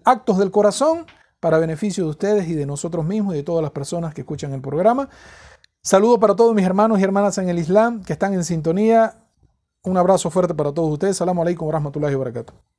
actos 0.04 0.38
del 0.38 0.50
corazón 0.50 1.06
para 1.40 1.58
beneficio 1.58 2.04
de 2.04 2.10
ustedes 2.10 2.48
y 2.48 2.54
de 2.54 2.66
nosotros 2.66 3.04
mismos 3.04 3.34
y 3.34 3.38
de 3.38 3.42
todas 3.42 3.62
las 3.62 3.70
personas 3.70 4.14
que 4.14 4.22
escuchan 4.22 4.52
el 4.52 4.60
programa. 4.60 5.08
Saludo 5.82 6.18
para 6.18 6.34
todos 6.34 6.54
mis 6.54 6.66
hermanos 6.66 6.98
y 6.98 7.04
hermanas 7.04 7.38
en 7.38 7.48
el 7.48 7.58
Islam 7.58 8.02
que 8.02 8.12
están 8.12 8.34
en 8.34 8.44
sintonía. 8.44 9.24
Un 9.84 9.96
abrazo 9.96 10.28
fuerte 10.28 10.54
para 10.54 10.72
todos 10.72 10.92
ustedes. 10.92 11.16
Salamu 11.16 11.42
alaikum 11.42 11.66
wa 11.68 11.72
rahmatullahi 11.74 12.14
wa. 12.16 12.77